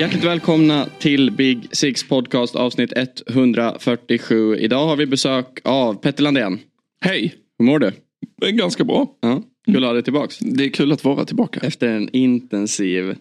Hjärtligt 0.00 0.24
välkomna 0.24 0.86
till 0.98 1.30
Big 1.30 1.68
Six 1.76 2.08
Podcast 2.08 2.56
avsnitt 2.56 2.92
147. 3.28 4.56
Idag 4.56 4.86
har 4.86 4.96
vi 4.96 5.06
besök 5.06 5.60
av 5.64 5.94
Petter 5.94 6.22
Landén. 6.22 6.60
Hej! 7.00 7.34
Hur 7.58 7.66
mår 7.66 7.78
du? 7.78 7.92
Det 8.40 8.46
är 8.46 8.50
ganska 8.50 8.84
bra. 8.84 9.16
Ja, 9.20 9.42
kul 9.66 9.76
att 9.76 9.88
ha 9.88 9.92
dig 9.92 10.02
tillbaks. 10.02 10.38
Det 10.38 10.64
är 10.64 10.68
kul 10.68 10.92
att 10.92 11.04
vara 11.04 11.24
tillbaka. 11.24 11.60
Efter 11.62 11.88
en 11.88 12.08
intensiv 12.12 13.16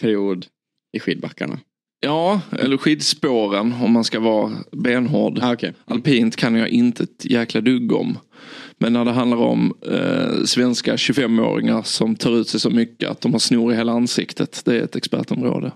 period 0.00 0.46
i 0.92 1.00
skidbackarna. 1.00 1.58
Ja, 2.04 2.40
eller 2.58 2.76
skidspåren 2.76 3.74
om 3.82 3.92
man 3.92 4.04
ska 4.04 4.20
vara 4.20 4.52
benhård. 4.72 5.38
Ah, 5.42 5.52
okay. 5.52 5.72
Alpint 5.84 6.36
kan 6.36 6.54
jag 6.54 6.68
inte 6.68 7.02
ett 7.02 7.24
jäkla 7.24 7.60
dugg 7.60 7.92
om. 7.92 8.18
Men 8.78 8.92
när 8.92 9.04
det 9.04 9.10
handlar 9.10 9.38
om 9.38 9.74
eh, 9.90 10.44
svenska 10.44 10.96
25-åringar 10.96 11.82
som 11.82 12.16
tar 12.16 12.36
ut 12.40 12.48
sig 12.48 12.60
så 12.60 12.70
mycket 12.70 13.10
att 13.10 13.20
de 13.20 13.32
har 13.32 13.38
snor 13.38 13.72
i 13.72 13.76
hela 13.76 13.92
ansiktet. 13.92 14.62
Det 14.64 14.76
är 14.76 14.82
ett 14.82 14.96
expertområde. 14.96 15.72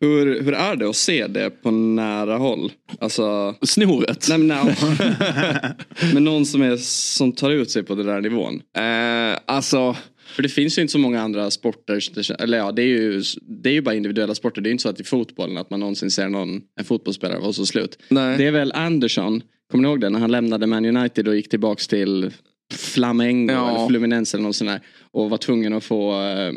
Hur, 0.00 0.42
hur 0.42 0.54
är 0.54 0.76
det 0.76 0.88
att 0.88 0.96
se 0.96 1.26
det 1.26 1.50
på 1.50 1.70
nära 1.70 2.36
håll? 2.36 2.72
Alltså... 3.00 3.54
Snoret? 3.62 4.26
Nej, 4.28 4.38
men, 4.38 4.48
nej. 4.48 4.76
men 6.14 6.24
någon 6.24 6.46
som, 6.46 6.62
är, 6.62 6.76
som 6.76 7.32
tar 7.32 7.50
ut 7.50 7.70
sig 7.70 7.82
på 7.82 7.94
den 7.94 8.06
där 8.06 8.20
nivån? 8.20 8.62
Eh, 8.76 9.38
alltså... 9.46 9.96
För 10.32 10.42
det 10.42 10.48
finns 10.48 10.78
ju 10.78 10.82
inte 10.82 10.92
så 10.92 10.98
många 10.98 11.20
andra 11.20 11.50
sporter, 11.50 12.00
eller 12.42 12.58
ja 12.58 12.72
det 12.72 12.82
är 12.82 12.86
ju, 12.86 13.22
det 13.42 13.68
är 13.68 13.72
ju 13.72 13.80
bara 13.80 13.94
individuella 13.94 14.34
sporter. 14.34 14.60
Det 14.60 14.68
är 14.68 14.70
inte 14.70 14.82
så 14.82 14.88
att 14.88 15.00
i 15.00 15.04
fotbollen 15.04 15.56
att 15.58 15.70
man 15.70 15.80
någonsin 15.80 16.10
ser 16.10 16.28
någon, 16.28 16.60
en 16.78 16.84
fotbollsspelare 16.84 17.38
och 17.38 17.54
så 17.54 17.66
slut. 17.66 17.98
Nej. 18.08 18.38
Det 18.38 18.46
är 18.46 18.50
väl 18.50 18.72
Anderson, 18.72 19.42
kommer 19.70 19.82
ni 19.82 19.88
ihåg 19.88 20.00
det? 20.00 20.10
När 20.10 20.18
han 20.18 20.30
lämnade 20.30 20.66
Man 20.66 20.96
United 20.96 21.28
och 21.28 21.36
gick 21.36 21.48
tillbaks 21.48 21.88
till 21.88 22.30
Flamengo 22.72 23.52
ja. 23.52 23.68
eller 23.68 23.88
Fluminense 23.88 24.36
eller 24.36 24.46
något 24.46 24.56
sånt 24.56 24.70
där. 24.70 24.80
Och 25.14 25.30
var 25.30 25.38
tvungen 25.38 25.74
att 25.74 25.84
få 25.84 26.12
äh, 26.12 26.46
äh, 26.46 26.52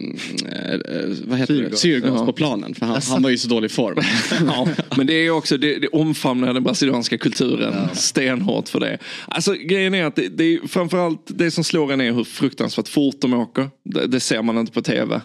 vad 1.26 1.40
heter 1.40 1.54
Syrgas, 1.54 1.72
det? 1.72 1.78
Syrgas 1.78 2.14
ja. 2.16 2.26
på 2.26 2.34
planen. 2.34 2.76
För 2.76 2.86
han, 2.86 3.02
han, 3.10 3.24
var 3.24 3.30
ju 3.30 3.38
så 3.38 3.48
dålig 3.48 3.72
form. 3.72 3.98
ja. 4.48 4.68
Men 4.98 5.08
det 5.08 5.14
är 5.14 5.30
också, 5.30 5.58
det, 5.58 5.80
det 5.80 5.88
omfamnar 5.88 6.54
den 6.54 6.64
brasilianska 6.64 7.18
kulturen 7.18 7.74
ja. 7.76 7.96
stenhårt 7.96 8.70
för 8.70 8.80
det. 8.80 8.98
Alltså 9.28 9.54
grejen 9.54 9.94
är 9.94 10.06
att 10.06 10.16
det, 10.16 10.28
det 10.28 10.44
är 10.44 10.68
framförallt 10.68 11.22
det 11.26 11.52
som 11.52 11.64
slår 11.64 11.94
en 11.94 12.02
är 12.02 12.12
hur 12.12 12.24
fruktansvärt 12.24 12.88
fort 12.88 13.16
de 13.20 13.34
åker. 13.34 13.70
Det, 13.84 14.08
det 14.08 14.20
ser 14.20 14.42
man 14.42 14.58
inte 14.58 14.72
på 14.72 14.82
tv. 14.82 15.22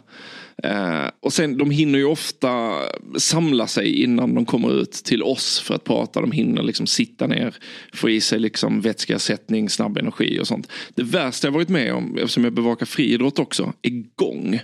Eh, 0.63 1.11
och 1.21 1.33
sen 1.33 1.59
de 1.59 1.71
hinner 1.71 1.99
ju 1.99 2.05
ofta 2.05 2.75
samla 3.19 3.67
sig 3.67 4.03
innan 4.03 4.35
de 4.35 4.47
kommer 4.47 4.81
ut 4.81 4.93
till 4.93 5.23
oss 5.23 5.61
för 5.61 5.75
att 5.75 5.85
prata. 5.85 6.21
De 6.21 6.33
hinner 6.33 6.63
liksom 6.63 6.87
sitta 6.87 7.27
ner, 7.27 7.55
få 7.93 8.11
i 8.11 8.21
sig 8.21 8.39
liksom 8.39 8.81
vätskeersättning, 8.81 9.71
snabb 9.71 9.99
energi 9.99 10.41
och 10.41 10.47
sånt. 10.47 10.69
Det 10.95 11.03
värsta 11.03 11.47
jag 11.47 11.53
varit 11.53 11.69
med 11.69 11.95
om, 11.95 12.17
eftersom 12.17 12.45
jag 12.45 12.53
bevakar 12.53 12.87
friidrott 12.87 13.39
också, 13.39 13.73
är 13.83 14.05
gång. 14.15 14.61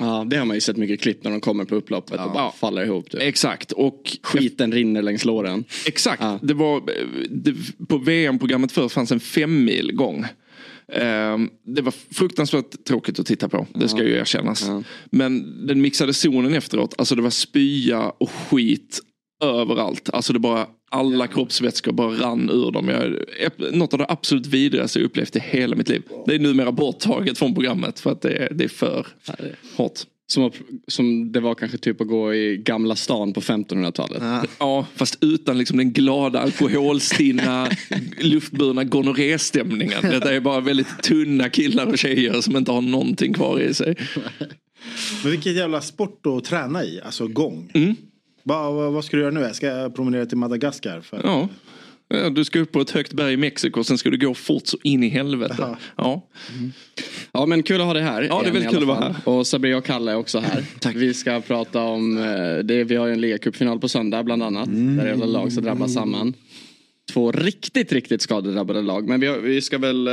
Ja 0.00 0.24
det 0.26 0.36
har 0.36 0.44
man 0.44 0.56
ju 0.56 0.60
sett 0.60 0.76
mycket 0.76 1.00
klipp 1.00 1.24
när 1.24 1.30
de 1.30 1.40
kommer 1.40 1.64
på 1.64 1.74
upploppet 1.74 2.16
ja. 2.16 2.24
och 2.24 2.32
bara 2.32 2.52
faller 2.52 2.84
ihop. 2.84 3.10
Typ. 3.10 3.20
Exakt. 3.22 3.72
Och 3.72 4.16
Skiten 4.22 4.72
rinner 4.72 5.02
längs 5.02 5.24
låren. 5.24 5.64
Exakt. 5.86 6.22
Ja. 6.22 6.38
Det 6.42 6.54
var, 6.54 6.82
det, 7.30 7.54
på 7.88 7.98
VM-programmet 7.98 8.72
förr 8.72 8.88
fanns 8.88 9.12
en 9.12 9.20
femmil 9.20 9.92
gång. 9.92 10.26
Ehm, 10.92 11.50
det 11.76 11.82
var 11.82 11.94
fruktansvärt 12.14 12.84
tråkigt 12.84 13.18
att 13.18 13.26
titta 13.26 13.48
på, 13.48 13.66
det 13.74 13.88
ska 13.88 14.04
ju 14.04 14.14
erkännas. 14.14 14.64
Ja. 14.68 14.82
Men 15.10 15.66
den 15.66 15.80
mixade 15.80 16.14
zonen 16.14 16.54
efteråt, 16.54 16.94
alltså 16.98 17.14
det 17.14 17.22
var 17.22 17.30
spya 17.30 18.12
och 18.18 18.30
skit 18.30 19.00
överallt. 19.44 20.10
Alltså 20.12 20.32
det 20.32 20.38
bara, 20.38 20.66
alla 20.90 21.26
kroppsvätskor 21.26 21.92
bara 21.92 22.10
rann 22.10 22.50
ur 22.50 22.70
dem. 22.70 22.88
Jag, 22.88 23.74
något 23.74 23.92
av 23.92 23.98
det 23.98 24.06
absolut 24.08 24.46
vidrigaste 24.46 24.98
jag 24.98 25.06
upplevt 25.06 25.36
i 25.36 25.40
hela 25.40 25.76
mitt 25.76 25.88
liv. 25.88 26.02
Det 26.26 26.34
är 26.34 26.38
numera 26.38 26.72
borttaget 26.72 27.38
från 27.38 27.54
programmet 27.54 28.00
för 28.00 28.12
att 28.12 28.22
det, 28.22 28.48
det 28.50 28.64
är 28.64 28.68
för 28.68 29.06
hårt. 29.76 30.00
Som, 30.30 30.50
som 30.88 31.32
det 31.32 31.40
var 31.40 31.54
kanske 31.54 31.78
typ 31.78 32.00
att 32.00 32.08
gå 32.08 32.34
i 32.34 32.56
Gamla 32.56 32.96
stan 32.96 33.32
på 33.32 33.40
1500-talet. 33.40 34.22
Ja. 34.22 34.44
ja, 34.58 34.86
fast 34.94 35.18
utan 35.20 35.58
liksom 35.58 35.76
den 35.76 35.92
glada 35.92 36.40
alkoholstinna 36.40 37.70
luftburna 38.20 38.84
gonorréstämningen. 38.84 40.02
Detta 40.02 40.34
är 40.34 40.40
bara 40.40 40.60
väldigt 40.60 41.02
tunna 41.02 41.48
killar 41.48 41.86
och 41.86 41.98
tjejer 41.98 42.40
som 42.40 42.56
inte 42.56 42.72
har 42.72 42.80
någonting 42.80 43.34
kvar 43.34 43.60
i 43.60 43.74
sig. 43.74 43.96
Men 45.22 45.30
vilket 45.32 45.56
jävla 45.56 45.80
sport 45.80 46.26
att 46.26 46.44
träna 46.44 46.84
i, 46.84 47.00
alltså 47.04 47.28
gång. 47.28 47.70
Mm. 47.74 47.96
Va, 48.42 48.70
va, 48.70 48.90
vad 48.90 49.04
ska 49.04 49.16
du 49.16 49.22
göra 49.22 49.34
nu? 49.34 49.40
Jag 49.40 49.56
ska 49.56 49.90
promenera 49.96 50.26
till 50.26 50.38
Madagaskar. 50.38 51.00
För... 51.00 51.20
Ja. 51.24 51.48
Du 52.32 52.44
ska 52.44 52.58
upp 52.58 52.72
på 52.72 52.80
ett 52.80 52.90
högt 52.90 53.12
berg 53.12 53.32
i 53.32 53.36
Mexiko, 53.36 53.84
sen 53.84 53.98
ska 53.98 54.10
du 54.10 54.18
gå 54.18 54.34
fort 54.34 54.66
så 54.66 54.78
in 54.82 55.02
i 55.02 55.08
helvete. 55.08 55.76
Ja. 55.96 56.28
Mm. 56.58 56.72
ja 57.32 57.46
men 57.46 57.62
kul 57.62 57.80
att 57.80 57.86
ha 57.86 57.94
dig 57.94 58.02
här. 58.02 58.22
Ja 58.22 58.40
det 58.42 58.48
är 58.48 58.52
väldigt 58.52 58.70
kul 58.70 58.82
att 58.82 58.88
vara 58.88 58.98
här. 58.98 59.14
Och 59.24 59.46
Sabri 59.46 59.74
och 59.74 59.84
Kalle 59.84 60.12
är 60.12 60.16
också 60.16 60.38
här. 60.38 60.64
Tack. 60.80 60.96
Vi 60.96 61.14
ska 61.14 61.40
prata 61.40 61.82
om, 61.82 62.18
eh, 62.18 62.58
det, 62.64 62.84
vi 62.84 62.96
har 62.96 63.06
ju 63.06 63.12
en 63.12 63.20
ligacupfinal 63.20 63.80
på 63.80 63.88
söndag 63.88 64.22
bland 64.22 64.42
annat. 64.42 64.66
Mm. 64.66 64.96
Där 64.96 65.06
hela 65.06 65.26
lag 65.26 65.52
ska 65.52 65.60
drabbas 65.60 65.94
samman. 65.94 66.34
Två 67.12 67.32
riktigt, 67.32 67.92
riktigt 67.92 68.22
skadedrabbade 68.22 68.82
lag. 68.82 69.08
Men 69.08 69.20
vi, 69.20 69.38
vi 69.42 69.60
ska 69.60 69.78
väl 69.78 70.06
eh, 70.06 70.12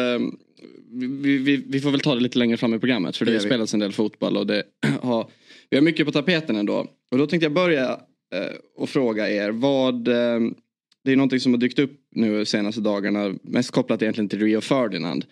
vi, 0.92 1.38
vi, 1.38 1.64
vi, 1.68 1.80
får 1.80 1.92
väl 1.92 2.00
ta 2.00 2.16
det 2.16 2.22
lite 2.22 2.40
längre 2.40 2.58
fram 2.58 2.74
i 2.74 2.80
programmet 2.80 3.18
för 3.18 3.26
det, 3.26 3.32
det 3.32 3.38
har 3.38 3.46
spelats 3.46 3.74
en 3.74 3.80
del 3.80 3.92
fotboll 3.92 4.38
och 4.38 4.48
det 4.48 4.64
har, 5.02 5.28
vi 5.70 5.78
har 5.78 5.82
mycket 5.82 6.06
på 6.06 6.12
tapeten 6.12 6.56
ändå. 6.56 6.88
Och 7.12 7.18
då 7.18 7.28
tänkte 7.28 7.46
jag 7.46 7.54
börja 7.54 7.90
eh, 8.34 8.56
och 8.76 8.90
fråga 8.90 9.30
er 9.30 9.52
vad 9.52 10.08
det 11.08 11.14
är 11.14 11.16
någonting 11.16 11.40
som 11.40 11.54
har 11.54 11.60
dykt 11.60 11.80
upp 11.80 11.92
nu 12.16 12.46
senaste 12.46 12.82
dagarna. 12.82 13.36
Mest 13.44 13.72
kopplat 13.72 14.02
egentligen 14.02 14.30
till 14.30 14.40
Rio 14.40 14.62
Ferdinand. 14.62 15.26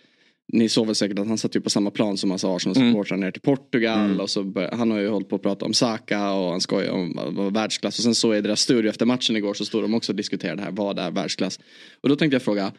Ni 0.52 0.68
såg 0.68 0.86
väl 0.86 0.94
säkert 0.94 1.18
att 1.18 1.26
han 1.26 1.38
satt 1.38 1.56
ju 1.56 1.60
på 1.60 1.70
samma 1.70 1.90
plan 1.90 2.16
som 2.16 2.28
massa 2.28 2.48
Arsenal-supportrar 2.48 3.16
mm. 3.16 3.24
ner 3.26 3.30
till 3.30 3.42
Portugal. 3.42 4.04
Mm. 4.04 4.20
Och 4.20 4.30
så 4.30 4.44
började, 4.44 4.76
han 4.76 4.90
har 4.90 4.98
ju 4.98 5.08
hållit 5.08 5.28
på 5.28 5.36
att 5.36 5.42
prata 5.42 5.64
om 5.64 5.74
Saka 5.74 6.32
och 6.32 6.50
han 6.50 6.60
skojar 6.60 6.92
om 6.92 7.18
vad 7.30 7.54
världsklass. 7.54 7.98
Och 7.98 8.04
sen 8.04 8.14
så 8.14 8.34
i 8.34 8.40
deras 8.40 8.60
studio 8.60 8.90
efter 8.90 9.06
matchen 9.06 9.36
igår 9.36 9.54
så 9.54 9.64
stod 9.64 9.84
de 9.84 9.94
också 9.94 10.12
och 10.12 10.16
diskuterade 10.16 10.56
det 10.56 10.62
här. 10.62 10.70
Vad 10.70 10.98
är 10.98 11.10
världsklass? 11.10 11.60
Och 12.00 12.08
då 12.08 12.16
tänkte 12.16 12.34
jag 12.34 12.42
fråga. 12.42 12.72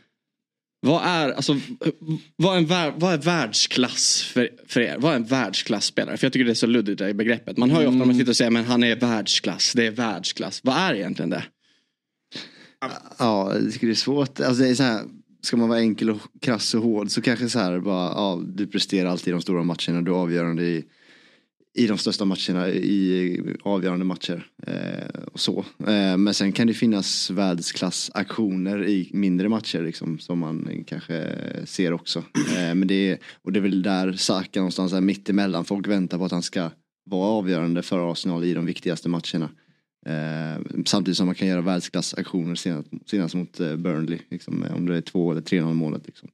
Vad 0.79 1.03
är, 1.05 1.31
alltså, 1.31 1.59
vad 2.35 2.57
är, 2.57 2.99
vad 2.99 3.13
är 3.13 3.17
världsklass 3.17 4.23
för, 4.33 4.49
för 4.67 4.81
er? 4.81 4.95
Vad 4.99 5.11
är 5.11 5.15
en 5.15 5.25
världsklasspelare? 5.25 6.17
För 6.17 6.25
jag 6.25 6.33
tycker 6.33 6.45
det 6.45 6.51
är 6.51 6.55
så 6.55 6.67
luddigt 6.67 6.99
det 6.99 7.13
begreppet. 7.13 7.57
Man 7.57 7.71
hör 7.71 7.81
ju 7.81 7.87
ofta 7.87 7.97
när 7.97 8.05
man 8.05 8.07
mm. 8.07 8.17
sitter 8.17 8.31
och 8.31 8.37
säger 8.37 8.51
men 8.51 8.65
han 8.65 8.83
är 8.83 8.95
världsklass. 8.95 9.73
Det 9.75 9.85
är 9.85 9.91
världsklass. 9.91 10.61
Vad 10.63 10.77
är 10.77 10.93
egentligen 10.93 11.29
det? 11.29 11.43
Ja, 13.17 13.55
jag 13.55 13.73
tycker 13.73 13.87
det 13.87 13.93
är 13.93 13.95
svårt. 13.95 14.39
Alltså 14.39 14.63
det 14.63 14.69
är 14.69 14.75
så 14.75 14.83
här, 14.83 15.03
ska 15.41 15.57
man 15.57 15.69
vara 15.69 15.79
enkel 15.79 16.09
och 16.09 16.21
krass 16.41 16.73
och 16.73 16.83
hård 16.83 17.11
så 17.11 17.21
kanske 17.21 17.49
så 17.49 17.59
här 17.59 17.79
bara, 17.79 18.05
ja, 18.05 18.41
du 18.45 18.67
presterar 18.67 19.09
alltid 19.09 19.27
i 19.27 19.31
de 19.31 19.41
stora 19.41 19.63
matcherna, 19.63 20.01
du 20.01 20.11
är 20.11 20.15
avgörande 20.15 20.63
i, 20.63 20.85
i 21.73 21.87
de 21.87 21.97
största 21.97 22.25
matcherna, 22.25 22.69
i 22.69 23.41
avgörande 23.63 24.05
matcher. 24.05 24.47
Eh, 24.67 25.23
och 25.33 25.39
så. 25.39 25.65
Eh, 25.87 26.17
men 26.17 26.33
sen 26.33 26.51
kan 26.51 26.67
det 26.67 26.73
finnas 26.73 27.29
världsklassaktioner 27.29 28.87
i 28.87 29.09
mindre 29.13 29.49
matcher 29.49 29.81
liksom, 29.81 30.19
som 30.19 30.39
man 30.39 30.83
kanske 30.87 31.35
ser 31.65 31.93
också. 31.93 32.19
Eh, 32.35 32.75
men 32.75 32.87
det 32.87 33.09
är, 33.09 33.17
och 33.41 33.51
det 33.51 33.59
är 33.59 33.61
väl 33.61 33.81
där 33.81 34.13
Saka 34.13 34.59
någonstans 34.59 34.93
är 34.93 35.01
mitt 35.01 35.29
emellan. 35.29 35.65
Folk 35.65 35.87
väntar 35.87 36.17
på 36.17 36.25
att 36.25 36.31
han 36.31 36.43
ska 36.43 36.69
vara 37.05 37.29
avgörande 37.29 37.81
för 37.81 38.11
Arsenal 38.11 38.43
i 38.43 38.53
de 38.53 38.65
viktigaste 38.65 39.09
matcherna. 39.09 39.49
Eh, 40.05 40.83
samtidigt 40.85 41.17
som 41.17 41.25
man 41.25 41.35
kan 41.35 41.47
göra 41.47 41.61
världsklassaktioner 41.61 42.55
senast, 42.55 42.89
senast 43.05 43.35
mot 43.35 43.59
eh, 43.59 43.75
Burnley. 43.75 44.19
Liksom, 44.29 44.63
eh, 44.63 44.75
om 44.75 44.85
det 44.85 44.97
är 44.97 45.01
två 45.01 45.31
eller 45.31 45.41
tre 45.41 45.61
0 45.61 45.73
målet. 45.73 46.01
Liksom. 46.05 46.29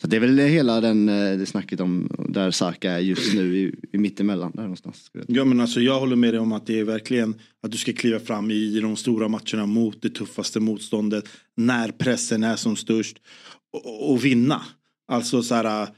Så 0.00 0.06
det 0.06 0.16
är 0.16 0.20
väl 0.20 0.38
hela 0.38 0.80
den, 0.80 1.08
eh, 1.08 1.38
det 1.38 1.46
snacket 1.46 1.80
om 1.80 2.10
där 2.28 2.50
Saka 2.50 2.92
är 2.92 2.98
just 2.98 3.34
nu 3.34 3.56
i, 3.56 3.74
i 3.92 3.98
mittemellan. 3.98 4.52
Där 4.54 4.62
någonstans. 4.62 5.10
Ja 5.26 5.44
men 5.44 5.60
alltså 5.60 5.80
jag 5.80 6.00
håller 6.00 6.16
med 6.16 6.34
dig 6.34 6.40
om 6.40 6.52
att 6.52 6.66
det 6.66 6.80
är 6.80 6.84
verkligen 6.84 7.34
att 7.62 7.70
du 7.70 7.78
ska 7.78 7.92
kliva 7.92 8.20
fram 8.20 8.50
i 8.50 8.80
de 8.80 8.96
stora 8.96 9.28
matcherna 9.28 9.66
mot 9.66 10.02
det 10.02 10.10
tuffaste 10.10 10.60
motståndet. 10.60 11.28
När 11.56 11.88
pressen 11.88 12.42
är 12.44 12.56
som 12.56 12.76
störst. 12.76 13.18
Och, 13.72 14.10
och 14.12 14.24
vinna. 14.24 14.62
Alltså 15.08 15.42
så 15.42 15.54
här. 15.54 15.82
Eh, 15.82 15.88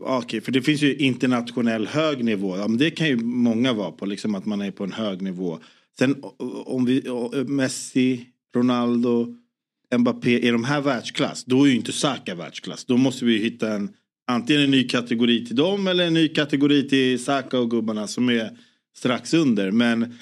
okej, 0.00 0.18
okay, 0.18 0.40
för 0.40 0.52
det 0.52 0.62
finns 0.62 0.82
ju 0.82 0.96
internationell 0.96 1.86
hög 1.86 2.24
nivå. 2.24 2.56
Ja, 2.56 2.68
men 2.68 2.78
det 2.78 2.90
kan 2.90 3.08
ju 3.08 3.16
många 3.16 3.72
vara 3.72 3.90
på, 3.90 4.06
liksom 4.06 4.34
att 4.34 4.46
man 4.46 4.60
är 4.60 4.70
på 4.70 4.84
en 4.84 4.92
hög 4.92 5.22
nivå. 5.22 5.58
Sen 5.98 6.16
om 6.64 6.84
vi, 6.84 7.02
Messi, 7.46 8.26
Ronaldo, 8.54 9.34
Mbappé, 9.98 10.48
är 10.48 10.52
de 10.52 10.64
här 10.64 10.80
världsklass? 10.80 11.44
Då 11.44 11.64
är 11.64 11.68
ju 11.68 11.76
inte 11.76 11.92
Saka 11.92 12.34
världsklass. 12.34 12.84
Då 12.84 12.96
måste 12.96 13.24
vi 13.24 13.38
hitta 13.38 13.72
en, 13.72 13.94
antingen 14.26 14.62
en 14.62 14.70
ny 14.70 14.88
kategori 14.88 15.46
till 15.46 15.56
dem 15.56 15.86
eller 15.86 16.06
en 16.06 16.14
ny 16.14 16.28
kategori 16.28 16.88
till 16.88 17.24
Saka 17.24 17.58
och 17.58 17.70
gubbarna 17.70 18.06
som 18.06 18.28
är, 18.28 18.58
strax 18.96 19.34
under. 19.34 19.70
Men 19.70 20.14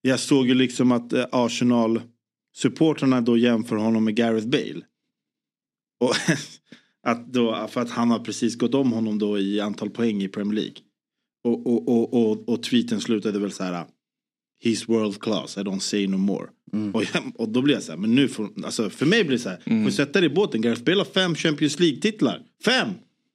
jag 0.00 0.20
såg 0.20 0.48
ju 0.48 0.54
liksom 0.54 0.92
att 0.92 1.12
eh, 1.12 1.26
Arsenal-supportrarna 1.32 3.20
då 3.20 3.36
jämför 3.36 3.76
honom 3.76 4.04
med 4.04 4.16
Gareth 4.16 4.46
Bale. 4.46 4.80
Och 6.00 6.14
att 7.02 7.32
då, 7.32 7.68
för 7.70 7.80
att 7.80 7.90
han 7.90 8.10
har 8.10 8.18
precis 8.18 8.56
gått 8.56 8.74
om 8.74 8.92
honom 8.92 9.18
då 9.18 9.38
i 9.38 9.60
antal 9.60 9.90
poäng 9.90 10.22
i 10.22 10.28
Premier 10.28 10.54
League. 10.54 10.76
Och, 11.44 11.66
och, 11.66 11.88
och, 11.88 12.14
och, 12.14 12.48
och 12.48 12.62
tweeten 12.62 13.00
slutade 13.00 13.38
väl 13.38 13.52
så 13.52 13.64
här. 13.64 13.86
He's 14.64 14.88
world 14.88 15.20
class, 15.20 15.58
I 15.58 15.60
don't 15.60 15.80
say 15.80 16.06
no 16.06 16.16
more. 16.16 16.46
Mm. 16.72 16.94
Och, 16.94 17.04
och 17.34 17.48
då 17.48 17.62
blir 17.62 17.74
jag 17.74 17.82
så 17.82 17.92
här, 17.92 17.98
men 17.98 18.14
nu 18.14 18.28
får, 18.28 18.50
alltså 18.64 18.90
för 18.90 19.06
mig 19.06 19.24
blir 19.24 19.36
det 19.36 19.42
så 19.42 19.48
här, 19.48 19.60
mm. 19.64 19.84
får 19.84 19.90
sätta 19.90 20.20
dig 20.20 20.30
i 20.30 20.34
båten, 20.34 20.60
Gareth 20.60 20.82
Bale 20.82 20.98
har 20.98 21.04
fem 21.04 21.34
Champions 21.34 21.80
League-titlar. 21.80 22.40
Fem! 22.64 22.88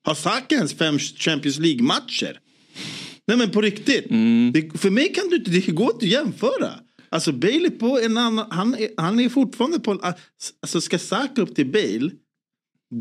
Har 0.04 0.14
Saka 0.14 0.56
ens 0.56 0.74
fem 0.74 1.00
Champions 1.00 1.60
League-matcher? 1.60 2.40
Nej 3.28 3.38
men 3.38 3.52
på 3.52 3.62
riktigt. 3.62 4.10
Mm. 4.10 4.52
Det, 4.54 4.80
för 4.80 4.90
mig 4.90 5.14
kan 5.14 5.30
du 5.30 5.36
inte, 5.36 5.52
det 5.52 5.68
går 5.68 5.92
inte 5.94 6.06
att 6.06 6.12
jämföra. 6.12 6.70
Alltså 7.10 7.32
Bale 7.32 7.66
är 7.66 7.70
på 7.70 8.00
en 8.00 8.18
annan, 8.18 8.48
han 8.52 8.76
är, 8.76 8.90
han 8.98 9.20
är 9.20 9.30
fortfarande 9.30 9.80
på, 9.80 10.14
alltså 10.62 10.82
ska 10.82 11.00
Saka 11.00 11.42
upp 11.42 11.56
till 11.56 11.72
Bale, 11.72 12.12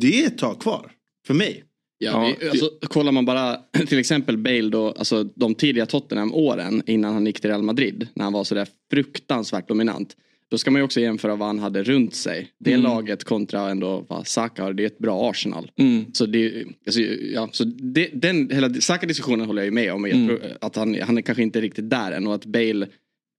det 0.01 0.23
är 0.23 0.27
ett 0.27 0.39
tag 0.39 0.61
kvar. 0.61 0.93
För 1.27 1.35
mig. 1.35 1.65
Ja, 1.99 2.35
vi, 2.41 2.49
alltså, 2.49 2.71
kollar 2.81 3.13
man 3.13 3.25
bara 3.25 3.57
till 3.89 3.99
exempel 3.99 4.37
Bale 4.39 4.69
då, 4.69 4.89
alltså 4.89 5.25
de 5.25 5.55
tidiga 5.55 5.87
Tottenham-åren 5.87 6.83
innan 6.87 7.15
han 7.15 7.27
gick 7.27 7.41
till 7.41 7.51
Real 7.51 7.63
Madrid. 7.63 8.09
När 8.15 8.25
han 8.25 8.33
var 8.33 8.45
sådär 8.45 8.69
fruktansvärt 8.91 9.69
dominant. 9.69 10.17
Då 10.49 10.59
ska 10.59 10.71
man 10.71 10.81
ju 10.81 10.85
också 10.85 11.01
jämföra 11.01 11.37
vad 11.37 11.49
han 11.49 11.59
hade 11.59 11.83
runt 11.83 12.15
sig. 12.15 12.49
Det 12.59 12.73
mm. 12.73 12.83
laget 12.83 13.25
kontra 13.25 13.71
ändå 13.71 14.05
vad 14.09 14.27
Saka 14.27 14.63
har. 14.63 14.73
Det 14.73 14.83
är 14.83 14.87
ett 14.87 14.99
bra 14.99 15.31
Arsenal. 15.31 15.71
Mm. 15.79 16.05
Så, 16.13 16.27
det, 16.27 16.65
alltså, 16.87 17.01
ja, 17.01 17.49
så 17.53 17.65
det, 17.65 18.11
den, 18.13 18.51
hela 18.51 18.75
Saka-diskussionen 18.75 19.47
håller 19.47 19.63
jag 19.63 19.67
ju 19.67 19.73
med 19.73 19.93
om. 19.93 20.05
Mm. 20.05 20.39
Att 20.61 20.77
han, 20.77 20.97
han 21.03 21.19
är 21.19 21.23
kanske 21.23 21.43
inte 21.43 21.61
riktigt 21.61 21.91
där 21.91 22.13
än 22.13 22.27
och 22.27 22.35
att 22.35 22.45
Bale 22.45 22.87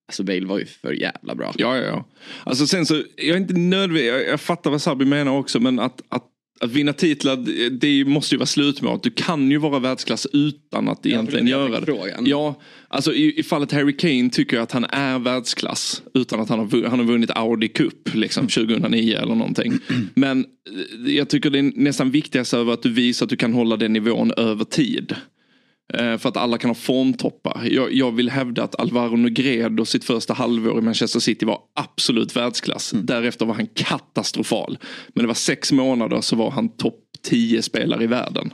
Alltså 0.10 0.24
Bale 0.24 0.46
var 0.46 0.60
ju 0.60 0.66
för 0.66 0.94
jävla 0.94 1.36
bra. 1.36 1.54
Ja, 1.58 1.78
ja, 1.78 1.84
ja. 1.84 2.06
Alltså 2.44 2.68
sen 2.68 2.86
så, 2.86 3.04
jag 3.16 3.28
är 3.28 3.38
inte 3.38 3.54
nödvändig, 3.54 4.08
jag, 4.08 4.28
jag 4.28 4.42
fattar 4.42 4.72
vad 4.72 4.82
Sabi 4.82 5.06
menar 5.06 5.38
också 5.38 5.60
men 5.60 5.80
att, 5.80 6.02
att 6.10 6.24
att 6.60 6.72
vinna 6.72 6.94
titlar, 6.94 7.70
det 7.70 8.06
måste 8.06 8.36
ju 8.36 8.40
vara 8.40 8.46
slutmålet. 8.46 9.04
Du 9.04 9.10
kan 9.10 9.52
ju 9.52 9.58
vara 9.58 9.80
världsklass 9.80 10.28
utan 10.34 10.90
att 10.90 11.06
egentligen 11.06 11.48
ja, 11.48 11.58
göra 11.58 11.80
det. 11.80 12.30
Ja, 12.30 12.60
alltså 12.88 13.14
i, 13.14 13.40
i 13.40 13.44
fallet 13.44 13.72
Harry 13.72 13.98
Kane 13.98 14.30
tycker 14.30 14.58
jag 14.58 14.64
att 14.64 14.72
han 14.72 14.86
är 14.86 15.20
världsklass. 15.20 16.02
Utan 16.14 16.40
att 16.40 16.50
han 16.50 16.60
har, 16.60 16.90
han 16.90 17.00
har 17.00 17.06
vunnit 17.06 17.32
Audi 17.32 17.68
Cup 17.68 18.14
liksom 18.14 18.48
2009 18.48 19.18
eller 19.18 19.36
någonting. 19.36 19.74
Men 20.16 20.46
eh, 21.06 21.14
jag 21.14 21.30
tycker 21.30 21.50
det 21.50 21.60
är 21.60 21.72
nästan 21.76 22.12
viktigast 22.12 22.54
över 22.54 22.74
att 22.74 22.84
du 22.84 22.94
visar 22.94 23.26
att 23.26 23.30
du 23.30 23.38
kan 23.38 23.54
hålla 23.54 23.78
den 23.78 23.94
nivån 23.94 24.32
över 24.38 24.66
tid. 24.66 25.16
Eh, 25.94 26.18
för 26.18 26.30
att 26.30 26.38
alla 26.38 26.58
kan 26.58 26.70
ha 26.70 26.76
formtoppar. 26.76 27.68
Jag, 27.72 27.94
jag 27.94 28.12
vill 28.12 28.30
hävda 28.30 28.64
att 28.64 28.80
Alvaro 28.80 29.16
Negredo 29.16 29.86
sitt 29.86 30.04
första 30.04 30.34
halvår 30.34 30.78
i 30.78 30.82
Manchester 30.82 31.20
City 31.20 31.46
var 31.46 31.60
absolut 31.76 32.36
världsklass. 32.36 32.94
Mm. 32.94 33.06
Därefter 33.06 33.46
var 33.46 33.54
han 33.54 33.68
katastrofal. 33.68 34.78
Men 35.14 35.24
det 35.24 35.28
var 35.28 35.34
sex 35.34 35.72
månader 35.72 36.22
så 36.22 36.36
var 36.36 36.52
han 36.52 36.70
topp 36.70 37.00
10 37.24 37.62
spelare 37.62 38.04
i 38.04 38.08
världen. 38.08 38.54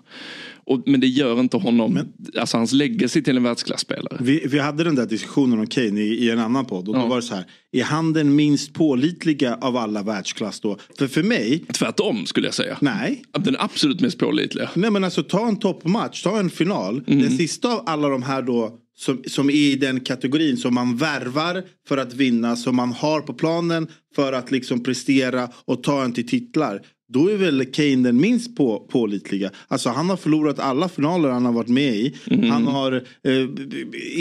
Och, 0.65 0.83
men 0.85 0.99
det 0.99 1.07
gör 1.07 1.39
inte 1.39 1.57
honom, 1.57 1.93
men, 1.93 2.13
alltså 2.39 2.57
hans 2.57 2.73
legacy 2.73 3.21
till 3.21 3.37
en 3.37 3.43
världsklasspelare. 3.43 4.17
Vi, 4.19 4.43
vi 4.47 4.59
hade 4.59 4.83
den 4.83 4.95
där 4.95 5.05
diskussionen 5.05 5.59
om 5.59 5.67
Kane 5.67 6.01
i, 6.01 6.25
i 6.25 6.29
en 6.29 6.39
annan 6.39 6.65
podd. 6.65 6.87
Och 6.87 6.95
då 6.95 7.05
var 7.07 7.15
det 7.15 7.21
så 7.21 7.35
här, 7.35 7.45
är 7.71 7.83
han 7.83 8.13
den 8.13 8.35
minst 8.35 8.73
pålitliga 8.73 9.57
av 9.61 9.77
alla 9.77 10.03
världsklass 10.03 10.59
då? 10.59 10.77
För 10.97 11.07
för 11.07 11.23
mig. 11.23 11.65
Tvärtom 11.73 12.25
skulle 12.25 12.47
jag 12.47 12.53
säga. 12.53 12.77
Nej. 12.81 13.23
Den 13.39 13.55
absolut 13.59 14.01
mest 14.01 14.17
pålitliga. 14.17 14.69
Nej 14.75 14.91
men 14.91 15.03
alltså 15.03 15.23
ta 15.23 15.47
en 15.47 15.59
toppmatch, 15.59 16.23
ta 16.23 16.39
en 16.39 16.49
final. 16.49 17.03
Mm. 17.07 17.21
Den 17.21 17.37
sista 17.37 17.73
av 17.73 17.83
alla 17.85 18.09
de 18.09 18.23
här 18.23 18.41
då 18.41 18.79
som, 18.95 19.23
som 19.27 19.49
är 19.49 19.53
i 19.53 19.75
den 19.75 19.99
kategorin 19.99 20.57
som 20.57 20.73
man 20.73 20.97
värvar 20.97 21.63
för 21.87 21.97
att 21.97 22.13
vinna, 22.13 22.55
som 22.55 22.75
man 22.75 22.91
har 22.91 23.21
på 23.21 23.33
planen 23.33 23.87
för 24.15 24.33
att 24.33 24.51
liksom 24.51 24.83
prestera 24.83 25.49
och 25.65 25.83
ta 25.83 26.03
en 26.03 26.13
till 26.13 26.27
titlar. 26.27 26.81
Då 27.13 27.27
är 27.27 27.37
väl 27.37 27.65
Kane 27.65 27.95
den 27.95 28.21
minst 28.21 28.55
på, 28.55 28.79
pålitliga. 28.79 29.51
Alltså 29.67 29.89
han 29.89 30.09
har 30.09 30.17
förlorat 30.17 30.59
alla 30.59 30.89
finaler 30.89 31.29
han 31.29 31.45
har 31.45 31.53
varit 31.53 31.67
med 31.67 31.95
i. 31.95 32.15
Mm. 32.25 32.49
Han 32.49 32.67
har 32.67 32.91
eh, 33.23 33.47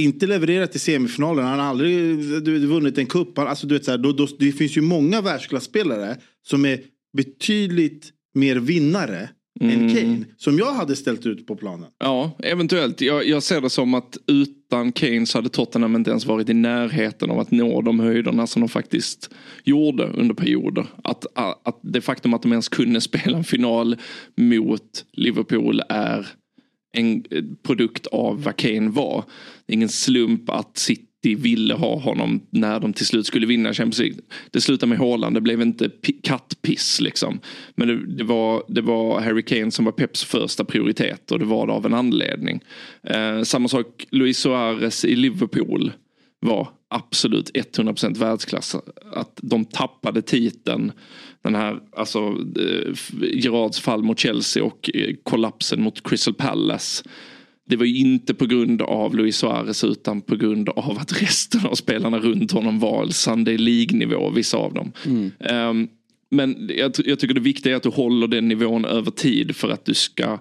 inte 0.05 0.27
levererat 0.27 0.77
i 0.77 0.79
semifinaler. 0.79 1.43
Han 1.43 1.59
har 1.59 1.67
aldrig 1.67 2.19
du, 2.44 2.67
vunnit 2.67 2.99
en 2.99 3.06
cup. 3.06 3.39
Alltså, 3.39 3.67
du 3.67 3.75
vet, 3.75 3.85
så 3.85 3.91
här, 3.91 3.99
då, 3.99 4.12
då, 4.12 4.29
det 4.39 4.53
finns 4.53 4.77
ju 4.77 4.81
många 4.81 5.21
världsklasspelare 5.21 6.17
som 6.47 6.65
är 6.65 6.81
betydligt 7.17 8.11
mer 8.35 8.56
vinnare 8.56 9.29
mm. 9.60 9.81
än 9.81 9.94
Kane. 9.94 10.25
Som 10.37 10.58
jag 10.58 10.75
hade 10.75 10.96
ställt 10.96 11.26
ut 11.26 11.46
på 11.46 11.56
planen. 11.56 11.90
Ja, 11.99 12.31
eventuellt. 12.43 13.00
Jag, 13.00 13.26
jag 13.26 13.43
ser 13.43 13.60
det 13.60 13.70
som 13.70 13.94
att 13.94 14.19
utan 14.26 14.93
Kane 14.93 15.26
så 15.26 15.38
hade 15.38 15.49
Tottenham 15.49 15.96
inte 15.96 16.10
ens 16.10 16.26
varit 16.26 16.49
i 16.49 16.54
närheten 16.54 17.31
av 17.31 17.38
att 17.38 17.50
nå 17.50 17.82
de 17.82 18.00
höjderna 18.00 18.46
som 18.46 18.60
de 18.60 18.69
faktiskt 18.69 19.31
gjorde 19.64 20.04
under 20.04 20.34
perioder. 20.34 20.87
Att, 21.04 21.26
att 21.34 21.81
det 21.82 22.00
faktum 22.00 22.34
att 22.34 22.43
de 22.43 22.52
ens 22.52 22.69
kunde 22.69 23.00
spela 23.10 23.37
en 23.37 23.44
final 23.44 23.96
mot 24.37 25.04
Liverpool 25.12 25.82
är 25.88 26.28
en 26.93 27.25
produkt 27.62 28.06
av 28.06 28.43
vad 28.43 28.56
Kane 28.56 28.90
var. 28.90 29.25
Det 29.66 29.72
är 29.72 29.75
ingen 29.75 29.88
slump 29.88 30.50
att 30.50 30.78
City 30.78 31.06
City 31.22 31.34
ville 31.34 31.74
ha 31.74 31.98
honom 31.98 32.46
när 32.50 32.80
de 32.80 32.92
till 32.92 33.06
slut 33.06 33.26
skulle 33.26 33.46
vinna 33.46 33.74
Champions 33.74 33.98
League. 33.98 34.19
Det 34.50 34.60
slutade 34.60 34.90
med 34.90 34.98
Haaland, 34.98 35.36
det 35.36 35.40
blev 35.40 35.62
inte 35.62 35.90
kattpiss 36.22 37.00
liksom. 37.00 37.40
Men 37.74 37.88
det, 37.88 38.16
det, 38.16 38.24
var, 38.24 38.62
det 38.69 38.80
var 38.80 39.20
Harry 39.20 39.42
Kane 39.42 39.70
som 39.70 39.84
var 39.84 39.92
Peps 39.92 40.24
första 40.24 40.64
prioritet 40.64 41.30
och 41.30 41.38
det 41.38 41.44
var 41.44 41.66
det 41.66 41.72
av 41.72 41.86
en 41.86 41.94
anledning. 41.94 42.60
Eh, 43.02 43.42
samma 43.42 43.69
sak 43.69 44.06
Luis 44.10 44.38
Suarez 44.38 45.04
i 45.04 45.16
Liverpool 45.16 45.92
var 46.40 46.69
absolut 46.90 47.50
100% 47.50 48.19
världsklass. 48.19 48.76
Att 49.12 49.38
de 49.42 49.64
tappade 49.64 50.22
titeln. 50.22 50.92
Den 51.42 51.54
här, 51.54 51.78
alltså 51.96 52.19
eh, 52.58 52.94
Gerards 53.34 53.80
fall 53.80 54.02
mot 54.02 54.19
Chelsea 54.19 54.64
och 54.64 54.90
eh, 54.94 55.14
kollapsen 55.22 55.82
mot 55.82 56.08
Crystal 56.08 56.34
Palace 56.34 57.04
det 57.72 57.76
var 57.76 57.84
ju 57.84 57.96
inte 57.96 58.34
på 58.34 58.46
grund 58.46 58.82
av 58.82 59.16
Luis 59.16 59.36
Suarez 59.36 59.84
utan 59.84 60.20
på 60.20 60.36
grund 60.36 60.69
av 60.69 60.98
att 60.98 61.22
resten 61.22 61.66
av 61.66 61.74
spelarna 61.74 62.19
runt 62.19 62.52
honom 62.52 62.78
var 62.78 63.08
Sunday 63.08 63.56
League-nivå, 63.56 64.30
vissa 64.30 64.56
av 64.56 64.74
dem. 64.74 64.92
Mm. 65.06 65.30
Um, 65.50 65.88
men 66.30 66.70
jag, 66.76 66.92
jag, 67.04 67.19
tycker 67.19 67.34
det 67.34 67.40
viktiga 67.40 67.72
är 67.72 67.76
att 67.76 67.82
du 67.82 67.88
håller 67.88 68.28
den 68.28 68.48
nivån 68.48 68.84
över 68.84 69.10
tid 69.10 69.56
för 69.56 69.69
att 69.70 69.84
du 69.84 69.94
ska 69.94 70.38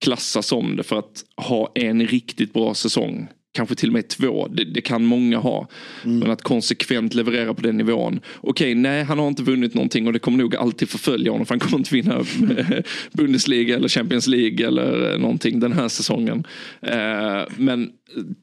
klassas 0.00 0.46
som 0.46 0.76
det. 0.76 0.82
För 0.82 0.98
att 0.98 1.24
ha 1.36 1.72
en 1.74 2.06
riktigt 2.06 2.52
bra 2.52 2.74
säsong 2.74 3.28
kanske 3.52 3.74
till 3.74 3.88
och 3.88 3.92
med 3.92 4.08
två. 4.08 4.48
Det, 4.48 4.64
det 4.64 4.80
kan 4.80 5.04
många 5.04 5.38
ha. 5.38 5.68
Mm. 6.04 6.18
Men 6.18 6.30
att 6.30 6.42
konsekvent 6.42 7.14
leverera 7.14 7.54
på 7.54 7.62
den 7.62 7.76
nivån. 7.76 8.20
Okej, 8.40 8.74
nej 8.74 9.04
han 9.04 9.18
har 9.18 9.28
inte 9.28 9.42
vunnit 9.42 9.74
någonting 9.74 10.06
och 10.06 10.12
det 10.12 10.18
kommer 10.18 10.38
nog 10.38 10.56
alltid 10.56 10.88
förfölja 10.88 11.32
honom 11.32 11.46
för 11.46 11.54
han 11.54 11.60
kommer 11.60 11.78
inte 11.78 11.94
vinna 11.94 12.24
Bundesliga 13.12 13.76
eller 13.76 13.88
Champions 13.88 14.26
League 14.26 14.66
eller 14.66 15.18
någonting 15.18 15.60
den 15.60 15.72
här 15.72 15.88
säsongen. 15.88 16.46
Eh, 16.80 17.42
men 17.56 17.90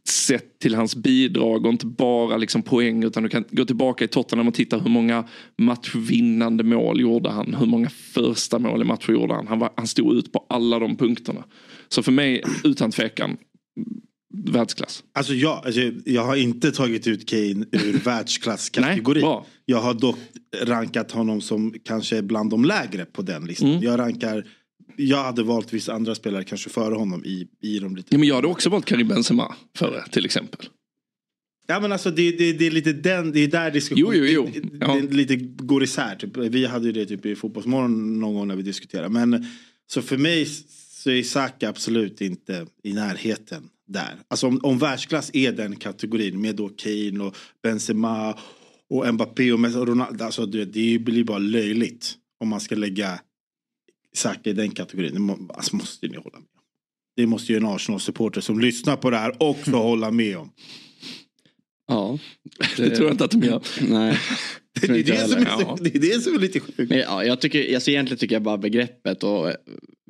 sett 0.09 0.59
till 0.59 0.75
hans 0.75 0.95
bidrag 0.95 1.65
och 1.65 1.71
inte 1.71 1.85
bara 1.85 2.37
liksom 2.37 2.61
poäng 2.61 3.03
utan 3.03 3.23
du 3.23 3.29
kan 3.29 3.45
gå 3.51 3.65
tillbaka 3.65 4.05
i 4.05 4.07
Tottenham 4.07 4.47
och 4.47 4.53
titta 4.53 4.77
hur 4.77 4.89
många 4.89 5.27
matchvinnande 5.57 6.63
mål 6.63 7.01
gjorde 7.01 7.29
han. 7.29 7.55
Hur 7.59 7.65
många 7.65 7.89
första 7.89 8.59
mål 8.59 8.81
i 8.81 8.85
matcher 8.85 9.11
gjorde 9.11 9.33
han. 9.33 9.47
Han, 9.47 9.59
var, 9.59 9.69
han 9.75 9.87
stod 9.87 10.17
ut 10.17 10.31
på 10.31 10.45
alla 10.49 10.79
de 10.79 10.95
punkterna. 10.95 11.43
Så 11.89 12.03
för 12.03 12.11
mig 12.11 12.43
utan 12.63 12.91
tvekan 12.91 13.37
världsklass. 14.33 15.03
Alltså 15.13 15.33
jag, 15.33 15.65
alltså 15.65 15.81
jag 16.05 16.25
har 16.25 16.35
inte 16.35 16.71
tagit 16.71 17.07
ut 17.07 17.29
Kane 17.29 17.65
ur 17.71 17.99
världsklasskategorin. 18.03 19.43
jag 19.65 19.81
har 19.81 19.93
dock 19.93 20.17
rankat 20.61 21.11
honom 21.11 21.41
som 21.41 21.73
kanske 21.83 22.21
bland 22.21 22.49
de 22.49 22.65
lägre 22.65 23.05
på 23.05 23.21
den 23.21 23.45
listan. 23.45 23.69
Mm. 23.69 23.83
Jag 23.83 23.99
rankar 23.99 24.45
jag 24.95 25.23
hade 25.23 25.43
valt 25.43 25.73
vissa 25.73 25.93
andra 25.93 26.15
spelare 26.15 26.43
kanske 26.43 26.69
före 26.69 26.95
honom 26.95 27.25
i, 27.25 27.47
i 27.61 27.79
de 27.79 27.95
lite... 27.95 28.07
Ja, 28.11 28.17
men 28.17 28.27
jag 28.27 28.35
hade 28.35 28.47
också 28.47 28.69
valt 28.69 28.85
Karim 28.85 29.07
Benzema 29.07 29.55
före 29.77 30.03
till 30.11 30.25
exempel. 30.25 30.65
Ja 31.67 31.79
men 31.79 31.91
alltså 31.91 32.11
det, 32.11 32.31
det, 32.31 32.53
det 32.53 32.67
är 32.67 32.71
lite 32.71 32.93
den, 32.93 33.31
det 33.31 33.39
är 33.39 33.47
där 33.47 33.71
diskussionen 33.71 34.17
jo, 34.17 34.25
jo, 34.25 34.49
jo. 34.53 34.69
Ja. 34.79 34.93
Det, 34.93 35.01
det, 35.01 35.13
lite 35.13 35.35
går 35.35 35.83
isär. 35.83 36.15
Typ. 36.15 36.37
Vi 36.37 36.65
hade 36.65 36.85
ju 36.85 36.91
det 36.91 37.05
typ 37.05 37.25
i 37.25 37.35
Fotbollsmorgon 37.35 38.19
någon 38.19 38.33
gång 38.33 38.47
när 38.47 38.55
vi 38.55 38.63
diskuterade. 38.63 39.09
Men 39.09 39.45
så 39.87 40.01
för 40.01 40.17
mig 40.17 40.45
så 40.91 41.09
är 41.09 41.23
Saka 41.23 41.69
absolut 41.69 42.21
inte 42.21 42.65
i 42.83 42.93
närheten 42.93 43.69
där. 43.89 44.19
Alltså 44.27 44.47
om, 44.47 44.59
om 44.63 44.77
världsklass 44.77 45.31
är 45.33 45.51
den 45.51 45.75
kategorin 45.75 46.41
med 46.41 46.55
då 46.55 46.69
Kane 46.69 47.23
och 47.23 47.35
Benzema 47.63 48.37
och 48.89 49.13
Mbappé 49.13 49.51
och, 49.51 49.59
Ronaldo. 49.59 50.25
Alltså 50.25 50.45
det, 50.45 50.65
det 50.65 50.99
blir 50.99 51.23
bara 51.23 51.37
löjligt 51.37 52.15
om 52.39 52.47
man 52.47 52.59
ska 52.59 52.75
lägga 52.75 53.19
Saka 54.15 54.49
i 54.49 54.53
den 54.53 54.71
kategorin. 54.71 55.27
Det 55.27 55.53
alltså 55.53 55.75
måste 55.75 56.07
ni 56.07 56.17
hålla 56.17 56.39
med 56.39 56.47
om. 56.55 56.61
Det 57.15 57.25
måste 57.25 57.51
ju 57.51 57.57
en 57.57 57.65
Arsenal-supporter 57.65 58.41
som 58.41 58.59
lyssnar 58.59 58.95
på 58.95 59.09
det 59.09 59.17
här 59.17 59.35
också 59.39 59.69
mm. 59.69 59.81
hålla 59.81 60.11
med 60.11 60.37
om. 60.37 60.51
Ja. 61.87 62.19
Det, 62.77 62.83
det 62.83 62.95
tror 62.95 63.07
jag 63.07 63.13
inte 63.13 63.25
att 63.25 63.31
de 63.31 63.43
gör. 63.43 63.61
Nej. 63.81 64.17
Det 64.81 64.89
är 64.89 65.03
det, 65.03 65.27
som 65.27 65.41
är, 65.41 65.45
ja. 65.45 65.77
det 65.81 65.95
är 65.95 65.99
det 65.99 66.21
som 66.23 66.35
är 66.35 66.39
lite 66.39 66.59
sjukt. 66.59 66.91
ja, 66.95 67.23
jag 67.23 67.41
tycker, 67.41 67.75
alltså 67.75 67.91
egentligen 67.91 68.17
tycker 68.17 68.35
jag 68.35 68.43
bara 68.43 68.57
begreppet 68.57 69.23
och 69.23 69.53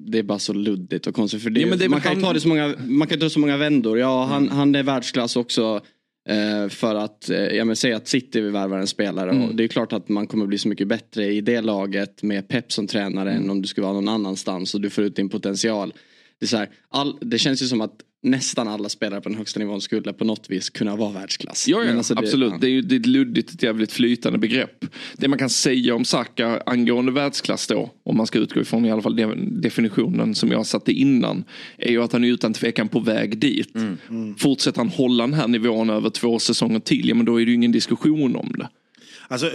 det 0.07 0.19
är 0.19 0.23
bara 0.23 0.39
så 0.39 0.53
luddigt 0.53 1.07
och 1.07 1.15
konstigt. 1.15 1.43
För 1.43 1.49
det, 1.49 1.61
ja, 1.61 1.75
det 1.75 1.89
man, 1.89 2.01
kan 2.01 2.13
han... 2.13 2.23
ta 2.23 2.33
det 2.33 2.39
så 2.39 2.47
många, 2.47 2.75
man 2.87 3.07
kan 3.07 3.19
ta 3.19 3.29
så 3.29 3.39
många 3.39 3.57
vändor. 3.57 3.99
Ja, 3.99 4.25
han, 4.25 4.43
mm. 4.43 4.57
han 4.57 4.75
är 4.75 4.83
världsklass 4.83 5.35
också 5.35 5.81
Eh, 6.29 6.69
för 6.69 6.95
att, 6.95 7.29
eh, 7.29 7.37
ja 7.37 7.65
men 7.65 7.75
säg 7.75 7.93
att 7.93 8.07
City 8.07 8.41
värvar 8.41 8.77
en 8.77 8.87
spelare 8.87 9.31
Mm. 9.31 9.43
och 9.43 9.55
det 9.55 9.63
är 9.63 9.67
klart 9.67 9.93
att 9.93 10.09
man 10.09 10.27
kommer 10.27 10.45
bli 10.45 10.57
så 10.57 10.67
mycket 10.67 10.87
bättre 10.87 11.25
i 11.25 11.41
det 11.41 11.61
laget 11.61 12.23
med 12.23 12.47
Pep 12.47 12.71
som 12.71 12.87
tränare 12.87 13.31
Mm. 13.31 13.43
än 13.43 13.49
om 13.49 13.61
du 13.61 13.67
skulle 13.67 13.85
vara 13.85 13.93
någon 13.93 14.07
annanstans 14.07 14.73
och 14.73 14.81
du 14.81 14.89
får 14.89 15.03
ut 15.03 15.15
din 15.15 15.29
potential. 15.29 15.93
Det, 16.39 16.45
är 16.45 16.47
så 16.47 16.57
här, 16.57 16.69
all, 16.89 17.17
det 17.21 17.39
känns 17.39 17.61
ju 17.61 17.67
som 17.67 17.81
att 17.81 17.95
nästan 18.23 18.67
alla 18.67 18.89
spelare 18.89 19.21
på 19.21 19.29
den 19.29 19.37
högsta 19.37 19.59
nivån 19.59 19.81
skulle 19.81 20.13
på 20.13 20.25
något 20.25 20.49
vis 20.49 20.69
kunna 20.69 20.95
vara 20.95 21.11
världsklass. 21.11 21.67
Ja, 21.67 21.83
ja 21.83 21.97
alltså 21.97 22.13
det- 22.13 22.19
absolut. 22.19 22.51
ja. 22.51 22.57
Det 22.61 22.67
är 22.67 22.71
ju 22.71 22.81
det 22.81 22.95
är 22.95 22.99
ett 22.99 23.05
luddigt, 23.05 23.53
ett 23.53 23.63
jävligt 23.63 23.91
flytande 23.91 24.39
begrepp. 24.39 24.85
Det 25.17 25.27
man 25.27 25.39
kan 25.39 25.49
säga 25.49 25.95
om 25.95 26.05
Saka 26.05 26.61
angående 26.65 27.11
världsklass 27.11 27.67
då, 27.67 27.93
om 28.03 28.17
man 28.17 28.27
ska 28.27 28.39
utgå 28.39 28.61
ifrån 28.61 28.85
i 28.85 28.91
alla 28.91 29.01
fall 29.01 29.15
den 29.15 29.61
definitionen 29.61 30.35
som 30.35 30.51
jag 30.51 30.65
satte 30.65 30.91
innan, 30.91 31.43
är 31.77 31.91
ju 31.91 32.03
att 32.03 32.13
han 32.13 32.23
är 32.23 32.27
utan 32.27 32.53
tvekan 32.53 32.87
på 32.87 32.99
väg 32.99 33.37
dit. 33.37 33.73
Fortsätter 34.37 34.77
han 34.77 34.89
hålla 34.89 35.23
den 35.23 35.33
här 35.33 35.47
nivån 35.47 35.89
över 35.89 36.09
två 36.09 36.39
säsonger 36.39 36.79
till, 36.79 37.09
ja 37.09 37.15
men 37.15 37.25
då 37.25 37.41
är 37.41 37.45
det 37.45 37.49
ju 37.51 37.55
ingen 37.55 37.71
diskussion 37.71 38.35
om 38.35 38.53
det. 38.57 38.69
Alltså, 39.27 39.51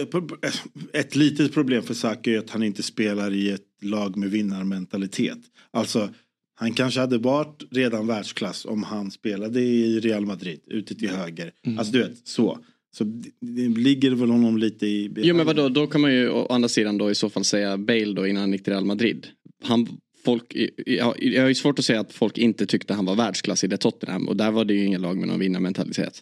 ett 0.93 1.15
litet 1.15 1.53
problem 1.53 1.83
för 1.83 1.93
Saka 1.93 2.31
är 2.31 2.37
att 2.39 2.49
han 2.49 2.63
inte 2.63 2.83
spelar 2.83 3.33
i 3.33 3.49
ett 3.49 3.61
lag 3.81 4.17
med 4.17 4.31
vinnarmentalitet. 4.31 5.37
Alltså, 5.71 6.09
han 6.55 6.73
kanske 6.73 6.99
hade 6.99 7.17
varit 7.17 7.63
redan 7.71 8.07
världsklass 8.07 8.65
om 8.65 8.83
han 8.83 9.11
spelade 9.11 9.61
i 9.61 9.99
Real 9.99 10.25
Madrid, 10.25 10.59
ute 10.67 10.95
till 10.95 11.09
höger. 11.09 11.51
Alltså 11.77 11.93
du 11.93 11.99
vet, 11.99 12.27
så. 12.27 12.59
Så 12.97 13.03
det, 13.39 13.67
ligger 13.77 14.11
väl 14.11 14.29
honom 14.29 14.57
lite 14.57 14.87
i... 14.87 15.11
Jo 15.15 15.35
men 15.35 15.45
vadå, 15.45 15.69
då 15.69 15.87
kan 15.87 16.01
man 16.01 16.13
ju 16.13 16.29
å 16.29 16.45
andra 16.45 16.69
sidan 16.69 16.97
då 16.97 17.11
i 17.11 17.15
så 17.15 17.29
fall 17.29 17.43
säga 17.43 17.77
Bale 17.77 18.13
då 18.13 18.27
innan 18.27 18.41
han 18.41 18.51
gick 18.51 18.63
till 18.63 18.73
Real 18.73 18.85
Madrid. 18.85 19.27
Han, 19.63 19.87
folk, 20.25 20.55
jag, 20.85 21.23
jag 21.23 21.41
har 21.41 21.47
ju 21.47 21.55
svårt 21.55 21.79
att 21.79 21.85
säga 21.85 21.99
att 21.99 22.13
folk 22.13 22.37
inte 22.37 22.65
tyckte 22.65 22.93
han 22.93 23.05
var 23.05 23.15
världsklass 23.15 23.63
i 23.63 23.67
det 23.67 23.77
Tottenham 23.77 24.27
och 24.27 24.37
där 24.37 24.51
var 24.51 24.65
det 24.65 24.73
ju 24.73 24.85
ingen 24.85 25.01
lag 25.01 25.17
med 25.17 25.27
någon 25.27 25.39
vinnarmentalitet. 25.39 26.21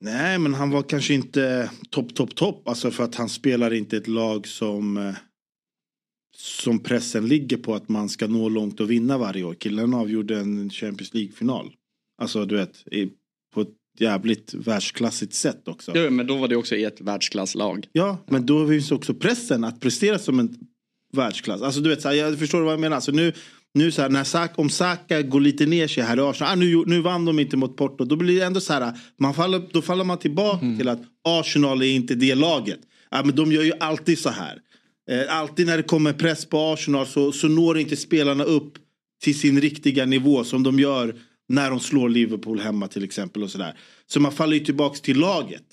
Nej, 0.00 0.38
men 0.38 0.54
han 0.54 0.70
var 0.70 0.82
kanske 0.82 1.14
inte 1.14 1.70
topp, 1.90 2.14
topp, 2.14 2.34
topp. 2.34 2.68
Alltså 2.68 2.90
för 2.90 3.04
att 3.04 3.14
han 3.14 3.28
spelar 3.28 3.74
inte 3.74 3.96
ett 3.96 4.08
lag 4.08 4.46
som 4.46 4.96
eh, 4.96 5.14
som 6.36 6.78
pressen 6.78 7.28
ligger 7.28 7.56
på 7.56 7.74
att 7.74 7.88
man 7.88 8.08
ska 8.08 8.26
nå 8.26 8.48
långt 8.48 8.80
och 8.80 8.90
vinna 8.90 9.18
varje 9.18 9.44
år. 9.44 9.54
Killen 9.54 9.94
avgjorde 9.94 10.38
en 10.38 10.70
Champions 10.70 11.14
League-final. 11.14 11.72
Alltså 12.22 12.44
du 12.44 12.56
vet, 12.56 12.84
på 13.54 13.60
ett 13.60 13.68
jävligt 13.98 14.54
världsklassigt 14.54 15.34
sätt 15.34 15.68
också. 15.68 15.92
Jo, 15.94 16.10
men 16.10 16.26
då 16.26 16.36
var 16.36 16.48
det 16.48 16.56
också 16.56 16.76
i 16.76 16.84
ett 16.84 17.00
världsklasslag. 17.00 17.86
Ja, 17.92 18.18
men 18.26 18.46
då 18.46 18.68
finns 18.68 18.92
också 18.92 19.14
pressen 19.14 19.64
att 19.64 19.80
prestera 19.80 20.18
som 20.18 20.38
en 20.38 20.56
världsklass. 21.12 21.62
Alltså 21.62 21.80
du 21.80 21.90
vet, 21.90 22.02
så 22.02 22.08
här, 22.08 22.14
jag 22.14 22.38
förstår 22.38 22.60
vad 22.60 22.72
jag 22.72 22.80
menar. 22.80 22.96
Alltså, 22.96 23.12
nu, 23.12 23.32
nu 23.74 23.90
så 23.90 24.02
här, 24.02 24.08
när 24.08 24.24
Saka, 24.24 24.54
om 24.56 24.70
Saka 24.70 25.22
går 25.22 25.40
lite 25.40 25.66
ner 25.66 25.88
sig 25.88 26.02
här 26.02 26.16
i 26.16 26.20
Arsenal, 26.20 26.52
ah, 26.52 26.54
nu, 26.54 26.82
nu 26.86 27.00
vann 27.00 27.24
de 27.24 27.38
inte 27.38 27.56
mot 27.56 27.76
Porto, 27.76 28.04
då 28.04 28.16
blir 28.16 28.38
det 28.40 28.46
ändå 28.46 28.60
så 28.60 28.72
här, 28.72 28.98
man 29.18 29.34
faller, 29.34 29.62
då 29.72 29.82
faller 29.82 30.04
man 30.04 30.18
tillbaka 30.18 30.66
till 30.78 30.88
att 30.88 31.02
Arsenal 31.24 31.82
är 31.82 31.86
inte 31.86 32.14
det 32.14 32.34
laget. 32.34 32.80
Ja, 33.10 33.22
men 33.24 33.34
de 33.34 33.52
gör 33.52 33.62
ju 33.62 33.72
alltid 33.80 34.18
så 34.18 34.28
här. 34.30 34.58
Eh, 35.12 35.36
alltid 35.36 35.66
när 35.66 35.76
det 35.76 35.82
kommer 35.82 36.12
press 36.12 36.44
på 36.44 36.58
Arsenal 36.58 37.06
så, 37.06 37.32
så 37.32 37.48
når 37.48 37.78
inte 37.78 37.96
spelarna 37.96 38.44
upp 38.44 38.78
till 39.22 39.38
sin 39.38 39.60
riktiga 39.60 40.06
nivå 40.06 40.44
som 40.44 40.62
de 40.62 40.78
gör 40.78 41.14
när 41.48 41.70
de 41.70 41.80
slår 41.80 42.08
Liverpool 42.08 42.60
hemma 42.60 42.88
till 42.88 43.04
exempel. 43.04 43.42
och 43.42 43.50
Så, 43.50 43.58
där. 43.58 43.78
så 44.06 44.20
man 44.20 44.32
faller 44.32 44.56
ju 44.56 44.64
tillbaka 44.64 44.98
till 44.98 45.18
laget. 45.18 45.64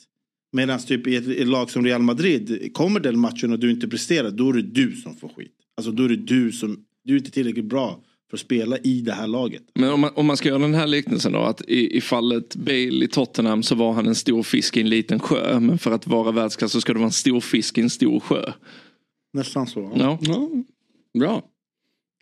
Medan 0.51 0.79
typ 0.79 1.07
i 1.07 1.15
ett, 1.15 1.27
ett 1.27 1.47
lag 1.47 1.71
som 1.71 1.85
Real 1.85 2.01
Madrid, 2.01 2.69
kommer 2.73 2.99
den 2.99 3.19
matchen 3.19 3.51
och 3.51 3.59
du 3.59 3.71
inte 3.71 3.87
presterar, 3.87 4.31
då 4.31 4.49
är 4.49 4.53
det 4.53 4.61
du 4.61 4.95
som 4.95 5.15
får 5.15 5.29
skit. 5.29 5.51
Alltså 5.77 5.91
då 5.91 6.03
är 6.03 6.09
det 6.09 6.15
du 6.15 6.51
som, 6.51 6.77
du 7.03 7.13
är 7.13 7.17
inte 7.17 7.31
tillräckligt 7.31 7.65
bra 7.65 8.03
för 8.29 8.37
att 8.37 8.41
spela 8.41 8.77
i 8.77 9.01
det 9.01 9.13
här 9.13 9.27
laget. 9.27 9.61
Men 9.75 9.89
om 9.89 9.99
man, 9.99 10.11
om 10.15 10.25
man 10.25 10.37
ska 10.37 10.49
göra 10.49 10.59
den 10.59 10.73
här 10.73 10.87
liknelsen 10.87 11.31
då, 11.31 11.39
att 11.39 11.61
i, 11.61 11.97
i 11.97 12.01
fallet 12.01 12.55
Bale 12.55 13.05
i 13.05 13.07
Tottenham 13.07 13.63
så 13.63 13.75
var 13.75 13.93
han 13.93 14.07
en 14.07 14.15
stor 14.15 14.43
fisk 14.43 14.77
i 14.77 14.81
en 14.81 14.89
liten 14.89 15.19
sjö, 15.19 15.59
men 15.59 15.77
för 15.77 15.91
att 15.91 16.07
vara 16.07 16.31
världsklass 16.31 16.71
så 16.71 16.81
ska 16.81 16.93
du 16.93 16.99
vara 16.99 17.07
en 17.07 17.11
stor 17.11 17.41
fisk 17.41 17.77
i 17.77 17.81
en 17.81 17.89
stor 17.89 18.19
sjö. 18.19 18.53
Nästan 19.33 19.67
så. 19.67 19.91
Ja. 19.95 20.19
Ja, 20.21 20.49
bra. 21.19 21.43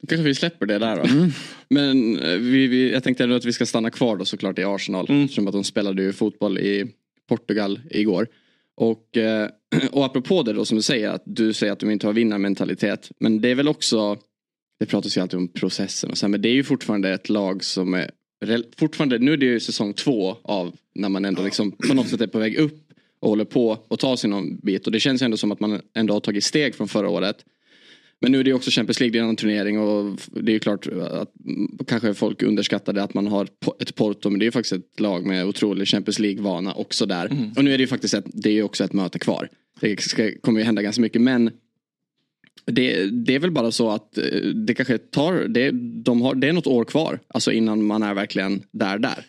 Då 0.02 0.08
kanske 0.08 0.24
vi 0.24 0.36
släpper 0.36 0.66
det 0.66 0.80
där 0.80 0.98
då. 0.98 1.32
Men 1.70 2.20
eh, 2.20 2.38
vi, 2.38 2.68
vi, 2.68 2.92
jag 2.92 3.04
tänkte 3.04 3.24
ändå 3.24 3.36
att 3.36 3.46
vi 3.46 3.54
ska 3.54 3.66
stanna 3.66 3.90
kvar 3.90 4.18
då 4.18 4.26
såklart 4.26 4.60
i 4.60 4.64
Arsenal. 4.64 5.06
Mm. 5.10 5.24
Eftersom 5.24 5.48
att 5.48 5.54
de 5.54 5.64
spelade 5.64 6.04
ju 6.04 6.14
fotboll 6.14 6.58
i 6.58 6.92
Portugal 7.30 7.80
igår. 7.90 8.28
Och, 8.76 9.18
eh, 9.18 9.50
och 9.92 10.06
apropå 10.06 10.44
det 10.44 10.54
då 10.54 10.66
som 10.66 10.78
du 10.78 10.82
säger, 10.82 11.10
att 11.10 11.24
du 11.26 11.54
säger 11.54 11.74
att 11.74 11.80
de 11.80 11.92
inte 11.92 12.08
har 12.08 12.14
vinnarmentalitet. 12.14 13.12
Men 13.20 13.42
det 13.42 13.50
är 13.50 13.56
väl 13.56 13.68
också, 13.68 14.18
det 14.80 14.86
pratas 14.86 15.18
ju 15.18 15.22
alltid 15.22 15.38
om 15.38 15.48
processen 15.48 16.12
och 16.12 16.18
så 16.18 16.26
här, 16.26 16.30
men 16.30 16.42
det 16.42 16.50
är 16.50 16.54
ju 16.54 16.64
fortfarande 16.64 17.10
ett 17.10 17.30
lag 17.30 17.64
som 17.64 17.94
är 17.94 18.12
fortfarande, 18.78 19.20
nu 19.20 19.34
är 19.34 19.38
det 19.38 19.46
ju 19.46 19.60
säsong 19.60 19.94
två 19.94 20.38
av 20.44 20.76
när 20.96 21.10
man 21.10 21.26
ändå 21.26 21.44
liksom 21.44 21.72
på 21.72 21.94
något 21.94 22.10
sätt 22.10 22.22
är 22.22 22.28
på 22.28 22.40
väg 22.40 22.56
upp 22.56 22.87
och 23.20 23.30
håller 23.30 23.46
på 23.46 23.78
och 23.88 24.00
tar 24.00 24.16
sig 24.16 24.30
någon 24.30 24.58
bit. 24.58 24.86
Och 24.86 24.92
det 24.92 25.00
känns 25.00 25.22
ändå 25.22 25.38
som 25.38 25.52
att 25.52 25.60
man 25.60 25.82
ändå 25.94 26.14
har 26.14 26.20
tagit 26.20 26.44
steg 26.44 26.76
från 26.76 26.88
förra 26.88 27.10
året. 27.10 27.46
Men 28.20 28.32
nu 28.32 28.40
är 28.40 28.44
det 28.44 28.54
också 28.54 28.72
Champions 28.72 29.00
League, 29.00 29.20
det 29.20 29.26
är 29.26 29.30
en 29.30 29.36
turnering 29.36 29.80
och 29.80 30.20
det 30.42 30.56
är 30.56 30.60
klart 30.60 30.88
att 30.88 31.46
mm, 31.46 31.78
kanske 31.88 32.14
folk 32.14 32.44
underskattade 32.44 33.04
att 33.04 33.14
man 33.14 33.28
har 33.28 33.48
ett 33.80 33.96
Porto 33.96 34.30
men 34.30 34.40
det 34.40 34.46
är 34.46 34.52
faktiskt 34.52 34.74
ett 34.74 35.00
lag 35.00 35.26
med 35.26 35.46
otrolig 35.46 35.88
Champions 35.88 36.20
League-vana 36.20 36.74
också 36.74 37.06
där. 37.06 37.52
Och 37.58 37.64
nu 37.64 37.74
är 37.74 37.78
det 37.78 37.82
ju 37.82 37.88
faktiskt 37.88 38.14
ett, 38.14 38.26
det 38.34 38.50
är 38.50 38.64
också 38.64 38.84
ett 38.84 38.94
möte 38.94 39.20
kvar. 39.20 39.50
Det 39.80 40.02
ska, 40.02 40.32
kommer 40.42 40.60
ju 40.60 40.66
hända 40.66 40.82
ganska 40.82 41.02
mycket 41.02 41.22
men 41.22 41.52
det, 42.66 43.06
det 43.06 43.36
är 43.36 43.40
väl 43.40 43.52
bara 43.52 43.72
så 43.72 43.90
att 43.90 44.18
eh, 44.18 44.42
det 44.42 44.74
kanske 44.74 44.98
tar, 44.98 45.34
det, 45.34 45.72
de 46.04 46.22
har, 46.22 46.36
det 46.36 46.48
är 46.48 46.54
något 46.54 46.68
år 46.68 46.86
kvar. 46.86 47.20
Alltså 47.28 47.52
innan 47.52 47.86
man 47.86 48.04
är 48.04 48.14
verkligen 48.14 48.64
där 48.72 48.98
där. 48.98 49.26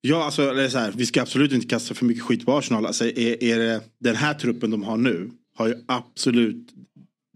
Ja, 0.00 0.24
alltså, 0.24 0.50
eller 0.50 0.68
så 0.68 0.78
här, 0.78 0.92
vi 0.96 1.06
ska 1.06 1.22
absolut 1.22 1.52
inte 1.52 1.66
kasta 1.66 1.94
för 1.94 2.06
mycket 2.06 2.22
skit 2.22 2.46
på 2.46 2.52
Arsenal. 2.52 2.86
Alltså, 2.86 3.04
är, 3.04 3.44
är 3.44 3.58
det, 3.58 3.80
den 3.98 4.16
här 4.16 4.34
truppen 4.34 4.70
de 4.70 4.82
har 4.82 4.96
nu 4.96 5.30
har 5.54 5.68
ju 5.68 5.74
absolut 5.88 6.74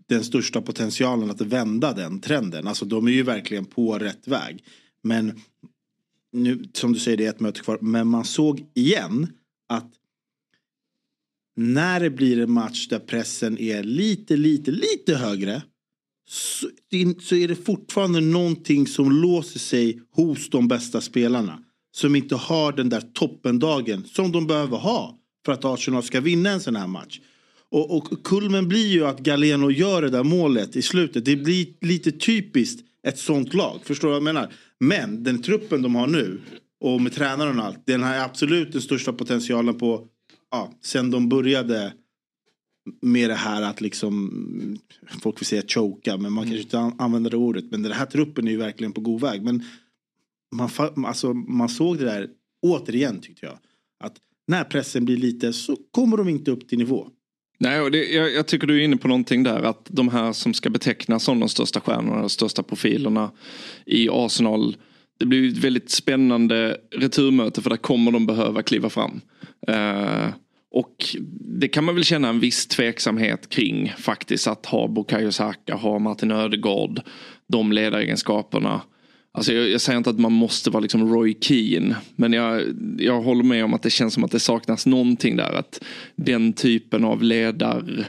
den 0.09 0.25
största 0.25 0.63
potentialen 0.63 1.31
att 1.31 1.41
vända 1.41 1.93
den 1.93 2.21
trenden. 2.21 2.67
Alltså 2.67 2.85
de 2.85 3.07
är 3.07 3.13
ju 3.13 3.23
verkligen 3.23 3.65
på 3.65 3.99
rätt 3.99 4.29
väg. 4.29 4.65
Men 5.03 5.41
nu, 6.33 6.65
som 6.73 6.93
du 6.93 6.99
säger, 6.99 7.17
det 7.17 7.27
är 7.27 7.31
ett 7.31 7.41
möte 7.41 7.61
kvar. 7.61 7.79
Men 7.81 8.09
man 8.09 8.25
såg 8.25 8.71
igen 8.75 9.33
att 9.69 9.93
när 11.57 12.01
det 12.01 12.11
blir 12.11 12.41
en 12.41 12.51
match 12.51 12.89
där 12.89 12.99
pressen 12.99 13.59
är 13.59 13.83
lite, 13.83 14.37
lite, 14.37 14.71
lite 14.71 15.17
högre 15.17 15.63
så, 16.29 16.71
så 17.21 17.37
är 17.37 17.49
det 17.49 17.57
fortfarande 17.57 18.21
någonting 18.21 18.87
som 18.87 19.13
låser 19.13 19.59
sig 19.59 20.01
hos 20.11 20.51
de 20.51 20.69
bästa 20.69 21.01
spelarna. 21.01 21.64
Som 21.95 22.17
inte 22.17 22.37
har 22.37 22.73
den 22.73 22.89
där 22.89 23.01
toppendagen 23.01 24.05
som 24.05 24.33
de 24.33 24.47
behöver 24.47 24.77
ha 24.77 25.19
för 25.45 25.53
att 25.53 25.65
Arsenal 25.65 26.03
ska 26.03 26.21
vinna 26.21 26.51
en 26.51 26.61
sån 26.61 26.77
här 26.77 26.87
match. 26.87 27.21
Och, 27.71 27.97
och 27.97 28.25
kulmen 28.25 28.69
blir 28.69 28.87
ju 28.87 29.07
att 29.07 29.21
Galeno 29.21 29.71
gör 29.71 30.03
det 30.03 30.11
där 30.11 30.25
målet 30.25 30.77
i 30.77 30.83
slutet. 30.83 31.25
Det 31.25 31.37
blir 31.37 31.67
lite 31.81 32.13
typiskt 32.13 32.85
ett 33.07 33.19
sånt 33.19 33.55
lag. 33.55 33.81
Förstår 33.85 34.09
du 34.09 34.13
vad 34.13 34.17
jag 34.17 34.35
menar? 34.35 34.53
Men 34.81 35.25
den 35.25 35.43
truppen 35.43 35.83
de 35.83 35.95
har 35.95 36.07
nu 36.07 36.41
och 36.81 37.01
med 37.01 37.13
tränaren 37.13 37.59
och 37.59 37.65
allt. 37.65 37.87
Den 37.87 38.03
har 38.03 38.15
absolut 38.15 38.73
den 38.73 38.83
största 38.83 39.13
potentialen 39.13 39.79
på 39.79 40.07
ja, 40.51 40.73
sen 40.83 41.11
de 41.11 41.29
började 41.29 41.93
med 43.03 43.31
det 43.31 43.35
här 43.35 43.63
att 43.63 43.81
liksom 43.81 44.79
folk 45.23 45.41
vill 45.41 45.47
säga 45.47 45.63
choka 45.69 46.17
men 46.17 46.33
man 46.33 46.45
kanske 46.45 46.63
inte 46.63 46.79
an- 46.79 46.95
använder 46.99 47.31
det 47.31 47.37
ordet. 47.37 47.65
Men 47.71 47.83
den 47.83 47.93
här 47.93 48.07
truppen 48.07 48.47
är 48.47 48.51
ju 48.51 48.57
verkligen 48.57 48.93
på 48.93 49.01
god 49.01 49.21
väg. 49.21 49.43
Men 49.43 49.63
man, 50.55 50.71
alltså, 51.07 51.35
man 51.35 51.69
såg 51.69 51.99
det 51.99 52.05
där 52.05 52.29
återigen 52.63 53.21
tyckte 53.21 53.47
jag. 53.47 53.59
Att 54.05 54.17
när 54.47 54.65
pressen 54.65 55.05
blir 55.05 55.17
lite 55.17 55.53
så 55.53 55.77
kommer 55.91 56.17
de 56.17 56.29
inte 56.29 56.51
upp 56.51 56.69
till 56.69 56.79
nivå. 56.79 57.09
Nej, 57.59 57.81
och 57.81 57.91
det, 57.91 58.05
jag, 58.05 58.33
jag 58.33 58.47
tycker 58.47 58.67
du 58.67 58.81
är 58.81 58.85
inne 58.85 58.97
på 58.97 59.09
någonting 59.09 59.43
där 59.43 59.63
att 59.63 59.87
de 59.89 60.09
här 60.09 60.33
som 60.33 60.55
ska 60.55 60.71
betecknas 60.71 61.25
som 61.25 61.41
de 61.41 61.49
största 61.49 61.81
stjärnorna, 61.81 62.21
de 62.21 62.31
största 62.31 62.63
profilerna 62.63 63.31
i 63.87 64.09
Arsenal. 64.09 64.77
Det 65.19 65.27
blir 65.27 65.49
ett 65.49 65.59
väldigt 65.59 65.91
spännande 65.91 66.77
returmöte 66.91 67.63
för 67.63 67.71
där 67.71 67.77
kommer 67.77 68.13
de 68.13 68.27
behöva 68.27 68.63
kliva 68.63 68.91
fram. 68.91 69.21
Eh, 69.69 70.29
och 70.71 71.17
det 71.61 71.69
kan 71.69 71.85
man 71.85 71.95
väl 71.95 72.05
känna 72.05 72.29
en 72.29 72.41
viss 72.41 72.67
tveksamhet 72.67 73.49
kring 73.49 73.93
faktiskt 73.99 74.47
att 74.47 74.67
ha 74.67 74.89
Bukayo 74.89 75.33
Saka, 75.33 75.75
ha 75.75 75.99
Martin 75.99 76.31
Ödegaard, 76.31 77.01
de 77.49 77.73
ledaregenskaperna. 77.73 78.81
Alltså 79.35 79.53
jag, 79.53 79.71
jag 79.71 79.81
säger 79.81 79.97
inte 79.97 80.11
att 80.11 80.19
man 80.19 80.33
måste 80.33 80.71
vara 80.71 80.81
liksom 80.81 81.15
Roy 81.15 81.37
Keane. 81.41 81.97
Men 82.17 82.33
jag, 82.33 82.63
jag 82.99 83.23
håller 83.23 83.45
med 83.45 83.65
om 83.65 83.75
att 83.75 83.83
det 83.83 83.91
känns 83.91 84.15
som 84.15 84.25
att 84.25 84.31
det 84.31 84.41
saknas 84.41 84.87
någonting 84.87 85.37
där. 85.37 85.53
Att 85.53 85.85
den 86.17 86.53
typen 86.53 87.05
av 87.05 87.23
ledar 87.23 88.09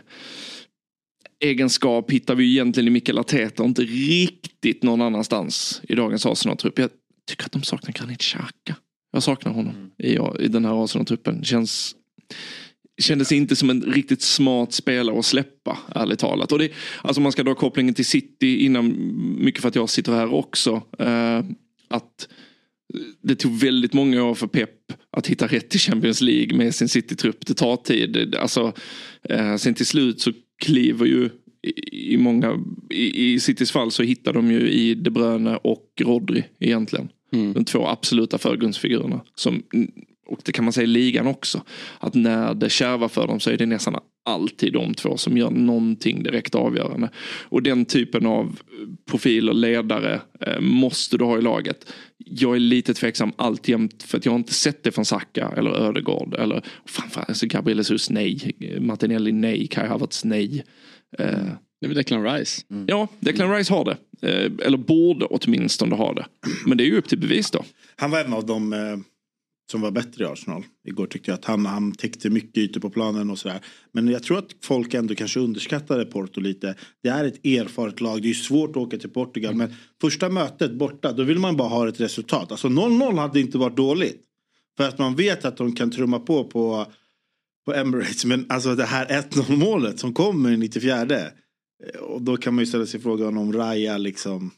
egenskap 1.39 2.11
hittar 2.11 2.35
vi 2.35 2.51
egentligen 2.51 2.87
i 2.87 2.91
Mikael 2.91 3.17
Arteta 3.17 3.63
och 3.63 3.69
inte 3.69 3.81
riktigt 3.81 4.83
någon 4.83 5.01
annanstans 5.01 5.81
i 5.83 5.95
dagens 5.95 6.25
Arsenal-trupp. 6.25 6.79
Jag 6.79 6.89
tycker 7.29 7.45
att 7.45 7.51
de 7.51 7.63
saknar 7.63 7.93
Granit 7.93 8.21
Xhaka. 8.21 8.75
Jag 9.11 9.23
saknar 9.23 9.51
honom 9.51 9.91
i, 9.97 10.17
i 10.39 10.47
den 10.47 10.65
här 10.65 10.83
Arsenal-truppen. 10.83 11.43
Känns 11.43 11.95
kändes 13.01 13.31
inte 13.31 13.55
som 13.55 13.69
en 13.69 13.81
riktigt 13.81 14.21
smart 14.21 14.73
spelare 14.73 15.19
att 15.19 15.25
släppa, 15.25 15.77
ärligt 15.95 16.19
talat. 16.19 16.51
Och 16.51 16.59
det, 16.59 16.71
alltså 17.01 17.21
man 17.21 17.31
ska 17.31 17.43
dra 17.43 17.55
kopplingen 17.55 17.93
till 17.93 18.05
City 18.05 18.65
innan, 18.65 18.95
mycket 19.39 19.61
för 19.61 19.67
att 19.67 19.75
jag 19.75 19.89
sitter 19.89 20.11
här 20.11 20.33
också. 20.33 20.81
Eh, 20.99 21.43
att 21.87 22.27
det 23.21 23.35
tog 23.35 23.59
väldigt 23.59 23.93
många 23.93 24.23
år 24.23 24.35
för 24.35 24.47
Pep. 24.47 24.69
Att 25.11 25.27
hitta 25.27 25.47
rätt 25.47 25.75
i 25.75 25.77
Champions 25.77 26.21
League 26.21 26.57
med 26.57 26.75
sin 26.75 26.89
City-trupp. 26.89 27.45
Det 27.45 27.53
tar 27.53 27.75
tid. 27.75 28.35
Alltså, 28.35 28.73
eh, 29.29 29.55
sen 29.55 29.73
till 29.73 29.85
slut 29.85 30.21
så 30.21 30.31
kliver 30.63 31.05
ju 31.05 31.29
i, 31.91 32.17
många, 32.17 32.63
i, 32.89 33.33
i 33.33 33.39
Citys 33.39 33.71
fall 33.71 33.91
så 33.91 34.03
hittar 34.03 34.33
de 34.33 34.51
ju 34.51 34.69
i 34.69 34.95
De 34.95 35.09
Bruyne 35.09 35.55
och 35.55 36.01
Rodri 36.01 36.43
egentligen. 36.59 37.09
Mm. 37.33 37.53
De 37.53 37.65
två 37.65 37.87
absoluta 37.87 38.37
förgrundsfigurerna. 38.37 39.21
Som, 39.35 39.63
och 40.25 40.39
det 40.43 40.51
kan 40.51 40.65
man 40.65 40.73
säga 40.73 40.83
i 40.83 40.87
ligan 40.87 41.27
också. 41.27 41.61
Att 41.99 42.13
när 42.13 42.53
det 42.53 42.69
kärvar 42.69 43.07
för 43.07 43.27
dem 43.27 43.39
så 43.39 43.49
är 43.49 43.57
det 43.57 43.65
nästan 43.65 43.95
alltid 44.25 44.73
de 44.73 44.93
två 44.93 45.17
som 45.17 45.37
gör 45.37 45.49
någonting 45.49 46.23
direkt 46.23 46.55
avgörande. 46.55 47.09
Och 47.43 47.63
den 47.63 47.85
typen 47.85 48.25
av 48.25 48.59
profiler, 49.09 49.53
ledare 49.53 50.21
eh, 50.41 50.59
måste 50.59 51.17
du 51.17 51.25
ha 51.25 51.37
i 51.37 51.41
laget. 51.41 51.93
Jag 52.17 52.55
är 52.55 52.59
lite 52.59 52.93
tveksam 52.93 53.31
alltjämt 53.35 54.03
för 54.03 54.17
att 54.17 54.25
jag 54.25 54.31
har 54.31 54.39
inte 54.39 54.53
sett 54.53 54.83
det 54.83 54.91
från 54.91 55.05
Saka 55.05 55.53
eller 55.57 55.71
Ödegård 55.71 56.33
eller 56.33 56.61
framförallt 56.85 57.29
alltså 57.29 57.47
Gabriel 57.47 57.77
Jesus 57.77 58.09
nej, 58.09 58.51
Martinelli 58.79 59.31
nej, 59.31 59.67
Kai 59.67 59.87
Havertz 59.87 60.25
nej. 60.25 60.63
Eh, 61.17 61.45
det 61.79 61.85
är 61.85 61.87
väl 61.87 61.97
Declan 61.97 62.23
Rice? 62.23 62.61
Mm. 62.71 62.85
Ja, 62.87 63.07
Declan 63.19 63.55
Rice 63.55 63.73
har 63.73 63.85
det. 63.85 63.97
Eh, 64.21 64.51
eller 64.65 64.77
borde 64.77 65.25
åtminstone 65.25 65.95
ha 65.95 66.13
det. 66.13 66.25
Men 66.65 66.77
det 66.77 66.83
är 66.83 66.85
ju 66.85 66.97
upp 66.97 67.07
till 67.07 67.19
bevis 67.19 67.51
då. 67.51 67.63
Han 67.95 68.11
var 68.11 68.19
en 68.19 68.33
av 68.33 68.45
de 68.45 68.73
eh, 68.73 68.79
som 69.71 69.81
var 69.81 69.91
bättre 69.91 70.23
i 70.23 70.27
Arsenal. 70.27 70.63
Igår 70.87 71.07
tyckte 71.07 71.31
jag 71.31 71.37
att 71.37 71.45
han, 71.45 71.65
han 71.65 71.91
täckte 71.91 72.29
mycket 72.29 72.57
ytor 72.57 72.81
på 72.81 72.89
planen 72.89 73.29
och 73.29 73.39
sådär. 73.39 73.59
Men 73.91 74.07
jag 74.07 74.23
tror 74.23 74.37
att 74.37 74.55
folk 74.61 74.93
ändå 74.93 75.15
kanske 75.15 75.39
underskattade 75.39 76.05
Porto 76.05 76.41
lite. 76.41 76.75
Det 77.03 77.09
är 77.09 77.25
ett 77.25 77.45
erfaret 77.45 78.01
lag. 78.01 78.21
Det 78.21 78.29
är 78.29 78.33
svårt 78.33 78.69
att 78.69 78.77
åka 78.77 78.97
till 78.97 79.09
Portugal. 79.09 79.53
Mm. 79.53 79.67
Men 79.67 79.77
första 80.01 80.29
mötet 80.29 80.73
borta, 80.73 81.11
då 81.11 81.23
vill 81.23 81.39
man 81.39 81.57
bara 81.57 81.67
ha 81.67 81.87
ett 81.87 81.99
resultat. 81.99 82.51
Alltså 82.51 82.67
0-0 82.67 83.19
hade 83.19 83.39
inte 83.39 83.57
varit 83.57 83.77
dåligt. 83.77 84.21
För 84.77 84.87
att 84.87 84.99
man 84.99 85.15
vet 85.15 85.45
att 85.45 85.57
de 85.57 85.75
kan 85.75 85.91
trumma 85.91 86.19
på 86.19 86.43
på, 86.43 86.85
på 87.65 87.73
Emirates. 87.73 88.25
Men 88.25 88.45
alltså 88.49 88.75
det 88.75 88.85
här 88.85 89.05
1-0 89.05 89.55
målet 89.55 89.99
som 89.99 90.13
kommer 90.13 90.51
i 90.51 90.57
94. 90.57 91.07
Och 92.01 92.21
då 92.21 92.37
kan 92.37 92.55
man 92.55 92.61
ju 92.61 92.65
ställa 92.65 92.85
sig 92.85 92.99
frågan 92.99 93.37
om 93.37 93.53
Raya 93.53 93.97
liksom. 93.97 94.51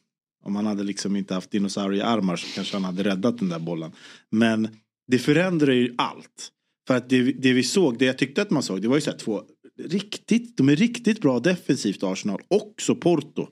Om 0.44 0.56
han 0.56 0.66
hade 0.66 0.84
liksom 0.84 1.16
inte 1.16 1.34
haft 1.34 1.52
dinosauriearmar 1.52 2.36
så 2.36 2.48
kanske 2.56 2.76
han 2.76 2.84
hade 2.84 3.04
räddat 3.04 3.38
den 3.38 3.50
där 3.50 3.60
bollen. 3.60 3.92
Men 4.30 4.68
det 5.08 5.20
förändrar 5.20 5.74
ju 5.74 5.96
allt. 5.98 6.52
För 6.88 6.96
att 6.96 7.10
det, 7.10 7.22
det, 7.22 7.54
vi 7.54 7.64
såg, 7.64 8.00
det 8.00 8.06
jag 8.06 8.18
tyckte 8.18 8.42
att 8.42 8.50
man 8.50 8.64
såg, 8.64 8.82
det 8.82 8.88
var 8.88 8.96
ju 8.96 9.02
så 9.02 9.12
här 9.12 9.18
två 9.18 9.42
riktigt, 9.80 10.58
de 10.58 10.70
är 10.70 10.76
riktigt 10.76 11.22
bra 11.22 11.40
defensivt 11.40 12.04
Arsenal. 12.04 12.42
Också 12.48 12.96
Porto. 12.96 13.48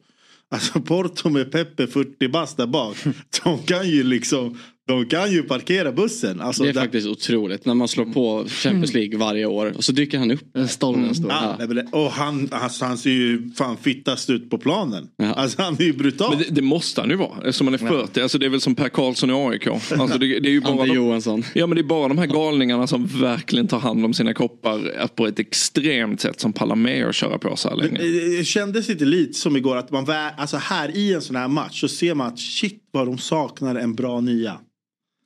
Alltså 0.49 0.81
Porto 0.81 1.29
med 1.29 1.51
Pepe, 1.51 1.87
40 1.87 2.27
bast 2.27 2.57
där 2.57 2.67
bak. 2.67 2.97
De 3.43 3.59
kan 3.63 3.89
ju 3.89 4.03
liksom 4.03 4.57
de 4.87 5.05
kan 5.05 5.31
ju 5.31 5.43
parkera 5.43 5.91
bussen. 5.91 6.41
Alltså, 6.41 6.63
det 6.63 6.69
är 6.69 6.73
där... 6.73 6.81
faktiskt 6.81 7.07
otroligt. 7.07 7.65
När 7.65 7.73
man 7.73 7.87
slår 7.87 8.05
på 8.05 8.45
Champions 8.47 8.93
League 8.93 9.17
varje 9.17 9.45
år 9.45 9.73
och 9.77 9.83
så 9.83 9.91
dyker 9.91 10.17
han 10.17 10.31
upp. 10.31 10.69
Stollen 10.69 11.03
mm. 11.03 11.15
står. 11.15 11.31
Ja. 11.31 11.57
Och 11.91 12.11
han, 12.11 12.49
alltså, 12.51 12.85
han 12.85 12.97
ser 12.97 13.09
ju 13.09 13.51
fan 13.57 13.77
fittast 13.77 14.29
ut 14.29 14.49
på 14.49 14.57
planen. 14.57 15.07
Ja. 15.17 15.33
Alltså 15.33 15.61
han 15.61 15.75
är 15.79 15.83
ju 15.83 15.93
brutal. 15.93 16.29
Men 16.29 16.39
det, 16.39 16.55
det 16.55 16.61
måste 16.61 17.01
han 17.01 17.09
ju 17.09 17.15
vara 17.15 17.37
eftersom 17.37 17.67
han 17.67 17.73
är 17.73 17.77
40. 17.77 18.09
Ja. 18.13 18.23
Alltså, 18.23 18.37
det 18.37 18.45
är 18.45 18.49
väl 18.49 18.61
som 18.61 18.75
Per 18.75 18.89
Karlsson 18.89 19.29
i 19.29 19.33
AIK. 19.33 19.67
Alltså, 19.67 20.17
det, 20.17 20.39
det 20.39 20.49
är 20.49 20.51
ju 20.51 20.61
bara 20.61 20.71
Ante 20.71 20.85
de, 20.85 20.93
Johansson. 20.93 21.43
Ja 21.53 21.67
men 21.67 21.75
det 21.75 21.81
är 21.81 21.83
bara 21.83 22.07
de 22.07 22.17
här 22.17 22.25
galningarna 22.25 22.87
som 22.87 23.05
verkligen 23.05 23.67
tar 23.67 23.79
hand 23.79 24.05
om 24.05 24.13
sina 24.13 24.33
kroppar 24.33 25.07
på 25.07 25.27
ett 25.27 25.39
extremt 25.39 26.21
sätt 26.21 26.39
som 26.39 26.53
pallar 26.53 26.75
med 26.75 27.07
att 27.07 27.15
köra 27.15 27.37
på 27.37 27.55
så 27.55 27.69
här 27.69 27.75
länge. 27.75 27.97
Det, 27.97 28.37
det 28.37 28.43
kändes 28.43 28.89
inte 28.89 29.05
lite 29.05 29.33
som 29.33 29.57
igår 29.57 29.77
att 29.77 29.91
man, 29.91 30.05
alltså 30.37 30.57
här 30.57 30.97
i 30.97 31.13
en 31.13 31.21
sån 31.21 31.35
här 31.35 31.47
match 31.47 31.81
så 31.81 31.87
ser 31.87 32.15
man 32.15 32.27
att 32.27 32.39
shit 32.39 32.81
vad 32.91 33.07
de 33.07 33.17
saknar 33.17 33.75
en 33.75 33.95
bra 33.95 34.21
nia. 34.21 34.57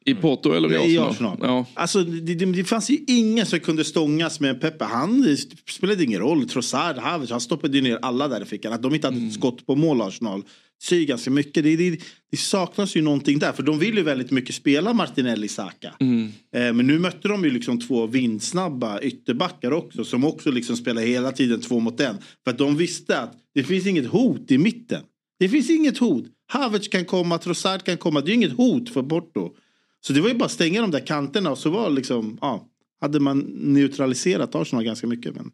I 0.06 0.16
Porto 0.16 0.52
eller 0.52 0.74
i 0.74 0.76
Arsenal? 0.76 0.90
I 0.90 0.98
Arsenal. 0.98 1.38
Ja. 1.42 1.66
Alltså, 1.74 2.04
det, 2.04 2.36
det, 2.36 2.46
det, 2.46 2.64
fanns 2.64 2.90
ju 2.90 2.98
ingen 3.08 3.46
som 3.46 3.60
kunde 3.60 3.84
stångas 3.84 4.40
med 4.40 4.62
Peppe. 4.62 4.86
Han 4.86 5.38
spelade 5.70 6.04
ingen 6.04 6.20
roll. 6.20 6.50
Trossard, 6.50 6.98
Havertz, 6.98 7.32
han 7.32 7.42
stoppade 7.42 7.78
ju 7.78 7.84
ner 7.84 8.00
alla 8.02 8.28
där 8.28 8.42
i 8.42 8.46
fickan. 8.46 8.74
Att 8.74 8.84
de 8.84 8.96
inte 8.96 9.08
hade 9.08 9.18
mm. 9.18 9.32
skott 9.32 9.66
på 9.66 9.76
mål 9.76 10.02
Arsenal 10.02 10.44
säger 10.84 11.06
ganska 11.06 11.32
mycket. 11.32 11.64
Det, 11.64 11.76
det, 11.76 12.00
det, 12.32 12.38
saknas 12.38 12.96
ju 12.96 13.02
någonting 13.02 13.40
där. 13.40 13.52
För 13.52 13.64
de 13.64 13.80
vill 13.80 13.98
ju 13.98 14.04
väldigt 14.04 14.32
mycket 14.32 14.56
spela 14.56 14.94
Martinelli 14.94 15.48
Saka. 15.48 15.94
Mm. 16.00 16.32
Eh, 16.56 16.74
men 16.74 16.88
nu 16.88 17.00
mötte 17.00 17.28
de 17.28 17.44
ju 17.44 17.50
liksom 17.50 17.80
två 17.80 18.08
vindsnabba 18.08 19.02
ytterbackar 19.02 19.72
också. 19.72 20.06
Som 20.06 20.24
också 20.24 20.52
liksom 20.52 20.78
spelar 20.78 21.02
hela 21.02 21.32
tiden 21.32 21.62
två 21.62 21.80
mot 21.80 22.00
en. 22.00 22.18
För 22.44 22.52
att 22.52 22.58
de 22.58 22.78
visste 22.78 23.20
att 23.20 23.34
det 23.54 23.64
finns 23.64 23.88
inget 23.88 24.08
hot 24.08 24.52
i 24.52 24.58
mitten. 24.58 25.02
Det 25.40 25.50
finns 25.50 25.70
inget 25.70 25.98
hot. 25.98 26.26
Havertz 26.48 26.88
kan 26.88 27.06
komma, 27.06 27.38
Trossard 27.38 27.84
kan 27.84 27.98
komma. 27.98 28.22
Det 28.22 28.32
är 28.32 28.34
inget 28.34 28.58
hot 28.58 28.90
för 28.90 29.04
Porto. 29.04 29.56
Så 30.02 30.14
det 30.14 30.22
var 30.22 30.30
ju 30.30 30.36
bara 30.36 30.46
att 30.46 30.52
stänga 30.52 30.82
de 30.82 30.92
där 30.92 31.06
kanterna 31.06 31.52
och 31.52 31.58
så 31.58 31.70
var 31.70 31.90
liksom, 31.90 32.38
ja, 32.42 32.68
hade 33.02 33.20
man 33.20 33.40
neutraliserat 33.60 34.56
Arsenal 34.56 34.86
ganska 34.86 35.08
mycket. 35.08 35.36
Men, 35.36 35.52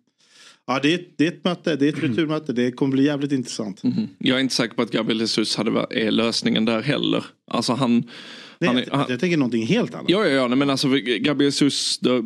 ja, 0.68 0.80
det 0.84 0.94
är, 0.94 1.02
det 1.18 1.28
är 1.28 1.32
ett 1.32 1.44
möte, 1.44 1.76
det 1.76 1.86
är 1.86 1.90
ett 1.90 2.04
returmöte, 2.04 2.54
det 2.54 2.72
kommer 2.72 2.92
bli 2.92 3.06
jävligt 3.06 3.32
intressant. 3.32 3.84
Mm. 3.84 4.08
Jag 4.18 4.38
är 4.38 4.42
inte 4.42 4.56
säker 4.56 4.76
på 4.76 4.82
att 4.82 4.92
Gabriel 4.92 5.20
Jesus 5.20 5.56
hade 5.56 5.72
varit, 5.72 5.94
är 5.94 6.12
lösningen 6.12 6.66
där 6.66 6.82
heller. 6.82 7.26
Alltså 7.52 7.74
han... 7.74 8.04
Nej, 8.60 8.68
han, 8.68 8.78
jag, 8.78 8.98
han, 8.98 9.06
jag 9.10 9.20
tänker 9.20 9.38
någonting 9.38 9.66
helt 9.66 9.94
annat. 9.94 10.10
Ja, 10.10 10.26
ja, 10.26 10.30
ja 10.30 10.48
men 10.48 10.70
alltså 10.70 10.88
Gabriel 11.20 11.48
Jesus, 11.48 12.00
då 12.00 12.22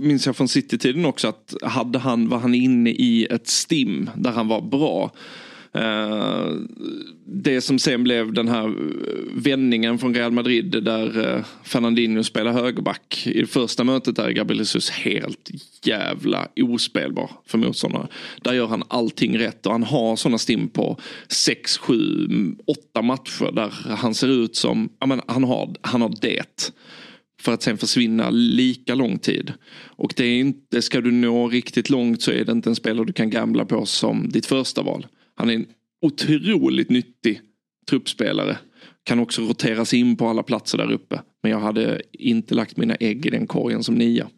minns 0.00 0.26
jag 0.26 0.36
från 0.36 0.48
City-tiden 0.48 1.04
också 1.04 1.28
att 1.28 1.54
hade 1.62 1.98
han, 1.98 2.28
var 2.28 2.38
han 2.38 2.54
inne 2.54 2.90
i 2.90 3.26
ett 3.30 3.48
stim 3.48 4.10
där 4.16 4.30
han 4.30 4.48
var 4.48 4.60
bra 4.60 5.12
Eh, 5.74 6.52
det 7.26 7.60
som 7.60 7.78
sen 7.78 8.04
blev 8.04 8.32
den 8.32 8.48
här 8.48 8.66
eh, 8.66 8.72
vändningen 9.34 9.98
från 9.98 10.14
Real 10.14 10.32
Madrid 10.32 10.84
där 10.84 11.36
eh, 11.36 11.44
Fernandinho 11.64 12.22
spelar 12.22 12.52
högerback. 12.52 13.26
I 13.26 13.40
det 13.40 13.46
första 13.46 13.84
mötet 13.84 14.16
där 14.16 14.24
är 14.24 14.32
Gabriel 14.32 14.58
Jesus 14.58 14.90
helt 14.90 15.50
jävla 15.84 16.48
ospelbar 16.56 17.30
för 17.46 17.58
motståndare. 17.58 18.08
Där 18.42 18.52
gör 18.52 18.66
han 18.66 18.82
allting 18.88 19.38
rätt 19.38 19.66
och 19.66 19.72
han 19.72 19.82
har 19.82 20.16
sådana 20.16 20.38
stim 20.38 20.68
på 20.68 20.98
6, 21.28 21.78
7, 21.78 21.96
8 22.66 23.02
matcher 23.02 23.52
där 23.52 23.74
han 23.96 24.14
ser 24.14 24.28
ut 24.28 24.56
som, 24.56 24.88
ja 25.00 25.06
men 25.06 25.20
han 25.26 25.44
har, 25.44 25.74
han 25.80 26.02
har 26.02 26.14
det 26.20 26.72
för 27.40 27.52
att 27.52 27.62
sen 27.62 27.78
försvinna 27.78 28.30
lika 28.30 28.94
lång 28.94 29.18
tid. 29.18 29.52
Och 29.86 30.12
det 30.16 30.24
är 30.24 30.40
inte, 30.40 30.82
ska 30.82 31.00
du 31.00 31.10
nå 31.10 31.48
riktigt 31.48 31.90
långt 31.90 32.22
så 32.22 32.30
är 32.30 32.44
det 32.44 32.52
inte 32.52 32.70
en 32.70 32.76
spelare 32.76 33.06
du 33.06 33.12
kan 33.12 33.30
gambla 33.30 33.64
på 33.64 33.86
som 33.86 34.28
ditt 34.28 34.46
första 34.46 34.82
val. 34.82 35.06
Han 35.40 35.50
är 35.50 35.54
en 35.54 35.66
otroligt 36.02 36.90
nyttig 36.90 37.40
truppspelare. 37.90 38.58
Kan 39.04 39.18
också 39.18 39.42
roteras 39.42 39.94
in 39.94 40.16
på 40.16 40.28
alla 40.28 40.42
platser 40.42 40.78
där 40.78 40.92
uppe. 40.92 41.22
Men 41.42 41.52
jag 41.52 41.60
hade 41.60 42.02
inte 42.12 42.54
lagt 42.54 42.76
mina 42.76 42.94
ägg 42.94 43.26
i 43.26 43.30
den 43.30 43.46
korgen 43.46 43.82
som 43.84 43.94
nia. 43.94 44.30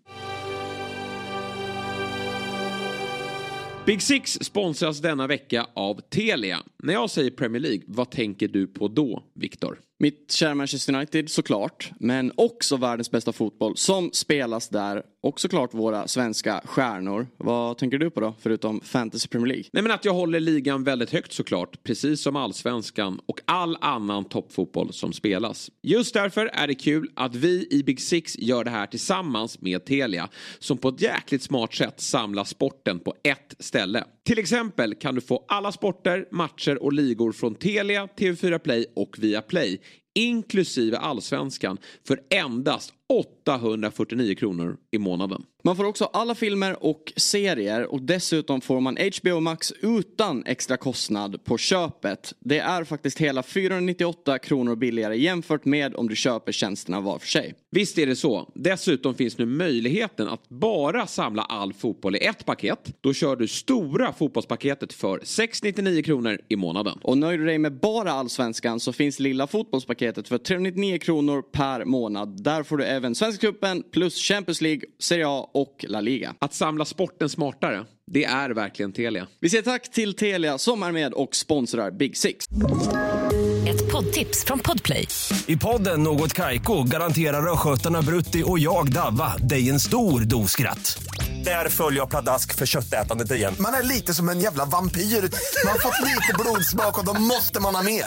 Big 3.87 4.03
Six 4.03 4.39
sponsras 4.43 5.01
denna 5.01 5.27
vecka 5.27 5.67
av 5.75 6.01
Telia. 6.01 6.59
När 6.83 6.93
jag 6.93 7.11
säger 7.11 7.31
Premier 7.31 7.61
League, 7.61 7.83
vad 7.87 8.11
tänker 8.11 8.49
du 8.49 8.67
på 8.67 8.89
då, 8.89 9.23
Viktor? 9.35 9.79
Mitt 9.99 10.33
kära 10.33 10.55
Manchester 10.55 10.95
United 10.95 11.31
såklart. 11.31 11.91
Men 12.01 12.33
också 12.35 12.77
världens 12.77 13.11
bästa 13.11 13.33
fotboll 13.33 13.77
som 13.77 14.11
spelas 14.13 14.69
där. 14.69 15.03
Och 15.25 15.41
såklart 15.41 15.75
våra 15.75 16.09
svenska 16.09 16.63
stjärnor. 16.65 17.27
Vad 17.37 17.79
tänker 17.79 17.99
du 17.99 18.11
på 18.11 18.21
då, 18.21 18.35
förutom 18.39 18.81
Fantasy 18.81 19.29
Premier 19.29 19.47
League? 19.47 19.65
Nej 19.73 19.83
men 19.83 19.93
att 19.93 20.05
jag 20.05 20.15
håller 20.15 20.41
ligan 20.41 20.85
väldigt 20.85 21.11
högt 21.11 21.33
såklart. 21.33 21.83
Precis 21.83 22.23
som 22.23 22.37
allsvenskan 22.37 23.21
och 23.27 23.41
all 23.45 23.77
annan 23.81 24.25
toppfotboll 24.25 24.93
som 24.93 25.13
spelas. 25.13 25.71
Just 25.83 26.15
därför 26.15 26.47
är 26.47 26.67
det 26.67 26.75
kul 26.75 27.11
att 27.15 27.35
vi 27.35 27.69
i 27.71 27.83
Big 27.83 28.01
Six 28.01 28.39
gör 28.39 28.65
det 28.65 28.71
här 28.71 28.87
tillsammans 28.87 29.61
med 29.61 29.85
Telia. 29.85 30.29
Som 30.59 30.79
på 30.79 30.89
ett 30.89 31.01
jäkligt 31.01 31.43
smart 31.43 31.75
sätt 31.75 32.01
samlar 32.01 32.45
sporten 32.45 32.99
på 32.99 33.15
ett 33.23 33.55
ställe. 33.59 34.05
Till 34.25 34.39
exempel 34.39 34.95
kan 34.95 35.15
du 35.15 35.21
få 35.21 35.45
alla 35.49 35.73
sporter, 35.73 36.27
matcher 36.31 36.83
och 36.83 36.93
ligor 36.93 37.33
från 37.33 37.55
Telia, 37.55 38.09
TV4 38.19 38.59
Play 38.59 38.87
och 38.97 39.17
Viaplay 39.19 39.81
inklusive 40.15 40.99
allsvenskan 40.99 41.79
för 42.07 42.21
endast 42.31 42.95
849 43.09 44.35
kronor 44.35 44.77
i 44.91 44.99
månaden. 44.99 45.43
Man 45.65 45.77
får 45.77 45.85
också 45.85 46.05
alla 46.13 46.35
filmer 46.35 46.85
och 46.85 47.13
serier 47.17 47.93
och 47.93 48.03
dessutom 48.03 48.61
får 48.61 48.81
man 48.81 48.99
HBO 49.21 49.41
Max 49.41 49.73
utan 49.81 50.47
extra 50.47 50.77
kostnad 50.77 51.45
på 51.45 51.59
köpet. 51.59 52.35
Det 52.39 52.59
är 52.59 52.85
faktiskt 52.85 53.19
hela 53.19 53.43
498 53.43 54.39
kronor 54.39 54.77
billigare 54.77 55.17
jämfört 55.17 55.65
med 55.65 55.97
om 55.97 56.09
du 56.09 56.17
köper 56.17 56.53
tjänsterna 56.53 57.01
var 57.01 57.19
för 57.19 57.27
sig. 57.27 57.55
Visst 57.71 57.99
är 57.99 58.07
det 58.07 58.17
så. 58.17 58.51
Dessutom 58.55 59.15
finns 59.15 59.39
nu 59.39 59.47
möjligheten 59.47 60.29
att 60.29 60.49
bara 60.49 61.07
samla 61.07 61.43
all 61.43 61.73
fotboll 61.73 62.17
i 62.17 62.27
ett 62.27 62.45
paket. 62.45 62.97
Då 63.01 63.13
kör 63.13 63.37
du 63.37 63.49
stora 63.49 64.13
fotbollspaketet 64.13 64.93
för 64.93 65.21
699 65.25 66.03
kronor 66.03 66.39
i 66.49 66.57
månaden. 66.57 66.99
Och 67.03 67.19
nöjer 67.19 67.39
du 67.39 67.45
dig 67.45 67.59
med 67.59 67.73
bara 67.81 68.13
allsvenskan 68.13 68.81
så 68.81 68.93
finns 68.93 69.21
lilla 69.21 69.47
fotbollspaketet 69.47 70.29
för 70.29 70.39
399 70.39 70.99
kronor 70.99 71.43
per 71.43 71.85
månad. 71.85 72.43
Där 72.43 72.63
får 72.63 72.77
du 72.77 72.85
även 72.85 73.15
Svenska 73.15 73.47
cupen 73.47 73.83
plus 73.93 74.17
Champions 74.17 74.61
League, 74.61 74.83
Serie 74.99 75.29
A 75.29 75.49
och 75.55 75.85
La 75.89 76.01
Liga. 76.01 76.35
Att 76.39 76.55
samla 76.55 76.85
sporten 76.85 77.29
smartare, 77.29 77.85
det 78.13 78.25
är 78.25 78.51
verkligen 78.51 78.93
Telia. 78.93 79.27
Vi 79.41 79.51
säger 79.51 79.63
tack 79.63 79.91
till 79.91 80.15
Telia 80.15 80.59
som 80.59 80.83
är 80.83 80.93
med 80.93 81.13
och 81.13 81.37
sponsrar 81.37 81.91
Big 81.91 82.17
Six. 82.17 82.47
Ett 83.69 83.93
poddtips 83.93 84.45
från 84.45 84.59
Podplay. 84.59 85.09
I 85.47 85.57
podden 85.57 86.03
Något 86.03 86.33
Kaiko 86.33 86.83
garanterar 86.83 87.53
östgötarna 87.53 88.03
Brutti 88.03 88.43
och 88.47 88.59
jag, 88.59 88.93
Davva, 88.93 89.37
dig 89.37 89.71
en 89.71 89.81
stor 89.81 90.21
dos 90.21 90.51
skratt. 90.51 91.03
Där 91.45 91.69
följer 91.69 92.01
jag 92.01 92.11
pladask 92.11 92.55
för 92.55 92.67
köttätandet 92.67 93.31
igen. 93.31 93.55
Man 93.61 93.75
är 93.75 93.83
lite 93.83 94.15
som 94.15 94.29
en 94.29 94.41
jävla 94.41 94.65
vampyr. 94.65 95.01
Man 95.01 95.73
har 95.73 95.79
fått 95.79 96.01
lite 96.09 96.35
blodsmak 96.39 96.99
och 96.99 97.15
då 97.15 97.21
måste 97.21 97.61
man 97.61 97.75
ha 97.75 97.83
mer. 97.83 98.05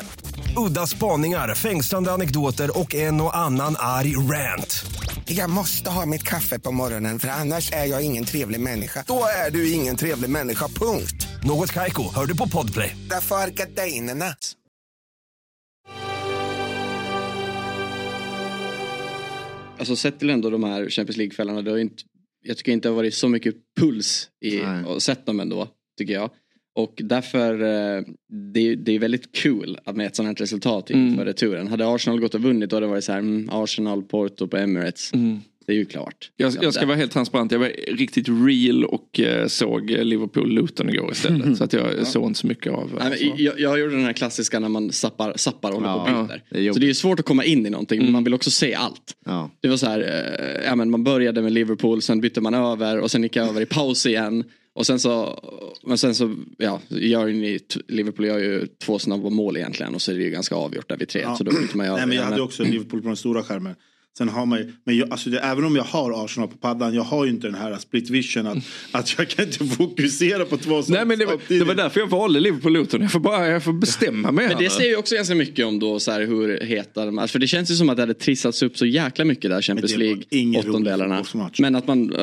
Udda 0.57 0.87
spaningar, 0.87 1.55
fängslande 1.55 2.11
anekdoter 2.11 2.79
och 2.79 2.95
en 2.95 3.21
och 3.21 3.37
annan 3.37 3.75
arg 3.79 4.15
rant. 4.15 4.85
Jag 5.25 5.49
måste 5.49 5.89
ha 5.89 6.05
mitt 6.05 6.23
kaffe 6.23 6.59
på 6.59 6.71
morgonen 6.71 7.19
för 7.19 7.27
annars 7.27 7.71
är 7.71 7.85
jag 7.85 8.05
ingen 8.05 8.25
trevlig 8.25 8.59
människa. 8.59 9.03
Då 9.07 9.25
är 9.45 9.51
du 9.51 9.71
ingen 9.71 9.95
trevlig 9.95 10.29
människa, 10.29 10.67
punkt. 10.67 11.27
Något 11.43 11.71
Kaiko, 11.71 12.03
hör 12.15 12.25
du 12.25 12.37
på 12.37 12.47
Podplay. 12.47 12.97
Därför 13.09 13.35
är 13.35 13.47
gardinerna. 13.47 14.35
Alltså 19.79 19.95
sett 19.95 20.19
till 20.19 20.29
ändå 20.29 20.49
de 20.49 20.63
här 20.63 20.89
Champions 20.89 21.17
League-kvällarna. 21.17 21.61
Det 21.61 21.71
har 21.71 21.77
inte, 21.77 22.03
jag 22.43 22.57
tycker 22.57 22.71
inte 22.71 22.87
det 22.87 22.91
har 22.91 22.95
varit 22.95 23.13
så 23.13 23.29
mycket 23.29 23.55
puls 23.79 24.29
i 24.45 24.61
och 24.87 25.03
sett 25.03 25.25
dem 25.25 25.39
ändå. 25.39 25.67
Tycker 25.97 26.13
jag. 26.13 26.29
Och 26.75 27.01
därför 27.03 27.61
eh, 27.61 28.03
det, 28.27 28.75
det 28.75 28.91
är 28.95 28.99
väldigt 28.99 29.31
kul 29.31 29.79
att 29.83 29.95
med 29.95 30.07
ett 30.07 30.15
sådant 30.15 30.39
här 30.39 30.43
resultat 30.43 30.89
inför 30.89 31.25
returen. 31.25 31.67
Hade 31.67 31.87
Arsenal 31.87 32.19
gått 32.19 32.35
och 32.35 32.41
vunnit 32.41 32.69
då 32.69 32.75
hade 32.75 32.85
det 32.85 32.89
varit 32.89 33.03
så 33.03 33.11
här 33.11 33.19
mm, 33.19 33.49
Arsenal, 33.51 34.03
Porto 34.03 34.47
på 34.47 34.57
Emirates. 34.57 35.13
Det 35.67 35.73
är 35.73 35.77
ju 35.77 35.85
klart. 35.85 36.31
Jag, 36.37 36.53
jag 36.61 36.73
ska 36.73 36.85
vara 36.85 36.97
helt 36.97 37.11
transparent. 37.11 37.51
Jag 37.51 37.59
var 37.59 37.71
riktigt 37.87 38.27
real 38.29 38.85
och 38.85 39.19
eh, 39.19 39.47
såg 39.47 39.89
Liverpool-Luton 39.89 40.89
igår 40.89 41.11
istället. 41.11 41.57
Så 41.57 41.63
att 41.63 41.73
jag 41.73 42.07
såg 42.07 42.27
inte 42.27 42.39
så 42.39 42.47
mycket 42.47 42.73
av. 42.73 42.99
Nej, 42.99 43.09
men 43.33 43.43
jag, 43.45 43.59
jag 43.59 43.79
gjorde 43.79 43.95
den 43.95 44.05
här 44.05 44.13
klassiska 44.13 44.59
när 44.59 44.69
man 44.69 44.91
zappar, 44.91 45.33
zappar 45.35 45.69
och 45.69 45.75
håller 45.75 45.87
Ja, 45.89 46.05
på 46.05 46.19
och 46.19 46.27
byter. 46.27 46.65
det 46.67 46.73
så 46.73 46.79
det 46.79 46.89
är 46.89 46.93
svårt 46.93 47.19
att 47.19 47.25
komma 47.25 47.43
in 47.43 47.65
i 47.65 47.69
någonting 47.69 48.03
men 48.03 48.11
man 48.11 48.23
vill 48.23 48.33
också 48.33 48.51
se 48.51 48.73
allt. 48.73 49.13
Ja. 49.25 49.51
Det 49.61 49.67
var 49.67 49.77
så 49.77 49.85
här, 49.85 49.99
eh, 49.99 50.65
ja, 50.65 50.75
men 50.75 50.89
man 50.91 51.03
började 51.03 51.41
med 51.41 51.51
Liverpool, 51.51 52.01
sen 52.01 52.21
bytte 52.21 52.41
man 52.41 52.53
över 52.53 52.99
och 52.99 53.11
sen 53.11 53.23
gick 53.23 53.35
jag 53.35 53.47
över 53.49 53.61
i 53.61 53.65
paus 53.65 54.05
igen. 54.05 54.43
Och 54.73 54.85
sen 54.85 54.99
så, 54.99 55.39
men 55.87 55.97
sen 55.97 56.15
så, 56.15 56.35
ja, 56.57 56.81
gör 56.89 57.27
ju 57.27 57.33
ni, 57.33 57.59
Liverpool 57.87 58.25
gör 58.25 58.39
ju 58.39 58.67
två 58.85 58.99
snabba 58.99 59.29
mål 59.29 59.57
egentligen 59.57 59.95
och 59.95 60.01
så 60.01 60.11
är 60.11 60.15
det 60.15 60.23
ju 60.23 60.29
ganska 60.29 60.55
avgjort 60.55 60.89
där 60.89 60.97
vid 60.97 61.07
tre. 61.07 61.21
Ja. 61.21 61.35
Så 61.35 61.43
då 61.43 61.51
byter 61.51 61.77
man 61.77 61.85
ju 61.85 61.89
över. 61.89 61.97
Nej, 61.99 62.07
men 62.07 62.17
jag 62.17 62.23
hade 62.23 62.41
också 62.41 62.63
Liverpool 62.63 63.01
på 63.01 63.07
den 63.07 63.17
stora 63.17 63.43
skärmen. 63.43 63.75
Sen 64.17 64.29
har 64.29 64.45
man 64.45 64.59
ju, 64.59 64.71
men 64.83 64.97
jag, 64.97 65.11
alltså 65.11 65.29
det, 65.29 65.39
även 65.39 65.63
om 65.65 65.75
jag 65.75 65.83
har 65.83 66.25
Arsenal 66.25 66.49
på 66.49 66.57
paddan, 66.57 66.93
jag 66.93 67.03
har 67.03 67.25
ju 67.25 67.31
inte 67.31 67.47
den 67.47 67.55
här 67.55 67.77
split 67.77 68.09
vision 68.09 68.47
att, 68.47 68.57
att 68.91 69.15
jag 69.17 69.29
kan 69.29 69.45
inte 69.45 69.65
fokusera 69.65 70.45
på 70.45 70.57
två 70.57 70.81
Nej 70.87 71.05
men 71.05 71.19
det, 71.19 71.25
var- 71.25 71.39
det 71.47 71.63
var 71.63 71.75
därför 71.75 71.99
jag 71.99 72.07
valde 72.07 72.39
Liverpool-Luton. 72.39 73.01
Jag 73.01 73.11
får 73.11 73.19
bara 73.19 73.47
jag 73.47 73.63
får 73.63 73.73
bestämma 73.73 74.31
mig 74.31 74.47
Men 74.47 74.57
det 74.57 74.69
säger 74.69 74.89
ju 74.89 74.95
också 74.97 75.15
ganska 75.15 75.35
mycket 75.35 75.65
om 75.65 75.79
då 75.79 75.99
så 75.99 76.11
här 76.11 76.21
hur 76.25 76.59
heta 76.59 77.05
de 77.05 77.19
är. 77.19 77.27
För 77.27 77.39
det 77.39 77.47
känns 77.47 77.71
ju 77.71 77.75
som 77.75 77.89
att 77.89 77.95
det 77.97 78.01
hade 78.01 78.13
trissats 78.13 78.63
upp 78.63 78.77
så 78.77 78.85
jäkla 78.85 79.25
mycket 79.25 79.51
där 79.51 79.61
Champions 79.61 79.91
League 79.97 80.23
åttondelarna. 80.69 81.23
Men 81.59 81.75
att 81.75 81.87
man 81.87 82.13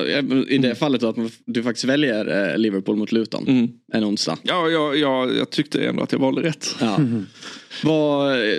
i 0.48 0.58
det 0.58 0.74
fallet 0.74 1.00
då 1.00 1.08
att 1.08 1.16
man, 1.16 1.30
du 1.46 1.62
faktiskt 1.62 1.84
väljer 1.84 2.50
eh, 2.52 2.58
Liverpool 2.58 2.96
mot 2.96 3.12
Luton 3.12 3.68
en 3.92 4.04
onsdag. 4.04 4.38
Ja, 4.42 4.68
jag, 4.68 4.98
jag, 4.98 5.36
jag 5.36 5.50
tyckte 5.50 5.84
ändå 5.86 6.02
att 6.02 6.12
jag 6.12 6.18
valde 6.18 6.42
rätt. 6.42 6.76
Ja. 6.80 6.98
Vad, 7.82 8.32
eh, 8.32 8.58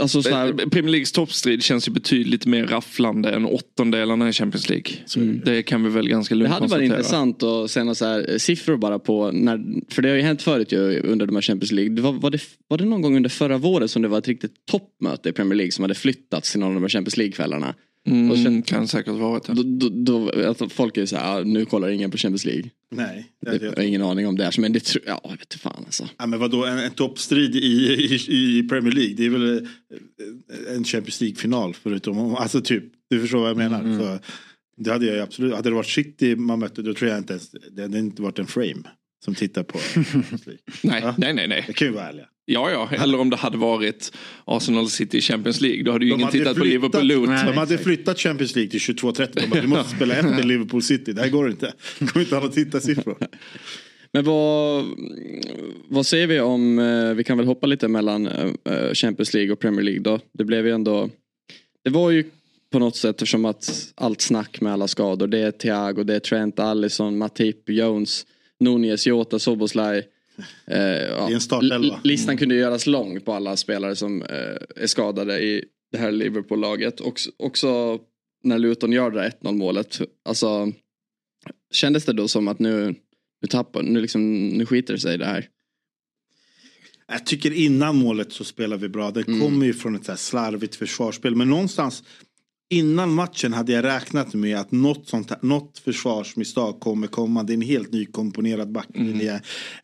alltså 0.00 0.22
så 0.22 0.30
här, 0.30 0.52
Premier 0.52 0.90
Leagues 0.90 1.12
toppstrid 1.12 1.62
känns 1.62 1.88
ju 1.88 1.92
betydligt 1.92 2.46
mer 2.46 2.66
rafflande 2.66 3.30
än 3.30 3.44
åttondelarna 3.44 4.28
i 4.28 4.32
Champions 4.32 4.68
League. 4.68 4.92
Det 5.44 5.62
kan 5.62 5.84
vi 5.84 5.90
väl 5.90 6.08
ganska 6.08 6.34
det 6.34 6.38
lugnt 6.38 6.52
hade 6.52 6.66
varit 6.66 6.70
konstatera. 6.70 6.96
intressant 6.98 7.42
att 7.42 7.70
se 7.70 7.80
några 7.80 7.94
så 7.94 8.04
här 8.04 8.30
eh, 8.30 8.36
siffror 8.36 8.76
bara 8.76 8.98
på 8.98 9.30
när, 9.30 9.60
för 9.94 10.02
det 10.02 10.08
har 10.08 10.16
ju 10.16 10.22
hänt 10.22 10.42
förut 10.42 10.72
ju 10.72 11.00
under 11.00 11.26
de 11.26 11.34
här 11.34 11.42
Champions 11.42 11.72
League. 11.72 11.94
Det 11.94 12.02
var, 12.02 12.12
var, 12.12 12.30
det, 12.30 12.40
var 12.68 12.78
det 12.78 12.84
någon 12.84 13.02
gång 13.02 13.16
under 13.16 13.30
förra 13.30 13.58
våren 13.58 13.88
som 13.88 14.02
det 14.02 14.08
var 14.08 14.18
ett 14.18 14.28
riktigt 14.28 14.54
toppmöte 14.70 15.28
i 15.28 15.32
Premier 15.32 15.54
League 15.54 15.72
som 15.72 15.82
hade 15.82 15.94
flyttats 15.94 16.50
till 16.50 16.60
någon 16.60 16.68
av 16.68 16.74
de 16.74 16.82
här 16.82 16.88
Champions 16.88 17.16
League-kvällarna? 17.16 17.74
Mm, 18.06 18.30
Och 18.30 18.38
sen- 18.38 18.62
kan 18.62 18.88
säkert 18.88 19.14
vara 19.14 19.40
det. 19.46 19.52
Då, 19.54 19.62
då, 19.62 19.88
då, 19.88 20.46
alltså 20.48 20.68
folk 20.68 20.96
är 20.96 21.00
ju 21.00 21.06
såhär, 21.06 21.38
ah, 21.40 21.44
nu 21.44 21.64
kollar 21.64 21.88
ingen 21.88 22.10
på 22.10 22.16
Champions 22.18 22.44
League. 22.44 22.70
Nej, 22.90 23.26
det, 23.46 23.62
Jag 23.62 23.76
har 23.76 23.82
ingen 23.82 24.02
aning 24.02 24.26
om 24.26 24.36
det. 24.36 24.44
här, 24.44 24.54
Men 24.60 24.72
det 24.72 24.80
tror 24.80 25.04
jag, 25.06 25.20
jag 25.24 25.30
vet 25.30 25.40
inte 25.40 25.58
fan 25.58 25.82
alltså. 25.86 26.08
ja, 26.18 26.26
men 26.26 26.38
vadå, 26.38 26.64
en, 26.64 26.78
en 26.78 26.90
toppstrid 26.90 27.56
i, 27.56 27.58
i, 27.58 28.58
i 28.58 28.62
Premier 28.68 28.92
League, 28.94 29.14
det 29.14 29.24
är 29.26 29.30
väl 29.30 29.56
eh, 29.56 30.76
en 30.76 30.84
Champions 30.84 31.20
League-final 31.20 31.74
förutom, 31.74 32.18
om- 32.18 32.34
alltså 32.34 32.60
typ, 32.60 32.84
du 33.10 33.20
förstår 33.20 33.40
vad 33.40 33.50
jag 33.50 33.56
menar. 33.56 33.80
Mm. 33.80 33.98
Så, 33.98 34.18
det 34.76 34.90
hade 34.90 35.06
jag 35.06 35.18
absolut, 35.18 35.54
hade 35.54 35.68
det 35.68 35.74
varit 35.74 35.86
City 35.88 36.36
man 36.36 36.58
mötte, 36.58 36.82
då 36.82 36.94
tror 36.94 37.10
jag 37.10 37.18
inte 37.18 37.32
ens, 37.32 37.50
det 37.72 37.82
hade 37.82 37.98
inte 37.98 38.22
varit 38.22 38.38
en 38.38 38.46
frame 38.46 38.82
som 39.24 39.34
tittar 39.34 39.62
på. 39.62 39.78
Nej, 40.82 41.00
Ja. 41.02 41.14
nej, 41.18 41.32
nej, 41.34 41.48
nej. 41.48 41.64
Det 41.66 41.72
kan 41.72 41.88
ju 41.88 41.94
vara 41.94 42.08
ärliga. 42.08 42.26
Ja, 42.44 42.70
ja. 42.70 42.90
Eller 43.02 43.20
om 43.20 43.30
det 43.30 43.36
hade 43.36 43.56
varit 43.58 44.12
Arsenal 44.44 44.90
City 44.90 45.18
i 45.18 45.20
Champions 45.20 45.60
League. 45.60 45.82
Då 45.82 45.92
hade 45.92 46.04
ju 46.04 46.10
ingen 46.12 46.24
hade 46.24 46.38
tittat 46.38 46.56
på 46.56 46.64
flyttat- 46.64 47.02
Liverpool-Luton. 47.02 47.46
De 47.46 47.52
hade 47.58 47.78
flyttat 47.78 48.18
Champions 48.18 48.54
League 48.56 48.70
till 48.70 48.80
22.30. 48.80 49.28
De 49.40 49.46
bara, 49.50 49.60
du 49.60 49.66
måste 49.66 49.96
spela 49.96 50.14
efter 50.14 50.42
Liverpool 50.46 50.82
City. 50.82 51.12
Det 51.12 51.22
här 51.22 51.28
går 51.28 51.50
inte. 51.50 51.72
Det 51.98 52.06
kommer 52.12 52.24
inte 52.24 52.36
alla 52.36 52.48
tittarsiffror. 52.48 53.16
Men 54.12 54.24
vad, 54.24 54.84
vad 55.88 56.06
säger 56.06 56.26
vi 56.26 56.40
om, 56.40 56.78
eh, 56.78 57.14
vi 57.14 57.24
kan 57.24 57.38
väl 57.38 57.46
hoppa 57.46 57.66
lite 57.66 57.88
mellan 57.88 58.26
eh, 58.26 58.92
Champions 58.94 59.34
League 59.34 59.52
och 59.52 59.58
Premier 59.60 59.82
League 59.84 60.02
då. 60.02 60.20
Det 60.32 60.44
blev 60.44 60.66
ju 60.66 60.72
ändå, 60.72 61.10
det 61.84 61.90
var 61.90 62.10
ju 62.10 62.24
på 62.72 62.78
något 62.78 62.96
sätt 62.96 63.10
eftersom 63.16 63.44
att 63.44 63.92
allt 63.94 64.20
snack 64.20 64.60
med 64.60 64.72
alla 64.72 64.88
skador. 64.88 65.26
Det 65.26 65.38
är 65.38 65.50
Thiago, 65.50 66.02
det 66.04 66.14
är 66.14 66.20
Trent, 66.20 66.58
Allison, 66.58 67.18
Matip, 67.18 67.68
Jones, 67.70 68.26
Nunez, 68.60 69.06
Jota, 69.06 69.38
Soboslaj. 69.38 70.08
Eh, 70.66 70.80
ja. 70.80 71.30
Listan 72.04 72.36
kunde 72.38 72.54
göras 72.54 72.86
lång 72.86 73.20
på 73.20 73.32
alla 73.32 73.56
spelare 73.56 73.96
som 73.96 74.22
eh, 74.22 74.82
är 74.82 74.86
skadade 74.86 75.40
i 75.40 75.64
det 75.92 75.98
här 75.98 76.12
Liverpool-laget. 76.12 77.00
Också, 77.00 77.30
också 77.36 77.98
när 78.42 78.58
Luton 78.58 78.92
gör 78.92 79.10
det 79.10 79.20
där 79.20 79.32
1-0 79.42 79.52
målet. 79.52 80.00
Alltså, 80.24 80.72
kändes 81.72 82.04
det 82.04 82.12
då 82.12 82.28
som 82.28 82.48
att 82.48 82.58
nu, 82.58 82.94
nu 83.42 83.48
tappar, 83.48 83.82
nu 83.82 84.00
liksom, 84.00 84.48
nu 84.48 84.66
skiter 84.66 84.94
det 84.94 85.00
sig 85.00 85.14
i 85.14 85.18
det 85.18 85.26
här. 85.26 85.48
Jag 87.10 87.26
tycker 87.26 87.52
innan 87.52 87.96
målet 87.96 88.32
så 88.32 88.44
spelar 88.44 88.76
vi 88.76 88.88
bra. 88.88 89.10
Det 89.10 89.24
kommer 89.24 89.66
ju 89.66 89.74
från 89.74 89.94
ett 89.94 90.04
så 90.04 90.16
slarvigt 90.16 90.76
försvarsspel. 90.76 91.36
Men 91.36 91.48
någonstans 91.48 92.02
innan 92.70 93.14
matchen 93.14 93.52
hade 93.52 93.72
jag 93.72 93.84
räknat 93.84 94.34
med 94.34 94.56
att 94.58 94.72
något, 94.72 95.08
sånt 95.08 95.30
här, 95.30 95.38
något 95.42 95.78
försvarsmisstag 95.78 96.80
kommer 96.80 97.06
komma. 97.06 97.42
Det 97.42 97.52
är 97.52 97.54
en 97.54 97.60
helt 97.62 97.92
nykomponerad 97.92 98.72
backlinje. 98.72 99.34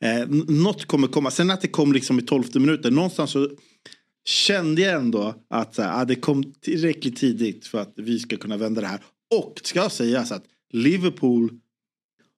Eh, 0.01 0.21
n- 0.21 0.45
något 0.49 0.85
kommer 0.85 1.09
komma. 1.09 1.31
Sen 1.31 1.51
att 1.51 1.61
det 1.61 1.69
kom 1.69 1.93
liksom 1.93 2.19
i 2.19 2.23
tolfte 2.23 2.61
minuten. 2.61 2.95
Någonstans 2.95 3.31
så 3.31 3.51
kände 4.25 4.83
jag 4.83 4.95
ändå 5.01 5.35
att 5.51 5.75
så 5.75 5.83
här, 5.83 6.01
ah, 6.01 6.05
det 6.05 6.15
kom 6.15 6.53
tillräckligt 6.61 7.17
tidigt 7.17 7.67
för 7.67 7.79
att 7.81 7.93
vi 7.97 8.19
ska 8.19 8.37
kunna 8.37 8.57
vända 8.57 8.81
det 8.81 8.87
här. 8.87 9.01
Och 9.35 9.61
ska 9.65 9.89
sägas 9.91 10.33
att 10.33 10.45
Liverpool 10.73 11.51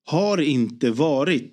har 0.07 0.39
inte 0.41 0.91
varit, 0.91 1.53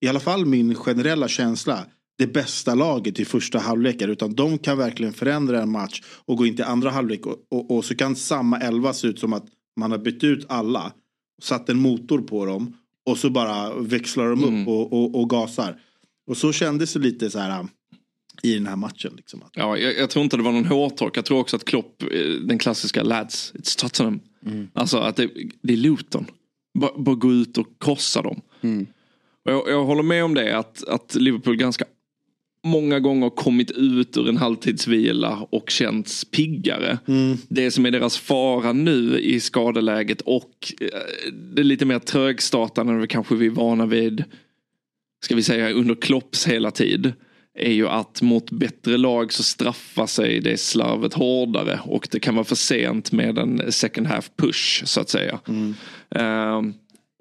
i 0.00 0.08
alla 0.08 0.20
fall 0.20 0.46
min 0.46 0.74
generella 0.74 1.28
känsla, 1.28 1.86
det 2.18 2.26
bästa 2.26 2.74
laget 2.74 3.20
i 3.20 3.24
första 3.24 3.58
halvlekar. 3.58 4.08
Utan 4.08 4.34
de 4.34 4.58
kan 4.58 4.78
verkligen 4.78 5.12
förändra 5.12 5.62
en 5.62 5.72
match 5.72 6.02
och 6.06 6.36
gå 6.36 6.46
in 6.46 6.56
till 6.56 6.64
andra 6.64 6.90
halvlek. 6.90 7.26
Och, 7.26 7.36
och, 7.50 7.76
och 7.76 7.84
så 7.84 7.94
kan 7.94 8.16
samma 8.16 8.58
elva 8.58 8.92
se 8.92 9.08
ut 9.08 9.18
som 9.18 9.32
att 9.32 9.46
man 9.76 9.90
har 9.90 9.98
bytt 9.98 10.24
ut 10.24 10.46
alla. 10.48 10.92
Satt 11.42 11.68
en 11.68 11.78
motor 11.78 12.20
på 12.20 12.46
dem. 12.46 12.76
Och 13.06 13.18
så 13.18 13.30
bara 13.30 13.74
växlar 13.74 14.28
de 14.30 14.44
upp 14.44 14.68
och, 14.68 14.92
och, 14.92 15.20
och 15.20 15.30
gasar. 15.30 15.80
Och 16.26 16.36
så 16.36 16.52
kändes 16.52 16.92
det 16.92 17.00
lite 17.00 17.30
så 17.30 17.38
här 17.38 17.66
i 18.42 18.54
den 18.54 18.66
här 18.66 18.76
matchen. 18.76 19.12
Liksom. 19.16 19.42
Ja, 19.52 19.78
jag, 19.78 19.98
jag 19.98 20.10
tror 20.10 20.24
inte 20.24 20.36
det 20.36 20.42
var 20.42 20.52
någon 20.52 20.64
hårtork. 20.66 21.16
Jag 21.16 21.24
tror 21.24 21.38
också 21.38 21.56
att 21.56 21.64
Klopp, 21.64 22.02
eh, 22.02 22.30
den 22.30 22.58
klassiska 22.58 23.02
lads, 23.02 23.52
it's 23.54 23.78
Tottenham. 23.80 24.20
Alltså 24.72 24.98
att 24.98 25.16
det, 25.16 25.30
det 25.62 25.72
är 25.72 25.76
Luton. 25.76 26.26
Bara, 26.78 26.98
bara 26.98 27.14
gå 27.14 27.32
ut 27.32 27.58
och 27.58 27.66
krossa 27.80 28.22
dem. 28.22 28.40
Och 29.44 29.52
jag, 29.52 29.68
jag 29.68 29.84
håller 29.84 30.02
med 30.02 30.24
om 30.24 30.34
det 30.34 30.58
att, 30.58 30.84
att 30.88 31.14
Liverpool 31.14 31.56
ganska 31.56 31.84
många 32.64 33.00
gånger 33.00 33.30
kommit 33.30 33.70
ut 33.70 34.16
ur 34.16 34.28
en 34.28 34.36
halvtidsvila 34.36 35.46
och 35.50 35.70
känts 35.70 36.24
piggare. 36.24 36.98
Det 37.48 37.70
som 37.70 37.86
är 37.86 37.90
deras 37.90 38.18
fara 38.18 38.72
nu 38.72 39.18
i 39.20 39.40
skadeläget 39.40 40.20
och 40.20 40.72
eh, 40.80 40.88
det 41.54 41.62
lite 41.62 41.84
mer 41.84 41.98
trögstartande 41.98 42.92
än 42.92 43.00
vi 43.00 43.06
kanske 43.06 43.34
vi 43.34 43.46
är 43.46 43.50
vana 43.50 43.86
vid 43.86 44.24
ska 45.24 45.34
vi 45.34 45.42
säga 45.42 45.70
under 45.70 45.94
Klopps 45.94 46.46
hela 46.46 46.70
tid 46.70 47.12
är 47.58 47.72
ju 47.72 47.88
att 47.88 48.22
mot 48.22 48.50
bättre 48.50 48.96
lag 48.96 49.32
så 49.32 49.42
straffar 49.42 50.06
sig 50.06 50.40
det 50.40 50.60
slarvet 50.60 51.14
hårdare 51.14 51.80
och 51.84 52.08
det 52.10 52.20
kan 52.20 52.34
vara 52.34 52.44
för 52.44 52.54
sent 52.56 53.12
med 53.12 53.38
en 53.38 53.72
second 53.72 54.06
half 54.06 54.30
push 54.36 54.82
så 54.86 55.00
att 55.00 55.08
säga. 55.08 55.40
Ehm, 56.10 56.74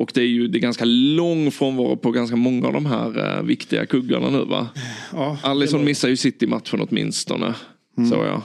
och 0.04 0.12
det 0.13 0.22
är 0.22 0.28
ju 0.28 0.48
det 0.48 0.58
är 0.58 0.60
ganska 0.60 0.86
lång 0.86 1.52
frånvaro 1.52 1.98
på 1.98 2.12
ganska 2.12 2.36
många 2.36 2.68
av 2.68 2.74
de 2.74 2.86
här 2.86 3.38
eh, 3.38 3.44
viktiga 3.44 3.86
kuggarna 3.86 4.30
nu 4.30 4.46
va? 4.46 4.68
ja, 5.13 5.38
Alisson 5.44 5.86
missar 5.86 6.10
ju 6.10 6.18
City-matchen 6.18 6.88
åtminstone. 6.89 7.54
Så 8.12 8.16
ja. 8.16 8.44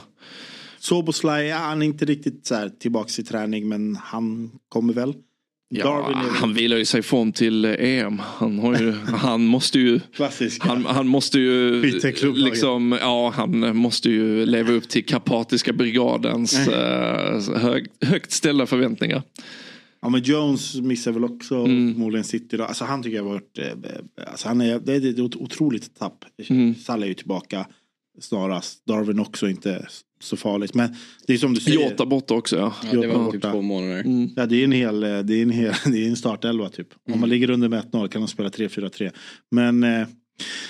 Soboslaj, 0.79 1.47
ja, 1.47 1.57
han 1.57 1.81
är 1.81 1.85
inte 1.85 2.05
riktigt 2.05 2.47
så 2.47 2.55
här 2.55 2.69
tillbaks 2.69 3.19
i 3.19 3.23
träning 3.23 3.67
men 3.67 3.95
han 3.95 4.51
kommer 4.69 4.93
väl. 4.93 5.13
Ja, 5.71 6.13
han 6.35 6.53
vilar 6.53 6.77
ju 6.77 6.85
sig 6.85 7.01
form 7.01 7.31
till 7.31 7.65
eh, 7.65 7.71
EM. 7.79 8.21
Han, 8.25 8.59
har 8.59 8.79
ju, 8.79 8.91
han 9.13 9.45
måste 9.45 9.79
ju... 9.79 9.99
klassiska. 10.15 10.67
Han, 10.67 10.85
han 10.85 11.07
måste 11.07 11.39
ju 11.39 11.81
liksom, 12.35 12.97
ja 13.01 13.33
han 13.35 13.77
måste 13.77 14.09
ju 14.09 14.45
leva 14.45 14.71
upp 14.71 14.89
till 14.89 15.05
Karpatiska 15.05 15.73
brigadens 15.73 16.67
eh, 16.67 17.57
hög, 17.57 17.87
högt 18.01 18.31
ställda 18.31 18.65
förväntningar. 18.65 19.23
Ja 20.01 20.09
men 20.09 20.21
Jones 20.21 20.75
missar 20.75 21.11
väl 21.11 21.23
också 21.23 21.55
Mm. 21.55 21.93
förmodligen 21.93 22.23
City 22.23 22.57
då. 22.57 22.63
Alltså 22.63 22.85
han 22.85 23.03
tycker 23.03 23.17
jag 23.17 23.23
har 23.23 23.29
varit, 23.31 23.57
eh, 23.59 24.27
alltså 24.27 24.47
han 24.47 24.61
är, 24.61 24.79
det 24.79 24.93
är 24.93 25.25
ett 25.25 25.35
otroligt 25.35 25.95
tapp. 25.95 26.25
Mm. 26.49 26.75
Salah 26.75 27.03
är 27.03 27.07
ju 27.07 27.13
tillbaka 27.13 27.67
snarast. 28.19 28.85
Darwin 28.85 29.19
också 29.19 29.49
inte 29.49 29.87
så 30.19 30.37
farligt. 30.37 30.73
Men 30.73 30.95
det 31.27 31.33
är 31.33 31.37
som 31.37 31.53
du 31.53 31.61
säger. 31.61 31.89
Jota 31.89 32.05
borta 32.05 32.33
också 32.33 32.57
ja. 32.57 32.73
Ja, 32.83 33.01
det 33.01 33.07
var 33.07 33.31
typ 33.31 33.41
borta. 33.41 33.51
två 33.51 33.61
månader. 33.61 34.29
Ja, 34.35 34.45
det 34.45 34.55
är 34.55 34.63
en 34.63 34.71
hel, 34.71 35.03
eh, 35.03 35.19
det 35.19 35.33
är 35.35 35.41
en 35.41 35.49
hel, 35.49 35.73
det 35.91 36.05
är 36.05 36.09
en 36.09 36.15
startelva 36.15 36.69
typ. 36.69 36.93
Om 36.93 36.99
Mm. 37.07 37.19
man 37.19 37.29
ligger 37.29 37.49
under 37.49 37.69
med 37.69 37.79
1-0 37.91 38.07
kan 38.07 38.21
man 38.21 38.27
spela 38.27 38.49
3-4-3. 38.49 39.11
Men, 39.51 39.83
eh, 39.83 39.89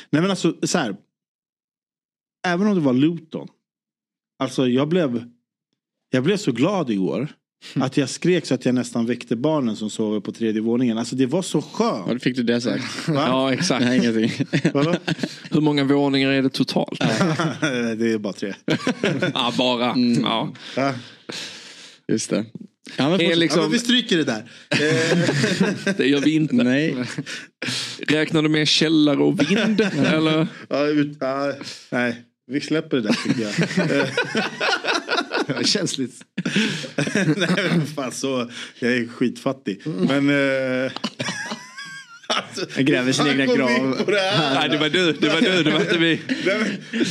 nej 0.10 0.22
men 0.22 0.30
alltså 0.30 0.56
så 0.63 0.78
här. 0.78 0.96
Även 2.48 2.68
om 2.68 2.76
det 2.76 2.82
var 2.82 2.94
Luton. 2.94 3.48
Alltså 4.39 4.68
jag 4.68 4.88
blev, 4.89 5.24
jag 6.10 6.24
blev 6.24 6.38
så 6.38 6.52
glad 6.52 6.89
igår. 6.89 7.28
Att 7.76 7.98
jag 7.98 8.10
skrek 8.10 8.45
så 8.45 8.54
att 8.54 8.65
jag 8.65 8.76
nästan 8.76 9.06
väckte 9.06 9.36
barnen 9.36 9.76
som 9.76 9.89
sover 9.89 10.19
på 10.19 10.32
tredje 10.32 10.62
våningen. 10.62 10.98
Alltså 10.98 11.15
det 11.15 11.26
var 11.26 11.41
så 11.41 11.58
Ja, 11.80 12.04
skönt. 12.06 12.10
då 12.12 12.19
fick 12.19 12.36
du 12.36 12.43
det 12.43 12.62
sagt. 12.62 12.84
Va? 13.08 13.13
Ja 13.28 13.54
exakt. 13.54 13.86
Nej, 13.86 13.98
ingenting. 13.98 14.32
Vadå? 14.74 14.95
Hur 15.52 15.62
många 15.62 15.84
våningar 15.84 16.30
är 16.30 16.41
det 16.41 16.50
totalt? 16.50 17.00
det 17.00 18.12
är 18.13 18.17
bara 18.17 18.34
tre. 18.34 18.54
ja 19.34 19.54
bara. 19.58 19.91
Mm. 19.91 20.22
Ja. 20.24 20.54
Ja. 20.76 20.93
Just 22.08 22.30
det. 22.30 22.45
Ja, 22.98 23.10
men 23.10 23.12
fortsätt. 23.12 23.30
Ja, 23.30 23.36
liksom, 23.36 23.62
men 23.62 23.72
vi 23.72 23.80
stryker 23.80 24.17
det 24.17 24.24
där. 24.24 24.43
Det 25.98 26.08
gör 26.08 26.19
vi 26.19 26.36
inte. 26.36 26.56
Nej. 26.56 26.95
Räknar 28.08 28.41
du 28.41 28.50
med 28.50 28.67
källare 28.67 29.17
och 29.17 29.52
vind? 29.52 29.82
eller? 29.82 30.48
ja, 30.69 30.86
ut, 30.88 31.17
ja, 31.19 31.54
nej, 31.89 32.15
vi 32.49 32.62
släpper 32.62 32.97
det 32.97 33.03
där 33.03 33.13
tycker 33.23 33.41
jag. 35.57 35.65
Känsligt. 35.67 36.13
Nej 37.15 37.49
men 37.71 37.85
fan 37.85 38.12
så, 38.12 38.49
jag 38.79 38.91
är 38.91 39.07
skitfattig. 39.07 39.81
Men... 39.85 40.29
Eh, 40.29 40.91
alltså, 42.27 42.65
Jag 42.75 42.85
gräver 42.85 43.12
sin 43.12 43.25
han 43.27 43.39
egna 43.41 43.55
grav. 43.55 44.03
det 44.07 44.15
här. 44.19 44.53
Nej 44.59 44.69
det 44.69 44.77
var 44.77 44.89
du, 44.89 45.12
det 45.13 45.29
var 45.29 45.41
du, 45.41 45.63
det 45.63 45.71
var 45.71 45.79
inte 45.79 45.97
vi. 45.97 46.21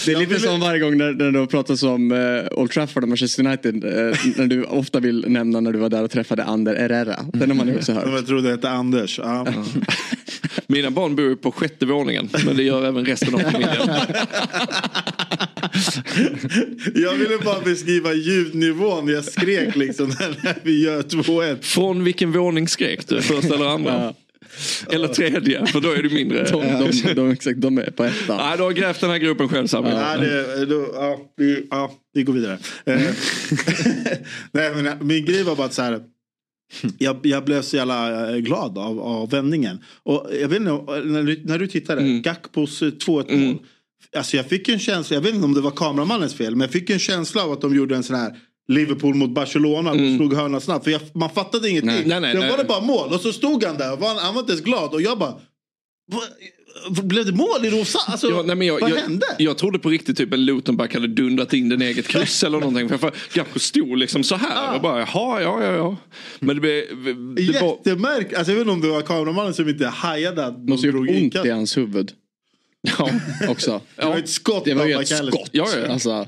Det 0.05 0.13
är 0.13 0.19
lite 0.19 0.41
som 0.41 0.61
varje 0.61 0.81
gång 0.81 0.97
när, 0.99 1.13
när 1.13 1.41
det 1.41 1.47
pratas 1.47 1.83
om 1.83 2.13
eh, 2.13 2.59
Old 2.59 2.71
Trafford 2.71 3.03
och 3.03 3.09
Manchester 3.09 3.47
United. 3.47 3.85
eh, 3.85 4.17
när 4.37 4.47
du 4.47 4.65
ofta 4.65 5.01
vill 5.01 5.25
nämna 5.29 5.61
när 5.61 5.73
du 5.73 5.79
var 5.79 5.89
där 5.89 6.03
och 6.05 6.11
träffade 6.11 6.45
Ander 6.45 6.77
Herrera. 6.77 7.17
Den 7.33 7.51
har 7.51 7.57
man 7.57 7.69
ju 7.69 7.77
också 7.77 7.93
hört. 7.93 8.05
Jag 8.07 8.27
trodde 8.27 8.43
det 8.49 8.51
hette 8.51 8.71
Anders. 8.71 9.19
Ja. 9.19 9.47
Mina 10.73 10.91
barn 10.91 11.17
bor 11.17 11.29
ju 11.29 11.37
på 11.37 11.53
sjätte 11.53 11.87
våningen. 11.87 12.29
Men 12.47 12.57
det 12.57 12.63
gör 12.63 12.87
även 12.87 13.05
resten 13.05 13.35
av 13.35 13.39
familjen. 13.39 13.71
Jag 16.95 17.15
ville 17.15 17.39
bara 17.45 17.61
beskriva 17.61 18.13
ljudnivån. 18.13 19.09
Jag 19.09 19.25
skrek 19.25 19.77
liksom 19.77 20.09
när 20.09 20.55
vi 20.63 20.85
gör 20.85 21.03
2-1. 21.03 21.63
Från 21.63 22.05
vilken 22.05 22.33
våning 22.33 22.69
skrek 22.69 23.09
du? 23.09 23.23
Första 23.23 23.55
eller 23.55 23.67
andra? 23.67 24.15
Eller 24.91 25.09
tredje, 25.09 25.67
för 25.67 25.81
då 25.81 25.91
är 25.93 26.03
du 26.03 26.11
mindre. 26.11 26.45
De, 26.45 26.63
de, 26.63 27.15
de, 27.15 27.31
exakt, 27.31 27.61
de 27.61 27.79
är 27.79 27.91
på 27.91 28.05
ettan. 28.05 28.37
Nej, 28.37 28.57
du 28.57 28.63
har 28.63 28.73
grävt 28.73 29.01
den 29.01 29.11
här 29.11 29.19
gruppen 29.19 29.49
själv 29.49 29.67
Sami. 29.67 29.91
Ja, 29.91 30.17
det, 30.17 30.67
då, 30.67 30.91
ja, 30.95 31.19
vi, 31.37 31.67
ja, 31.71 31.93
vi 32.15 32.23
går 32.23 32.33
vidare. 32.33 32.59
Eh, 32.85 33.01
Nej, 34.53 34.75
men 34.75 35.07
min 35.07 35.25
grej 35.25 35.43
var 35.43 35.57
bara 35.57 35.67
att 35.67 35.75
så 35.75 35.83
här. 35.83 36.01
Jag, 36.99 37.17
jag 37.27 37.45
blev 37.45 37.63
så 37.63 37.77
jävla 37.77 38.31
eh, 38.31 38.37
glad 38.37 38.79
av, 38.79 39.01
av 39.01 39.31
vändningen. 39.31 39.79
Och 40.03 40.27
jag 40.41 40.49
vet 40.49 40.61
inte, 40.61 40.71
när 41.05 41.23
du, 41.23 41.43
när 41.45 41.59
du 41.59 41.67
tittade, 41.67 42.03
Gakpos 42.21 42.83
eh, 42.83 42.87
2-1 42.87 43.47
mål. 43.47 43.59
Alltså 44.17 44.37
jag 44.37 44.47
fick 44.49 44.69
en 44.69 44.79
känsla, 44.79 45.15
jag 45.15 45.21
vet 45.23 45.35
inte 45.35 45.45
om 45.45 45.55
det 45.55 45.61
var 45.61 45.71
kameramannens 45.71 46.35
fel, 46.35 46.53
men 46.57 46.61
jag 46.61 46.71
fick 46.71 46.91
en 46.91 46.99
känsla 46.99 47.43
av 47.45 47.53
att 47.53 47.61
de 47.61 47.75
gjorde 47.77 47.97
en 47.97 48.03
sån 48.03 48.17
här 48.17 48.37
Liverpool 48.69 49.15
mot 49.15 49.31
Barcelona, 49.31 49.95
de 49.95 50.17
slog 50.17 50.35
hörna 50.35 50.61
snabbt. 50.61 50.85
För 50.85 50.91
jag, 50.91 51.01
man 51.15 51.31
fattade 51.31 51.69
ingenting. 51.71 51.91
Nej, 51.91 52.05
nej, 52.07 52.21
nej, 52.21 52.35
nej. 52.41 52.51
var 52.51 52.59
det 52.59 52.65
bara 52.65 52.81
mål 52.81 53.13
och 53.13 53.21
så 53.21 53.33
stod 53.33 53.65
han 53.65 53.77
där, 53.77 53.93
och 53.93 53.99
var, 54.01 54.15
han 54.21 54.35
var 54.35 54.41
inte 54.41 54.53
ens 54.53 54.65
glad 54.65 54.95
och 54.95 55.03
jag 55.03 55.19
bara 55.19 55.35
"Vad- 56.13 56.23
Blev 57.03 57.27
det 57.27 57.33
mål 57.33 57.65
i 57.65 57.71
Rosa? 57.71 57.99
Alltså, 58.07 58.31
Ja, 58.31 58.43
nej, 58.43 58.57
men 58.57 58.67
jag, 58.67 58.81
vad 58.81 58.91
jag, 58.91 58.97
hände? 58.97 59.27
Jag 59.39 59.59
trodde 59.59 59.79
på 59.79 59.89
riktigt 59.89 60.17
typ 60.17 60.33
en 60.33 60.45
Lutonback 60.45 60.95
hade 60.95 61.07
dundrat 61.07 61.53
in 61.53 61.69
den 61.69 61.83
eget 61.83 62.09
kryss 62.09 62.43
eller 62.45 62.59
någonting. 62.61 62.89
För, 62.89 62.99
för 62.99 63.59
stod 63.59 63.99
liksom 63.99 64.25
så 64.25 64.35
här 64.35 64.75
och 64.75 64.81
bara 64.83 64.99
jaha, 64.99 65.43
ja, 65.43 65.63
ja, 65.63 65.73
ja. 65.73 65.97
Men 66.41 66.57
det, 66.57 66.61
blev- 66.61 66.85
det 67.85 67.95
var... 67.95 68.19
Alltså, 68.19 68.53
jag 68.53 68.59
vet 68.59 68.59
inte 68.59 68.71
om 68.71 68.81
det 68.81 68.89
var 68.89 69.03
kameramannen 69.03 69.55
som 69.55 69.69
inte 69.69 69.87
hajade 69.87 70.47
att 70.47 70.59
måste 70.69 70.87
gjort 70.87 71.11
ont 71.11 71.47
i 71.47 71.51
hans 71.51 71.77
huvud 71.77 72.13
Ja, 72.99 73.11
också. 73.49 73.81
Det 73.97 74.05
var 74.05 74.17
ett 74.17 74.29
skott 74.29 74.65
Det 74.65 74.75
var 74.75 74.87
ju 74.87 74.95
ett 75.01 75.09
skott. 75.09 75.49
Ja, 75.53 75.69
ja, 75.75 75.79
ja. 75.87 75.93
Alltså, 75.93 76.27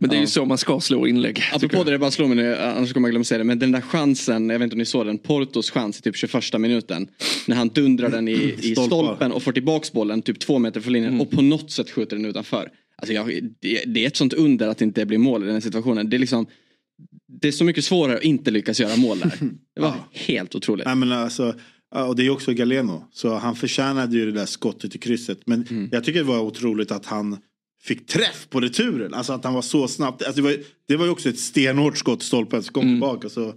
men 0.00 0.10
det 0.10 0.16
är 0.16 0.20
ju 0.20 0.26
så 0.26 0.44
man 0.44 0.58
ska 0.58 0.80
slå 0.80 1.06
inlägg. 1.06 1.42
apropå 1.52 1.76
jag. 1.76 1.86
det, 1.86 1.92
det 1.92 1.98
bara 1.98 2.10
slår 2.10 2.26
mig 2.28 2.36
nu, 2.36 2.56
annars 2.56 2.92
kommer 2.92 3.08
jag 3.08 3.12
glömma 3.12 3.24
säga 3.24 3.38
det. 3.38 3.44
Men 3.44 3.58
den 3.58 3.72
där 3.72 3.80
chansen, 3.80 4.50
jag 4.50 4.58
vet 4.58 4.64
inte 4.66 4.74
om 4.74 4.78
ni 4.78 4.84
såg 4.84 5.06
den, 5.06 5.18
Portos 5.18 5.70
chans 5.70 5.98
i 5.98 6.02
typ 6.02 6.16
21 6.16 6.58
minuten. 6.60 7.08
När 7.46 7.56
han 7.56 7.68
dundrar 7.68 8.10
den 8.10 8.28
i, 8.28 8.32
i 8.32 8.72
Stolpar. 8.74 8.86
stolpen 8.86 9.32
och 9.32 9.42
får 9.42 9.52
tillbaks 9.52 9.92
bollen 9.92 10.22
typ 10.22 10.38
två 10.38 10.58
meter 10.58 10.80
från 10.80 10.92
linjen 10.92 11.20
och 11.20 11.30
på 11.30 11.42
något 11.42 11.70
sätt 11.70 11.90
skjuter 11.90 12.16
den 12.16 12.24
utanför. 12.26 12.68
Alltså 12.96 13.12
jag, 13.14 13.26
det, 13.60 13.82
det 13.86 14.02
är 14.02 14.06
ett 14.06 14.16
sånt 14.16 14.32
under 14.32 14.68
att 14.68 14.78
det 14.78 14.84
inte 14.84 15.06
blir 15.06 15.18
mål 15.18 15.42
i 15.42 15.46
den 15.46 15.54
här 15.54 15.60
situationen. 15.60 16.10
Det 16.10 16.16
är 16.16 16.18
liksom 16.18 16.46
det 17.40 17.48
är 17.48 17.52
så 17.52 17.64
mycket 17.64 17.84
svårare 17.84 18.16
att 18.16 18.22
inte 18.24 18.50
lyckas 18.50 18.80
göra 18.80 18.96
mål 18.96 19.18
där. 19.18 19.32
Det 19.74 19.80
var 19.80 19.94
helt 20.12 20.54
otroligt. 20.54 20.86
Nej, 20.86 20.94
men 20.96 21.12
alltså, 21.12 21.54
ja, 21.94 22.04
och 22.04 22.16
det 22.16 22.26
är 22.26 22.30
också 22.30 22.52
Galeno. 22.52 23.04
Så 23.12 23.34
han 23.34 23.56
förtjänade 23.56 24.16
ju 24.16 24.26
det 24.26 24.32
där 24.32 24.46
skottet 24.46 24.94
i 24.94 24.98
krysset. 24.98 25.38
Men 25.46 25.66
Mm. 25.70 25.88
jag 25.92 26.04
tycker 26.04 26.18
det 26.20 26.26
var 26.26 26.40
otroligt 26.40 26.90
att 26.92 27.06
han 27.06 27.36
fick 27.82 28.06
träff 28.06 28.46
på 28.50 28.60
returen. 28.60 29.14
Alltså 29.14 29.32
att 29.32 29.44
han 29.44 29.54
var 29.54 29.62
så 29.62 29.88
snabbt. 29.88 30.22
Alltså, 30.22 30.42
det, 30.42 30.48
var, 30.48 30.56
det 30.88 30.96
var 30.96 31.04
ju 31.04 31.10
också 31.10 31.28
ett 31.28 31.38
stenhårt 31.38 31.98
skott 31.98 32.22
stolpen. 32.22 32.62
Så 32.62 32.72
kom 32.72 32.82
tillbaka. 32.82 33.28
Så, 33.28 33.54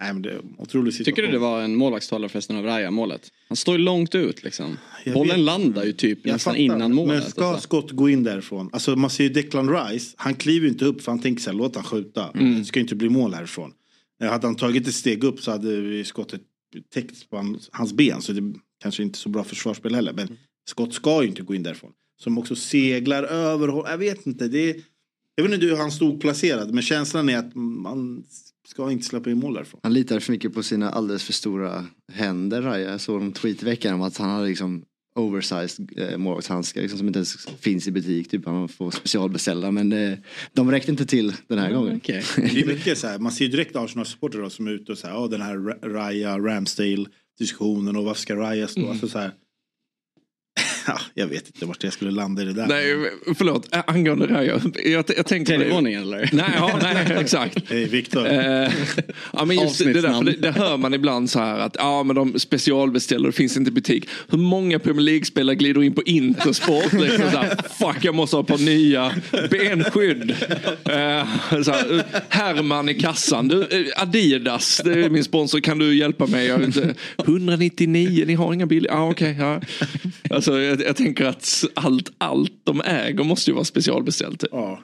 nej, 0.00 0.12
men 0.12 0.22
det 0.22 0.38
otrolig 0.58 0.94
situation. 0.94 0.94
Mm. 0.94 1.04
Tycker 1.04 1.22
du 1.22 1.28
det 1.32 1.38
var 1.38 1.62
en 1.62 1.76
målvaktstavla 1.76 2.28
förresten 2.28 2.56
av 2.56 2.64
Raya 2.64 2.90
målet? 2.90 3.28
Han 3.48 3.56
står 3.56 3.76
ju 3.76 3.84
långt 3.84 4.14
ut 4.14 4.44
liksom. 4.44 4.76
Jag 5.04 5.14
Bollen 5.14 5.36
vet. 5.36 5.44
landar 5.44 5.84
ju 5.84 5.92
typ 5.92 6.18
Jag 6.22 6.32
nästan 6.32 6.52
fattar. 6.52 6.62
innan 6.62 6.94
målet. 6.94 7.22
Men 7.22 7.30
ska 7.30 7.44
alltså. 7.44 7.62
skott 7.62 7.90
gå 7.90 8.08
in 8.08 8.22
därifrån? 8.22 8.70
Alltså 8.72 8.96
man 8.96 9.10
ser 9.10 9.24
ju 9.24 9.30
Declan 9.30 9.70
Rice. 9.88 10.14
Han 10.16 10.34
kliver 10.34 10.66
ju 10.66 10.72
inte 10.72 10.84
upp 10.84 11.02
för 11.02 11.12
han 11.12 11.20
tänker 11.20 11.42
så 11.42 11.50
här, 11.50 11.56
låt 11.56 11.74
han 11.74 11.84
skjuta. 11.84 12.30
Mm. 12.34 12.58
Det 12.58 12.64
ska 12.64 12.80
inte 12.80 12.94
bli 12.94 13.08
mål 13.08 13.34
härifrån. 13.34 13.72
Eh, 14.22 14.30
Hade 14.30 14.46
han 14.46 14.56
tagit 14.56 14.88
ett 14.88 14.94
steg 14.94 15.24
upp 15.24 15.40
så 15.40 15.50
hade 15.50 16.04
skottet 16.04 16.40
täckt 16.94 17.30
på 17.30 17.36
hans, 17.36 17.68
hans 17.72 17.92
ben. 17.92 18.22
Så 18.22 18.32
det 18.32 18.54
kanske 18.82 19.02
inte 19.02 19.18
så 19.18 19.28
bra 19.28 19.44
försvarsspel 19.44 19.94
heller. 19.94 20.12
Men 20.12 20.36
skott 20.70 20.94
ska 20.94 21.22
ju 21.22 21.28
inte 21.28 21.42
gå 21.42 21.54
in 21.54 21.62
därifrån. 21.62 21.90
Som 22.22 22.38
också 22.38 22.56
seglar 22.56 23.22
över. 23.22 23.90
Jag 23.90 23.98
vet 23.98 24.26
inte. 24.26 24.48
Det 24.48 24.70
är, 24.70 24.76
jag 25.34 25.44
vet 25.44 25.54
inte 25.54 25.66
hur 25.66 25.76
han 25.76 25.90
stod 25.90 26.20
placerad. 26.20 26.74
Men 26.74 26.82
känslan 26.82 27.28
är 27.28 27.38
att 27.38 27.54
man 27.54 28.24
ska 28.68 28.90
inte 28.90 29.04
släppa 29.04 29.30
in 29.30 29.38
mål 29.38 29.54
därifrån. 29.54 29.80
Han 29.82 29.92
litar 29.92 30.20
för 30.20 30.32
mycket 30.32 30.54
på 30.54 30.62
sina 30.62 30.90
alldeles 30.90 31.24
för 31.24 31.32
stora 31.32 31.86
händer. 32.12 32.78
Jag 32.78 33.00
såg 33.00 33.22
en 33.22 33.32
tweet 33.32 33.62
i 33.62 33.64
veckan 33.64 33.94
om 33.94 34.02
att 34.02 34.16
han 34.16 34.30
hade 34.30 34.48
liksom 34.48 34.84
oversized 35.16 35.90
eh, 35.96 36.18
målvaktshandskar 36.18 36.80
liksom, 36.80 36.98
som 36.98 37.06
inte 37.06 37.18
ens 37.18 37.46
finns 37.60 37.88
i 37.88 37.90
butik. 37.90 38.30
Typ 38.30 38.46
han 38.46 38.68
får 38.68 38.90
specialbeställa 38.90 39.70
men 39.70 39.92
eh, 39.92 40.18
de 40.52 40.70
räckte 40.70 40.90
inte 40.90 41.06
till 41.06 41.32
den 41.48 41.58
här 41.58 41.72
gången. 41.72 41.96
Okej. 41.96 42.24
Det 42.36 42.60
är 42.60 42.66
mycket 42.66 42.98
så 42.98 43.06
här, 43.06 43.18
man 43.18 43.32
ser 43.32 43.44
ju 43.44 43.50
direkt 43.50 43.76
Arsenal-supportrar 43.76 44.48
som 44.48 44.66
är 44.66 44.70
ute 44.70 44.92
och 44.92 44.98
säger, 44.98 45.14
ja 45.14 45.28
den 45.28 45.42
här 45.42 45.56
Ra- 45.56 45.88
Raya, 45.88 46.38
Ramsdale 46.38 47.06
diskussionen 47.38 47.96
och 47.96 48.04
varför 48.04 48.20
ska 48.20 48.36
Raya 48.36 48.68
stå? 48.68 48.90
Alltså 48.90 49.08
så 49.08 49.18
här, 49.18 49.30
ja, 50.86 51.00
jag 51.14 51.26
vet 51.26 51.46
inte 51.46 51.66
vart 51.66 51.84
jag 51.84 51.92
skulle 51.92 52.10
landa 52.10 52.42
i 52.42 52.44
det 52.44 52.52
där. 52.52 52.66
Nej, 52.66 53.10
förlåt, 53.38 53.68
angående 53.86 54.26
det 54.26 54.34
här. 54.34 54.42
Jag, 54.42 54.60
jag, 54.84 55.04
jag 55.16 55.26
tänkte... 55.26 55.56
Tredje 55.56 55.74
våningen 55.74 56.02
eller? 56.02 56.30
Nej, 56.32 56.50
ja, 56.56 56.78
nej, 56.82 57.16
exakt. 57.20 57.58
Hej 57.70 57.84
Viktor. 57.84 58.26
Eh, 58.26 58.70
ja, 59.32 59.44
men 59.44 59.56
just 59.56 59.78
det, 59.78 60.00
där, 60.00 60.24
det, 60.24 60.32
det 60.32 60.50
hör 60.50 60.76
man 60.76 60.94
ibland 60.94 61.30
så 61.30 61.38
här 61.38 61.58
att 61.58 61.76
ja, 61.78 62.02
men 62.02 62.16
de 62.16 62.38
specialbeställer, 62.38 63.26
det 63.26 63.32
finns 63.32 63.56
inte 63.56 63.68
i 63.68 63.72
butik. 63.72 64.08
Hur 64.28 64.38
många 64.38 64.78
Premier 64.78 65.02
League-spelare 65.02 65.56
glider 65.56 65.82
in 65.82 65.94
på 65.94 66.02
Intersport? 66.02 66.92
Liksom 66.92 67.30
så 67.30 67.38
här, 67.38 67.56
Fuck, 67.78 68.04
jag 68.04 68.14
måste 68.14 68.36
ha 68.36 68.42
ett 68.42 68.48
par 68.48 68.58
nya 68.58 69.12
benskydd. 69.50 70.30
Eh, 70.84 71.62
så 71.62 71.72
här, 71.72 72.04
Herman 72.28 72.88
i 72.88 72.94
kassan, 72.94 73.48
du, 73.48 73.60
eh, 73.62 74.02
Adidas, 74.02 74.80
det 74.84 74.92
är 74.92 75.10
min 75.10 75.24
sponsor, 75.24 75.60
kan 75.60 75.78
du 75.78 75.96
hjälpa 75.96 76.26
mig? 76.26 76.46
Jag 76.46 76.64
inte, 76.64 76.94
199, 77.18 78.24
ni 78.26 78.34
har 78.34 78.54
inga 78.54 78.66
billiga? 78.66 78.92
Ah, 78.92 79.10
okay, 79.10 79.34
ja. 79.38 79.60
alltså, 80.30 80.73
jag, 80.80 80.88
jag 80.88 80.96
tänker 80.96 81.24
att 81.24 81.64
allt, 81.74 82.12
allt 82.18 82.52
de 82.64 82.80
äger 82.80 83.24
måste 83.24 83.50
ju 83.50 83.54
vara 83.54 83.64
specialbeställt. 83.64 84.40
typ. 84.40 84.50
Ja. 84.52 84.80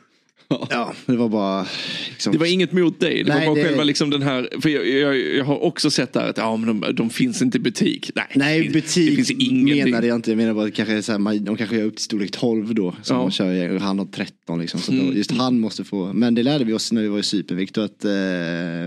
Ja, 0.71 0.95
det 1.07 1.17
var 1.17 1.29
bara... 1.29 1.67
Liksom, 2.11 2.33
Det 2.33 2.39
var 2.39 2.47
inget 2.47 2.73
mot 2.73 3.01
dig. 3.01 3.23
Det 3.25 3.35
Nej, 3.35 3.47
var 3.49 3.55
bara 3.55 3.63
det- 3.63 3.69
själva 3.69 3.85
liksom 3.85 4.11
den 4.11 4.23
här. 4.23 4.49
För 4.61 4.69
jag, 4.69 4.89
jag, 4.89 5.19
jag 5.37 5.45
har 5.45 5.63
också 5.65 5.91
sett 5.91 6.13
där 6.13 6.29
att 6.31 6.37
ja, 6.39 6.57
men 6.57 6.81
de, 6.81 6.95
de 6.95 7.11
finns 7.11 7.43
inte 7.43 7.59
i 7.59 7.61
butik. 7.61 8.11
Nej, 8.15 8.25
Nej, 8.35 8.59
det 8.59 8.63
finns, 8.65 8.75
butik 8.85 9.11
det 9.11 9.17
finns 9.25 9.31
ingenting. 9.51 9.85
menade 9.91 10.07
jag 10.07 10.15
inte. 10.17 10.31
Jag 10.31 10.37
menar 10.37 10.55
bara 10.55 10.67
att 10.67 10.75
kanske 10.75 11.03
så 11.03 11.13
här, 11.13 11.19
man- 11.19 11.45
de 11.45 11.57
kanske 11.57 11.77
gör 11.77 11.85
upp 11.85 11.97
till 11.97 12.05
storlek 12.05 12.31
12 12.31 12.75
då. 12.75 12.95
Som 13.03 13.17
Ja. 13.17 13.31
kör, 13.31 13.79
han 13.79 13.99
har 13.99 14.07
13 14.07 14.61
liksom. 14.61 14.81
Så 14.81 14.93
Mm. 14.93 15.07
då, 15.07 15.13
just 15.15 15.31
han 15.31 15.61
måste 15.61 15.85
få. 15.85 16.13
Men 16.13 16.35
det 16.35 16.43
lärde 16.43 16.65
vi 16.65 16.73
oss 16.73 16.93
när 16.93 17.03
vi 17.03 17.09
var 17.09 17.19
i 17.19 17.23
supervikt. 17.23 17.79
och 17.79 17.85
Att, 17.85 18.05
eh, 18.05 18.11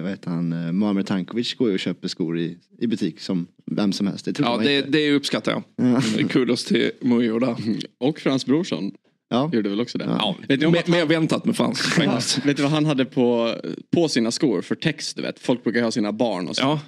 vad 0.01 0.09
heter 0.11 0.29
han, 0.29 0.53
eh, 0.53 0.71
Muamer 0.71 1.03
Tankovic 1.03 1.53
går 1.53 1.67
ju 1.67 1.73
och 1.73 1.79
köper 1.79 2.07
skor 2.07 2.39
i, 2.39 2.57
i 2.79 2.87
butik 2.87 3.19
som 3.19 3.47
vem 3.71 3.93
som 3.93 4.07
helst. 4.07 4.25
Det 4.25 4.33
tror 4.33 4.47
Ja, 4.47 4.57
det, 4.57 4.77
inte. 4.77 4.89
det 4.89 5.11
uppskattar 5.11 5.51
jag. 5.77 6.29
Kudos 6.29 6.65
till 6.65 6.91
Mujo 7.01 7.39
där. 7.39 7.55
Och 7.99 8.19
Frans 8.19 8.45
Brorsson 8.45 8.91
Ja. 9.33 9.49
gjorde 9.53 9.69
väl 9.69 9.81
också 9.81 9.97
det. 9.97 10.05
Ja, 10.05 10.35
Vet 10.47 10.59
ni 10.59 10.65
om 10.65 10.73
att 10.73 10.87
han- 10.87 10.97
mer 10.97 11.05
väntat 11.05 11.45
med 11.45 11.55
faktiskt. 11.55 12.37
Vet 12.45 12.57
du 12.57 12.63
vad 12.63 12.71
han 12.71 12.85
hade 12.85 13.05
på, 13.05 13.55
på 13.91 14.07
sina 14.07 14.31
skor 14.31 14.61
för 14.61 14.75
text? 14.75 15.15
Du 15.15 15.21
vet? 15.21 15.39
Folk 15.39 15.63
brukar 15.63 15.81
ha 15.81 15.91
sina 15.91 16.11
barn 16.11 16.47
och 16.47 16.55
så. 16.55 16.61
Ja. 16.61 16.79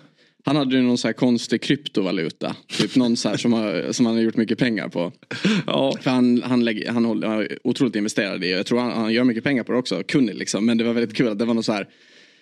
Han 0.45 0.55
hade 0.55 0.75
ju 0.75 0.81
någon 0.81 0.97
så 0.97 1.07
här 1.07 1.13
konstig 1.13 1.61
kryptovaluta. 1.61 2.55
Typ 2.67 2.95
någon 2.95 3.17
så 3.17 3.29
här 3.29 3.37
som, 3.37 3.53
har, 3.53 3.91
som 3.91 4.05
han 4.05 4.15
har 4.15 4.21
gjort 4.21 4.37
mycket 4.37 4.57
pengar 4.57 4.89
på. 4.89 5.11
Ja. 5.67 5.93
För 6.01 6.11
han, 6.11 6.41
han, 6.45 6.65
lägger, 6.65 6.91
han, 6.91 7.23
är 7.23 7.57
otroligt 7.63 7.95
investerad 7.95 8.35
i 8.43 8.47
det. 8.47 8.53
Jag 8.53 8.65
tror 8.65 8.79
han, 8.79 8.91
han 8.91 9.13
gör 9.13 9.23
mycket 9.23 9.43
pengar 9.43 9.63
på 9.63 9.71
det 9.71 9.77
också. 9.77 10.03
Kunnig 10.07 10.35
liksom. 10.35 10.65
Men 10.65 10.77
det 10.77 10.83
var 10.83 10.93
väldigt 10.93 11.17
kul 11.17 11.27
att 11.27 11.39
det 11.39 11.45
var 11.45 11.53
något 11.53 11.65
så 11.65 11.73
här. 11.73 11.87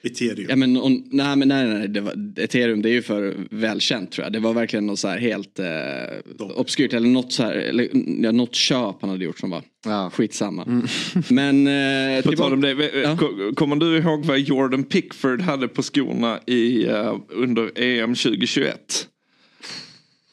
Ethereum. 0.03 0.45
Ja, 0.49 0.55
men, 0.55 0.77
on, 0.77 1.03
nej 1.11 1.35
men 1.35 1.47
nej, 1.47 1.67
nej, 1.67 1.87
det 1.87 2.01
var, 2.01 2.13
ethereum 2.37 2.81
det 2.81 2.89
är 2.89 2.93
ju 2.93 3.01
för 3.01 3.35
välkänt 3.51 4.11
tror 4.11 4.25
jag. 4.25 4.33
Det 4.33 4.39
var 4.39 4.53
verkligen 4.53 4.85
något 4.87 4.99
så 4.99 5.07
här 5.07 5.17
helt 5.19 5.59
eh, 5.59 5.65
obskyrt. 6.55 6.93
Eller 6.93 7.07
något 7.09 7.33
så 7.33 7.43
här, 7.43 7.53
eller, 7.53 7.87
ja, 8.23 8.31
något 8.31 8.55
köp 8.55 8.95
han 9.01 9.09
hade 9.09 9.25
gjort 9.25 9.39
som 9.39 9.49
var 9.49 9.61
Ja. 9.85 10.09
skitsamma. 10.13 10.65
Men 11.29 11.67
eh, 11.67 12.23
På 12.23 12.31
tal 12.31 12.53
om 12.53 12.61
det, 12.61 13.01
Ja. 13.03 13.17
ko- 13.17 13.53
kommer 13.55 13.75
du 13.75 13.97
ihåg 13.97 14.25
vad 14.25 14.39
Jordan 14.39 14.83
Pickford 14.83 15.41
hade 15.41 15.67
på 15.67 15.81
skorna 15.81 16.39
i, 16.47 16.85
eh, 16.85 17.15
under 17.29 17.71
EM 17.81 18.15
2021? 18.15 19.07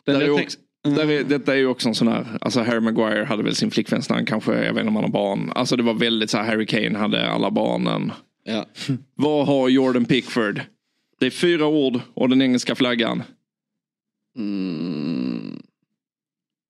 Den 0.07 0.19
Där 0.19 0.27
jag 0.27 0.35
också, 0.35 0.59
där 0.97 1.11
är, 1.11 1.25
detta 1.25 1.53
är 1.53 1.59
ju 1.59 1.67
också 1.67 1.89
en 1.89 1.95
sån 1.95 2.09
här, 2.09 2.27
alltså 2.41 2.61
Harry 2.61 2.81
Maguire 2.81 3.25
hade 3.25 3.43
väl 3.43 3.55
sin 3.55 3.71
flickvän 3.71 4.03
när 4.09 4.17
han 4.17 4.27
kanske, 4.27 4.53
jag 4.53 4.61
vet 4.61 4.69
inte 4.81 4.89
om 4.89 4.95
han 4.97 5.05
har 5.05 5.11
barn. 5.11 5.53
Alltså 5.55 5.77
det 5.77 5.83
var 5.83 5.95
väldigt 5.95 6.31
så 6.31 6.39
här, 6.39 6.45
Harry 6.45 6.67
Kane 6.67 6.99
hade 6.99 7.29
alla 7.31 7.51
barnen. 7.51 8.13
Ja. 8.51 8.67
Vad 9.15 9.47
har 9.47 9.69
Jordan 9.69 10.05
Pickford? 10.05 10.61
Det 11.21 11.27
är 11.27 11.31
fyra 11.31 11.67
ord 11.67 12.01
och 12.15 12.29
den 12.29 12.43
engelska 12.43 12.75
flaggan. 12.75 13.23
Mm, 14.39 15.63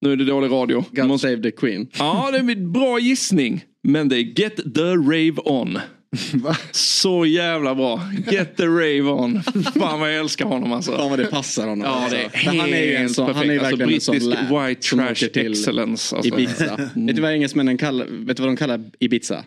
Nu 0.00 0.12
är 0.12 0.16
det 0.16 0.24
dålig 0.24 0.50
radio. 0.50 0.84
God 0.92 1.06
Måste- 1.06 1.28
save 1.28 1.42
the 1.42 1.50
Queen. 1.50 1.86
Ja, 1.98 2.28
det 2.32 2.38
är 2.38 2.50
en 2.50 2.72
bra 2.72 2.98
gissning. 2.98 3.64
Men 3.82 4.08
det 4.08 4.16
är 4.16 4.40
Get 4.40 4.56
the 4.74 4.94
Rave 4.96 5.32
On. 5.44 5.78
Så 6.70 7.26
jävla 7.26 7.74
bra. 7.74 8.00
Get 8.30 8.56
the 8.56 8.66
Rave 8.66 9.02
On. 9.02 9.42
Fan 9.42 10.00
vad 10.00 10.12
jag 10.14 10.18
älskar 10.20 10.44
honom 10.44 10.72
alltså. 10.72 10.96
Fan 10.96 11.10
vad 11.10 11.18
det 11.18 11.26
passar 11.26 11.68
honom. 11.68 11.84
Ja, 11.84 11.90
alltså. 11.90 12.16
det 12.16 12.22
är 12.22 12.46
han 12.58 12.72
är 12.72 12.84
ju 12.84 12.94
en 12.94 13.08
sån, 13.10 13.34
han 13.34 13.50
är 13.50 13.58
perfekt. 13.58 13.82
Alltså, 13.82 14.12
brittisk 14.12 14.40
white 14.40 14.82
trash 14.96 15.46
excellence. 15.48 16.16
Alltså. 16.16 16.34
Ibiza. 16.34 16.90
Vet 16.94 17.16
du 17.16 17.22
vad 17.22 17.32
engelsmännen 17.32 17.78
kallar, 17.78 18.06
vet 18.06 18.36
du 18.36 18.42
vad 18.42 18.50
de 18.52 18.56
kallar 18.56 18.90
Ibiza? 18.98 19.44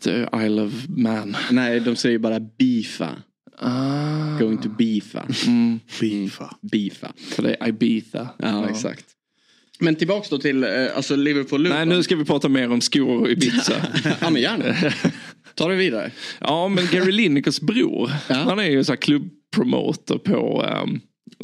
The 0.00 0.26
Isle 0.46 0.62
of 0.62 0.72
Man. 0.88 1.36
Nej, 1.50 1.80
de 1.80 1.96
säger 1.96 2.18
bara 2.18 2.40
beefa. 2.40 3.16
Ah. 3.58 4.38
Going 4.38 4.58
to 4.62 4.68
beefa. 4.68 5.26
Mm, 5.46 5.80
Bifa. 6.00 6.56
Beefa. 6.72 7.12
för 7.30 7.42
det 7.42 7.56
är 7.60 7.68
Ibiza. 7.68 8.28
Ja, 8.38 8.68
exakt. 8.70 9.04
Men 9.80 9.94
tillbaks 9.96 10.28
då 10.28 10.38
till 10.38 10.64
eh, 10.64 10.70
alltså 10.96 11.16
Liverpool 11.16 11.68
Nej, 11.68 11.86
nu 11.86 12.02
ska 12.02 12.16
vi 12.16 12.24
prata 12.24 12.48
mer 12.48 12.70
om 12.72 12.80
skor 12.80 13.20
och 13.20 13.30
Ibiza. 13.30 13.74
Ja 14.20 14.30
men 14.30 14.42
gärna. 14.42 14.92
Ta 15.54 15.68
det 15.68 15.74
vidare. 15.76 16.10
ja, 16.40 16.68
men 16.68 16.86
Gary 16.92 17.12
Linekers 17.12 17.60
bror. 17.60 18.10
Ja. 18.28 18.34
Han 18.34 18.58
är 18.58 18.70
ju 18.70 18.84
så 18.84 18.92
här 18.92 18.96
klubbpromoter 18.96 20.18
på, 20.18 20.64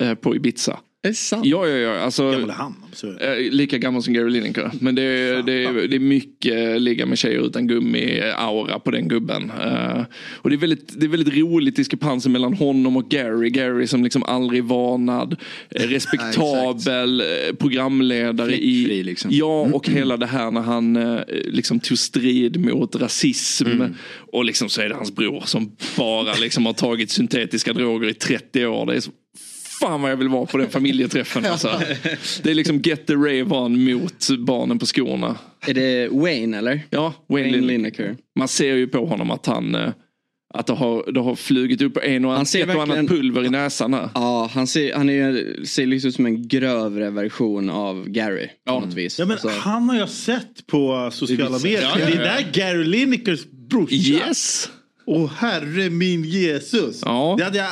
eh, 0.01 0.15
på 0.15 0.37
Ibiza. 0.37 0.79
Är 1.05 1.09
det 1.09 1.15
sant? 1.15 1.47
Ja, 1.47 1.69
ja, 1.69 1.77
ja. 1.77 1.99
Alltså, 1.99 2.31
Gammal 2.31 2.51
han. 2.51 2.75
Det. 3.01 3.47
Eh, 3.47 3.53
Lika 3.53 3.79
gammal 3.79 4.03
som 4.03 4.15
Gary 4.15 4.31
Lineker. 4.31 4.71
Men 4.81 4.95
det 4.95 5.03
är, 5.03 5.43
det 5.43 5.53
är, 5.53 5.89
det 5.89 5.97
är 5.97 6.01
mycket 6.01 6.81
ligga 6.83 7.07
med 7.07 7.19
tjejer 7.19 7.47
utan 7.47 7.69
gummi-aura 7.69 8.79
på 8.79 8.91
den 8.91 9.09
gubben. 9.09 9.53
Eh, 9.61 10.03
och 10.35 10.51
det 10.51 10.57
är, 10.57 10.59
väldigt, 10.59 11.01
det 11.01 11.07
är 11.07 11.09
väldigt 11.09 11.35
roligt 11.35 11.77
diskrepansen 11.77 12.33
mellan 12.33 12.55
honom 12.55 12.97
och 12.97 13.09
Gary. 13.09 13.51
Gary 13.51 13.87
som 13.87 14.05
liksom 14.05 14.23
aldrig 14.23 14.65
varnad, 14.65 15.37
eh, 15.71 15.83
respektabel 15.83 17.23
programledare 17.59 18.57
i... 18.57 18.85
Fläckfri, 18.85 19.03
liksom. 19.03 19.31
Ja, 19.35 19.69
och 19.73 19.89
hela 19.89 20.17
det 20.17 20.27
här 20.27 20.51
när 20.51 20.61
han 20.61 20.97
eh, 20.97 21.21
liksom 21.29 21.81
tog 21.81 21.99
strid 21.99 22.61
mot 22.61 22.97
rasism. 22.97 23.83
Och 24.33 24.45
liksom 24.45 24.69
så 24.69 24.81
är 24.81 24.89
det 24.89 24.95
hans 24.95 25.15
bror 25.15 25.43
som 25.47 25.77
bara 25.97 26.35
liksom 26.35 26.67
har 26.67 26.73
tagit 26.73 27.11
syntetiska 27.11 27.73
droger 27.73 28.09
i 28.09 28.15
30 28.15 28.67
år. 28.67 28.87
Det 28.87 28.95
är 28.95 29.01
så 29.01 29.11
fan 29.83 30.03
vad 30.03 30.11
jag 30.11 30.17
vill 30.17 30.29
vara 30.29 30.47
på 30.47 30.59
den 30.59 30.71
familjeträffen. 30.71 31.47
Alltså. 31.47 31.81
Det 32.43 32.51
är 32.51 32.55
liksom 32.55 32.79
get 32.81 33.07
the 33.07 33.15
rave 33.15 33.43
on 33.57 33.85
mot 33.85 34.29
barnen 34.39 34.79
på 34.79 34.87
skorna. 34.87 35.37
Är 35.67 35.75
det 35.75 36.09
Wayne 36.13 36.59
eller? 36.59 36.81
Ja, 36.91 37.15
Wayne, 37.29 37.51
Wayne 37.51 37.67
Lineker. 37.67 38.17
Man 38.39 38.49
ser 38.49 38.75
ju 38.75 38.87
på 38.89 39.07
honom 39.07 39.31
att 39.31 39.47
han 39.47 39.75
eh, 39.75 39.91
att 40.55 40.67
det 40.67 40.73
har, 40.73 41.13
det 41.13 41.21
har 41.21 41.35
flugit 41.35 41.83
upp 41.83 41.99
en 42.03 42.25
och 42.25 42.33
Han 42.33 42.47
ser 42.47 42.69
ett 42.69 42.77
och 42.77 42.83
annat 42.83 43.09
pulver 43.09 43.45
i 43.45 43.51
näsan 43.51 43.95
här. 43.95 44.09
Ja, 44.15 44.51
han 44.55 44.67
ser, 44.67 44.95
han 44.95 45.11
är, 45.11 45.65
ser 45.65 45.87
liksom 45.87 46.09
ut 46.09 46.15
som 46.15 46.27
en 46.27 46.49
grövre 46.49 47.11
version 47.11 47.71
av 47.71 48.09
Gary. 48.09 48.47
På 48.47 48.53
Ja. 48.65 48.81
något 48.81 48.95
vis. 48.95 49.19
Ja, 49.19 49.25
men 49.25 49.33
Alltså, 49.33 49.49
Han 49.49 49.89
har 49.89 49.97
jag 49.97 50.09
sett 50.09 50.67
på 50.67 51.11
sociala 51.13 51.59
medier. 51.59 51.83
Ja, 51.83 51.91
ja, 51.99 52.07
Det 52.07 52.15
ja. 52.15 52.21
är 52.21 52.25
där 52.25 52.47
Gary 52.53 52.85
Linekers 52.85 53.41
brorsa. 53.71 53.95
Yes! 53.95 54.71
Åh 55.07 55.31
herre 55.37 55.91
min 55.91 56.25
Jesus. 56.25 57.01
Ja. 57.05 57.35
Det 57.39 57.45
hade 57.45 57.59
jag 57.59 57.71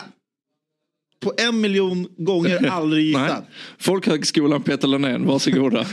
på 1.21 1.33
en 1.39 1.61
miljon 1.61 2.09
gånger 2.17 2.67
aldrig 2.71 3.13
Nej. 3.15 3.23
gissat. 3.23 3.45
Folkhögskolan 3.79 4.63
Peter 4.63 4.89
Lenén, 4.89 5.27
varsågoda. 5.27 5.83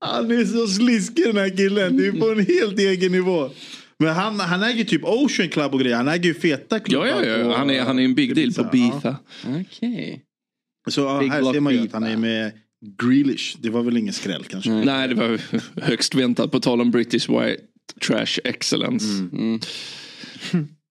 Han 0.00 0.30
är 0.30 0.44
så 0.44 0.66
sliskig 0.66 1.24
den 1.24 1.36
här 1.36 1.56
killen. 1.56 1.96
Det 1.96 2.06
är 2.06 2.12
på 2.12 2.30
en 2.30 2.46
helt 2.46 2.78
egen 2.78 3.12
nivå. 3.12 3.50
Men 3.98 4.08
han, 4.14 4.40
han 4.40 4.62
äger 4.62 4.78
ju 4.78 4.84
typ 4.84 5.04
Ocean 5.04 5.48
Club 5.48 5.74
och 5.74 5.80
grejer. 5.80 5.96
Han 5.96 6.08
äger 6.08 6.24
ju 6.24 6.34
feta 6.34 6.80
klubbar. 6.80 7.06
ja, 7.06 7.24
ja, 7.24 7.36
ja. 7.38 7.56
Han, 7.56 7.70
är, 7.70 7.82
han 7.82 7.98
är 7.98 8.04
en 8.04 8.14
big 8.14 8.34
deal 8.34 8.52
på 8.52 8.76
Ibiza. 8.76 9.16
Okej. 9.46 10.22
Så 10.88 11.18
Big 11.18 11.30
här 11.30 11.52
ser 11.52 11.60
man 11.60 11.74
ju 11.74 11.80
att 11.80 11.92
han 11.92 12.04
är 12.04 12.16
med 12.16 12.52
Grealish. 13.02 13.56
Det 13.60 13.70
var 13.70 13.82
väl 13.82 13.96
ingen 13.96 14.14
skräll 14.14 14.44
kanske. 14.44 14.70
Nej, 14.70 15.08
det 15.08 15.14
var 15.14 15.40
högst 15.82 16.14
väntat 16.14 16.50
på 16.52 16.60
tal 16.60 16.80
om 16.80 16.90
British 16.90 17.28
White 17.28 17.62
Trash 18.06 18.38
Excellence. 18.44 19.06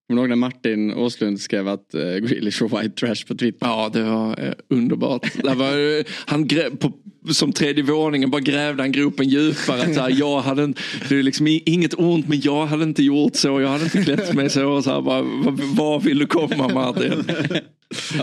Kommer 0.08 0.22
du 0.22 0.24
ihåg 0.26 0.30
när 0.30 0.36
Martin 0.36 0.94
Åslund 0.94 1.40
skrev 1.42 1.68
att 1.68 1.94
eh, 1.94 2.02
uh, 2.02 2.16
Grealish 2.18 2.62
var 2.62 2.82
white 2.82 2.96
trash 2.96 3.28
på 3.28 3.36
Twitter? 3.36 3.68
Ja, 3.68 3.90
det 3.94 4.04
var 4.04 4.46
uh, 4.46 4.52
underbart. 4.70 5.32
Det 5.44 5.54
var, 5.54 5.78
uh, 5.78 6.04
han 6.26 6.48
gräv, 6.48 6.76
på, 6.78 6.92
som 7.32 7.52
tredje 7.54 7.84
våningen 7.84 8.30
bara 8.30 8.42
grävde 8.42 8.84
han 8.84 8.92
gropen 8.92 9.30
djupare. 9.30 9.94
Så 9.94 10.02
här, 10.02 10.10
jag 10.20 10.42
hade, 10.42 10.64
en- 10.64 10.76
det 11.10 11.16
är 11.20 11.24
liksom 11.24 11.48
inget 11.48 11.94
ont 11.94 12.28
men 12.28 12.42
jag 12.42 12.66
hade 12.66 12.84
inte 12.84 13.04
gjort 13.04 13.36
så. 13.36 13.62
Jag 13.62 13.70
hade 13.70 13.84
inte 13.84 14.04
klätt 14.04 14.34
mig 14.34 14.50
så. 14.50 14.82
Så 14.82 14.92
här, 14.92 15.02
bara, 15.02 15.22
vad, 15.22 15.60
vad 15.60 16.04
vill 16.04 16.20
du 16.20 16.26
komma 16.28 16.68
Martin? 16.68 17.24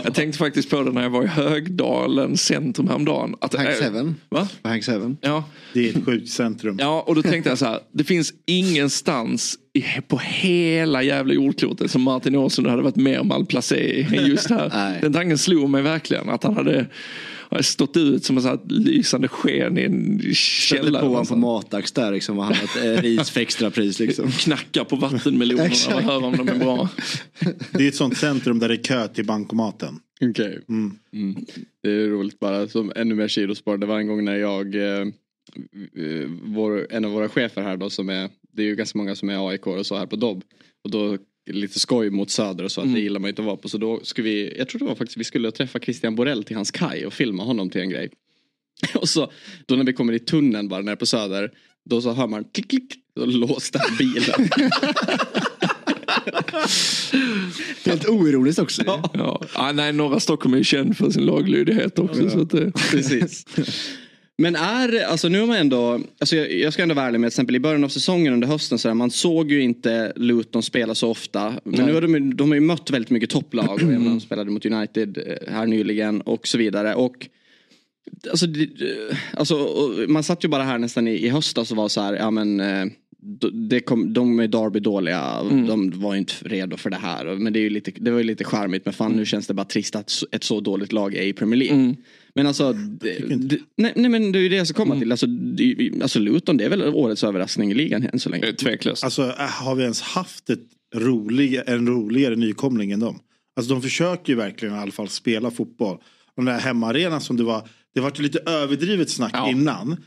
Jag 0.03 0.13
tänkte 0.13 0.37
faktiskt 0.37 0.69
på 0.69 0.83
det 0.83 0.91
när 0.91 1.03
jag 1.03 1.09
var 1.09 1.23
i 1.23 1.27
Högdalen 1.27 2.37
centrum 2.37 2.87
häromdagen. 2.87 3.35
Att, 3.41 3.55
Hank 3.55 3.69
eh, 3.69 3.75
Seven. 3.75 4.15
Va? 4.29 4.47
Hank 4.63 4.83
Seven. 4.83 5.17
Ja. 5.21 5.43
Det 5.73 5.89
är 5.89 5.97
ett 5.97 6.05
sjukt 6.05 6.29
centrum. 6.29 6.77
Ja, 6.79 7.03
och 7.07 7.15
då 7.15 7.21
tänkte 7.21 7.49
jag 7.49 7.57
så 7.57 7.65
här. 7.65 7.79
Det 7.91 8.03
finns 8.03 8.33
ingenstans 8.45 9.59
i, 9.73 9.81
på 10.07 10.17
hela 10.17 11.03
jävla 11.03 11.33
jordklotet 11.33 11.91
som 11.91 12.01
Martin 12.01 12.35
Åslund 12.35 12.69
hade 12.69 12.81
varit 12.81 12.95
mer 12.95 13.23
malplacé 13.23 14.07
än 14.17 14.25
just 14.25 14.49
här. 14.49 14.99
Den 15.01 15.13
tanken 15.13 15.37
slog 15.37 15.69
mig 15.69 15.81
verkligen. 15.81 16.29
Att 16.29 16.43
han 16.43 16.55
hade, 16.55 16.85
hade 17.53 17.63
stått 17.63 17.97
ut 17.97 18.25
som 18.25 18.37
en 18.37 18.43
sån 18.43 18.51
här 18.51 18.59
lysande 18.65 19.27
sken 19.27 19.77
i 19.77 19.81
en 19.81 20.19
Sätter 20.19 20.33
källare. 20.33 21.01
på 21.01 21.07
honom 21.07 21.25
på. 21.25 21.35
Matax 21.35 21.91
där 21.91 22.11
liksom. 22.11 22.37
Och 22.37 22.43
han 22.43 22.53
har 22.53 22.63
ett 22.63 22.97
eh, 22.97 23.01
ris 23.01 23.29
för 23.29 23.41
extrapris 23.41 23.99
liksom. 23.99 24.31
Knackar 24.39 24.83
på 24.83 24.95
vattenmelonerna 24.95 25.95
och 25.95 26.01
hör 26.01 26.23
om 26.23 26.37
de 26.37 26.49
är 26.49 26.59
bra. 26.59 26.89
Det 27.71 27.83
är 27.83 27.87
ett 27.87 27.95
sånt 27.95 28.17
centrum 28.17 28.59
där 28.59 28.67
det 28.67 28.75
är 28.75 28.83
kö 28.83 29.07
till 29.07 29.25
bankomaten. 29.25 29.99
Okej. 30.21 30.59
Mm. 30.69 30.97
Det 31.83 31.89
är 31.91 32.07
roligt 32.07 32.39
bara 32.39 32.67
som 32.67 32.91
ännu 32.95 33.15
mer 33.15 33.27
sidospår. 33.27 33.77
Det 33.77 33.85
var 33.85 33.99
en 33.99 34.07
gång 34.07 34.25
när 34.25 34.35
jag, 34.35 34.75
eh, 34.75 35.07
eh, 35.95 36.29
vår, 36.43 36.87
en 36.89 37.05
av 37.05 37.11
våra 37.11 37.29
chefer 37.29 37.61
här 37.61 37.77
då 37.77 37.89
som 37.89 38.09
är, 38.09 38.29
det 38.51 38.61
är 38.61 38.65
ju 38.65 38.75
ganska 38.75 38.97
många 38.97 39.15
som 39.15 39.29
är 39.29 39.49
AIK 39.49 39.67
och 39.67 39.85
så 39.85 39.97
här 39.97 40.05
på 40.05 40.15
Dobb. 40.15 40.43
Och 40.83 40.91
då 40.91 41.17
lite 41.45 41.79
skoj 41.79 42.09
mot 42.09 42.29
Söder 42.29 42.63
och 42.63 42.71
så 42.71 42.81
att 42.81 42.93
det 42.93 42.99
gillar 42.99 43.19
man 43.19 43.27
ju 43.27 43.29
inte 43.29 43.41
att 43.41 43.45
vara 43.45 43.57
på. 43.57 43.69
Så 43.69 43.77
då 43.77 43.99
skulle 44.03 44.29
vi, 44.29 44.57
jag 44.57 44.69
tror 44.69 44.79
det 44.79 44.85
var 44.85 44.95
faktiskt, 44.95 45.17
vi 45.17 45.23
skulle 45.23 45.51
träffa 45.51 45.79
Christian 45.79 46.15
Borell 46.15 46.43
till 46.43 46.55
hans 46.55 46.71
kaj 46.71 47.05
och 47.05 47.13
filma 47.13 47.43
honom 47.43 47.69
till 47.69 47.81
en 47.81 47.89
grej. 47.89 48.09
Och 48.95 49.09
så 49.09 49.31
då 49.65 49.75
när 49.75 49.83
vi 49.83 49.93
kommer 49.93 50.13
i 50.13 50.19
tunneln 50.19 50.67
bara 50.67 50.81
nere 50.81 50.95
på 50.95 51.05
Söder. 51.05 51.51
Då 51.89 52.01
så 52.01 52.11
hör 52.11 52.27
man 52.27 52.43
klick 52.43 52.69
klick. 52.69 52.93
Då 53.15 53.25
låste 53.25 53.79
han 53.79 53.97
bilen. 53.97 54.49
Helt 57.85 58.09
oironiskt 58.09 58.59
också. 58.59 58.83
Ja. 59.13 59.41
Ah, 59.53 59.71
nej, 59.71 59.93
norra 59.93 60.19
Stockholm 60.19 60.53
är 60.53 60.57
ju 60.57 60.63
känd 60.63 60.97
för 60.97 61.09
sin 61.09 61.25
laglydighet 61.25 61.99
också. 61.99 62.29
Så 62.29 62.41
att 62.41 62.49
det, 62.49 62.71
Precis. 62.71 63.45
Men 64.37 64.55
är, 64.55 65.05
alltså 65.05 65.27
nu 65.27 65.39
har 65.39 65.47
man 65.47 65.57
ändå, 65.57 66.01
alltså 66.19 66.35
jag, 66.35 66.53
jag 66.53 66.73
ska 66.73 66.83
ändå 66.83 66.95
vara 66.95 67.05
ärlig 67.05 67.19
med 67.19 67.27
till 67.27 67.33
exempel 67.33 67.55
i 67.55 67.59
början 67.59 67.83
av 67.83 67.89
säsongen 67.89 68.33
under 68.33 68.47
hösten 68.47 68.79
så 68.79 68.87
där, 68.87 68.95
man 68.95 69.11
såg 69.11 69.51
ju 69.51 69.61
inte 69.61 70.13
Luton 70.15 70.63
spela 70.63 70.95
så 70.95 71.09
ofta. 71.09 71.53
Men 71.63 71.85
nu 71.85 71.93
har 71.93 72.01
de, 72.01 72.35
de 72.35 72.49
har 72.49 72.55
ju 72.55 72.61
mött 72.61 72.89
väldigt 72.89 73.09
mycket 73.09 73.29
topplag. 73.29 73.79
De 73.79 74.19
spelade 74.21 74.51
mot 74.51 74.65
United 74.65 75.17
eh, 75.17 75.53
här 75.53 75.65
nyligen 75.65 76.21
och 76.21 76.47
så 76.47 76.57
vidare. 76.57 76.95
Och 76.95 77.29
Alltså, 78.29 78.47
alltså, 79.33 79.55
man 80.07 80.23
satt 80.23 80.43
ju 80.43 80.47
bara 80.47 80.63
här 80.63 80.77
nästan 80.77 81.07
i, 81.07 81.11
i 81.11 81.29
höstas 81.29 81.71
och 81.71 81.77
var 81.77 81.89
så 81.89 82.01
här, 82.01 82.13
ja 82.13 82.31
men 82.31 82.59
eh, 82.59 82.85
det 83.69 83.79
kom, 83.79 84.13
de 84.13 84.39
är 84.39 84.47
Derby 84.47 84.79
dåliga, 84.79 85.43
de 85.43 85.91
var 85.95 86.15
inte 86.15 86.33
redo 86.41 86.77
för 86.77 86.89
det 86.89 86.95
här. 86.95 87.25
Men 87.35 87.53
det, 87.53 87.59
är 87.59 87.61
ju 87.61 87.69
lite, 87.69 87.91
det 87.95 88.11
var 88.11 88.17
ju 88.17 88.23
lite 88.23 88.43
charmigt, 88.43 88.85
men 88.85 88.93
fan 88.93 89.11
nu 89.11 89.25
känns 89.25 89.47
det 89.47 89.53
bara 89.53 89.65
trist 89.65 89.95
att 89.95 90.11
ett 90.31 90.43
så 90.43 90.59
dåligt 90.59 90.91
lag 90.91 91.15
är 91.15 91.21
i 91.21 91.33
Premier 91.33 91.59
League. 91.59 91.95
Men 92.35 92.47
alltså, 92.47 92.73
det, 92.73 93.59
nej, 93.77 93.93
nej 93.95 94.09
men 94.09 94.31
det 94.31 94.39
är 94.39 94.43
ju 94.43 94.49
det 94.49 94.55
jag 94.55 94.67
ska 94.67 94.77
komma 94.77 94.99
till. 94.99 95.11
Alltså, 95.11 95.27
det, 95.27 95.91
alltså 96.01 96.19
Luton 96.19 96.57
det 96.57 96.65
är 96.65 96.69
väl 96.69 96.81
årets 96.83 97.23
överraskning 97.23 97.71
i 97.71 97.73
ligan 97.73 98.09
än 98.13 98.19
så 98.19 98.29
länge. 98.29 98.53
Tveklöst. 98.53 99.03
Alltså 99.03 99.21
äh, 99.23 99.35
har 99.37 99.75
vi 99.75 99.83
ens 99.83 100.01
haft 100.01 100.49
ett 100.49 100.59
rolig, 100.95 101.61
en 101.67 101.87
roligare 101.87 102.35
nykomling 102.35 102.91
än 102.91 102.99
dem? 102.99 103.19
Alltså 103.55 103.73
de 103.73 103.81
försöker 103.81 104.33
ju 104.33 104.37
verkligen 104.37 104.75
i 104.75 104.77
alla 104.77 104.91
fall 104.91 105.09
spela 105.09 105.51
fotboll. 105.51 105.95
Och 106.35 106.43
den 106.43 106.45
där 106.45 106.59
hemmaarenan 106.59 107.21
som 107.21 107.37
det 107.37 107.43
var, 107.43 107.67
det 107.95 108.01
var 108.01 108.13
ju 108.17 108.23
lite 108.23 108.39
överdrivet 108.45 109.09
snack 109.09 109.31
Ja. 109.33 109.49
innan. 109.49 109.97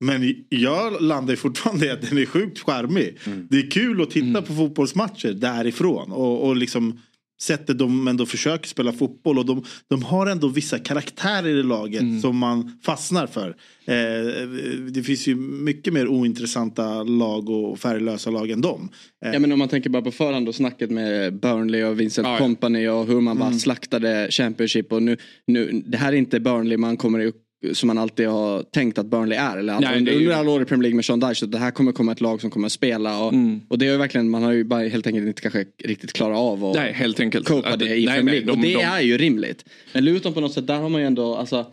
Men 0.00 0.34
jag 0.48 1.02
landar 1.02 1.36
fortfarande 1.36 1.86
i 1.86 1.90
att 1.90 2.02
den 2.10 2.18
är 2.18 2.26
sjukt 2.26 2.58
charmig. 2.58 3.18
Det 3.50 3.58
är 3.58 3.70
kul 3.70 4.02
att 4.02 4.10
titta 4.10 4.42
på 4.42 4.54
fotbollsmatcher 4.54 5.32
därifrån. 5.32 6.12
Och, 6.12 6.46
och 6.46 6.56
liksom 6.56 7.00
sättet 7.42 7.78
de 7.78 8.08
ändå 8.08 8.26
försöker 8.26 8.68
spela 8.68 8.92
fotboll. 8.92 9.38
Och 9.38 9.46
de, 9.46 9.64
de 9.88 10.02
har 10.02 10.26
ändå 10.26 10.48
vissa 10.48 10.78
karaktärer 10.78 11.48
i 11.48 11.62
laget 11.62 12.20
som 12.22 12.36
man 12.36 12.78
fastnar 12.84 13.26
för. 13.26 13.48
Eh, 13.84 14.48
det 14.90 15.02
finns 15.02 15.26
ju 15.26 15.34
mycket 15.36 15.92
mer 15.92 16.08
ointressanta 16.08 17.02
lag 17.02 17.48
och 17.50 17.78
färglösa 17.78 18.30
lag 18.30 18.50
än 18.50 18.60
dem. 18.60 18.88
Eh, 19.24 19.32
Ja 19.32 19.38
men 19.38 19.52
om 19.52 19.58
man 19.58 19.68
tänker 19.68 19.90
bara 19.90 20.02
på 20.02 20.10
förhand 20.10 20.48
och 20.48 20.54
snacket 20.54 20.90
med 20.90 21.40
Burnley 21.40 21.84
och 21.84 22.00
Vincent 22.00 22.28
Ja. 22.28 22.38
Company 22.38 22.88
och 22.88 23.06
hur 23.06 23.20
man 23.20 23.38
bara 23.38 23.52
slaktade 23.52 24.28
Championship 24.30 24.92
och 24.92 25.02
nu, 25.02 25.16
nu 25.46 25.82
det 25.86 25.96
här 25.96 26.12
är 26.12 26.16
inte 26.16 26.40
Burnley 26.40 26.76
man 26.76 26.96
kommer 26.96 27.24
upp 27.26 27.42
som 27.72 27.86
man 27.86 27.98
alltid 27.98 28.28
har 28.28 28.62
tänkt 28.62 28.98
att 28.98 29.06
Burnley 29.06 29.38
är. 29.38 29.56
Eller 29.56 29.72
alltså, 29.72 29.90
Nej, 29.90 29.98
under, 29.98 30.12
under 30.16 30.32
alla 30.32 30.50
år 30.50 30.62
i 30.62 30.64
Premier 30.64 30.82
League 30.82 30.96
med 30.96 31.04
Sean 31.04 31.20
Dyche. 31.20 31.34
Så 31.34 31.46
det 31.46 31.58
här 31.58 31.70
kommer 31.70 31.92
komma 31.92 32.12
ett 32.12 32.20
lag 32.20 32.40
som 32.40 32.50
kommer 32.50 32.66
att 32.66 32.72
spela. 32.72 33.22
Och, 33.24 33.32
och 33.68 33.78
det 33.78 33.86
är 33.86 33.92
ju 33.92 33.96
verkligen, 33.96 34.30
man 34.30 34.42
har 34.42 34.52
ju 34.52 34.64
bara 34.64 34.80
helt 34.88 35.06
enkelt 35.06 35.26
inte 35.26 35.42
kanske 35.42 35.64
riktigt 35.84 36.12
klarat 36.12 36.38
av 36.38 36.64
att 36.64 36.76
Nej, 36.76 36.92
helt 36.92 37.20
enkelt. 37.20 37.46
copa 37.48 37.68
Att- 37.68 37.78
det 37.78 37.96
i 37.96 38.06
nej, 38.06 38.14
Premier 38.16 38.34
League. 38.34 38.50
och 38.50 38.56
de- 38.56 38.62
det 38.68 38.74
de- 38.74 38.82
är 38.84 39.00
ju 39.00 39.18
rimligt. 39.18 39.64
Men 39.94 40.04
Luton 40.04 40.32
på 40.34 40.40
något 40.40 40.52
sätt, 40.52 40.66
där 40.66 40.78
har 40.78 40.88
man 40.88 41.00
ju 41.00 41.06
ändå, 41.06 41.34
alltså, 41.36 41.66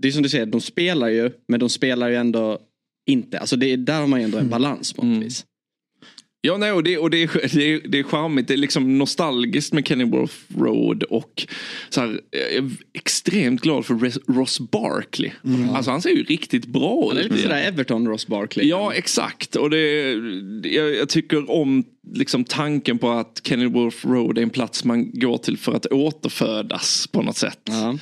det 0.00 0.08
är 0.08 0.12
som 0.12 0.22
du 0.22 0.28
säger, 0.28 0.46
de 0.46 0.60
spelar 0.60 1.08
ju, 1.08 1.30
men 1.48 1.60
de 1.60 1.68
spelar 1.68 2.08
ju 2.08 2.16
ändå 2.16 2.58
inte. 3.06 3.38
Alltså 3.38 3.56
det, 3.56 3.66
är- 3.72 3.76
där 3.76 4.00
har 4.00 4.06
man 4.06 4.20
ju 4.20 4.24
ändå 4.24 4.38
en 4.38 4.48
balans 4.48 4.92
på 4.92 5.04
något 5.06 5.24
vis. 5.24 5.44
Ja, 6.46 6.56
nej, 6.56 6.72
och, 6.72 6.82
det, 6.82 6.98
och 6.98 7.10
det, 7.10 7.22
är, 7.22 7.56
det, 7.56 7.72
är, 7.72 7.80
det 7.88 7.98
är 7.98 8.02
charmigt. 8.02 8.48
Det 8.48 8.54
är 8.54 8.58
liksom 8.58 8.98
nostalgiskt 8.98 9.72
med 9.72 9.86
Kennyworth 9.88 10.34
Road 10.58 11.02
och 11.02 11.46
så 11.88 12.00
här, 12.00 12.20
jag 12.30 12.40
är 12.52 12.70
extremt 12.92 13.60
glad 13.60 13.86
för 13.86 14.32
Ross 14.32 14.60
Barkley. 14.60 15.30
Alltså 15.74 15.90
han 15.90 16.02
ser 16.02 16.10
ju 16.10 16.22
riktigt 16.24 16.66
bra 16.66 17.08
Han 17.08 17.16
är 17.16 17.20
ut. 17.20 17.30
lite 17.30 17.42
sådär 17.42 17.62
Everton 17.62 18.08
Ross 18.08 18.26
Barkley. 18.26 18.66
Ja, 18.68 18.92
exakt. 18.94 19.56
Och 19.56 19.70
det, 19.70 20.12
jag, 20.68 20.94
jag 20.94 21.08
tycker 21.08 21.50
om 21.50 21.84
liksom 22.12 22.44
tanken 22.44 22.98
på 22.98 23.10
att 23.10 23.40
Kennyworth 23.44 24.06
Road 24.06 24.38
är 24.38 24.42
en 24.42 24.50
plats 24.50 24.84
man 24.84 25.10
går 25.12 25.38
till 25.38 25.58
för 25.58 25.74
att 25.74 25.86
återfödas 25.86 27.06
på 27.06 27.22
något 27.22 27.36
sätt. 27.36 27.60
Ja. 27.64 27.98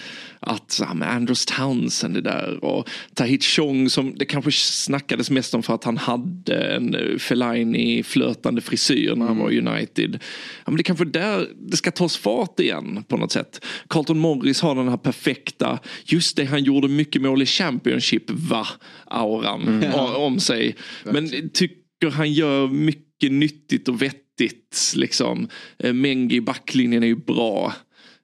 Att 0.47 0.79
ja, 0.81 0.95
men 0.95 1.09
Andros 1.09 1.47
Townsend 1.47 2.17
är 2.17 2.21
där 2.21 2.65
och 2.65 2.89
Tahit 3.15 3.45
Chong 3.45 3.91
som 3.91 4.15
det 4.19 4.25
kanske 4.25 4.51
snackades 4.53 5.31
mest 5.31 5.55
om 5.55 5.63
för 5.63 5.75
att 5.75 5.85
han 5.85 5.97
hade 5.97 6.75
en 6.75 6.95
eh, 6.95 7.19
Fellaini 7.19 8.03
flötande 8.03 8.61
frisyr 8.61 9.15
när 9.17 9.27
han 9.27 9.39
var 9.39 9.51
i 9.51 9.59
United. 9.61 10.19
Ja, 10.65 10.71
men 10.71 10.77
det 10.77 10.83
kanske 10.83 11.05
där 11.05 11.49
det 11.71 11.77
ska 11.77 11.91
tas 11.91 12.17
fart 12.17 12.61
igen 12.61 13.05
på 13.09 13.17
något 13.17 13.33
sätt. 13.33 13.65
Carlton 13.89 14.19
Morris 14.19 14.61
har 14.61 14.75
den 14.75 14.89
här 14.89 14.97
perfekta, 14.97 15.79
just 16.05 16.37
det 16.37 16.45
han 16.45 16.65
gjorde 16.65 16.89
mycket 16.89 17.23
mål 17.23 17.43
i 17.43 17.47
Championship 17.47 18.31
va, 18.31 18.67
auran 19.07 19.85
o- 19.95 20.17
om 20.17 20.41
sig. 20.41 20.77
Men 21.05 21.51
tycker 21.51 22.11
han 22.11 22.33
gör 22.33 22.69
mycket 22.69 23.33
nyttigt 23.33 23.89
och 23.89 24.03
vettigt 24.03 24.93
liksom. 24.97 25.49
Eh, 25.79 25.93
Mengi 25.93 26.37
i 26.37 26.41
backlinjen 26.41 27.03
är 27.03 27.07
ju 27.07 27.17
bra. 27.17 27.73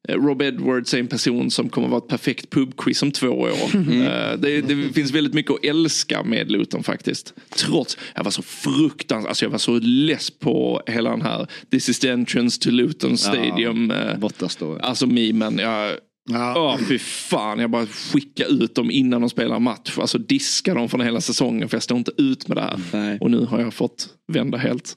Eh, 0.08 0.14
Rob 0.14 0.42
Edwards 0.42 0.94
är 0.94 0.98
en 0.98 1.06
person 1.06 1.50
som 1.50 1.68
kommer 1.68 1.88
vara 1.88 1.98
ett 1.98 2.08
perfekt 2.08 2.50
pubquiz 2.50 3.02
om 3.02 3.12
två 3.12 3.28
år. 3.28 3.48
Eh, 3.74 4.38
Det, 4.38 4.60
det 4.60 4.92
finns 4.94 5.10
väldigt 5.12 5.34
mycket 5.34 5.52
att 5.52 5.64
älska 5.64 6.22
med 6.22 6.50
Luton 6.50 6.82
faktiskt. 6.82 7.34
Trots, 7.56 7.98
jag 8.14 8.24
var 8.24 8.30
så 8.30 8.42
fruktansvärt, 8.42 9.28
alltså 9.28 9.44
jag 9.44 9.50
var 9.50 9.58
så 9.58 9.78
less 9.78 10.30
på 10.30 10.82
hela 10.86 11.10
den 11.10 11.22
här 11.22 11.46
This 11.70 11.88
is 11.88 11.98
the 11.98 12.08
entrance 12.10 12.60
to 12.60 12.70
Luton 12.70 13.18
Stadium. 13.18 13.90
eh, 13.90 14.18
Borta 14.18 14.48
står 14.48 14.78
Alltså 14.78 15.06
memen. 15.06 15.58
Jag, 15.58 15.96
Ja. 16.30 16.54
Åh 16.56 16.78
fy 16.88 16.98
fan, 16.98 17.58
jag 17.58 17.70
bara 17.70 17.86
skicka 17.86 18.44
ut 18.44 18.74
dem 18.74 18.90
innan 18.90 19.20
de 19.20 19.30
spelar 19.30 19.58
match. 19.60 19.98
Alltså 19.98 20.18
diska 20.18 20.74
dem 20.74 20.88
från 20.88 21.00
hela 21.00 21.20
säsongen 21.20 21.68
för 21.68 21.76
jag 21.76 21.82
står 21.82 21.98
inte 21.98 22.10
ut 22.18 22.48
med 22.48 22.56
det 22.56 22.60
här. 22.60 22.80
Nej. 22.92 23.18
Och 23.20 23.30
nu 23.30 23.44
har 23.44 23.60
jag 23.60 23.74
fått 23.74 24.08
vända 24.32 24.58
helt. 24.58 24.96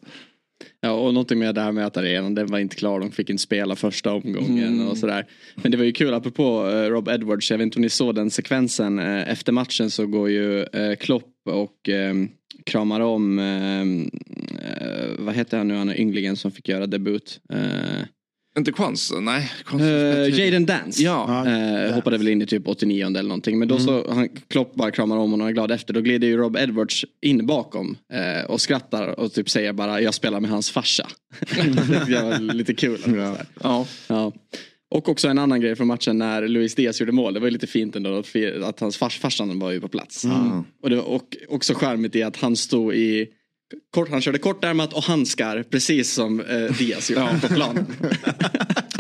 Ja, 0.82 0.92
och 0.92 1.14
någonting 1.14 1.40
med 1.40 1.56
det 1.56 1.62
här 1.62 1.72
med 1.72 1.86
att 1.86 1.98
arenan 1.98 2.36
den 2.36 2.48
var 2.48 2.60
inte 2.60 2.76
klar. 2.76 3.00
De 3.00 3.12
fick 3.12 3.30
inte 3.30 3.44
spela 3.44 3.76
första 3.76 4.14
omgången 4.14 4.88
och 4.88 4.98
sådär. 4.98 5.26
Men 5.56 5.72
det 5.72 5.78
var 5.78 5.86
ju 5.86 5.92
kul 5.92 6.14
apropå 6.14 6.70
eh, 6.70 6.90
Rob 6.90 7.08
Edwards. 7.08 7.52
Jag 7.52 7.58
vet 7.58 7.66
inte 7.66 7.78
om 7.78 7.82
ni 7.82 7.90
såg 7.90 8.16
den 8.16 8.32
sekvensen. 8.32 9.00
Eh, 9.00 9.32
efter 9.32 9.52
matchen 9.52 9.92
så 9.92 10.06
går 10.06 10.30
ju 10.30 10.64
eh, 10.64 10.96
Klopp 10.96 11.34
och 11.46 11.90
eh, 11.90 12.14
kramar 12.66 13.00
om, 13.00 13.40
eh, 13.40 13.82
eh, 13.82 15.10
vad 15.20 15.36
heter 15.36 15.58
han 15.58 15.68
nu, 15.68 15.76
han 15.76 15.90
är 15.90 16.00
ynglingen 16.00 16.36
som 16.36 16.52
fick 16.52 16.70
göra 16.70 16.88
debut. 16.88 17.40
Eh, 17.54 18.02
Inte 18.58 18.72
Kvans, 18.72 19.14
nej. 19.22 19.52
Eh, 19.74 20.40
Jaden 20.40 20.66
Dance. 20.66 21.04
Ja. 21.04 21.48
Eh, 21.48 21.94
hoppade 21.94 22.18
väl 22.18 22.28
in 22.28 22.42
i 22.42 22.46
typ 22.46 22.68
89 22.68 23.06
eller 23.06 23.24
någonting. 23.24 23.60
Men 23.60 23.68
då 23.68 23.80
så, 23.80 24.14
han, 24.14 24.30
Klopp 24.48 24.76
bara 24.76 24.92
kramar 24.92 25.16
om 25.16 25.32
honom 25.32 25.42
och 25.42 25.50
är 25.50 25.54
glad 25.54 25.72
efter. 25.72 25.94
Då 25.94 26.02
glider 26.02 26.28
ju 26.28 26.38
Rob 26.38 26.58
Edwards 26.58 27.06
in 27.22 27.46
bakom 27.46 27.98
eh, 28.14 28.46
och 28.46 28.62
skrattar 28.62 29.20
och 29.20 29.34
typ 29.34 29.50
säger 29.50 29.74
bara 29.74 30.02
jag 30.02 30.14
spelar 30.14 30.40
med 30.40 30.50
hans 30.50 30.72
farsa. 30.72 31.08
det 32.08 32.22
var 32.22 32.54
lite 32.54 32.74
kul. 32.74 33.00
Ja. 33.06 33.38
Ja. 33.64 33.86
Ja. 34.08 34.32
Och 34.92 35.10
också 35.10 35.28
en 35.28 35.38
annan 35.38 35.62
grej 35.62 35.76
från 35.76 35.88
matchen 35.88 36.18
när 36.18 36.48
Luis 36.48 36.76
Diaz 36.76 37.00
gjorde 37.00 37.12
mål. 37.12 37.34
Det 37.34 37.40
var 37.40 37.48
ju 37.48 37.52
lite 37.52 37.68
fint 37.68 37.96
ändå 37.96 38.24
att, 38.64 38.80
hans 38.80 38.98
fars, 38.98 39.20
farsan 39.20 39.60
var 39.60 39.72
ju 39.72 39.82
på 39.82 39.88
plats. 39.88 40.26
Och, 40.84 40.90
det 40.90 40.96
var, 40.96 41.04
och 41.04 41.38
också 41.50 41.74
charmigt 41.74 42.16
i 42.16 42.24
att 42.24 42.38
han 42.38 42.56
stod 42.56 42.96
i 42.96 43.28
Kort, 43.92 44.10
han 44.10 44.22
körde 44.22 44.38
kortärmat 44.38 44.94
och 44.94 45.04
handskar 45.04 45.64
precis 45.64 46.12
som 46.12 46.40
eh, 46.40 46.78
Diaz 46.78 47.12
gjorde 47.12 47.40
på 47.42 47.48
planen. 47.48 47.86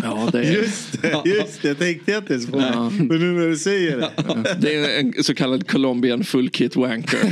Ja, 0.03 0.29
det 0.31 0.39
är, 0.39 0.51
Just 0.51 1.01
det, 1.01 1.21
just 1.25 1.61
det, 1.61 1.67
jag 1.67 1.79
tänkte 1.79 2.11
inte 2.11 2.33
ens 2.33 2.47
på 2.47 2.57
det. 2.57 2.91
Men 2.97 3.19
nu 3.19 3.31
när 3.31 3.47
du 3.47 3.57
säger 3.57 3.97
det. 3.97 4.55
det 4.59 4.75
är 4.75 4.99
en 4.99 5.23
så 5.23 5.35
kallad 5.35 5.67
Colombian 5.67 6.23
full 6.23 6.49
kit 6.49 6.75
wanker. 6.75 7.19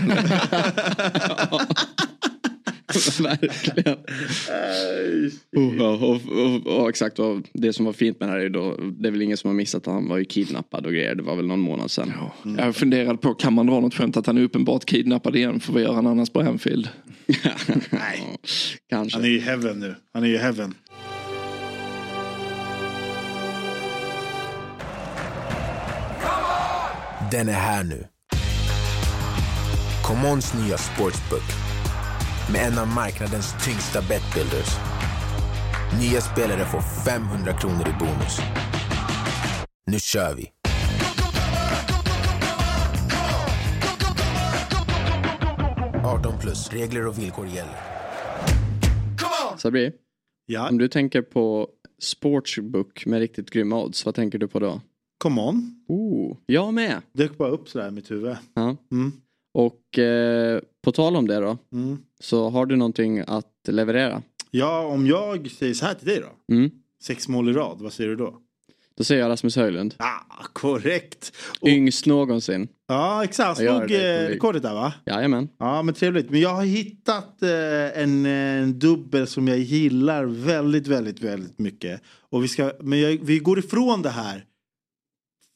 Verkligen. 3.19 3.97
Oh, 5.55 5.75
ja, 5.77 5.89
och, 5.89 6.21
och, 6.37 6.81
och, 6.81 6.89
exakt, 6.89 7.19
och 7.19 7.41
det 7.53 7.73
som 7.73 7.85
var 7.85 7.93
fint 7.93 8.19
med 8.19 8.29
det 8.29 8.33
här 8.33 8.39
är 8.39 8.49
då, 8.49 8.77
det 8.99 9.07
är 9.07 9.11
väl 9.11 9.21
ingen 9.21 9.37
som 9.37 9.47
har 9.47 9.55
missat 9.55 9.87
att 9.87 9.93
han 9.93 10.07
var 10.07 10.17
ju 10.17 10.25
kidnappad 10.25 10.85
och 10.85 10.91
grejer. 10.91 11.15
Det 11.15 11.23
var 11.23 11.35
väl 11.35 11.47
någon 11.47 11.59
månad 11.59 11.91
sedan. 11.91 12.13
Jag 12.57 12.75
funderade 12.75 13.17
på, 13.17 13.33
kan 13.33 13.53
man 13.53 13.67
dra 13.67 13.79
något 13.79 13.93
skämt 13.93 14.17
att 14.17 14.27
han 14.27 14.37
är 14.37 14.41
uppenbart 14.41 14.85
kidnappad 14.85 15.35
igen? 15.35 15.59
För 15.59 15.73
vad 15.73 15.81
gör 15.81 15.93
han 15.93 16.07
annars 16.07 16.29
på 16.29 16.39
Anfield? 16.39 16.89
Nej. 17.89 18.37
Kanske. 18.89 19.17
Han 19.17 19.25
är 19.25 19.29
i 19.29 19.39
heaven 19.39 19.79
nu. 19.79 19.95
Han 20.13 20.23
är 20.23 20.27
i 20.27 20.37
heaven. 20.37 20.73
Den 27.31 27.49
är 27.49 27.53
här 27.53 27.83
nu. 27.83 28.07
Commons 30.03 30.53
nya 30.53 30.77
sportsbook 30.77 31.68
med 32.51 32.61
en 32.67 32.79
av 32.79 32.87
marknadens 32.87 33.65
tyngsta 33.65 34.01
betbuilders. 34.01 34.71
Nya 35.99 36.21
spelare 36.21 36.65
får 36.65 36.81
500 36.81 37.53
kronor 37.53 37.87
i 37.87 37.93
bonus. 37.99 38.39
Nu 39.85 39.99
kör 39.99 40.35
vi! 40.35 40.51
plus. 46.39 46.73
Regler 46.73 47.07
och 47.07 47.19
villkor 47.19 47.47
gäller. 47.47 47.75
Sabri, 49.57 49.91
Ja, 50.45 50.69
om 50.69 50.77
du 50.77 50.87
tänker 50.87 51.21
på 51.21 51.69
sportsbook 52.01 53.05
med 53.05 53.19
riktigt 53.19 53.49
grymma 53.49 53.83
odds, 53.83 54.05
vad 54.05 54.15
tänker 54.15 54.37
du 54.37 54.47
på 54.47 54.59
då? 54.59 54.81
come 55.23 55.41
on. 55.41 55.85
Oh, 55.87 56.37
jag 56.45 56.73
med. 56.73 57.01
Dök 57.13 57.37
bara 57.37 57.49
upp 57.49 57.69
sådär 57.69 57.87
i 57.87 57.91
mitt 57.91 58.11
huvud. 58.11 58.35
Ja. 58.53 58.77
Mm. 58.91 59.11
Och 59.53 59.99
eh, 59.99 60.61
på 60.81 60.91
tal 60.91 61.15
om 61.15 61.27
det 61.27 61.39
då, 61.39 61.57
Mm. 61.73 61.97
så 62.19 62.49
har 62.49 62.65
du 62.65 62.75
någonting 62.75 63.19
att 63.27 63.45
leverera? 63.67 64.21
Ja, 64.51 64.79
om 64.85 65.07
jag 65.07 65.51
säger 65.51 65.73
så 65.73 65.85
här 65.85 65.93
till 65.93 66.07
dig 66.07 66.21
då. 66.47 66.55
Mm. 66.55 66.71
Sex 67.03 67.27
mål 67.27 67.49
i 67.49 67.53
rad, 67.53 67.77
vad 67.81 67.93
säger 67.93 68.09
du 68.09 68.15
då? 68.15 68.37
Då 68.97 69.03
säger 69.03 69.21
jag 69.21 69.29
Rasmus 69.29 69.55
Höjlund. 69.55 69.95
Ah, 69.97 70.43
korrekt. 70.53 71.33
Och, 71.61 71.67
Yngst 71.67 72.05
någonsin. 72.05 72.67
ja 72.87 73.23
exakt, 73.23 73.47
han 73.47 73.55
slog 73.55 73.91
eh, 73.91 74.27
rekordet 74.27 74.63
där 74.63 74.73
va? 74.73 74.93
Jajamän. 75.05 75.49
Ja 75.59 75.81
men 75.81 75.93
trevligt. 75.95 76.29
Men 76.29 76.39
jag 76.39 76.49
har 76.53 76.63
hittat 76.65 77.41
eh, 77.41 78.01
en, 78.03 78.25
en 78.25 78.79
dubbel 78.79 79.27
som 79.27 79.47
jag 79.47 79.59
gillar 79.59 80.25
väldigt, 80.25 80.87
väldigt, 80.87 81.21
väldigt 81.21 81.59
mycket. 81.59 82.01
Och 82.29 82.43
vi 82.43 82.47
ska, 82.47 82.71
men 82.79 82.99
jag, 82.99 83.17
vi 83.21 83.39
går 83.39 83.59
ifrån 83.59 84.01
det 84.01 84.09
här 84.09 84.45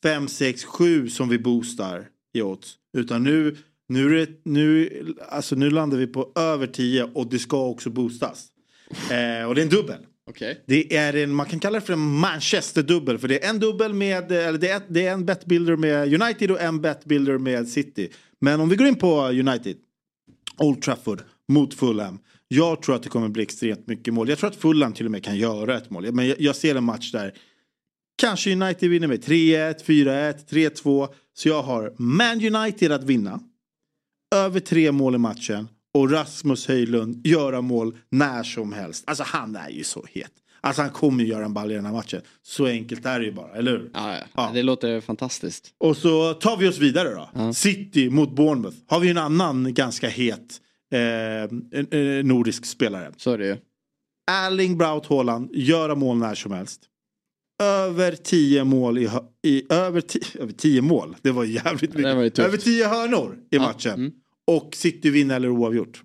5, 0.03 0.28
6, 0.28 0.63
7 0.63 1.09
som 1.09 1.30
vi 1.30 1.39
boostar 1.39 2.07
i 2.34 2.41
odds. 2.41 2.76
Utan 2.97 3.24
nu, 3.24 3.57
nu, 3.94 4.22
är 4.22 4.26
det, 4.26 4.32
nu, 4.44 4.89
alltså 5.30 5.56
nu 5.56 5.70
landar 5.70 5.98
vi 5.98 6.08
på 6.08 6.32
över 6.36 6.68
10 6.68 7.04
och 7.04 7.28
det 7.28 7.39
ska 7.39 7.66
också 7.66 7.89
boostas. 7.89 8.48
Eh, 8.91 9.48
och 9.48 9.56
det 9.56 9.62
är 9.62 9.64
en 9.64 9.70
dubbel. 9.70 9.98
Okej. 10.30 10.64
Det 10.68 10.96
är 10.96 11.16
en, 11.16 11.36
man 11.36 11.46
kan 11.46 11.60
kalla 11.60 11.80
det 11.80 11.86
för 11.86 11.94
en 11.94 12.20
Manchester-dubbel. 12.20 13.18
För 13.18 13.28
det 13.28 13.46
är 13.46 13.50
en 13.50 13.60
dubbel 13.60 13.94
med, 13.94 14.32
eller 14.32 14.60
det 14.60 14.70
är, 14.70 14.82
det 14.88 15.08
är 15.08 15.14
en 15.14 15.26
betbuilder 15.26 15.76
med 15.76 16.22
United 16.22 16.52
och 16.52 16.62
en 16.62 16.82
betbuilder 16.82 17.38
med 17.38 17.68
City. 17.68 18.10
Men 18.41 18.60
om 18.60 18.70
vi 18.70 18.76
går 18.76 18.88
in 18.88 18.96
på 18.96 19.28
United. 19.28 19.76
Old 20.58 20.82
Trafford 20.82 21.22
mot 21.48 21.74
Fulham. 21.74 22.20
Jag 22.48 22.82
tror 22.82 22.96
att 22.96 23.04
det 23.04 23.10
kommer 23.10 23.30
bli 23.30 23.44
extremt 23.44 23.88
mycket 23.88 24.14
mål. 24.14 24.30
Jag 24.30 24.38
tror 24.38 24.50
att 24.50 24.56
Fulham 24.56 24.94
till 24.94 25.06
och 25.06 25.12
med 25.12 25.24
kan 25.24 25.38
göra 25.38 25.78
ett 25.78 25.89
mål. 25.89 26.12
Men 26.12 26.28
jag, 26.28 26.41
jag 26.41 26.56
ser 26.56 26.76
en 26.76 26.84
match 26.84 27.12
där 27.12 27.34
kanske 28.16 28.52
United 28.52 28.89
vinner 28.89 29.08
med 29.08 29.24
3-1, 29.24 29.86
4-1, 29.86 30.34
3-2. 30.50 31.08
Så 31.34 31.50
jag 31.50 31.64
har 31.64 31.94
Man 31.98 32.56
United 32.56 32.91
att 32.91 33.04
vinna. 33.04 33.39
Över 34.34 34.60
tre 34.60 34.92
mål 34.92 35.16
i 35.16 35.18
matchen. 35.18 35.68
Och 35.94 36.12
Rasmus 36.12 36.68
Höjlund 36.68 37.28
göra 37.28 37.62
mål 37.62 37.98
när 38.10 38.44
som 38.44 38.74
helst. 38.74 39.04
Alltså 39.08 39.24
han 39.28 39.56
är 39.56 39.70
ju 39.70 39.84
så 39.84 40.06
het. 40.12 40.32
Alltså 40.62 40.82
han 40.82 40.92
kommer 40.92 41.24
ju 41.24 41.30
göra 41.30 41.46
en 41.46 41.54
ball 41.54 41.72
i 41.72 41.76
den 41.76 41.86
här 41.86 41.94
matchen. 41.94 42.22
Så 42.42 42.66
enkelt 42.66 43.06
är 43.06 43.20
det 43.20 43.26
ju 43.26 43.32
bara, 43.32 43.52
eller 43.56 43.72
hur? 43.72 43.90
Ja, 43.94 44.14
ja. 44.18 44.24
Ja. 44.36 44.52
Det 44.54 44.64
låter 44.64 45.02
fantastiskt. 45.02 45.72
Och 45.78 45.98
så 45.98 46.34
tar 46.34 46.58
vi 46.58 46.68
oss 46.68 46.78
vidare 46.78 47.10
då. 47.10 47.54
City 47.54 48.10
mot 48.10 48.36
Bournemouth. 48.36 48.78
Har 48.88 49.00
vi 49.00 49.10
en 49.10 49.18
annan 49.18 49.74
ganska 49.74 50.10
het 50.10 50.62
eh, 50.94 52.24
nordisk 52.24 52.66
spelare. 52.66 53.12
Så 53.18 53.32
är 53.32 53.38
det 53.38 53.46
ju. 53.48 53.58
Erling 54.32 54.78
Braut 54.78 55.06
Haaland, 55.06 55.50
göra 55.54 55.96
mål 55.96 56.18
när 56.18 56.36
som 56.36 56.52
helst. 56.52 56.82
Över 57.64 58.12
10 58.16 58.64
mål 58.64 58.98
i, 58.98 59.10
i 59.48 59.64
över, 59.74 60.02
ti- 60.02 60.42
över 60.42 60.54
10 60.54 60.82
mål. 60.82 61.16
Det 61.22 61.32
var 61.32 61.44
jävligt 61.46 61.94
mycket. 61.94 62.16
var 62.16 62.24
ju 62.24 62.30
tufft. 62.30 62.48
över 62.48 62.58
10 62.58 62.88
hörnor 62.88 63.38
i 63.52 63.60
matchen. 63.60 63.94
mm. 63.94 64.12
Och 64.52 64.76
City 64.76 65.10
vinner 65.10 65.36
eller 65.36 65.50
oavgjort. 65.50 66.04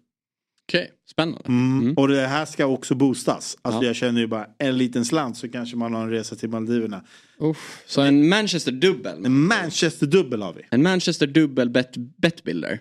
Okej, 0.68 0.93
spännande. 1.11 1.42
Mm. 1.48 1.94
Och 1.94 2.09
det 2.09 2.26
här 2.26 2.44
ska 2.44 2.66
också 2.66 2.94
boostas. 2.94 3.56
Alltså 3.62 3.82
Ja. 3.82 3.86
jag 3.86 3.96
känner 3.96 4.20
ju 4.20 4.26
bara 4.26 4.46
en 4.59 4.78
liten 4.78 5.04
slant 5.04 5.36
så 5.36 5.48
kanske 5.48 5.76
man 5.76 5.94
har 5.94 6.02
en 6.02 6.11
resa 6.11 6.36
till 6.36 6.48
Maldiverna. 6.48 7.02
Uff. 7.40 7.82
Så 7.86 8.00
en 8.00 8.28
Manchester 8.28 8.72
dubbel. 8.72 9.24
En 9.24 9.46
Manchester-dubbel 9.46 10.42
har 10.42 10.52
vi. 10.52 10.62
En 10.70 10.82
Manchester 10.82 11.26
dubbel 11.26 11.70
bet. 11.70 11.96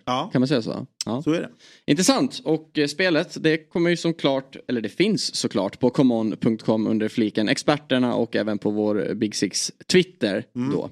Ja. 0.05 0.29
Kan 0.33 0.41
man 0.41 0.47
säga 0.47 0.61
så? 0.61 0.87
Ja. 1.05 1.21
Så 1.21 1.31
är 1.31 1.41
det. 1.41 1.49
Intressant. 1.85 2.41
Och 2.43 2.77
eh, 2.77 2.87
spelet 2.87 3.37
det 3.43 3.57
kommer 3.57 3.89
ju 3.89 3.97
som 3.97 4.13
klart, 4.13 4.55
eller 4.67 4.81
det 4.81 4.89
finns 4.89 5.35
såklart 5.35 5.79
på 5.79 5.89
common.com 5.89 6.87
under 6.87 7.07
fliken 7.09 7.49
experterna 7.49 8.15
och 8.15 8.35
även 8.35 8.57
på 8.57 8.69
vår 8.69 9.13
Big 9.13 9.35
Six 9.35 9.71
Twitter 9.91 10.43
då. 10.71 10.89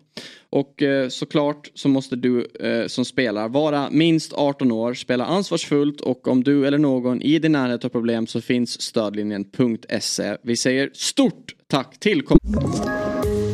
Och 0.49 0.81
eh, 0.81 1.09
såklart 1.09 1.71
så 1.73 1.89
måste 1.89 2.15
du 2.15 2.45
eh, 2.59 2.87
som 2.87 3.05
spelar 3.05 3.49
vara 3.49 3.89
minst 3.91 4.33
18 4.33 4.71
år, 4.71 4.93
spela 4.93 5.25
ansvarsfullt 5.25 6.01
och 6.01 6.27
om 6.27 6.43
du 6.43 6.67
eller 6.67 6.77
någon 6.77 7.21
i 7.25 7.39
din 7.39 7.51
närhet 7.51 7.83
har 7.83 7.89
problem 7.89 8.27
så 8.27 8.41
finns 8.41 8.81
stödlinjen.se. 8.81 10.37
Vi 10.43 10.57
säger 10.57 10.89
stort 10.93 11.55
tack 11.67 11.99
till 11.99 12.19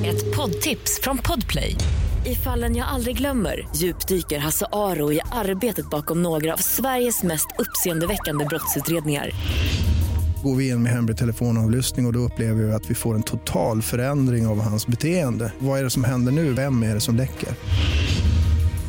Ett 0.05 0.35
poddtips 0.35 0.99
från 1.03 1.17
Podplay. 1.17 1.75
I 2.25 2.35
fallen 2.35 2.75
jag 2.75 2.87
aldrig 2.87 3.17
glömmer 3.17 3.67
djupdyker 3.75 4.39
Hasse 4.39 4.65
Aro 4.71 5.11
i 5.13 5.19
arbetet 5.31 5.89
bakom 5.89 6.23
några 6.23 6.53
av 6.53 6.57
Sveriges 6.57 7.23
mest 7.23 7.47
uppseendeväckande 7.59 8.45
brottsutredningar. 8.45 9.29
Går 10.43 10.55
vi 10.55 10.69
in 10.69 10.83
med 10.83 10.91
hemlig 10.91 11.17
telefonavlyssning 11.17 12.05
och, 12.05 12.09
och 12.09 12.13
då 12.13 12.19
upplever 12.19 12.63
vi 12.63 12.71
att 12.71 12.89
vi 12.89 12.95
får 12.95 13.15
en 13.15 13.23
total 13.23 13.81
förändring 13.81 14.47
av 14.47 14.61
hans 14.61 14.87
beteende. 14.87 15.53
Vad 15.59 15.79
är 15.79 15.83
det 15.83 15.89
som 15.89 16.03
händer 16.03 16.31
nu? 16.31 16.53
Vem 16.53 16.83
är 16.83 16.93
det 16.93 17.01
som 17.01 17.15
läcker? 17.15 17.49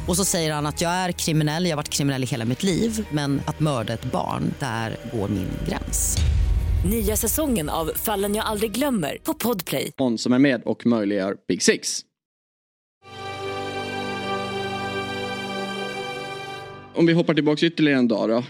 Och 0.08 0.16
så 0.16 0.24
säger 0.24 0.52
han 0.52 0.66
att 0.66 0.80
jag 0.80 0.90
är 0.90 1.12
kriminell, 1.12 1.64
jag 1.64 1.70
har 1.70 1.76
varit 1.76 1.88
kriminell 1.88 2.22
i 2.22 2.26
hela 2.26 2.44
mitt 2.44 2.62
liv 2.62 3.06
men 3.12 3.40
att 3.46 3.60
mörda 3.60 3.92
ett 3.92 4.12
barn, 4.12 4.54
där 4.60 4.96
går 5.12 5.28
min 5.28 5.48
gräns. 5.68 6.16
Nya 6.90 7.16
säsongen 7.16 7.68
av 7.68 7.90
Fallen 7.96 8.34
jag 8.34 8.44
aldrig 8.46 8.72
glömmer 8.72 9.16
på 9.22 9.34
Podplay. 9.34 9.92
som 10.18 10.32
är 10.32 10.38
med 10.38 10.62
och 10.64 10.86
möjliggör 10.86 11.36
Big 11.48 11.62
Six. 11.62 12.00
Om 16.94 17.06
vi 17.06 17.12
hoppar 17.12 17.34
tillbaka 17.34 17.66
ytterligare 17.66 17.98
en 17.98 18.08
dag 18.08 18.28
då. 18.28 18.44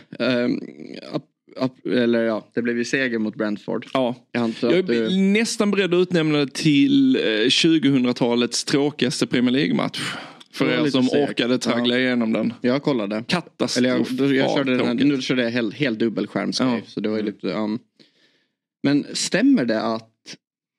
Ap- 1.56 1.86
eller 1.86 2.22
ja, 2.22 2.46
det 2.54 2.62
blev 2.62 2.78
ju 2.78 2.84
seger 2.84 3.18
mot 3.18 3.34
Brentford. 3.34 3.86
Ja. 3.92 4.14
Jag 4.32 4.54
Jag 4.60 4.78
att 4.78 4.86
du... 4.86 5.06
är 5.06 5.10
nästan 5.32 5.70
beredd 5.70 5.94
att 5.94 5.98
utnämna 5.98 6.38
det 6.38 6.54
till 6.54 7.16
eh, 7.16 7.20
2000-talets 7.20 8.64
tråkigaste 8.64 9.26
Premier 9.26 9.52
League-match. 9.52 10.00
För 10.52 10.86
er 10.86 10.90
som 10.90 11.02
segt. 11.04 11.30
orkade 11.30 11.58
traggla 11.58 11.98
Ja. 11.98 12.08
jag 12.08 12.32
den. 12.32 12.54
Jag 12.60 12.82
kollade. 12.82 13.24
Katastrof. 13.28 13.76
Eller 13.78 13.88
jag, 13.88 14.06
då, 14.10 14.34
jag 14.34 14.50
körde 14.56 14.76
den, 14.76 14.96
nu 14.96 15.20
körde 15.22 15.42
jag 15.42 15.50
helt, 15.50 15.74
helt 15.74 15.98
dubbelskärmsgrej. 15.98 16.68
Ja. 16.68 16.80
Så 16.86 17.00
det 17.00 17.08
var 17.08 17.16
ju 17.16 17.22
lite, 17.22 17.46
um. 17.46 17.78
Men 18.82 19.06
stämmer 19.12 19.64
det 19.64 19.82
att 19.82 20.08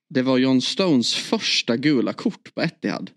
det 0.10 0.22
var 0.22 0.38
John 0.38 0.62
Stones 0.62 1.16
första 1.16 1.78
gula 1.78 2.14
kort 2.14 2.54
på 2.56 2.62
Etihad? 2.62 3.12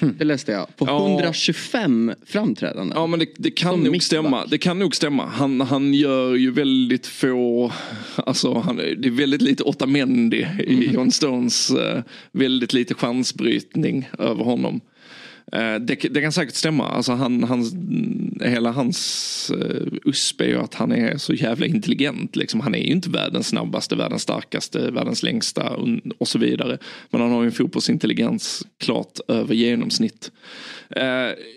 Det 0.00 0.24
läste 0.24 0.52
jag. 0.52 0.76
På 0.76 0.86
Ja. 0.86 1.08
125 1.08 2.12
framträdanden. 2.26 2.96
Ja 2.98 3.06
men 3.06 3.18
det, 3.18 3.26
det 3.36 3.50
kan 3.50 3.72
Som 3.72 3.80
nog 3.80 3.92
mittback. 3.92 4.02
stämma. 4.06 4.46
Det 4.46 4.58
kan 4.58 4.78
nog 4.78 4.96
stämma. 4.96 5.26
Han, 5.26 5.60
han 5.60 5.94
gör 5.94 6.34
ju 6.34 6.50
väldigt 6.50 7.06
få, 7.06 7.72
alltså 8.16 8.54
han, 8.58 8.76
det 8.76 9.06
är 9.08 9.10
väldigt 9.10 9.42
lite 9.42 9.62
Otamendi 9.62 10.46
i 10.64 10.74
Mm. 10.74 10.94
John 10.94 11.10
Stones, 11.10 11.70
eh, 11.70 12.02
väldigt 12.32 12.72
lite 12.72 12.94
chansbrytning 12.94 14.08
över 14.18 14.44
honom. 14.44 14.80
Eh, 15.52 15.74
det, 15.74 15.94
det 15.94 16.20
kan 16.20 16.32
säkert 16.32 16.54
stämma. 16.54 16.88
Alltså 16.88 17.12
han, 17.12 17.44
hans, 17.44 17.74
hela 18.44 18.72
hans 18.72 19.52
uh, 19.54 19.86
USP 20.04 20.40
är 20.40 20.46
ju 20.46 20.58
att 20.58 20.74
han 20.74 20.92
är 20.92 21.16
så 21.16 21.34
jävla 21.34 21.66
intelligent. 21.66 22.36
Liksom. 22.36 22.60
Han 22.60 22.74
är 22.74 22.78
ju 22.78 22.92
inte 22.92 23.10
världens 23.10 23.48
snabbaste, 23.48 23.96
världens 23.96 24.22
starkaste, 24.22 24.90
världens 24.90 25.22
längsta 25.22 25.70
och, 25.70 25.88
och 26.18 26.28
så 26.28 26.38
vidare. 26.38 26.78
Men 27.10 27.20
han 27.20 27.30
har 27.30 27.42
ju 27.42 27.46
en 27.46 27.52
fotbollsintelligens 27.52 28.66
klart 28.78 29.20
över 29.28 29.54
genomsnitt. 29.54 30.32
Eh, 30.90 31.02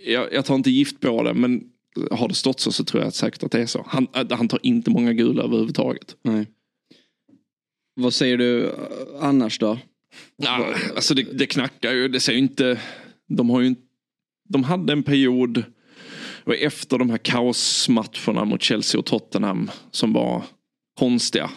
jag, 0.05 0.33
jag 0.33 0.45
tar 0.45 0.55
inte 0.55 0.71
gift 0.71 0.99
på 0.99 1.23
det 1.23 1.33
men 1.33 1.61
har 2.11 2.27
det 2.27 2.33
stått 2.33 2.59
så 2.59 2.71
så 2.71 2.83
tror 2.83 3.03
jag 3.03 3.13
säkert 3.13 3.43
att 3.43 3.51
det 3.51 3.61
är 3.61 3.65
så. 3.65 3.85
Han, 3.87 4.07
han 4.29 4.47
tar 4.47 4.59
inte 4.63 4.89
många 4.89 5.13
gula 5.13 5.43
överhuvudtaget. 5.43 6.15
Nej. 6.23 6.47
Vad 7.95 8.13
säger 8.13 8.37
du 8.37 8.71
annars 9.21 9.59
då? 9.59 9.77
Ja, 10.37 10.73
alltså 10.95 11.13
det, 11.13 11.23
det 11.23 11.45
knackar 11.45 11.91
ju. 11.93 12.07
Det 12.07 12.19
ser 12.19 12.31
ju 12.31 12.37
inte... 12.37 12.79
De 13.35 13.49
har 13.49 13.61
ju. 13.61 13.75
De 14.49 14.63
hade 14.63 14.93
en 14.93 15.03
period 15.03 15.63
och 16.43 16.55
efter 16.55 16.97
de 16.97 17.09
här 17.09 17.17
kaosmatcherna 17.17 18.45
mot 18.45 18.61
Chelsea 18.61 18.99
och 18.99 19.05
Tottenham 19.05 19.69
som 19.91 20.13
var 20.13 20.43
konstiga. 20.99 21.49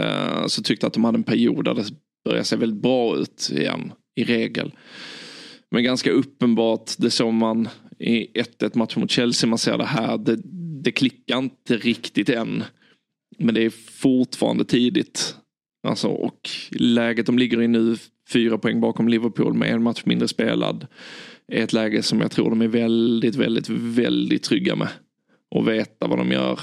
eh, 0.00 0.46
Så 0.46 0.62
tyckte 0.62 0.84
jag 0.84 0.88
att 0.88 0.94
de 0.94 1.04
hade 1.04 1.18
en 1.18 1.22
period 1.22 1.64
där 1.64 1.74
det 1.74 1.84
började 2.24 2.44
se 2.44 2.56
väldigt 2.56 2.82
bra 2.82 3.16
ut 3.16 3.50
igen. 3.52 3.92
I 4.14 4.24
regel. 4.24 4.72
Men 5.70 5.84
ganska 5.84 6.10
uppenbart, 6.10 6.90
det 6.98 7.10
såg 7.10 7.32
man 7.34 7.68
i 7.98 8.26
1-1 8.40 8.78
match 8.78 8.96
mot 8.96 9.10
Chelsea. 9.10 9.50
Man 9.50 9.58
ser 9.58 9.78
det 9.78 9.84
här. 9.84 10.18
Det, 10.18 10.40
det 10.82 10.92
klickar 10.92 11.38
inte 11.38 11.76
riktigt 11.76 12.28
än. 12.28 12.64
Men 13.38 13.54
det 13.54 13.64
är 13.64 13.70
fortfarande 13.70 14.64
tidigt. 14.64 15.36
Alltså, 15.88 16.08
och 16.08 16.50
läget 16.70 17.26
de 17.26 17.38
ligger 17.38 17.62
i 17.62 17.68
nu, 17.68 17.96
fyra 18.32 18.58
poäng 18.58 18.80
bakom 18.80 19.08
Liverpool 19.08 19.54
med 19.54 19.70
en 19.70 19.82
match 19.82 20.02
mindre 20.04 20.28
spelad. 20.28 20.86
Är 21.52 21.64
ett 21.64 21.72
läge 21.72 22.02
som 22.02 22.20
jag 22.20 22.30
tror 22.30 22.50
de 22.50 22.62
är 22.62 22.68
väldigt, 22.68 23.34
väldigt, 23.34 23.68
väldigt 23.68 24.42
trygga 24.42 24.76
med. 24.76 24.88
Och 25.50 25.68
veta 25.68 26.06
vad 26.06 26.18
de 26.18 26.32
gör. 26.32 26.60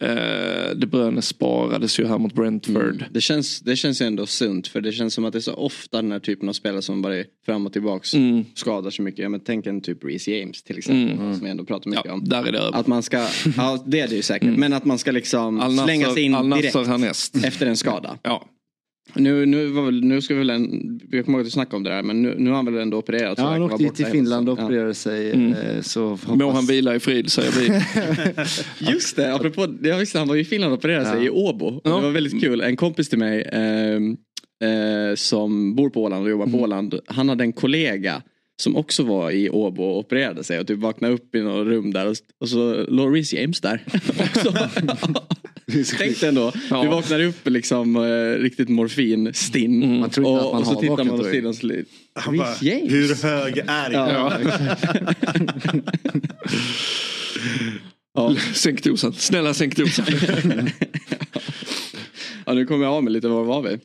Eh, 0.00 0.76
De 0.76 0.86
Bruyne 0.86 1.22
sparades 1.22 2.00
ju 2.00 2.06
här 2.06 2.18
mot 2.18 2.34
Brentford. 2.34 3.04
Det 3.10 3.20
känns, 3.20 3.60
det 3.60 3.76
känns 3.76 4.00
ändå 4.00 4.26
sunt 4.26 4.68
för 4.68 4.80
det 4.80 4.92
känns 4.92 5.14
som 5.14 5.24
att 5.24 5.32
det 5.32 5.38
är 5.38 5.40
så 5.40 5.54
ofta 5.54 6.02
den 6.02 6.12
här 6.12 6.18
typen 6.18 6.48
av 6.48 6.52
spelare 6.52 6.82
som 6.82 7.02
bara 7.02 7.16
är 7.16 7.24
fram 7.46 7.66
och 7.66 7.72
tillbaks 7.72 8.14
Mm. 8.14 8.44
skadar 8.54 8.90
så 8.90 9.02
mycket. 9.02 9.22
Ja, 9.22 9.28
men 9.28 9.40
tänk 9.40 9.66
en 9.66 9.80
typ 9.80 10.04
Reece 10.04 10.28
James 10.28 10.62
till 10.62 10.78
exempel. 10.78 11.16
Som 11.18 11.40
vi 11.44 11.50
ändå 11.50 11.64
pratar 11.64 11.90
mycket 11.90 12.04
Ja, 12.06 12.12
om. 12.12 12.24
där 12.24 12.44
är 12.44 12.52
det 12.52 12.58
över. 12.58 12.78
Att 12.78 12.86
man 12.86 13.02
ska, 13.02 13.26
ja 13.56 13.84
det 13.86 14.00
är 14.00 14.08
det 14.08 14.14
ju 14.14 14.22
säkert. 14.22 14.58
Men 14.58 14.72
att 14.72 14.84
man 14.84 14.98
ska 14.98 15.10
liksom 15.10 15.78
slänga 15.84 16.10
sig 16.10 16.22
in 16.22 16.32
direkt 16.50 17.44
efter 17.44 17.66
en 17.66 17.76
skada. 17.76 18.18
Ja. 18.22 18.44
Nu, 19.14 19.46
nu, 19.46 19.66
väl, 19.72 20.04
nu 20.04 20.20
ska 20.22 20.34
vi 20.34 20.38
väl 20.38 20.50
en, 20.50 21.00
jag 21.10 21.24
kommer 21.24 21.38
ihåg 21.38 21.40
att 21.40 21.46
du 21.46 21.50
snackade 21.50 21.76
om 21.76 21.82
det 21.82 21.90
där 21.90 22.02
men 22.02 22.22
nu, 22.22 22.34
nu 22.38 22.50
har 22.50 22.56
han 22.56 22.64
väl 22.64 22.76
ändå 22.76 22.96
opererat. 22.98 23.38
Ja, 23.38 23.44
han 23.44 23.62
åkte 23.62 23.82
dit 23.82 23.94
till 23.94 24.06
Finland 24.06 24.48
och 24.48 24.58
opererade 24.58 24.94
sig. 24.94 25.32
Mm. 25.32 25.52
eh, 25.52 25.80
Så 25.82 26.08
hoppas... 26.08 26.36
Må 26.36 26.50
han 26.50 26.66
vila 26.66 26.94
i 26.94 27.00
frid 27.00 27.32
säger 27.32 27.52
vi. 27.52 27.82
Ja. 28.78 28.92
Just 28.92 29.16
det, 29.16 29.34
apropå, 29.34 29.66
jag 29.82 29.98
visste 29.98 30.18
han 30.18 30.28
var 30.28 30.36
i 30.36 30.44
Finland 30.44 30.72
och 30.72 30.78
opererade 30.78 31.04
sig 31.04 31.18
Ja. 31.18 31.24
i 31.24 31.30
Åbo. 31.30 31.80
Ja. 31.84 31.96
Det 31.96 32.02
var 32.02 32.10
väldigt 32.10 32.40
kul, 32.40 32.60
en 32.60 32.76
kompis 32.76 33.08
till 33.08 33.18
mig 33.18 33.48
ehm, 33.52 34.16
eh, 34.62 35.14
som 35.14 35.74
bor 35.74 35.90
på 35.90 36.02
Åland 36.02 36.24
och 36.24 36.30
jobbar 36.30 36.46
på 36.46 36.58
Åland. 36.58 37.00
Han 37.06 37.28
hade 37.28 37.44
en 37.44 37.52
kollega 37.52 38.22
som 38.62 38.76
också 38.76 39.02
var 39.02 39.30
i 39.30 39.50
Åbo 39.50 39.82
och 39.82 39.98
opererade 39.98 40.44
sig 40.44 40.60
och 40.60 40.66
typ 40.66 40.78
vaknade 40.78 41.14
upp 41.14 41.34
i 41.34 41.40
något 41.40 41.66
rum 41.66 41.92
där 41.92 42.08
och, 42.08 42.16
och 42.40 42.48
så 42.48 42.84
låg 42.88 43.16
Reece 43.16 43.32
James 43.32 43.60
där. 43.60 43.84
Tänk 45.98 46.20
dig 46.20 46.28
ändå, 46.28 46.52
Ja. 46.70 46.82
du 46.82 46.88
vaknar 46.88 47.20
upp 47.20 47.48
liksom 47.48 47.96
eh, 47.96 48.42
riktigt 48.42 48.68
morfinstinn 48.68 50.00
Man 50.00 50.10
tror 50.10 50.26
inte 50.26 50.40
att 50.40 50.46
och, 50.46 50.52
man 50.52 50.60
och 50.60 50.66
så 50.66 50.74
har 50.74 50.80
tittar 50.80 51.04
man 51.04 51.46
och 51.46 51.54
så, 51.56 51.72
Han 52.14 52.36
bara, 52.36 52.54
hur 52.88 53.22
hög 53.22 53.58
är 53.66 53.90
jag? 53.90 54.10
Ja. 54.10 54.38
Ja. 58.14 58.34
Sänk 58.54 58.82
dosen, 58.84 59.12
snälla 59.12 59.54
sänk 59.54 59.76
dosen. 59.76 60.04
ja, 62.46 62.52
nu 62.52 62.66
kommer 62.66 62.84
jag 62.84 62.94
av 62.94 63.04
mig 63.04 63.12
lite, 63.12 63.28
var 63.28 63.44
var 63.44 63.62
vi? 63.62 63.78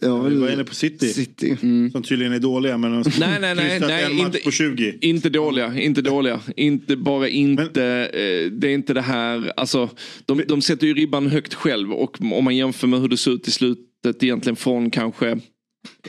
Jag 0.00 0.22
Vi 0.22 0.36
var 0.36 0.50
inne 0.52 0.64
på 0.64 0.74
City. 0.74 1.08
City. 1.08 1.56
Som 1.92 2.02
tydligen 2.02 2.32
är 2.32 2.38
dåliga 2.38 2.78
men 2.78 2.92
de 2.92 3.10
Nej, 3.20 3.40
nej, 3.40 3.54
nej, 3.54 3.80
nej, 3.80 4.04
en 4.04 4.16
match 4.16 4.26
inte- 4.26 4.38
på 4.38 4.50
20. 4.50 4.98
Inte 5.00 5.28
dåliga, 5.28 5.80
inte 5.80 6.02
dåliga. 6.02 6.40
Inte 6.56 6.96
bara 6.96 7.28
inte, 7.28 7.84
eh, 8.12 8.50
det 8.52 8.68
är 8.68 8.74
inte 8.74 8.94
det 8.94 9.00
här, 9.00 9.52
alltså 9.56 9.90
de, 10.26 10.42
de 10.48 10.62
sätter 10.62 10.86
ju 10.86 10.94
ribban 10.94 11.26
högt 11.26 11.54
själv 11.54 11.92
och 11.92 12.20
om 12.20 12.44
man 12.44 12.56
jämför 12.56 12.86
med 12.86 13.00
hur 13.00 13.08
det 13.08 13.16
såg 13.16 13.34
ut 13.34 13.48
i 13.48 13.50
slutet 13.50 14.22
egentligen 14.22 14.56
från 14.56 14.90
kanske 14.90 15.38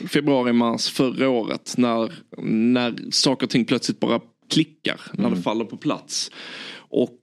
februari, 0.08 0.52
mars 0.52 0.88
förra 0.90 1.28
året 1.28 1.74
när, 1.76 2.12
när 2.42 2.94
saker 3.10 3.46
och 3.46 3.50
ting 3.50 3.64
plötsligt 3.64 4.00
bara 4.00 4.20
klickar, 4.50 5.00
när 5.12 5.30
det 5.30 5.42
faller 5.42 5.64
på 5.64 5.76
plats. 5.76 6.30
Och 6.90 7.18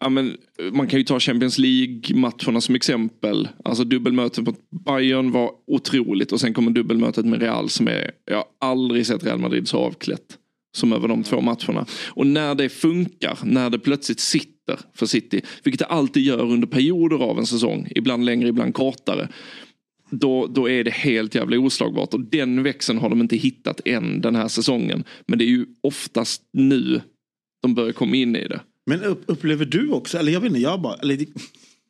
ja, 0.00 0.08
men, 0.08 0.36
eh, 0.58 0.72
man 0.72 0.86
kan 0.86 0.98
ju 0.98 1.04
ta 1.04 1.20
Champions 1.20 1.58
League-matcherna 1.58 2.60
som 2.60 2.74
exempel. 2.74 3.48
Alltså 3.64 3.84
dubbelmötet 3.84 4.46
mot 4.46 4.70
Bayern 4.86 5.30
var 5.30 5.50
otroligt 5.66 6.32
och 6.32 6.40
sen 6.40 6.54
kommer 6.54 6.70
dubbelmötet 6.70 7.26
med 7.26 7.40
Real 7.40 7.68
som 7.68 7.88
är, 7.88 8.10
jag 8.24 8.36
har 8.36 8.46
aldrig 8.60 9.06
sett 9.06 9.24
Real 9.24 9.38
Madrid 9.38 9.68
så 9.68 9.78
avklätt. 9.78 10.36
Som 10.76 10.92
över 10.92 11.08
de 11.08 11.22
två 11.22 11.40
matcherna. 11.40 11.86
Och 12.08 12.26
när 12.26 12.54
det 12.54 12.68
funkar, 12.68 13.38
när 13.44 13.70
det 13.70 13.78
plötsligt 13.78 14.20
sitter 14.20 14.78
för 14.94 15.06
City, 15.06 15.40
vilket 15.64 15.78
det 15.78 15.84
alltid 15.84 16.22
gör 16.22 16.42
under 16.42 16.66
perioder 16.66 17.16
av 17.16 17.38
en 17.38 17.46
säsong, 17.46 17.88
ibland 17.94 18.24
längre, 18.24 18.48
ibland 18.48 18.74
kortare. 18.74 19.28
Då, 20.10 20.46
då 20.46 20.68
är 20.68 20.84
det 20.84 20.90
helt 20.90 21.34
jävla 21.34 21.58
oslagbart 21.58 22.14
och 22.14 22.20
den 22.20 22.62
växeln 22.62 22.98
har 22.98 23.08
de 23.08 23.20
inte 23.20 23.36
hittat 23.36 23.80
än 23.84 24.20
den 24.20 24.36
här 24.36 24.48
säsongen. 24.48 25.04
Men 25.26 25.38
det 25.38 25.44
är 25.44 25.48
ju 25.48 25.66
oftast 25.82 26.42
nu 26.52 27.00
de 27.62 27.74
börjar 27.74 27.92
komma 27.92 28.16
in 28.16 28.36
i 28.36 28.48
det. 28.48 28.60
Men 28.86 29.02
upp, 29.02 29.22
upplever 29.26 29.64
du 29.64 29.90
också, 29.90 30.18
eller 30.18 30.32
jag 30.32 30.40
vet 30.40 30.48
inte, 30.48 30.60
jag 30.60 30.80
bara, 30.80 30.94
eller 30.94 31.16
det 31.16 31.26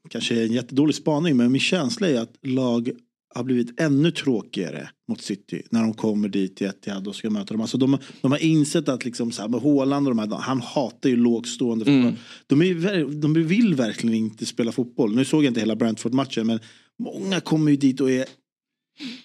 kanske 0.09 0.41
är 0.41 0.45
en 0.45 0.53
jättedålig 0.53 0.95
spaning 0.95 1.37
men 1.37 1.53
min 1.53 1.61
känsla 1.61 2.09
är 2.09 2.21
att 2.21 2.37
lag 2.43 2.91
har 3.35 3.45
blivit 3.45 3.81
ännu 3.81 4.11
tråkigare 4.11 4.91
mot 5.09 5.23
City 5.23 5.63
när 5.71 5.83
de 5.83 5.95
kommer 5.95 6.29
dit 6.29 6.57
till 6.57 6.67
Etihad 6.67 7.09
och 7.09 7.17
ska 7.17 7.31
möta 7.31 7.55
dem. 7.55 7.61
Alltså 7.61 7.79
de, 7.79 7.99
de 8.21 8.33
har 8.33 8.39
insett 8.39 8.89
att 8.89 9.05
liksom 9.05 9.33
så 9.33 9.43
här, 9.43 9.49
med 9.49 9.61
Haaland 9.61 10.09
och 10.09 10.17
de 10.17 10.19
här, 10.19 10.39
han 10.39 10.61
hatar 10.61 11.09
ju 11.09 11.17
lågstående 11.17 11.85
fotboll. 11.85 12.15
De, 12.47 12.63
är, 12.63 13.21
de 13.21 13.35
vill 13.35 13.75
verkligen 13.75 14.15
inte 14.15 14.47
spela 14.47 14.73
fotboll. 14.73 15.15
Nu 15.15 15.25
såg 15.25 15.45
jag 15.45 15.51
inte 15.51 15.61
hela 15.61 15.77
Brentford-matchen 15.77 16.47
men 16.47 16.61
många 16.99 17.41
kommer 17.41 17.71
ju 17.71 17.77
dit 17.77 18.01
och 18.01 18.11
är 18.11 18.25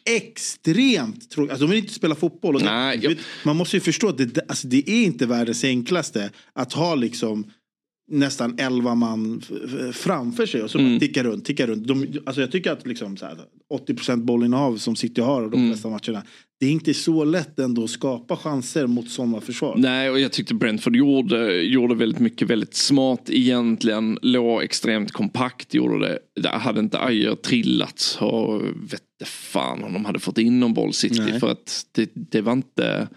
extremt 0.05 1.29
tråkiga. 1.31 1.53
Alltså 1.53 1.67
de 1.67 1.71
vill 1.71 1.83
inte 1.83 1.93
spela 1.93 2.15
fotboll. 2.15 2.59
Det, 2.59 2.65
Nej, 2.65 2.97
vet, 2.97 3.17
man 3.43 3.55
måste 3.55 3.77
ju 3.77 3.81
förstå 3.81 4.09
att 4.09 4.17
det, 4.17 4.39
alltså 4.47 4.67
det 4.67 4.89
är 4.89 5.03
inte 5.03 5.25
världens 5.25 5.63
enklaste 5.63 6.31
att 6.53 6.73
ha 6.73 6.95
liksom 6.95 7.51
nästan 8.07 8.55
11 8.57 8.95
man 8.95 9.41
framför 9.93 10.45
sig 10.45 10.63
och 10.63 10.71
så 10.71 10.77
bara 10.77 10.99
ticka 10.99 11.23
runt, 11.23 11.45
ticka 11.45 11.67
runt. 11.67 11.87
De, 11.87 12.07
alltså 12.25 12.41
jag 12.41 12.51
tycker 12.51 12.71
att 12.71 12.87
liksom 12.87 13.17
så 13.17 13.25
här, 13.25 13.37
80% 13.87 14.23
bollinnehav 14.23 14.77
som 14.77 14.95
City 14.95 15.21
har 15.21 15.41
och 15.41 15.51
de 15.51 15.69
flesta 15.69 15.89
matcherna. 15.89 16.23
Det 16.59 16.65
är 16.65 16.71
inte 16.71 16.93
så 16.93 17.23
lätt 17.23 17.59
ändå 17.59 17.83
att 17.83 17.89
skapa 17.89 18.37
chanser 18.37 18.87
mot 18.87 19.09
sådana 19.09 19.41
försvar. 19.41 19.75
Nej, 19.77 20.09
och 20.09 20.19
jag 20.19 20.31
tyckte 20.31 20.53
Brentford 20.53 20.95
gjorde, 20.95 21.61
gjorde 21.61 21.95
väldigt 21.95 22.19
mycket 22.19 22.49
väldigt 22.49 22.75
smart 22.75 23.29
egentligen. 23.29 24.19
Låg 24.21 24.63
extremt 24.63 25.11
kompakt, 25.11 25.73
gjorde 25.73 26.07
det. 26.07 26.41
Där 26.41 26.59
hade 26.59 26.79
inte 26.79 26.99
Ajer 26.99 27.35
trillat 27.35 27.99
så 27.99 28.61
vette 28.75 29.25
fan 29.25 29.83
om 29.83 29.93
de 29.93 30.05
hade 30.05 30.19
fått 30.19 30.37
in 30.37 30.59
någon 30.59 30.73
boll 30.73 30.93
City. 30.93 31.21
Nej. 31.21 31.39
För 31.39 31.51
att 31.51 31.85
det, 31.91 32.11
det 32.13 32.41
var 32.41 32.53
inte 32.53 33.07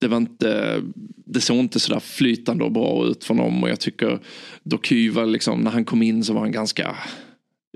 det 0.00 0.08
var 0.08 0.16
inte, 0.16 0.82
det 1.26 1.40
såg 1.40 1.56
inte 1.56 1.80
sådär 1.80 2.00
flytande 2.00 2.64
och 2.64 2.72
bra 2.72 3.06
ut 3.06 3.24
för 3.24 3.34
dem 3.34 3.62
och 3.62 3.70
jag 3.70 3.80
tycker 3.80 4.18
Dokyva 4.62 5.24
liksom, 5.24 5.60
när 5.60 5.70
han 5.70 5.84
kom 5.84 6.02
in 6.02 6.24
så 6.24 6.32
var 6.32 6.40
han 6.40 6.52
ganska 6.52 6.96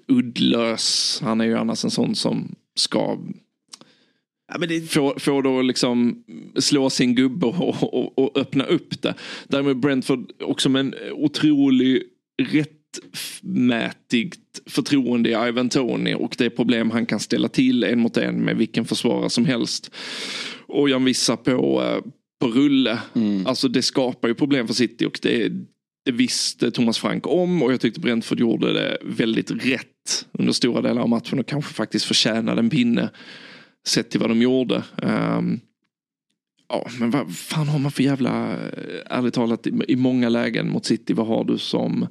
uddlös. 0.09 1.21
Han 1.23 1.41
är 1.41 1.45
ju 1.45 1.59
annars 1.59 1.85
en 1.85 1.91
sån 1.91 2.15
som 2.15 2.55
ska 2.75 3.19
Ja, 4.53 4.59
men 4.59 4.69
det, 4.69 4.81
få, 4.81 5.15
få 5.19 5.43
då 5.43 5.63
liksom 5.63 6.25
slå 6.59 6.91
sin 6.91 7.15
gubbe 7.15 7.47
och, 7.47 7.95
och, 7.95 8.19
och 8.19 8.39
öppna 8.39 8.65
upp 8.65 9.03
det. 9.03 9.15
Därmed 9.49 9.77
Brentford 9.77 10.33
också 10.41 10.69
med 10.69 10.81
en 10.81 10.95
otrolig 11.13 12.03
rättmätigt 12.43 14.41
förtroende 14.67 15.31
i 15.31 15.49
Ivan 15.49 15.69
Tony 15.69 16.15
och 16.15 16.35
det 16.39 16.51
problem 16.51 16.91
han 16.91 17.07
kan 17.07 17.21
ställa 17.21 17.49
till 17.49 17.85
en 17.85 18.01
mot 18.01 18.17
en 18.17 18.41
med 18.41 18.57
vilken 18.57 18.85
försvarare 18.85 19.31
som 19.31 19.45
helst. 19.45 19.91
Och 20.75 20.91
Jan 20.91 21.05
Vissa 21.05 21.37
på, 21.37 21.83
eh, 21.83 22.11
på 22.41 22.47
rulle. 22.49 22.99
Alltså 23.47 23.69
det 23.69 23.83
skapar 23.83 24.29
ju 24.29 24.35
problem 24.35 24.67
för 24.67 24.75
City 24.75 25.07
och 25.07 25.19
det, 25.23 25.53
det 26.05 26.13
visste 26.13 26.71
Thomas 26.71 26.99
Frank 26.99 27.27
om 27.27 27.63
och 27.63 27.73
jag 27.73 27.81
tyckte 27.81 28.01
Brentford 28.01 28.41
gjorde 28.41 28.73
det 28.73 28.99
väldigt 29.03 29.51
rätt 29.51 30.27
under 30.33 30.53
stora 30.53 30.83
delar 30.83 31.03
av 31.03 31.09
matchen 31.09 31.39
och 31.39 31.47
kanske 31.47 31.75
faktiskt 31.75 32.05
förtjänade 32.05 32.61
en 32.61 32.71
pinne 32.71 33.11
sett 33.87 34.11
till 34.11 34.21
vad 34.21 34.31
de 34.31 34.43
gjorde. 34.43 34.83
Ehm, 35.03 35.61
ja, 36.69 36.87
men 37.01 37.11
vad 37.11 37.37
fan 37.37 37.69
har 37.69 37.79
man 37.79 37.93
för 37.93 38.03
jävla, 38.03 38.53
eh, 38.53 39.19
ärligt 39.19 39.35
talat, 39.35 39.67
i, 39.89 39.97
många 39.97 40.29
lägen 40.29 40.71
mot 40.71 40.87
City, 40.87 41.13
vad 41.13 41.27
har 41.27 41.45
du 41.45 41.59
som 41.59 42.03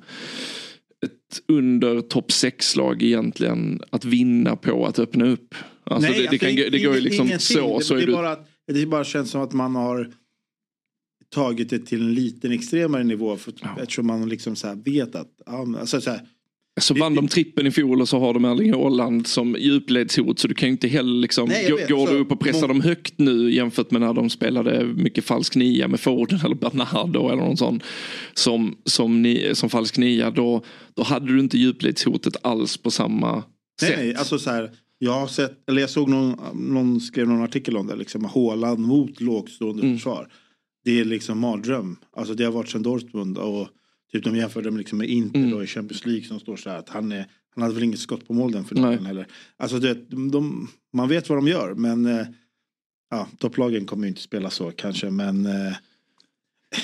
ett 1.06 1.42
under 1.48 2.02
topp 2.02 2.32
6-lag 2.32 3.04
egentligen 3.04 3.82
att 3.90 4.06
vinna 4.06 4.56
på 4.56 4.86
att 4.86 5.00
öppna 5.00 5.26
upp? 5.26 5.56
Alltså 5.84 6.12
det, 6.12 6.28
det, 6.32 6.38
kan, 6.38 6.50
alltså, 6.50 6.70
det 6.70 6.80
går 6.80 6.96
ju 6.96 7.02
liksom 7.02 7.26
ingenting. 7.28 7.58
så. 7.58 7.78
Det, 7.78 7.84
så 7.84 7.94
det, 7.94 8.00
är 8.00 8.04
är 8.04 8.08
du, 8.08 8.14
bara, 8.14 8.32
att- 8.32 8.50
det 8.68 8.86
bara 8.86 9.04
känns 9.04 9.32
som 9.32 9.42
att 9.42 9.54
man 9.54 9.76
har 9.76 10.12
tagit 11.34 11.70
det 11.70 11.80
till 11.80 12.02
en 12.02 12.14
liten 12.14 12.52
extremare 12.52 13.04
nivå. 13.04 13.38
För, 13.38 13.54
Eftersom 13.82 14.08
man 14.08 14.30
liksom 14.30 14.56
så 14.56 14.76
vet 14.86 15.16
att, 15.16 15.30
ja, 15.46 15.68
alltså 15.80 16.02
så 16.02 16.10
här, 16.10 16.22
så 16.82 16.94
vann 16.94 17.16
de 17.16 17.28
trippen 17.28 17.68
i 17.68 17.72
fjol 17.72 18.02
och 18.02 18.10
så 18.10 18.20
har 18.20 18.34
de 18.34 18.46
Erling 18.46 18.74
Haaland 18.74 19.28
som 19.28 19.56
djupledshot 19.60 20.40
så 20.40 20.48
du 20.48 20.54
kan 20.54 20.70
ju 20.70 20.72
inte 20.72 20.88
heller 20.88 21.22
liksom, 21.22 21.50
Nej, 21.50 21.72
vet. 21.72 21.90
går 21.90 22.08
Så- 22.08 22.14
du 22.14 22.20
upp 22.20 22.32
och 22.32 22.40
pressar 22.40 22.68
dem 22.68 22.82
högt 22.82 23.14
nu 23.18 23.52
jämfört 23.54 23.92
med 23.92 24.02
när 24.02 24.14
de 24.14 24.30
spelade 24.30 24.86
mycket 24.86 25.26
falsk 25.26 25.56
nia 25.56 25.88
med 25.88 26.00
Foden 26.00 26.40
eller 26.46 26.56
Bernardo 26.56 27.30
eller 27.30 27.44
någon 27.44 27.58
sån 27.58 27.82
som, 28.34 28.76
som, 28.86 29.22
ni, 29.22 29.52
som 29.54 29.70
falsk 29.70 29.98
nia 29.98 30.32
då, 30.32 30.64
då 30.94 31.04
hade 31.04 31.26
du 31.34 31.40
inte 31.40 31.58
djupledshotet 31.58 32.36
alls 32.42 32.78
på 32.78 32.92
samma 32.92 33.34
nej, 33.36 33.44
sätt. 33.90 34.00
nej, 34.00 34.16
alltså 34.16 34.40
så 34.40 34.50
här, 34.50 34.72
jag 35.04 35.12
har 35.20 35.28
sett, 35.28 35.70
eller 35.70 35.82
jag 35.82 35.90
såg 35.90 36.10
någon, 36.10 36.40
någon 36.74 37.02
skrev 37.02 37.28
någon 37.28 37.42
artikel 37.44 37.78
om 37.78 37.88
det, 37.88 37.96
liksom 37.96 38.26
Haaland 38.26 38.80
mot 38.80 39.22
lågstående 39.22 39.84
Mm. 39.84 39.96
försvar. 39.98 40.32
Det 40.86 41.00
är 41.00 41.06
liksom 41.06 41.40
mardröm. 41.40 41.96
Alltså 42.18 42.34
det 42.34 42.44
har 42.44 42.52
varit 42.52 42.70
sedan 42.70 42.84
Dortmund 42.84 43.38
och 43.38 43.68
typ 44.12 44.24
de 44.24 44.36
jämförde 44.36 44.72
med, 44.72 44.78
liksom 44.78 44.98
med 44.98 45.10
Inter 45.10 45.40
Mm. 45.40 45.52
då 45.52 45.64
i 45.64 45.68
Champions 45.68 46.06
League 46.06 46.24
som 46.24 46.40
står 46.40 46.56
så 46.56 46.70
här 46.70 46.78
att 46.78 46.90
han 46.90 47.12
är, 47.12 47.26
han 47.56 47.62
hade 47.62 47.74
väl 47.76 47.84
inget 47.84 48.00
skott 48.00 48.28
på 48.28 48.34
mål 48.34 48.52
den 48.52 48.66
finalen 48.66 49.06
heller. 49.06 49.28
Alltså 49.58 49.80
det, 49.80 49.94
de, 50.10 50.32
de, 50.32 50.68
man 50.94 51.10
vet 51.10 51.30
vad 51.30 51.38
de 51.38 51.48
gör 51.48 51.74
men 51.74 52.06
eh, 52.06 52.26
ja, 53.10 53.28
topplagen 53.38 53.86
kommer 53.86 54.04
ju 54.04 54.10
inte 54.10 54.22
spela 54.22 54.50
så 54.50 54.72
kanske 54.72 55.10
men 55.10 55.46
eh, 55.46 55.74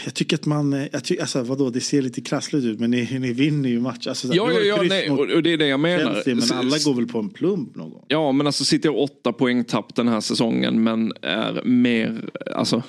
jag 0.05 0.13
tycker 0.13 0.35
att 0.35 0.45
man, 0.45 0.73
eh, 0.73 0.87
jag 0.91 1.03
tycker, 1.03 1.21
alltså 1.21 1.43
vadå 1.43 1.69
det 1.69 1.81
ser 1.81 2.01
lite 2.01 2.21
krassligt 2.21 2.65
ut 2.65 2.79
men 2.79 2.91
ni, 2.91 3.19
ni 3.19 3.33
vinner 3.33 3.69
ju 3.69 3.79
match. 3.79 4.07
Alltså, 4.07 4.27
Ja, 4.33 4.51
ja, 4.51 4.59
ja, 4.59 4.83
nej, 4.89 5.09
och, 5.09 5.19
och 5.19 5.43
det 5.43 5.53
är 5.53 5.57
det 5.57 5.67
jag 5.67 5.79
menar. 5.79 6.21
Chelsea, 6.25 6.35
men 6.35 6.67
alla 6.67 6.77
går 6.85 6.93
väl 6.93 7.07
på 7.07 7.19
en 7.19 7.29
plump 7.29 7.75
någon 7.75 7.89
gång. 7.89 8.05
Ja 8.07 8.31
men 8.31 8.47
alltså 8.47 8.65
City 8.65 8.87
har 8.87 8.99
åtta 8.99 9.33
poäng 9.33 9.63
tapp 9.63 9.95
den 9.95 10.07
här 10.07 10.21
säsongen 10.21 10.83
men 10.83 11.13
är 11.21 11.61
mer, 11.65 12.29
alltså 12.55 12.83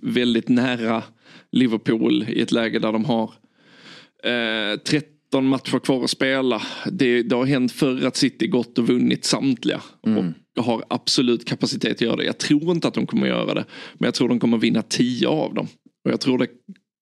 väldigt 0.00 0.48
nära 0.48 1.02
Liverpool 1.52 2.24
i 2.28 2.40
ett 2.40 2.52
läge 2.52 2.78
där 2.78 2.92
de 2.92 3.04
har 3.04 3.30
eh, 4.24 4.78
13 4.84 5.46
matcher 5.46 5.78
kvar 5.78 6.04
att 6.04 6.10
spela. 6.10 6.62
Det, 6.92 7.22
det 7.22 7.34
har 7.34 7.44
hänt 7.44 7.72
förr 7.72 8.06
att 8.06 8.16
City 8.16 8.46
gått 8.46 8.78
och 8.78 8.86
vunnit 8.86 9.24
samtliga. 9.24 9.80
Och 10.56 10.64
har 10.64 10.84
absolut 10.88 11.44
kapacitet 11.44 11.92
att 11.92 12.00
göra 12.00 12.16
det. 12.16 12.24
Jag 12.24 12.38
tror 12.38 12.70
inte 12.70 12.88
att 12.88 12.94
de 12.94 13.06
kommer 13.06 13.26
göra 13.26 13.54
det. 13.54 13.64
Men 13.94 14.06
jag 14.06 14.14
tror 14.14 14.28
de 14.28 14.40
kommer 14.40 14.58
vinna 14.58 14.82
10 14.82 15.28
av 15.28 15.54
dem. 15.54 15.68
Och 16.04 16.10
jag 16.10 16.20
tror 16.20 16.38
det 16.38 16.46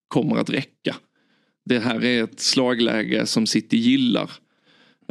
kommer 0.07 0.35
att 0.37 0.49
räcka. 0.49 0.95
Det 1.65 1.79
här 1.79 2.03
är 2.05 2.23
ett 2.23 2.39
slagläge 2.39 3.25
som 3.25 3.47
City 3.47 3.77
gillar. 3.77 4.31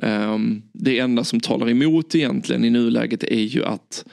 Ehm, 0.02 0.62
det 0.72 0.98
enda 0.98 1.24
som 1.24 1.40
talar 1.40 1.70
emot 1.70 2.14
egentligen 2.14 2.64
i 2.64 2.70
nuläget 2.70 3.22
är 3.24 3.40
ju 3.42 3.64
att 3.64 4.04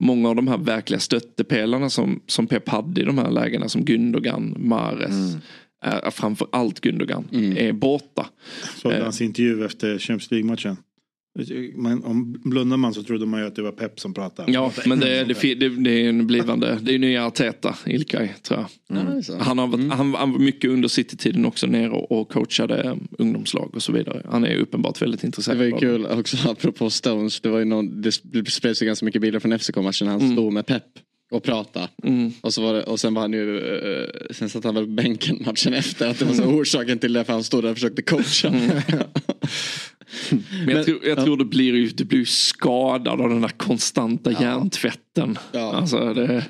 många 0.00 0.28
av 0.28 0.36
de 0.36 0.48
här 0.48 0.58
verkliga 0.58 1.00
stöttepelarna 1.00 1.90
som, 1.90 2.20
som 2.26 2.46
Pep 2.46 2.68
hade 2.68 3.00
i 3.00 3.04
de 3.04 3.18
här 3.18 3.30
lägena 3.30 3.68
som 3.68 3.84
Gundogan, 3.84 4.54
Mares, 4.58 5.36
är, 5.82 6.10
framför 6.10 6.48
allt 6.52 6.80
Gundogan, 6.80 7.28
är 7.56 7.72
borta. 7.72 8.26
Såg 8.76 8.92
Eh. 8.92 9.02
hans 9.02 9.20
intervju 9.20 9.64
efter 9.64 9.98
Champions 9.98 10.30
League-matchen. 10.30 10.76
Man, 11.74 12.04
om 12.04 12.32
blundar 12.44 12.76
man 12.76 12.94
så 12.94 13.02
trodde 13.02 13.26
man 13.26 13.40
ju 13.40 13.46
att 13.46 13.56
det 13.56 13.62
var 13.62 13.72
Pep 13.72 14.00
som 14.00 14.14
pratade. 14.14 14.52
Ja, 14.52 14.72
men 14.86 15.00
det, 15.00 15.08
är- 15.18 15.24
det, 15.24 15.54
det, 15.54 15.68
det 15.68 15.90
är 15.90 16.08
en 16.08 16.26
blivande, 16.26 16.78
det 16.82 16.94
är 16.94 16.98
nya 16.98 17.26
Arteta, 17.26 17.76
Ilkay 17.86 18.28
tror 18.42 18.60
jag. 18.60 18.98
Ja, 18.98 19.02
det 19.12 19.18
är 19.18 19.22
så. 19.22 19.38
Han, 19.38 19.58
har, 19.58 19.66
varit- 19.66 19.92
han, 19.92 20.14
han 20.14 20.32
var 20.32 20.38
mycket 20.38 20.70
under 20.70 20.88
City-tiden 20.88 21.44
också 21.46 21.66
nere 21.66 21.90
och, 21.90 22.12
och 22.20 22.28
coachade 22.28 22.82
eh, 22.82 22.96
ungdomslag 23.18 23.70
och 23.74 23.82
så 23.82 23.92
vidare. 23.92 24.22
Han 24.30 24.44
är 24.44 24.56
uppenbart 24.56 25.02
väldigt 25.02 25.20
Det 25.20 25.26
intresserad. 25.26 25.58
var 25.58 25.64
ju 25.64 25.72
kul 25.72 26.06
också 26.06 26.36
apropå 26.50 26.90
Stones. 26.90 27.40
Det 27.40 27.48
var 27.48 27.58
ju 27.58 27.64
någon, 27.64 28.02
det 28.02 28.12
spreds 28.50 28.82
ju 28.82 28.86
ganska 28.86 29.04
mycket 29.06 29.20
bilder 29.22 29.40
från 29.40 29.58
FCK-matchen. 29.58 30.08
Han 30.08 30.32
stod 30.32 30.52
med 30.52 30.66
Pep 30.66 30.82
och 31.30 31.42
pratade. 31.42 31.88
Mm. 32.02 32.32
Och, 32.40 32.54
så 32.54 32.62
var 32.62 32.74
det, 32.74 32.82
och 32.82 33.00
sen 33.00 33.14
var 33.14 33.22
han 33.22 33.32
ju, 33.32 33.58
eh, 33.58 34.08
sen 34.30 34.48
satt 34.48 34.64
han 34.64 34.74
väl 34.74 34.84
på 34.84 34.90
bänken 34.92 35.42
matchen 35.46 35.74
efter. 35.74 36.08
Att 36.10 36.18
det 36.18 36.24
var 36.24 36.34
så 36.34 36.44
orsaken 36.44 36.98
till 36.98 37.12
det 37.12 37.24
för 37.24 37.32
han 37.32 37.44
stod 37.44 37.64
där 37.64 37.70
och 37.70 37.76
försökte 37.76 38.02
coacha. 38.02 38.54
Men 40.66 40.76
jag, 40.76 40.84
tror, 40.84 41.06
jag 41.06 41.24
tror 41.24 41.36
det 41.36 41.44
blir 41.44 41.74
ju 41.74 41.88
det 41.88 42.04
blir 42.04 42.18
ju 42.18 42.26
skadad 42.26 43.20
av 43.20 43.28
den 43.28 43.40
där 43.40 43.48
konstanta 43.48 44.32
hjärntvätten. 44.32 45.38
Ja. 45.52 45.72
Alltså 45.72 46.14
det, 46.14 46.44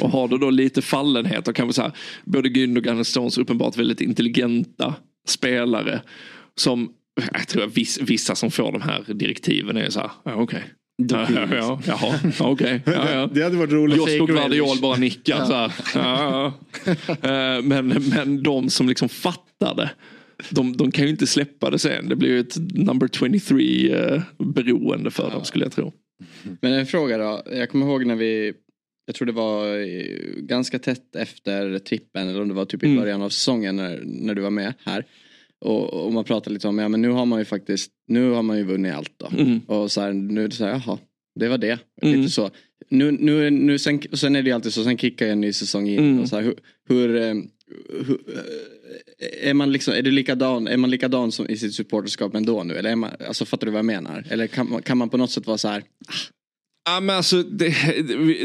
och 0.00 0.10
har 0.10 0.28
du 0.28 0.38
då 0.38 0.50
lite 0.50 0.82
fallenhet 0.82 1.48
och 1.48 1.56
kanske 1.56 1.72
så 1.72 1.82
här, 1.82 1.92
både 2.24 2.48
Gündogan 2.48 2.98
och 2.98 3.06
Stones 3.06 3.38
uppenbart 3.38 3.76
väldigt 3.76 4.00
intelligenta 4.00 4.94
spelare. 5.28 6.02
Som, 6.54 6.92
jag 7.32 7.48
tror 7.48 7.64
att 7.64 7.76
viss, 7.76 8.00
vissa 8.00 8.34
som 8.34 8.50
får 8.50 8.72
de 8.72 8.82
här 8.82 9.04
direktiven 9.14 9.76
är 9.76 9.90
så 9.90 10.00
här, 10.00 10.10
ja, 10.24 10.34
okej. 10.34 10.64
Ja, 10.98 11.26
ja, 11.34 11.46
ja, 11.56 11.80
jaha, 11.86 12.18
okej. 12.40 12.82
Ja, 12.86 13.12
ja. 13.12 13.30
Det 13.32 13.42
hade 13.42 13.56
varit 13.56 13.72
roligt. 13.72 13.96
Josko 13.96 14.26
Guardiol 14.26 14.78
bara 14.82 14.96
nickar 14.96 15.44
så 15.44 15.52
här. 15.54 15.72
Ja, 15.94 16.52
ja. 16.84 16.94
Eh, 17.56 17.62
Men, 17.62 17.88
men 17.88 18.42
de 18.42 18.70
som 18.70 18.88
liksom 18.88 19.08
fattar 19.08 19.74
det. 19.74 19.90
De, 20.50 20.76
de 20.76 20.90
kan 20.92 21.04
ju 21.04 21.10
inte 21.10 21.26
släppa 21.26 21.70
det 21.70 21.78
sen. 21.78 22.08
Det 22.08 22.16
blir 22.16 22.28
ju 22.28 22.40
ett 22.40 22.56
number 22.74 23.08
23 23.08 23.92
eh, 23.94 24.22
beroende 24.38 25.10
för 25.10 25.30
dem 25.30 25.44
skulle 25.44 25.64
jag 25.64 25.72
tro. 25.72 25.92
Men 26.60 26.72
en 26.72 26.86
fråga 26.86 27.18
då. 27.18 27.42
Jag 27.52 27.70
kommer 27.70 27.86
ihåg 27.86 28.06
när 28.06 28.16
vi, 28.16 28.52
jag 29.06 29.14
tror 29.14 29.26
det 29.26 29.32
var 29.32 29.78
eh, 29.78 30.06
ganska 30.36 30.78
tätt 30.78 31.16
efter 31.16 31.78
trippen 31.78 32.28
eller 32.28 32.40
om 32.42 32.48
det 32.48 32.54
var 32.54 32.64
typ 32.64 32.82
i 32.82 32.86
Mm. 32.86 32.98
början 32.98 33.22
av 33.22 33.30
säsongen 33.30 33.76
när, 33.76 34.02
när 34.04 34.34
du 34.34 34.42
var 34.42 34.50
med 34.50 34.74
här. 34.84 35.04
Och, 35.60 35.94
och 35.94 36.12
man 36.12 36.24
pratade 36.24 36.54
lite 36.54 36.68
om, 36.68 36.78
ja 36.78 36.88
men 36.88 37.02
nu 37.02 37.08
har 37.08 37.26
man 37.26 37.38
ju 37.38 37.44
faktiskt, 37.44 37.90
nu 38.08 38.30
har 38.30 38.42
man 38.42 38.58
ju 38.58 38.64
vunnit 38.64 38.94
allt 38.94 39.12
då. 39.16 39.26
Mm. 39.38 39.60
Och 39.66 39.92
så 39.92 40.00
här, 40.00 40.12
nu 40.12 40.44
är 40.44 40.48
det 40.48 40.54
så 40.54 40.64
här, 40.64 40.70
jaha, 40.86 40.98
det 41.40 41.48
var 41.48 41.58
det. 41.58 41.78
Mm. 42.02 42.20
Lite 42.20 42.32
så. 42.32 42.50
Nu, 42.88 43.10
nu, 43.10 43.50
nu, 43.50 43.78
sen, 43.78 44.02
sen 44.12 44.36
är 44.36 44.42
det 44.42 44.48
ju 44.48 44.54
alltid 44.54 44.72
så, 44.72 44.84
sen 44.84 44.98
kickar 44.98 45.26
ju 45.26 45.32
en 45.32 45.40
ny 45.40 45.52
säsong 45.52 45.88
in. 45.88 45.98
Mm. 45.98 46.20
Och 46.20 46.28
så 46.28 46.36
här, 46.36 46.42
hur, 46.42 46.54
hur, 46.88 47.16
eh, 47.16 47.34
hur 48.06 48.18
är 49.42 49.54
man 49.54 49.72
liksom, 49.72 49.94
är 49.94 50.02
du 50.02 50.10
likadan, 50.10 50.68
är 50.68 50.76
man 50.76 50.90
likadan 50.90 51.32
som 51.32 51.50
i 51.50 51.56
sitt 51.56 51.74
supporterskap 51.74 52.34
ändå 52.34 52.62
nu? 52.62 52.74
Eller 52.74 52.90
är 52.90 52.96
man, 52.96 53.10
alltså 53.28 53.44
fattar 53.44 53.66
du 53.66 53.70
vad 53.72 53.78
jag 53.78 53.84
menar? 53.84 54.24
Eller 54.30 54.46
kan, 54.46 54.70
man- 54.70 54.82
kan 54.82 54.98
man 54.98 55.08
på 55.08 55.16
något 55.16 55.30
sätt 55.30 55.46
vara 55.46 55.58
så 55.58 55.68
här, 55.68 55.80
ah. 56.08 56.12
Ja, 56.88 57.00
men 57.00 57.16
alltså, 57.16 57.42
det, 57.42 57.66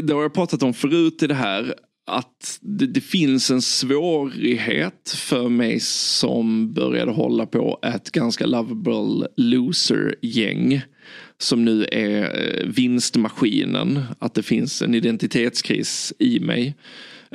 det, 0.02 0.12
har 0.14 0.22
jag 0.22 0.34
pratat 0.34 0.62
om 0.62 0.74
förut 0.74 1.22
i 1.22 1.26
det 1.26 1.34
här. 1.34 1.74
Att 2.06 2.58
det, 2.60 2.86
det 2.86 3.00
finns 3.00 3.50
en 3.50 3.62
svårighet 3.62 5.10
för 5.16 5.48
mig 5.48 5.80
som 5.80 6.72
började 6.72 7.12
hålla 7.12 7.46
på 7.46 7.78
ett 7.82 8.10
ganska 8.10 8.46
lovable 8.46 9.28
loser-gäng. 9.36 10.80
Som 11.38 11.64
nu 11.64 11.84
är 11.92 12.22
eh, 12.22 12.66
vinstmaskinen. 12.66 14.02
Att 14.18 14.34
det 14.34 14.42
finns 14.42 14.82
en 14.82 14.94
identitetskris 14.94 16.12
i 16.18 16.40
mig. 16.40 16.74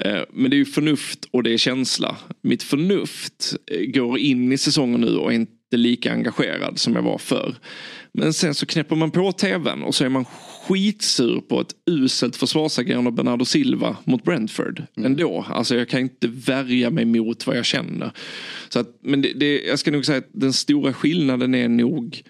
Eh, 0.05 0.21
Men 0.33 0.51
det 0.51 0.55
är 0.55 0.59
ju 0.59 0.65
förnuft 0.65 1.25
och 1.31 1.43
det 1.43 1.53
är 1.53 1.57
känsla. 1.57 2.17
Mitt 2.41 2.63
förnuft 2.63 3.55
eh, 3.71 3.85
går 3.91 4.19
in 4.19 4.51
i 4.51 4.57
säsongen 4.57 5.01
nu 5.01 5.17
och 5.17 5.31
är 5.31 5.35
inte 5.35 5.51
lika 5.71 6.11
engagerad 6.11 6.79
som 6.79 6.95
jag 6.95 7.01
var 7.01 7.17
förr. 7.17 7.55
Men 8.11 8.33
sen 8.33 8.55
så 8.55 8.65
knäpper 8.65 8.95
man 8.95 9.11
på 9.11 9.31
tvn 9.31 9.83
och 9.83 9.95
så 9.95 10.05
är 10.05 10.09
man 10.09 10.25
skitsur 10.67 11.41
på 11.41 11.61
ett 11.61 11.75
uselt 11.89 12.35
försvarsagerande 12.35 13.07
av 13.07 13.15
Bernardo 13.15 13.45
Silva 13.45 13.97
mot 14.03 14.23
Brentford. 14.23 14.83
Ändå. 14.97 15.45
Alltså 15.49 15.75
jag 15.75 15.89
kan 15.89 15.99
inte 15.99 16.27
värja 16.27 16.89
mig 16.89 17.05
mot 17.05 17.47
vad 17.47 17.57
jag 17.57 17.65
känner. 17.65 18.11
Så 18.69 18.79
att, 18.79 18.99
men 19.01 19.21
det, 19.21 19.33
det, 19.33 19.61
jag 19.61 19.79
ska 19.79 19.91
nog 19.91 20.05
säga 20.05 20.17
att 20.17 20.29
den 20.31 20.53
stora 20.53 20.93
skillnaden 20.93 21.55
är 21.55 21.67
nog 21.67 22.21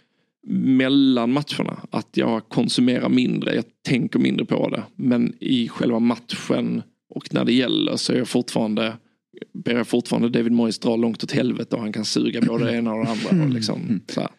mellan 0.48 1.34
matcherna. 1.34 1.80
Att 1.92 2.10
jag 2.14 2.50
konsumerar 2.50 3.10
mindre, 3.10 3.56
jag 3.56 3.66
tänker 3.88 4.20
mindre 4.20 4.46
på 4.46 4.70
det. 4.70 4.84
Men 4.96 5.34
i 5.40 5.68
själva 5.68 6.00
matchen 6.00 6.82
och 7.10 7.34
när 7.34 7.46
det 7.46 7.54
gäller 7.54 7.96
så 7.96 8.14
är 8.14 8.18
jag 8.18 8.28
fortfarande 8.28 8.98
ber 9.54 9.76
jag 9.76 9.88
fortfarande 9.88 10.30
David 10.30 10.52
Moyes 10.52 10.80
dra 10.80 10.96
långt 10.96 11.24
åt 11.24 11.32
helvete 11.32 11.76
och 11.76 11.82
han 11.82 11.94
kan 11.94 12.06
suga 12.06 12.42
både 12.42 12.66
det 12.66 12.76
ena 12.76 12.94
och 12.94 13.06
det 13.06 13.12
andra. 13.12 13.44
Och 13.44 13.50
liksom, 13.50 14.02
så 14.08 14.22
här. 14.22 14.30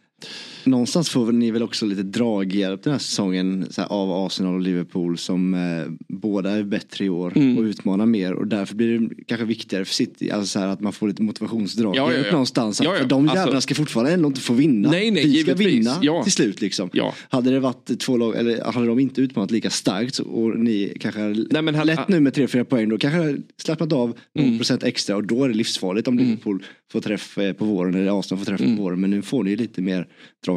Någonstans 0.70 1.10
får 1.10 1.32
ni 1.32 1.50
väl 1.50 1.62
också 1.62 1.86
lite 1.86 2.02
draghjälp 2.02 2.82
den 2.82 2.92
här 2.92 2.98
säsongen 3.00 3.66
här, 3.76 3.86
av 3.92 4.26
Arsenal 4.26 4.54
och 4.54 4.60
Liverpool 4.60 5.18
som 5.18 5.54
eh, 5.54 5.60
båda 6.08 6.50
är 6.50 6.62
bättre 6.62 7.04
i 7.04 7.08
år 7.08 7.32
Mm. 7.36 7.58
och 7.58 7.62
utmanar 7.62 8.06
mer 8.06 8.32
och 8.32 8.46
därför 8.46 8.74
blir 8.74 8.98
det 8.98 9.14
kanske 9.26 9.44
viktigare 9.46 9.84
för 9.84 9.94
City, 9.94 10.30
alltså 10.30 10.46
så 10.46 10.58
här, 10.58 10.66
att 10.66 10.80
man 10.80 10.92
får 10.92 11.08
lite 11.08 11.22
motivationsdraghjälp 11.22 11.96
Ja, 12.10 12.12
ja, 12.18 12.24
ja. 12.26 12.32
någonstans. 12.32 12.80
Ja, 12.84 12.92
ja. 12.92 12.98
För 12.98 13.08
de 13.08 13.26
jävlarna 13.26 13.42
Alltså- 13.42 13.60
ska 13.60 13.74
fortfarande 13.74 14.12
ändå 14.12 14.26
inte 14.28 14.40
få 14.40 14.54
vinna. 14.54 14.90
Nej, 14.90 15.10
nej, 15.10 15.24
Vi 15.26 15.38
ska 15.42 15.54
vinna 15.54 15.96
Ja. 16.02 16.22
till 16.22 16.32
slut 16.32 16.60
liksom. 16.60 16.90
Ja. 16.92 17.14
Hade 17.28 17.50
det 17.50 17.60
varit 17.60 17.98
två 18.00 18.16
lag, 18.16 18.36
eller 18.36 18.72
hade 18.72 18.86
de 18.86 18.98
inte 18.98 19.20
utmanat 19.20 19.50
lika 19.50 19.70
starkt 19.70 20.18
och 20.18 20.58
ni 20.58 20.92
kanske 21.00 21.20
Nej, 21.20 21.62
men 21.62 21.74
han- 21.74 21.86
lätt 21.86 22.08
nu 22.08 22.20
med 22.20 22.32
3-4 22.34 22.64
poäng 22.64 22.88
då 22.88 22.98
kanske 22.98 23.36
slappnat 23.56 23.92
av 23.92 24.16
Mm. 24.38 24.56
procent 24.58 24.82
extra 24.82 25.16
och 25.16 25.26
då 25.26 25.44
är 25.44 25.48
det 25.48 25.54
livsfarligt 25.54 26.08
om 26.08 26.18
Liverpool 26.18 26.62
får 26.92 27.00
träff 27.00 27.38
eh, 27.38 27.52
på 27.52 27.64
våren 27.64 27.94
eller 27.94 28.18
Arsenal 28.20 28.44
får 28.44 28.56
träff 28.56 28.60
på 28.76 28.82
våren 28.82 29.00
men 29.00 29.10
nu 29.10 29.22
får 29.22 29.44
ni 29.44 29.56
lite 29.56 29.82
mer 29.82 30.06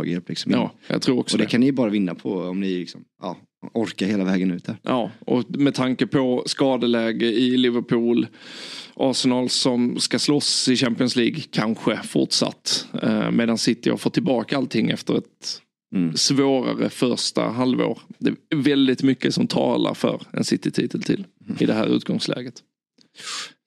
draghjälp. 0.02 0.30
Liksom. 0.30 0.52
Mm. 0.52 0.62
Ja, 0.64 0.72
jag 0.88 1.02
tror 1.02 1.20
också 1.20 1.36
och 1.36 1.38
det, 1.40 1.46
det. 1.46 1.50
kan 1.50 1.62
ni 1.62 1.72
bara 1.72 1.90
vinna 1.90 2.16
på 2.16 2.34
om 2.42 2.60
ni 2.60 2.80
liksom, 2.80 3.04
ja, 3.22 3.38
orkar 3.74 4.06
hela 4.06 4.24
vägen 4.24 4.52
ut 4.52 4.66
där. 4.66 4.78
Ja, 4.84 5.12
och 5.20 5.44
med 5.50 5.74
tanke 5.74 6.08
på 6.08 6.44
skadeläge 6.46 7.26
i 7.26 7.58
Liverpool. 7.58 8.28
Arsenal 8.96 9.50
som 9.50 10.00
ska 10.00 10.20
slåss 10.20 10.68
i 10.68 10.76
Champions 10.76 11.16
League 11.16 11.40
kanske 11.52 11.98
fortsatt. 12.04 12.88
Eh, 13.02 13.32
medan 13.32 13.58
City 13.58 13.90
har 13.90 13.98
fått 13.98 14.14
tillbaka 14.14 14.58
allting 14.58 14.90
efter 14.90 15.18
ett 15.18 15.62
Mm. 15.96 16.16
svårare 16.16 16.90
första 16.90 17.50
halvår. 17.50 18.00
Det 18.20 18.30
är 18.30 18.56
väldigt 18.56 19.04
mycket 19.04 19.34
som 19.34 19.48
talar 19.48 19.94
för 19.94 20.22
en 20.34 20.44
City-titel 20.44 21.04
till 21.04 21.26
i 21.60 21.66
det 21.66 21.74
här 21.74 21.88
utgångsläget. 21.88 22.54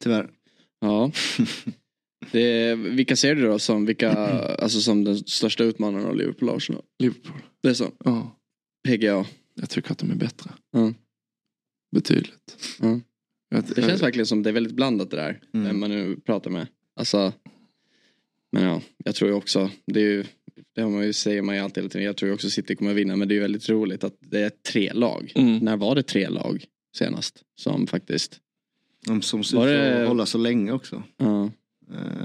Tyvärr. 0.02 0.28
Ja. 0.80 1.10
Det, 2.32 2.74
vilka 2.74 3.16
ser 3.16 3.34
du 3.34 3.42
då 3.42 3.58
som, 3.58 3.86
vilka, 3.86 4.10
alltså 4.58 4.80
som 4.80 5.04
den 5.04 5.16
största 5.18 5.64
utmanaren 5.64 6.06
av 6.06 6.16
Liverpool 6.16 6.48
och 6.48 6.56
Arsenal? 6.56 6.82
Liverpool. 6.98 7.40
Det 7.62 7.68
är 7.68 7.74
så? 7.74 7.90
Ja, 8.04 8.36
PGA. 8.88 9.26
jag 9.54 9.70
tycker 9.70 9.92
att 9.92 9.98
de 9.98 10.10
är 10.10 10.14
bättre. 10.14 10.50
Ja. 10.72 10.92
Betydligt. 11.92 12.56
Ja. 12.80 13.00
Jag- 13.48 13.64
Det 13.76 13.82
känns 13.82 14.02
verkligen 14.02 14.26
som 14.26 14.42
det 14.42 14.50
är 14.50 14.54
väldigt 14.54 14.74
blandat 14.74 15.10
det 15.10 15.16
där. 15.16 15.40
Mm. 15.54 15.66
Vem 15.66 15.80
man 15.80 15.90
nu 15.90 16.16
pratar 16.16 16.50
med. 16.50 16.66
Alltså, 16.96 17.32
men 18.52 18.62
ja, 18.62 18.80
jag 19.04 19.14
tror 19.14 19.30
ju 19.30 19.36
också, 19.36 19.70
det 19.86 20.00
är 20.00 20.04
ju, 20.04 20.24
det 20.74 20.80
har 20.82 20.90
man 20.90 21.04
ju, 21.06 21.12
säger 21.12 21.42
man 21.42 21.54
ju 21.54 21.60
alltid 21.60 21.82
hela 21.82 21.88
tiden. 21.90 22.06
Jag 22.06 22.16
tror 22.16 22.28
ju 22.28 22.34
också 22.34 22.50
City 22.50 22.76
kommer 22.76 22.94
vinna 22.94 23.16
men 23.16 23.28
det 23.28 23.32
är 23.32 23.36
ju 23.36 23.40
väldigt 23.42 23.68
roligt 23.68 24.04
att 24.04 24.14
det 24.20 24.40
är 24.40 24.50
tre 24.72 24.92
lag. 24.92 25.32
Mm. 25.34 25.58
När 25.58 25.76
var 25.76 25.94
det 25.94 26.02
tre 26.02 26.28
lag 26.28 26.64
senast 26.96 27.42
som 27.60 27.86
faktiskt, 27.86 28.40
De 29.06 29.22
som 29.22 29.44
ser 29.44 29.68
ut 29.68 30.02
att 30.02 30.08
hålla 30.08 30.26
så 30.26 30.38
länge 30.38 30.72
också. 30.72 31.02
ja, 31.16 31.50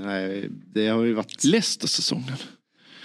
nej, 0.04 0.50
det 0.74 0.88
har 0.88 1.04
ju 1.04 1.14
varit... 1.14 1.44
Leicester-säsongen. 1.44 2.34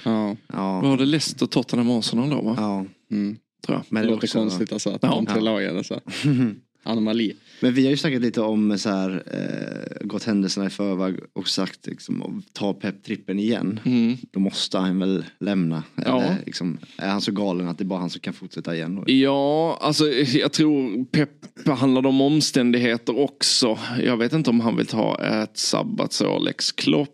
ja, 0.05 0.37
Var 0.47 0.91
Ja, 0.91 0.97
det 0.99 1.05
Leicester, 1.07 1.47
Tottenham, 1.47 1.91
Arsenal 1.91 2.31
då 2.31 2.43
va? 2.43 2.55
ja. 2.59 2.87
mm. 3.17 3.37
Tror 3.67 3.79
jag. 3.79 3.85
Men 3.89 4.03
det 4.03 4.09
låter 4.11 4.25
också, 4.27 4.39
konstigt 4.39 4.73
alltså 4.73 4.91
att 4.91 5.03
Ja. 5.03 5.09
de 5.09 5.27
tre 5.27 5.41
lagen 5.41 5.77
alltså. 5.77 6.01
Anomali. 6.85 7.33
Men 7.61 7.75
vi 7.75 7.85
har 7.85 7.91
ju 7.91 7.97
snackat 7.97 8.23
lite 8.23 8.41
om 8.41 8.79
så 8.79 8.89
här, 8.91 9.23
eh, 9.27 10.07
gått 10.07 10.25
händelserna 10.25 10.67
i 10.67 10.71
förväg 10.71 11.17
och 11.33 11.49
sagt 11.49 11.87
liksom, 11.87 12.23
om 12.23 12.43
ta 12.53 12.73
Pep-trippen 12.73 13.39
igen. 13.39 13.81
Mm. 13.85 14.17
Då 14.31 14.41
måste 14.41 14.79
han 14.79 14.99
väl 14.99 15.25
lämna. 15.41 15.83
Ja. 15.95 16.23
Eller, 16.23 16.37
liksom, 16.47 16.79
är 16.99 17.09
han 17.09 17.21
så 17.21 17.33
galen 17.33 17.69
att 17.69 17.79
det 17.79 17.83
är 17.85 17.87
bara 17.87 18.01
han 18.01 18.11
som 18.11 18.21
kan 18.21 18.33
fortsätta 18.35 18.75
igen? 18.75 18.97
Då? 18.97 19.13
Ja, 19.13 19.79
alltså 19.81 20.09
jag 20.13 20.53
tror 20.53 21.05
Pep 21.05 21.31
handlar 21.69 22.07
om 22.07 22.21
omständigheter 22.21 23.19
också. 23.19 23.79
Jag 24.03 24.17
vet 24.17 24.33
inte 24.33 24.51
om 24.51 24.61
han 24.61 24.77
vill 24.77 24.87
ta 24.87 25.23
ett 25.25 25.59
sabbatsår, 25.59 26.41
Lex 26.41 26.73
Klopp. 26.73 27.11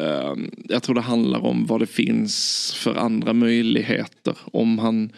Eh, 0.00 0.34
Jag 0.64 0.82
tror 0.82 0.94
det 0.94 1.00
handlar 1.00 1.44
om 1.44 1.66
vad 1.66 1.80
det 1.80 1.86
finns 1.86 2.72
för 2.76 2.94
andra 2.94 3.32
möjligheter. 3.32 4.36
Om 4.52 4.78
han 4.78 5.12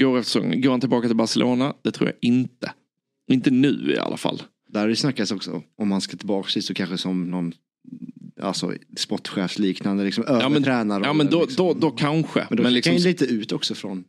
går, 0.00 0.18
efter, 0.18 0.40
går 0.62 0.70
han 0.70 0.80
tillbaka 0.80 1.06
till 1.08 1.16
Barcelona? 1.16 1.74
Det 1.82 1.90
tror 1.90 2.08
jag 2.08 2.30
inte. 2.30 2.72
Inte 3.28 3.50
nu 3.50 3.92
i 3.96 3.98
alla 3.98 4.16
fall. 4.16 4.42
Där 4.68 4.88
det 4.88 4.96
snackats 4.96 5.32
också 5.32 5.62
om 5.78 5.92
han 5.92 6.00
ska 6.00 6.16
tillbaka 6.16 6.50
dit 6.54 6.64
så 6.64 6.74
kanske 6.74 6.98
som 6.98 7.30
någon 7.30 7.52
alltså, 8.40 8.72
sportchefsliknande 8.96 10.04
liksom, 10.04 10.24
Ja 10.26 10.42
övertränare. 10.42 11.02
ja, 11.04 11.12
men 11.12 11.26
då, 11.30 11.40
liksom. 11.40 11.66
då, 11.66 11.74
då 11.74 11.90
kanske. 11.90 12.46
men 12.48 12.56
då 12.56 12.62
men 12.62 12.72
liksom, 12.74 12.90
kan 12.90 13.02
ju 13.02 13.08
lite 13.08 13.24
ut 13.24 13.52
också 13.52 13.74
från 13.74 14.04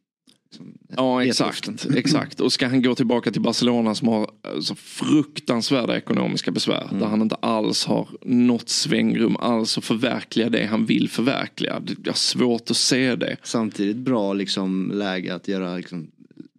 Ja 0.95 1.17
Vet 1.17 1.27
exakt, 1.27 1.85
exakt. 1.95 2.39
Och 2.39 2.53
ska 2.53 2.67
han 2.67 2.81
gå 2.81 2.95
tillbaka 2.95 3.31
till 3.31 3.41
Barcelona 3.41 3.95
som 3.95 4.07
har 4.07 4.29
alltså, 4.55 4.75
fruktansvärda 4.75 5.97
ekonomiska 5.97 6.51
besvär. 6.51 6.87
Mm. 6.87 6.99
Där 6.99 7.07
han 7.07 7.21
inte 7.21 7.35
alls 7.35 7.85
har 7.85 8.09
något 8.21 8.69
svängrum 8.69 9.37
alls 9.37 9.77
att 9.77 9.85
förverkliga 9.85 10.49
det 10.49 10.65
han 10.65 10.85
vill 10.85 11.09
förverkliga. 11.09 11.81
Jag 12.03 12.11
har 12.11 12.17
svårt 12.17 12.71
att 12.71 12.77
se 12.77 13.15
det. 13.15 13.37
Samtidigt 13.43 13.97
bra 13.97 14.33
liksom 14.33 14.91
läge 14.93 15.35
att 15.35 15.47
göra 15.47 15.77
liksom 15.77 16.11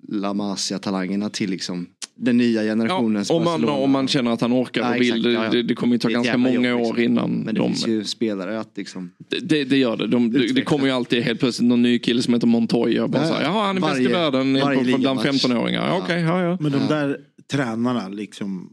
La 0.09 0.34
Masia-talangerna 0.34 1.30
till 1.30 1.50
liksom 1.50 1.86
den 2.19 2.37
nya 2.37 2.62
generationens 2.62 3.31
om, 3.31 3.45
man, 3.45 3.64
om 3.69 3.91
man 3.91 4.09
känner 4.09 4.31
att 4.31 4.41
han 4.41 4.53
orkar 4.53 4.81
Ja, 4.83 4.89
och 4.89 4.95
vill. 5.01 5.03
exakt, 5.03 5.25
ja, 5.25 5.45
ja. 5.45 5.51
Det, 5.51 5.62
det 5.62 5.75
kommer 5.75 5.95
ju 5.95 5.99
ta 5.99 6.09
Det 6.09 6.14
ganska 6.14 6.37
många 6.39 6.71
jobb, 6.71 6.81
år 6.81 6.85
liksom. 6.85 7.03
innan 7.05 7.31
Men 7.31 7.55
det 7.55 7.61
de... 7.61 7.69
finns 7.69 7.89
ju 7.89 8.05
spelare 8.05 8.61
att 8.61 8.71
liksom. 8.77 9.11
Det, 9.43 9.64
det 9.64 9.77
gör 9.77 9.97
det. 9.97 10.07
De, 10.07 10.33
det, 10.33 10.53
det 10.53 10.62
kommer 10.62 10.87
ju 10.87 10.91
alltid 10.93 11.23
helt 11.23 11.41
plötsligt 11.41 11.69
någon 11.69 11.83
ny 11.83 11.99
kille 11.99 12.23
som 12.23 12.35
heter 12.35 12.47
Montoya. 12.47 13.05
och 13.05 13.11
Bara 13.11 13.23
Ja, 13.23 13.29
så 13.29 13.35
här, 13.35 13.43
Jaha, 13.43 13.67
han 13.67 13.77
är 13.77 13.81
bäst 13.81 14.01
i 14.01 14.07
världen 14.07 14.55
på- 14.61 14.67
bland 14.67 14.87
ligamatch. 14.87 15.27
15-åringar. 15.27 15.87
Ja. 15.89 15.99
Okej, 16.05 16.21
ja, 16.23 16.43
ja. 16.43 16.59
Men 16.61 16.73
de 16.73 16.79
där 16.89 17.19
tränarna 17.53 18.09
liksom. 18.09 18.71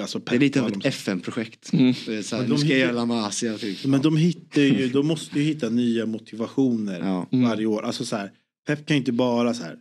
Alltså 0.00 0.18
Det 0.18 0.34
är 0.36 0.38
lite 0.40 0.62
av 0.62 0.68
ett 0.68 0.86
FN-projekt. 0.86 1.72
Mm. 1.72 1.94
Det 2.06 2.16
de 2.16 2.22
ska 2.22 2.38
jag 2.38 2.56
hittar- 2.58 2.74
göra 2.76 2.92
La 2.92 3.04
Masia. 3.06 3.58
Typ. 3.58 3.84
Men 3.84 4.00
de 4.02 4.16
hittar 4.16 4.62
ju, 4.62 4.88
de 4.88 5.06
måste 5.06 5.38
ju 5.38 5.44
hitta 5.44 5.68
nya 5.68 6.06
motivationer 6.06 7.24
varje 7.46 7.66
år. 7.66 7.82
Alltså 7.82 8.04
så 8.04 8.16
här, 8.16 8.30
Pep 8.66 8.86
kan 8.86 8.96
ju 8.96 8.98
inte 8.98 9.12
bara 9.12 9.54
så 9.54 9.62
här 9.64 9.74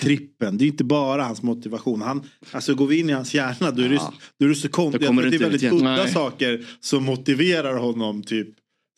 trippen, 0.00 0.58
det 0.58 0.64
är 0.64 0.66
inte 0.66 0.84
bara 0.84 1.22
hans 1.22 1.42
motivation. 1.42 2.02
Han, 2.02 2.22
alltså 2.50 2.74
går 2.74 2.86
vi 2.86 2.98
in 2.98 3.10
i 3.10 3.12
hans 3.12 3.34
hjärna 3.34 3.70
då 3.70 3.82
är 3.82 3.88
det, 3.88 4.00
då 4.38 4.44
är 4.44 4.48
det 4.48 4.54
så 4.54 4.68
konstigt. 4.68 5.02
Jag 5.02 5.10
tror 5.14 5.24
att 5.24 5.30
det 5.30 5.36
är 5.36 5.40
väldigt 5.40 5.72
udda 5.72 5.96
Nej. 5.96 6.12
saker 6.12 6.66
som 6.80 7.04
motiverar 7.04 7.76
honom 7.76 8.22
typ. 8.22 8.48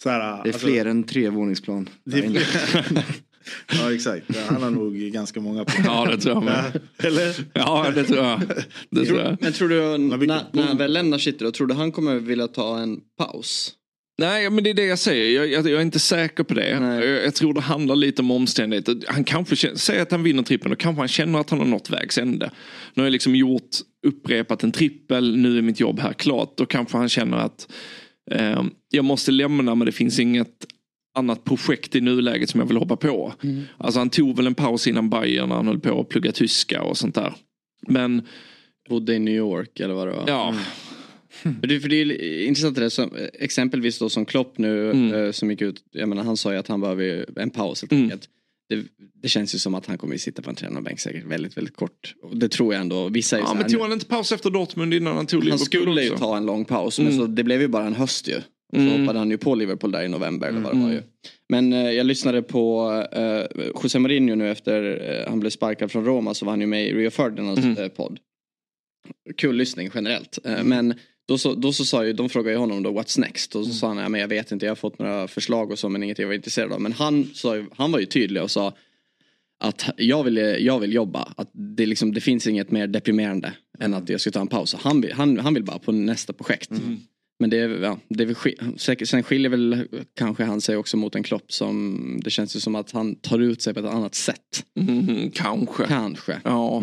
Så 0.03 0.11
här, 0.11 0.19
Det 0.19 0.25
är 0.49 0.53
alltså- 0.53 0.67
fler 0.67 0.85
än 0.85 1.05
tre 1.05 1.29
våningsplan. 1.29 1.89
Ja 3.73 3.95
exakt, 3.95 4.25
Ja, 4.29 4.41
han 4.49 4.63
har 4.63 4.71
nog 4.71 4.95
ganska 4.97 5.41
många 5.41 5.65
på. 5.65 5.73
Ja, 5.85 6.07
det 6.11 6.19
tror 6.19 6.35
jag 6.35 6.45
med. 6.45 6.81
Ja, 6.97 7.07
Eller? 7.07 7.35
Ja, 7.53 7.87
det 7.95 8.05
tror 8.05 8.19
jag. 8.19 8.41
Det 8.91 9.07
tror 9.07 9.21
jag. 9.21 9.37
Men 9.41 9.53
tror 9.53 9.69
du, 9.69 9.99
när, 9.99 10.43
när 10.53 10.63
han 10.63 10.77
väl 10.77 10.93
lämnar 10.93 11.19
City 11.19 11.45
då, 11.45 11.51
tror 11.51 11.67
du 11.67 11.75
han 11.75 11.93
kommer 11.93 12.15
vilja 12.15 12.49
ta 12.49 12.79
en 12.79 13.01
paus? 13.19 13.73
Nej, 14.21 14.51
men 14.51 14.65
det 14.65 14.71
är 14.71 14.75
det 14.75 14.85
jag 14.85 14.99
säger. 14.99 15.41
Jag, 15.41 15.51
jag, 15.51 15.67
jag 15.67 15.79
är 15.79 15.83
inte 15.83 15.99
säker 15.99 16.45
på 16.45 16.55
det. 16.55 16.69
Jag, 16.69 17.05
jag 17.05 17.35
tror 17.35 17.55
det 17.55 17.61
handlar 17.61 17.97
lite 17.97 18.23
om 18.23 18.31
omständigheter. 18.31 18.99
Han 19.09 19.25
kanske 19.25 19.57
känner, 19.57 19.77
säg 19.77 20.01
att 20.01 20.11
han 20.11 20.23
vinner 20.23 20.43
trippen 20.43 20.73
och 20.73 20.79
kanske 20.79 21.01
han 21.01 21.09
känner 21.09 21.39
att 21.39 21.51
han 21.51 21.59
har 21.59 21.67
nått 21.67 21.91
vägs 21.91 22.19
ände. 22.19 22.51
Nu 22.95 23.03
har 23.03 23.07
jag 23.07 23.13
liksom 23.13 23.37
gjort, 23.37 23.71
upprepat 24.07 24.65
en 24.65 24.73
trippel, 24.73 25.37
nu 25.37 25.59
är 25.59 25.63
mitt 25.63 25.81
jobb 25.81 26.01
här 26.01 26.13
klart. 26.13 26.57
Då 26.57 26.67
kanske 26.67 26.97
han 26.97 27.09
känner 27.09 27.37
att 27.37 27.73
eh, 28.31 28.63
jag 28.91 29.05
måste 29.05 29.31
lämna 29.31 29.75
men 29.75 29.87
det 29.87 29.93
finns 29.93 30.19
inget 30.19 30.67
annat 31.15 31.45
projekt 31.45 31.97
i 31.97 32.01
nuläget 32.01 32.51
som 32.51 32.61
jag 32.61 32.67
vill 32.67 32.77
hoppa 32.77 32.97
på. 32.97 33.33
Alltså 33.79 34.01
han 34.01 34.11
tog 34.11 34.37
väl 34.37 34.47
en 34.47 34.55
paus 34.55 34.87
innan 34.87 35.11
Bayern 35.11 35.49
när 35.49 35.57
han 35.57 35.67
höll 35.67 35.81
på 35.81 36.01
att 36.01 36.09
plugga 36.09 36.33
tyska 36.33 36.83
och 36.83 36.97
sånt 36.97 37.15
där. 37.15 37.35
Men... 37.89 38.23
Bodde 38.89 39.15
i 39.15 39.19
New 39.19 39.35
York 39.35 39.81
eller 39.81 39.95
vad 39.95 40.07
det 40.07 40.13
var? 40.13 40.25
Ja. 40.27 40.55
För 41.43 41.67
det, 41.67 41.81
för 41.81 41.89
det 41.89 41.97
är 41.97 42.47
intressant 42.47 42.75
det 42.75 42.81
där, 42.81 42.89
som, 42.89 43.11
exempelvis 43.35 43.99
då 43.99 44.09
som 44.09 44.25
Klopp 44.27 44.59
nu 44.59 44.91
eh, 45.27 45.33
som 45.33 45.51
gick 45.51 45.63
ut, 45.63 45.85
jag 45.91 46.09
menar 46.09 46.23
han 46.23 46.37
sa 46.37 46.53
ju 46.53 46.59
att 46.59 46.69
han 46.69 46.81
behöver 46.81 47.27
en 47.41 47.51
paus 47.51 47.83
helt 47.83 47.93
enkelt. 47.93 48.29
Det, 48.69 48.85
det 49.23 49.29
känns 49.29 49.55
ju 49.55 49.59
som 49.59 49.75
att 49.75 49.87
han 49.87 49.99
kommer 49.99 50.15
att 50.15 50.21
sitta 50.21 50.43
på 50.43 50.51
en 50.51 50.57
tränarbänk 50.57 51.01
säkert 51.01 51.25
väldigt, 51.25 51.57
väldigt 51.57 51.77
kort. 51.77 52.15
Och 52.23 52.37
det 52.37 52.49
tror 52.49 52.75
jag 52.75 52.81
ändå. 52.81 53.09
Vissa 53.09 53.37
är 53.37 53.41
ju 53.41 53.47
Ja, 53.47 53.55
men 53.55 53.71
tog 53.71 53.81
han 53.81 53.93
inte 53.93 54.07
paus 54.07 54.33
efter 54.33 54.51
Dortmund 54.51 54.95
innan 54.95 55.17
han 55.17 55.27
tog 55.27 55.39
han 55.41 55.45
Liverpool 55.45 55.67
skulle 55.67 56.03
ju 56.03 56.11
också? 56.11 56.25
ta 56.25 56.37
en 56.37 56.47
lång 56.47 56.65
paus 56.65 56.99
men 56.99 57.07
Mm. 57.09 57.19
så 57.21 57.27
det 57.27 57.45
blev 57.45 57.61
ju 57.61 57.69
bara 57.69 57.87
en 57.87 57.95
höst 57.95 58.29
ju. 58.29 58.35
Och 58.37 58.77
så 58.77 58.81
Mm. 58.81 59.01
hoppade 59.01 59.19
han 59.19 59.31
ju 59.31 59.39
på 59.39 59.55
Liverpool 59.55 59.93
där 59.93 60.03
i 60.03 60.09
november 60.09 60.49
eller 60.49 60.61
vad 60.61 60.73
det 60.75 60.79
var 60.79 60.85
Mm. 60.91 60.97
ju. 60.97 61.03
Men 61.49 61.73
eh, 61.73 61.91
jag 61.91 62.07
lyssnade 62.07 62.43
på 62.43 62.93
eh, 63.13 63.67
José 63.83 63.99
Mourinho 63.99 64.35
nu 64.35 64.51
efter 64.51 64.83
eh, 65.25 65.31
han 65.31 65.41
blev 65.41 65.51
sparkad 65.51 65.91
från 65.93 66.05
Roma 66.05 66.35
så 66.35 66.45
var 66.45 66.53
han 66.53 66.61
ju 66.61 66.67
med 66.67 66.87
i 66.87 66.93
Rio 66.95 67.11
Ferdinands 67.11 67.65
Mm. 67.65 67.79
eh, 67.79 67.89
podd. 67.89 68.19
Kul 69.37 69.57
lyssning 69.57 69.91
generellt. 69.95 70.39
Eh, 70.45 70.65
men 70.65 70.95
då 71.31 71.39
så, 71.39 71.55
då 71.55 71.73
så 71.73 71.85
sa 71.85 72.05
ju, 72.05 72.13
de 72.13 72.29
frågade 72.29 72.55
ju 72.55 72.59
honom 72.59 72.83
då 72.83 72.91
what's 72.91 73.21
next 73.21 73.57
och 73.57 73.67
så 73.67 73.73
sa 73.73 73.89
han 73.89 73.97
ja, 73.97 74.09
men 74.09 74.21
jag 74.21 74.29
vet 74.29 74.53
inte 74.53 74.67
jag 74.67 74.71
har 74.71 74.77
fått 74.77 74.99
några 74.99 75.29
förslag 75.29 75.71
och 75.71 75.79
så 75.79 75.89
men 75.89 76.03
inget 76.03 76.19
jag 76.19 76.27
var 76.27 76.35
intresserad 76.35 76.73
av. 76.73 76.81
Men 76.81 76.93
han, 76.93 77.31
sa 77.35 77.65
han 77.77 77.93
var 77.93 77.99
ju 77.99 78.07
tydlig 78.07 78.43
och 78.43 78.51
sa 78.51 78.73
att 79.61 79.91
jag 79.97 80.25
vill, 80.25 80.37
jag 80.61 80.79
vill 80.79 80.93
jobba. 80.93 81.33
Att 81.37 81.51
det, 81.53 81.87
liksom, 81.87 82.15
det 82.15 82.21
finns 82.21 82.47
inget 82.47 82.71
mer 82.71 82.87
deprimerande 82.87 83.53
än 83.79 83.95
att 83.95 84.09
jag 84.09 84.21
ska 84.21 84.31
ta 84.31 84.41
en 84.41 84.47
paus. 84.47 84.75
Han 84.75 85.05
han, 85.13 85.39
han 85.39 85.55
vill 85.55 85.65
bara 85.65 85.79
på 85.79 85.93
nästa 85.93 86.33
projekt. 86.33 86.71
Men 87.41 87.51
det, 87.51 87.59
är- 87.59 87.83
ja, 87.83 87.99
det 88.09 88.23
är 88.25 88.27
sen 89.07 89.23
skiljer 89.23 89.51
väl 89.51 89.87
kanske 90.17 90.45
han 90.45 90.61
sig 90.61 90.77
också 90.77 90.97
mot 90.97 91.15
en 91.15 91.23
Klopp 91.23 91.53
som 91.53 92.21
det 92.25 92.31
känns 92.31 92.57
ju 92.57 92.61
som 92.61 92.75
att 92.75 92.91
han 92.91 93.15
tar 93.15 93.39
ut 93.39 93.63
sig 93.63 93.75
på 93.75 93.81
ett 93.81 93.87
annat 93.87 94.15
sätt. 94.15 94.65
Mm, 94.81 95.31
kanske. 95.31 95.85
Kanske. 95.87 96.41
Ja. 96.45 96.83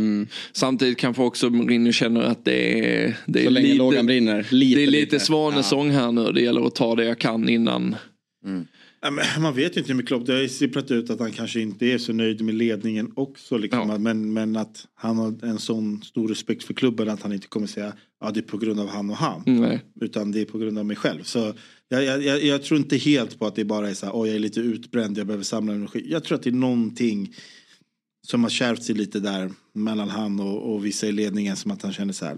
Samtidigt 0.54 0.98
kanske 0.98 1.24
också 1.24 1.50
Mourinho 1.50 1.92
känner 1.92 2.22
att 2.22 2.46
det 2.46 2.80
är, 3.04 3.18
det 3.26 3.40
är 3.40 3.44
Så 3.44 3.50
länge 3.50 3.68
lite, 3.68 3.78
lågan 3.78 4.06
brinner. 4.06 4.48
Lite, 4.52 4.76
det 4.80 4.84
är 4.84 4.88
lite, 4.88 5.02
lite. 5.16 5.20
svanesång 5.20 5.92
här 5.92 6.12
nu. 6.12 6.32
Det 6.32 6.42
gäller 6.42 6.68
att 6.68 6.76
ta 6.76 6.96
det 6.96 7.06
jag 7.06 7.20
kan 7.20 7.50
innan. 7.50 7.96
Men 8.46 8.68
man 9.40 9.54
vet 9.54 9.78
ju 9.78 9.82
inte 9.82 9.94
med 9.94 10.08
Klopp. 10.08 10.26
Det 10.26 10.34
har 10.34 10.42
ju 10.42 10.50
sipprat 10.50 10.92
ut 10.92 11.10
att 11.10 11.20
han 11.20 11.32
kanske 11.32 11.60
inte 11.60 11.86
är 11.86 11.98
så 11.98 12.14
nöjd 12.14 12.42
med 12.42 12.56
ledningen 12.56 13.12
också. 13.16 13.58
Liksom. 13.58 14.04
Men, 14.04 14.34
men 14.34 14.56
att 14.56 14.88
han 14.96 15.18
har 15.18 15.46
en 15.46 15.60
sån 15.60 16.02
stor 16.04 16.28
respekt 16.28 16.64
för 16.64 16.74
klubben 16.74 17.10
att 17.10 17.22
han 17.22 17.34
inte 17.34 17.48
kommer 17.48 17.68
säga 17.68 17.94
ja 18.20 18.32
det 18.32 18.40
är 18.40 18.42
på 18.42 18.58
grund 18.58 18.80
av 18.80 18.88
han 18.88 19.10
och 19.10 19.18
han. 19.18 19.44
Nej. 19.46 19.82
Utan 20.02 20.32
det 20.32 20.42
är 20.42 20.46
på 20.46 20.58
grund 20.58 20.80
av 20.80 20.86
mig 20.86 20.96
själv. 20.96 21.24
Så 21.24 21.54
jag, 21.90 22.04
jag, 22.04 22.44
jag, 22.44 22.64
tror 22.64 22.80
inte 22.80 22.98
helt 22.98 23.40
på 23.40 23.48
att 23.48 23.56
det 23.56 23.66
bara 23.66 23.90
är 23.90 23.94
så 23.94 24.06
här, 24.06 24.14
oj 24.16 24.28
jag 24.28 24.36
är 24.36 24.40
lite 24.40 24.60
utbränd, 24.60 25.18
jag 25.18 25.28
behöver 25.28 25.44
samla 25.44 25.74
energi. 25.74 26.06
Jag 26.10 26.24
tror 26.24 26.36
att 26.36 26.44
det 26.44 26.50
är 26.50 26.52
någonting 26.52 27.36
som 28.28 28.44
har 28.44 28.50
skärpt 28.50 28.84
sig 28.84 28.96
lite 28.96 29.20
där 29.20 29.52
mellan 29.74 30.10
han 30.10 30.40
och, 30.40 30.74
och 30.74 30.86
vissa 30.86 31.08
i 31.08 31.12
ledningen 31.12 31.56
som 31.56 31.72
att 31.72 31.82
han 31.82 31.94
känner 31.94 32.14
så 32.14 32.26
här. 32.26 32.38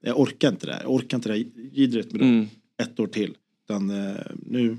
Jag 0.00 0.20
orkar 0.20 0.48
inte 0.48 0.66
det 0.66 0.72
här, 0.72 0.82
jag 0.82 0.92
orkar 0.92 1.16
inte 1.16 1.28
det 1.28 1.34
här 1.34 1.44
gidret 1.72 2.12
med 2.12 2.20
dem 2.20 2.28
Mm. 2.28 2.46
ett 2.82 3.00
år 3.00 3.06
till. 3.06 3.36
Utan 3.64 3.90
eh, 3.90 4.16
nu. 4.36 4.78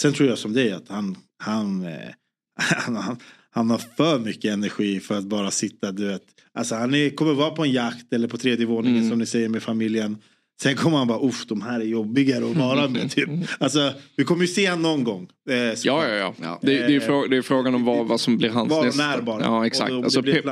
Sen 0.00 0.12
tror 0.12 0.28
jag 0.28 0.38
som 0.38 0.52
dig 0.52 0.72
att 0.72 0.88
han, 0.88 1.16
han, 1.42 1.84
eh, 1.86 1.92
han, 2.60 2.96
han, 2.96 3.16
han 3.50 3.70
har 3.70 3.78
för 3.96 4.18
mycket 4.18 4.52
energi 4.52 5.00
för 5.00 5.18
att 5.18 5.24
bara 5.24 5.50
sitta, 5.50 5.92
du 5.92 6.06
vet. 6.08 6.22
Alltså 6.54 6.74
han 6.74 6.94
är, 6.94 7.10
kommer 7.10 7.32
vara 7.34 7.50
på 7.50 7.64
en 7.64 7.72
jakt 7.72 8.12
eller 8.12 8.28
på 8.28 8.38
tredje 8.38 8.66
våningen 8.66 8.98
Mm. 8.98 9.10
som 9.10 9.18
ni 9.18 9.26
säger 9.26 9.48
med 9.48 9.62
familjen. 9.62 10.18
Sen 10.62 10.76
kommer 10.76 10.98
han 10.98 11.06
bara, 11.06 11.26
uff 11.28 11.46
de 11.46 11.62
här 11.62 11.80
är 11.80 11.84
jobbigare 11.84 12.50
att 12.50 12.56
vara 12.56 12.88
med 12.88 13.10
typ. 13.14 13.28
Alltså 13.58 13.92
vi 14.16 14.24
kommer 14.24 14.42
ju 14.42 14.48
se 14.48 14.66
han 14.66 14.82
någon 14.82 15.04
gång. 15.04 15.28
Eh, 15.50 15.56
Ja, 15.56 15.74
ja, 16.08 16.34
ja. 16.42 16.58
Det, 16.62 16.66
det, 16.66 16.84
är, 16.84 16.90
Eh, 16.90 17.00
frå, 17.00 17.26
det 17.26 17.36
är 17.36 17.42
frågan 17.42 17.74
om 17.74 17.84
vad, 17.84 18.06
vad 18.06 18.20
som 18.20 18.36
blir 18.38 18.50
hans 18.50 18.70
Var 18.70 18.84
nästa. 18.84 19.06
när 19.06 19.20
bara. 19.22 19.42
Ja, 19.42 19.66
exakt. 19.66 19.92
Alltså, 19.92 20.22
Pep. 20.22 20.44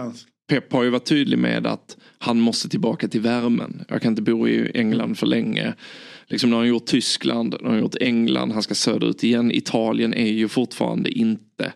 Pep 0.48 0.72
har 0.72 0.82
ju 0.82 0.90
varit 0.90 1.04
tydlig 1.06 1.38
med 1.38 1.66
att 1.66 1.96
han 2.18 2.40
måste 2.40 2.68
tillbaka 2.68 3.08
till 3.08 3.20
värmen. 3.20 3.84
Jag 3.88 4.02
kan 4.02 4.12
inte 4.12 4.22
bo 4.22 4.48
i 4.48 4.70
England 4.74 5.18
för 5.18 5.26
länge. 5.26 5.74
Liksom, 6.28 6.50
nu 6.50 6.56
har 6.56 6.60
han 6.62 6.68
gjort 6.68 6.86
Tyskland, 6.86 7.56
nu 7.60 7.66
har 7.66 7.72
han 7.72 7.82
gjort 7.82 7.96
England, 8.00 8.52
han 8.52 8.62
ska 8.62 8.74
söderut 8.74 9.24
igen. 9.24 9.52
Italien 9.52 10.14
är 10.14 10.32
ju 10.32 10.48
fortfarande 10.48 11.10
inte 11.10 11.72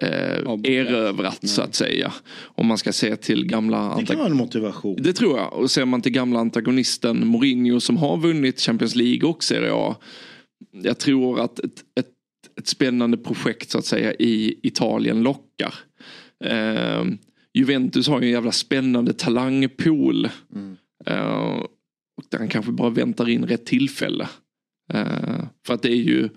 eh, 0.00 0.38
erövrat 0.64 1.48
så 1.48 1.62
att 1.62 1.74
säga. 1.74 2.12
Om 2.42 2.66
man 2.66 2.78
ska 2.78 2.92
se 2.92 3.16
till 3.16 3.46
gamla... 3.46 3.96
Det 3.98 4.06
kan 4.06 4.18
vara 4.18 4.28
en 4.28 4.36
motivation. 4.36 4.96
Det 5.02 5.12
tror 5.12 5.38
jag. 5.38 5.52
Och 5.52 5.70
ser 5.70 5.84
man 5.84 6.02
till 6.02 6.12
gamla 6.12 6.40
antagonisten 6.40 7.26
Mourinho 7.26 7.80
som 7.80 7.96
har 7.96 8.16
vunnit 8.16 8.60
Champions 8.60 8.94
League 8.94 9.28
och 9.28 9.44
Serie 9.44 9.70
A. 9.72 9.96
Jag 10.82 10.98
tror 10.98 11.40
att 11.40 11.58
ett, 11.58 11.80
ett, 12.00 12.08
ett 12.58 12.68
spännande 12.68 13.16
projekt 13.16 13.70
så 13.70 13.78
att 13.78 13.86
säga 13.86 14.14
i 14.14 14.58
Italien 14.62 15.22
lockar. 15.22 15.74
Eh, 16.44 17.04
Juventus 17.54 18.08
har 18.08 18.20
ju 18.20 18.26
en 18.26 18.32
jävla 18.32 18.52
spännande 18.52 19.12
talangpool. 19.12 20.28
Eh, 21.06 21.62
och 22.22 22.28
där 22.30 22.38
han 22.38 22.48
kanske 22.48 22.72
bara 22.72 22.90
väntar 22.90 23.28
in 23.28 23.44
rätt 23.44 23.66
tillfälle. 23.66 24.28
Eh, 24.92 25.44
för 25.66 25.74
att 25.74 25.82
det 25.82 25.92
är 25.92 26.02
ju 26.02 26.28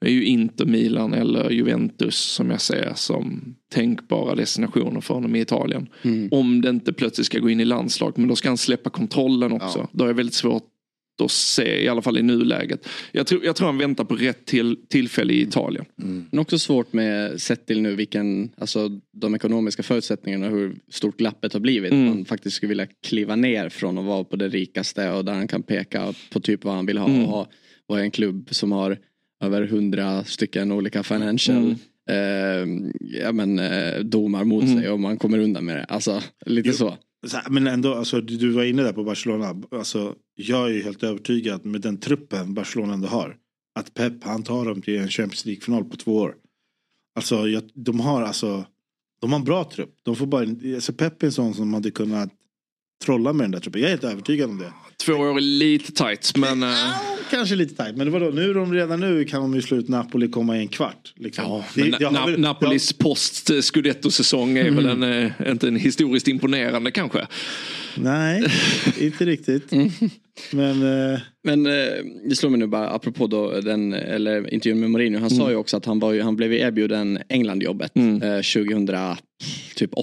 det 0.00 0.10
är 0.10 0.12
ju 0.12 0.24
Inter, 0.24 0.66
Milan 0.66 1.14
eller 1.14 1.50
Juventus 1.50 2.16
som 2.16 2.50
jag 2.50 2.60
ser 2.60 2.92
som 2.94 3.54
tänkbara 3.72 4.34
destinationer 4.34 5.00
för 5.00 5.14
honom 5.14 5.36
i 5.36 5.40
Italien. 5.40 5.88
Om 6.30 6.60
det 6.60 6.70
inte 6.70 6.92
plötsligt 6.92 7.26
ska 7.26 7.38
gå 7.38 7.50
in 7.50 7.60
i 7.60 7.64
landslag. 7.64 8.12
Men 8.16 8.28
då 8.28 8.36
ska 8.36 8.48
han 8.48 8.56
släppa 8.56 8.90
kontrollen 8.90 9.52
också. 9.52 9.88
Då 9.92 10.04
är 10.04 10.08
det 10.08 10.14
väldigt 10.14 10.34
svårt 10.34 10.62
att 11.20 11.30
se, 11.30 11.82
i 11.84 11.88
alla 11.88 12.02
fall 12.02 12.18
i 12.18 12.22
nuläget. 12.22 12.88
Jag 13.12 13.26
tror, 13.26 13.44
jag 13.44 13.56
tror 13.56 13.66
han 13.66 13.78
väntar 13.78 14.04
på 14.04 14.14
rätt 14.16 14.46
till, 14.46 14.76
tillfälle 14.88 15.32
i 15.32 15.40
Italien. 15.42 15.84
Men 16.30 16.38
också 16.38 16.58
svårt 16.58 16.92
med 16.92 17.40
sett 17.40 17.66
till 17.66 17.80
nu 17.80 17.94
vilken, 17.94 18.50
alltså 18.58 18.88
de 19.12 19.34
ekonomiska 19.34 19.82
förutsättningarna 19.82 20.48
hur 20.48 20.76
stort 20.88 21.16
glappet 21.16 21.52
har 21.52 21.60
blivit. 21.60 21.92
Mm. 21.92 22.06
Man 22.06 22.24
faktiskt 22.24 22.56
skulle 22.56 22.68
vilja 22.68 22.86
kliva 23.06 23.36
ner 23.36 23.68
från 23.68 23.98
att 23.98 24.04
vara 24.04 24.24
på 24.24 24.36
det 24.36 24.48
rikaste 24.48 25.10
och 25.10 25.24
där 25.24 25.32
han 25.32 25.48
kan 25.48 25.62
peka 25.62 26.14
på 26.32 26.40
typ 26.40 26.64
vad 26.64 26.74
han 26.74 26.86
vill 26.86 26.98
ha 26.98 27.08
Mm. 27.08 27.22
och 27.24 27.28
ha, 27.28 27.46
vara 27.86 28.00
en 28.00 28.10
klubb 28.10 28.48
som 28.50 28.72
har 28.72 28.98
över 29.44 29.66
hundra 29.66 30.24
stycken 30.24 30.72
olika 30.72 31.02
financial 31.02 31.56
Mm. 31.56 31.74
eh, 32.10 32.90
ja, 33.22 33.32
men, 33.32 33.58
eh, 33.58 33.98
domar 33.98 34.44
mot 34.44 34.68
sig 34.68 34.88
och 34.88 35.00
man 35.00 35.16
kommer 35.16 35.38
undan 35.38 35.64
med 35.64 35.76
det. 35.76 35.84
Alltså 35.84 36.22
lite 36.46 36.72
så. 36.72 36.76
Så 36.88 36.96
men 37.50 37.66
ändå, 37.66 37.94
alltså, 37.94 38.20
du 38.20 38.36
du 38.36 38.50
var 38.50 38.64
inne 38.64 38.82
där 38.82 38.92
på 38.92 39.04
Barcelona. 39.04 39.62
Alltså, 39.70 40.14
jag 40.34 40.70
är 40.70 40.74
ju 40.74 40.82
helt 40.82 41.02
övertygad 41.02 41.64
med 41.64 41.80
den 41.80 42.00
truppen 42.00 42.54
Barcelona 42.54 42.94
ändå 42.94 43.08
har. 43.08 43.36
Att 43.74 43.94
Pep 43.94 44.24
han 44.24 44.42
tar 44.42 44.64
dem 44.64 44.82
till 44.82 44.98
en 44.98 45.08
Champions 45.08 45.44
League-final 45.44 45.84
på 45.84 45.96
två 45.96 46.16
år. 46.16 46.34
Alltså 47.16 47.48
jag, 47.48 47.62
de 47.74 48.00
har 48.00 48.22
alltså 48.22 48.66
De 49.20 49.32
har 49.32 49.38
en 49.38 49.44
bra 49.44 49.64
trupp. 49.64 49.94
De 50.02 50.16
får 50.16 50.26
bara, 50.26 50.46
alltså 50.74 50.92
Pep 50.92 51.22
är 51.22 51.26
en 51.26 51.32
sån 51.32 51.54
som 51.54 51.74
hade 51.74 51.90
kunnat 51.90 52.30
trolla 53.04 53.32
med 53.32 53.44
den 53.44 53.50
där 53.50 53.60
truppen. 53.60 53.80
Jag 53.80 53.88
är 53.88 53.92
helt 53.92 54.04
övertygad 54.04 54.50
om 54.50 54.58
det. 54.58 54.72
Två 55.06 55.12
år 55.12 55.36
är 55.36 55.40
lite 55.40 55.92
tight 55.92 56.36
men... 56.36 56.62
eh, 56.62 57.13
Kanske 57.34 57.54
lite 57.56 57.74
tajt, 57.74 57.96
men 57.96 58.06
det 58.06 58.12
var 58.12 58.20
då, 58.20 58.26
nu 58.30 58.50
är 58.50 58.54
de 58.54 58.72
redan 58.74 59.00
nu 59.00 59.24
kan 59.24 59.40
de 59.42 59.54
ju 59.54 59.62
slå 59.62 59.76
ut 59.76 59.88
Napoli 59.88 60.28
komma 60.28 60.56
i 60.56 60.60
en 60.60 60.68
kvart. 60.68 61.12
Liksom. 61.16 61.44
Ja, 61.44 61.64
Det- 61.74 61.80
men 61.80 61.94
jag 62.00 62.10
har 62.10 62.26
Na- 62.26 62.30
väl- 62.30 62.40
Napolis 62.40 62.92
post 62.92 63.50
scudetto-säsong 63.64 64.56
är 64.58 64.70
väl 64.70 64.86
en, 64.86 65.02
eh, 65.02 65.32
inte 65.50 65.68
en 65.68 65.76
historiskt 65.76 66.28
imponerande 66.28 66.90
kanske. 66.90 67.26
Nej, 67.96 68.44
inte 69.00 69.24
riktigt. 69.26 69.70
Men, 70.52 70.82
eh, 71.12 71.20
Men 71.44 71.66
eh, 71.66 71.72
det 72.28 72.36
slår 72.36 72.50
mig 72.50 72.58
nu 72.60 72.66
bara 72.66 72.88
apropå 72.90 73.26
då 73.26 73.60
den, 73.60 73.92
eller 73.92 74.54
intervjun 74.54 74.80
med 74.80 74.90
Mourinho. 74.90 75.20
Han 75.20 75.30
sa 75.30 75.50
ju 75.50 75.56
också 75.56 75.76
att 75.76 75.84
han, 75.84 75.98
var 75.98 76.12
ju, 76.12 76.22
han 76.22 76.36
blev 76.36 76.52
ju 76.52 76.58
erbjuden 76.58 77.18
Englandjobbet 77.28 77.96
eh, 77.96 78.02
2008 78.40 79.16
typ 79.76 79.98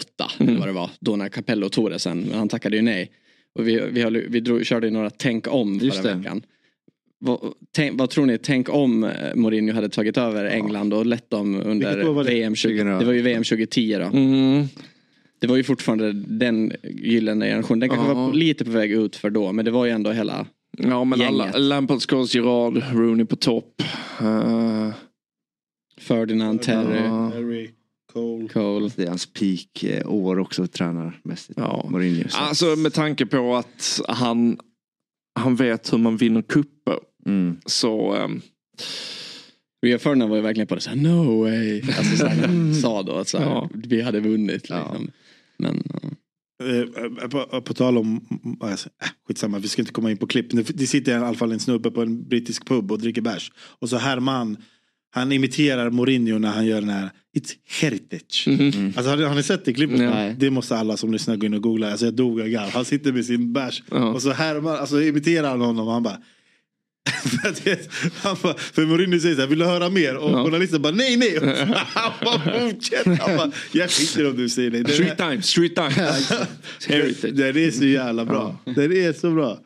eller 0.47 0.57
vad 0.57 0.67
det 0.67 0.71
var. 0.73 0.89
Då 0.99 1.15
när 1.15 1.29
Capello 1.29 1.69
tog 1.69 1.89
det 1.89 1.99
sen. 1.99 2.19
Men 2.29 2.37
han 2.37 2.49
tackade 2.49 2.75
ju 2.75 2.81
nej. 2.81 3.11
Och 3.59 3.67
vi, 3.67 3.81
vi, 3.91 4.01
höll, 4.01 4.17
vi 4.29 4.39
drog, 4.39 4.65
körde 4.65 4.87
ju 4.87 4.93
några 4.93 5.09
tänk 5.09 5.47
om 5.47 5.79
förra 5.79 5.85
Just 5.85 6.03
det. 6.03 6.13
veckan. 6.13 6.41
Vad, 7.23 7.53
tänk, 7.75 7.99
vad 7.99 8.09
tror 8.09 8.25
ni, 8.25 8.37
tänk 8.37 8.69
om 8.69 9.03
eh, 9.03 9.35
Mourinho 9.35 9.73
hade 9.73 9.89
tagit 9.89 10.17
över 10.17 10.45
England 10.45 10.93
och 10.93 11.05
lett 11.05 11.29
dem 11.29 11.61
under? 11.65 12.23
VM 12.23 12.55
20, 12.55 12.83
det 12.83 13.05
var 13.05 13.13
ju 13.13 13.21
VM 13.21 13.43
2010 13.43 13.95
då. 13.99 14.05
Mm. 14.17 14.65
Det 15.39 15.47
var 15.47 15.55
ju 15.57 15.63
fortfarande 15.63 16.11
den 16.13 16.73
gyllene 16.83 17.45
generationen. 17.45 17.79
Den 17.79 17.89
kanske 17.89 18.07
Ja. 18.07 18.13
var 18.13 18.33
lite 18.33 18.65
på 18.65 18.71
väg 18.71 18.91
ut 18.91 19.15
för 19.15 19.29
då 19.29 19.51
men 19.51 19.65
det 19.65 19.71
var 19.71 19.85
ju 19.85 19.91
ändå 19.91 20.11
hela 20.11 20.45
Ja 20.77 21.03
men 21.03 21.21
alla, 21.21 21.45
Gänget. 21.45 21.61
Lampard, 21.61 22.01
Scholes, 22.09 22.35
Gerard, 22.35 22.83
Rooney 22.93 23.25
på 23.25 23.35
topp. 23.35 23.81
Eh, 24.21 24.89
Ferdinand, 25.97 26.61
Terry, 26.61 26.97
Ja. 27.05 27.31
Cole. 28.13 28.47
Cole. 28.47 28.89
Det 28.95 29.03
är 29.03 29.07
hans 29.07 29.25
peak 29.33 29.83
eh, 29.83 30.11
år 30.13 30.39
också 30.39 30.67
tränarmässigt. 30.67 31.59
Ja. 31.59 31.87
Mourinho. 31.89 32.29
så. 32.29 32.37
Alltså 32.37 32.65
med 32.65 32.93
tanke 32.93 33.25
på 33.25 33.55
att 33.55 34.01
han, 34.07 34.57
han 35.39 35.55
vet 35.55 35.93
hur 35.93 35.97
man 35.97 36.17
vinner 36.17 36.41
kupper 36.41 36.99
Mm. 37.25 37.57
så 37.65 38.13
ehm, 38.15 38.41
Rio 39.85 39.97
Ferdinand 39.97 40.29
var 40.29 40.37
ju 40.37 40.43
verkligen 40.43 40.67
på 40.67 40.75
det 40.75 40.81
såhär 40.81 40.97
no 40.97 41.41
way. 41.43 41.81
Alltså 41.81 42.17
så 42.17 42.25
här, 42.25 42.47
han 42.47 42.75
sa 42.75 43.03
då 43.03 43.11
att 43.15 43.27
så 43.27 43.37
här, 43.37 43.45
Ja. 43.45 43.69
vi 43.73 44.01
hade 44.01 44.19
vunnit 44.19 44.65
Ja. 44.69 44.77
liksom. 44.91 45.11
Men 45.57 45.83
ja. 45.93 45.99
Eh, 46.65 47.27
på, 47.29 47.61
på 47.61 47.73
tal 47.73 47.97
om, 47.97 48.21
alltså, 48.59 48.89
äh, 49.03 49.07
skitsamma 49.27 49.59
vi 49.59 49.67
ska 49.67 49.81
inte 49.81 49.91
komma 49.93 50.11
in 50.11 50.17
på 50.17 50.27
klipp. 50.27 50.49
Det, 50.51 50.77
det 50.77 50.87
sitter 50.87 51.11
i 51.11 51.15
alla 51.15 51.37
fall 51.37 51.51
en 51.51 51.59
snubbe 51.59 51.91
på 51.91 52.01
en 52.01 52.27
brittisk 52.27 52.65
pub 52.67 52.91
och 52.91 52.99
dricker 52.99 53.21
bärs. 53.21 53.51
Och 53.79 53.89
så 53.89 53.97
Herman, 53.97 54.57
han 55.11 55.31
imiterar 55.31 55.89
Mourinho 55.89 56.37
när 56.39 56.49
han 56.51 56.65
gör 56.65 56.81
den 56.81 56.89
här 56.89 57.09
It's 57.37 57.51
heritage. 57.81 58.47
Alltså 58.95 59.09
har 59.11 59.17
har 59.17 59.35
ni 59.35 59.43
sett 59.43 59.65
det 59.65 59.73
klippet? 59.73 59.97
Nej. 59.99 60.35
Det 60.39 60.49
måste 60.49 60.75
alla 60.77 60.97
som 60.97 61.11
lyssnar 61.13 61.35
gå 61.35 61.45
in 61.45 61.53
och 61.53 61.61
googla. 61.61 61.91
Alltså 61.91 62.05
jag 62.05 62.13
dog 62.13 62.41
av 62.41 62.47
garv. 62.47 62.69
Han 62.69 62.85
sitter 62.85 63.11
med 63.13 63.25
sin 63.25 63.53
bärs. 63.53 63.83
Ja. 63.91 64.13
Och 64.13 64.21
så 64.21 64.31
Herman, 64.31 64.75
alltså 64.75 65.01
imiterar 65.01 65.49
han 65.49 65.61
honom 65.61 65.87
och 65.87 65.93
han 65.93 66.03
bara 66.03 66.17
han 68.21 68.37
bara, 68.43 68.53
för 68.57 68.85
Mourinho 68.85 69.19
säger 69.19 69.35
så 69.35 69.41
här, 69.41 69.47
vill 69.47 69.59
du 69.59 69.65
höra 69.65 69.89
mer? 69.89 70.15
Och 70.15 70.31
Ja. 70.31 70.43
journalisten 70.43 70.81
bara, 70.81 70.93
nej 70.93 71.17
nej. 71.17 71.39
Han 71.75 72.11
bara 72.25 72.59
fortsätter. 72.71 73.17
Han 73.27 73.37
bara, 73.37 73.51
jag 73.71 73.89
skiter 73.91 74.27
om 74.29 74.37
du 74.37 74.49
säger 74.49 74.71
nej. 74.71 74.85
Street 74.93 75.19
här- 75.19 75.29
times, 75.29 75.45
street 75.47 75.75
times. 75.75 76.29
Den 77.37 77.57
är 77.57 77.71
så 77.71 77.85
jävla 77.85 78.25
bra. 78.25 78.57
Den 78.65 78.91
är 78.91 79.13
så 79.13 79.31
bra. 79.31 79.59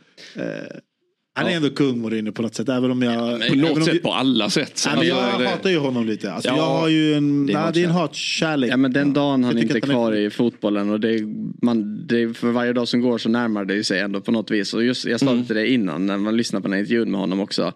Han 1.38 1.48
är 1.48 1.56
ändå 1.56 1.70
kung 1.70 2.02
Mourinho 2.02 2.32
på 2.32 2.42
något 2.42 2.56
sätt. 2.56 2.70
Även 2.70 2.92
om 2.92 3.02
jag... 3.02 3.16
På 3.40 3.46
även 3.46 3.64
om 3.66 3.70
något 3.72 3.86
sätt, 3.86 3.94
jag, 3.94 4.04
på 4.04 4.14
alla 4.14 4.50
sätt. 4.50 4.86
Nej, 4.96 5.08
jag 5.08 5.40
det- 5.40 5.48
hatar 5.48 5.70
ju 5.70 5.78
honom 5.78 6.06
lite. 6.06 6.32
Alltså, 6.34 6.50
Ja, 6.50 6.56
jag 6.58 6.64
har 6.66 6.88
ju 6.88 7.14
en... 7.14 7.46
det 7.46 7.54
är 7.54 7.58
nej, 7.64 7.72
det 7.74 7.82
är 7.82 7.86
en 7.86 7.92
hatkärlek. 7.92 8.72
ja 8.72 8.78
men 8.78 8.94
den 8.94 9.14
dagen 9.14 9.44
han 9.44 9.58
inte 9.58 9.74
är 9.78 9.82
han 9.82 9.90
är- 9.90 9.94
kvar 9.94 10.16
i 10.16 10.30
fotbollen 10.30 10.90
och 10.90 11.00
det, 11.00 11.20
man, 11.62 12.08
det, 12.08 12.34
för 12.38 12.52
varje 12.52 12.74
dag 12.74 12.88
som 12.88 13.02
går 13.02 13.18
så 13.18 13.30
närmar 13.30 13.66
det 13.66 13.84
sig 13.84 14.00
ändå 14.00 14.22
på 14.22 14.32
något 14.32 14.52
vis. 14.52 14.74
Och 14.74 14.84
just, 14.84 15.06
jag 15.06 15.20
sa 15.20 15.26
Mm. 15.26 15.42
det 15.42 15.48
till 15.48 15.56
dig 15.56 15.74
innan 15.74 16.06
när 16.06 16.18
man 16.18 16.38
lyssnade 16.38 16.62
på 16.62 16.68
den 16.68 16.74
här 16.74 16.80
intervjun 16.80 17.12
med 17.12 17.20
honom 17.20 17.40
också. 17.40 17.74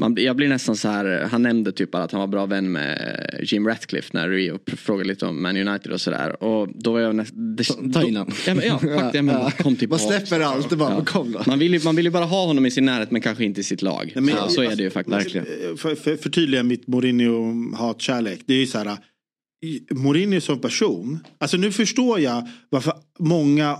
Man, 0.00 0.16
jag 0.18 0.36
blir 0.36 0.48
nästan 0.48 0.76
så 0.76 0.88
här, 0.88 1.28
han 1.30 1.42
nämnde 1.42 1.72
typ 1.72 1.94
att 1.94 2.12
han 2.12 2.20
var 2.20 2.26
bra 2.26 2.46
vän 2.46 2.72
med 2.72 3.40
Jim 3.42 3.66
Ratcliffe 3.66 4.10
när 4.12 4.28
Rio 4.28 4.58
frågade 4.76 5.08
lite 5.08 5.26
om 5.26 5.42
Man 5.42 5.56
United 5.56 5.92
och 5.92 6.00
sådär. 6.00 6.42
Och 6.42 6.68
då 6.74 6.92
var 6.92 7.00
jag 7.00 7.14
nästan... 7.14 7.92
ta 7.92 8.02
in 8.02 8.16
han. 8.16 8.32
Ja, 8.46 8.54
ja. 8.62 8.80
Ja, 9.14 9.22
men, 9.22 9.50
kom 9.50 9.76
till 9.76 9.88
Man 9.88 9.98
på- 9.98 10.04
släpper 10.04 10.40
allt 10.40 10.72
och 10.72 10.78
bara, 10.78 10.94
men 10.94 11.04
kom 11.04 11.32
då. 11.32 11.42
Man 11.46 11.58
vill, 11.58 11.74
ju, 11.74 11.80
man 11.84 11.96
vill 11.96 12.04
ju 12.04 12.10
bara 12.10 12.24
ha 12.24 12.46
honom 12.46 12.66
i 12.66 12.70
sin 12.70 12.84
närhet 12.84 13.10
men 13.10 13.20
kanske 13.20 13.44
inte 13.44 13.60
i 13.60 13.64
sitt 13.64 13.82
lag. 13.82 14.12
Nej, 14.14 14.24
men- 14.24 14.34
så, 14.36 14.48
så 14.50 14.62
är 14.62 14.76
det 14.76 14.82
ju 14.82 14.90
faktiskt. 14.90 15.16
Verkligen. 15.16 15.76
För, 15.76 15.94
för, 15.94 16.16
förtydliga 16.16 16.62
mitt 16.62 16.86
Mourinho-hatkärlek. 16.86 18.40
Det 18.46 18.54
är 18.54 18.58
ju 18.58 18.66
så 18.66 18.78
här. 18.78 18.96
Mourinho 19.90 20.40
som 20.40 20.60
person. 20.60 21.18
Alltså 21.38 21.56
nu 21.56 21.72
förstår 21.72 22.20
jag 22.20 22.48
varför 22.70 22.92
många 23.18 23.70
eh, 23.70 23.76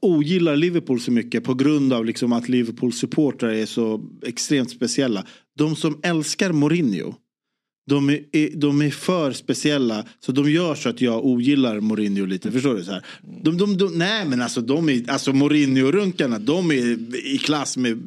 ogillar 0.00 0.56
Liverpool 0.56 1.00
så 1.00 1.10
mycket. 1.12 1.44
På 1.44 1.54
grund 1.54 1.92
av 1.92 2.04
liksom 2.04 2.32
att 2.32 2.48
Liverpools 2.48 2.98
supportrar 2.98 3.50
är 3.50 3.66
så 3.66 4.00
extremt 4.26 4.70
speciella. 4.70 5.24
De 5.58 5.76
som 5.76 6.00
älskar 6.02 6.52
Mourinho. 6.52 7.14
De 7.86 8.10
är, 8.10 8.56
de 8.56 8.82
är 8.82 8.90
för 8.90 9.32
speciella 9.32 10.04
så 10.20 10.32
de 10.32 10.50
gör 10.50 10.74
så 10.74 10.88
att 10.88 11.00
jag 11.00 11.24
ogillar 11.24 11.80
Mourinho 11.80 12.24
lite. 12.26 12.52
Förstår 12.52 12.74
du? 12.74 12.84
Så 12.84 12.92
här. 12.92 13.04
De, 13.42 13.58
de, 13.58 13.76
de, 13.76 13.98
nej 13.98 14.26
men 14.26 14.42
alltså 14.42 14.60
de 14.60 14.88
är, 14.88 15.10
alltså 15.10 15.32
Mourinho-runkarna 15.32 16.38
de 16.38 16.70
är 16.70 17.16
i 17.26 17.38
klass 17.38 17.76
med 17.76 18.02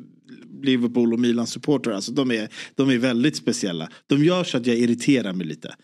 Liverpool 0.64 1.14
och 1.14 1.20
Milan 1.20 1.48
supportrar. 1.48 1.94
Alltså 1.94 2.12
de 2.12 2.32
är, 2.32 2.50
de 2.76 2.90
är 2.90 2.98
väldigt 2.98 3.36
speciella. 3.36 3.90
De 4.08 4.24
gör 4.24 4.44
så 4.44 4.58
att 4.58 4.68
jag 4.68 4.78
irriterar 4.78 5.34
mig 5.34 5.48
lite. 5.48 5.76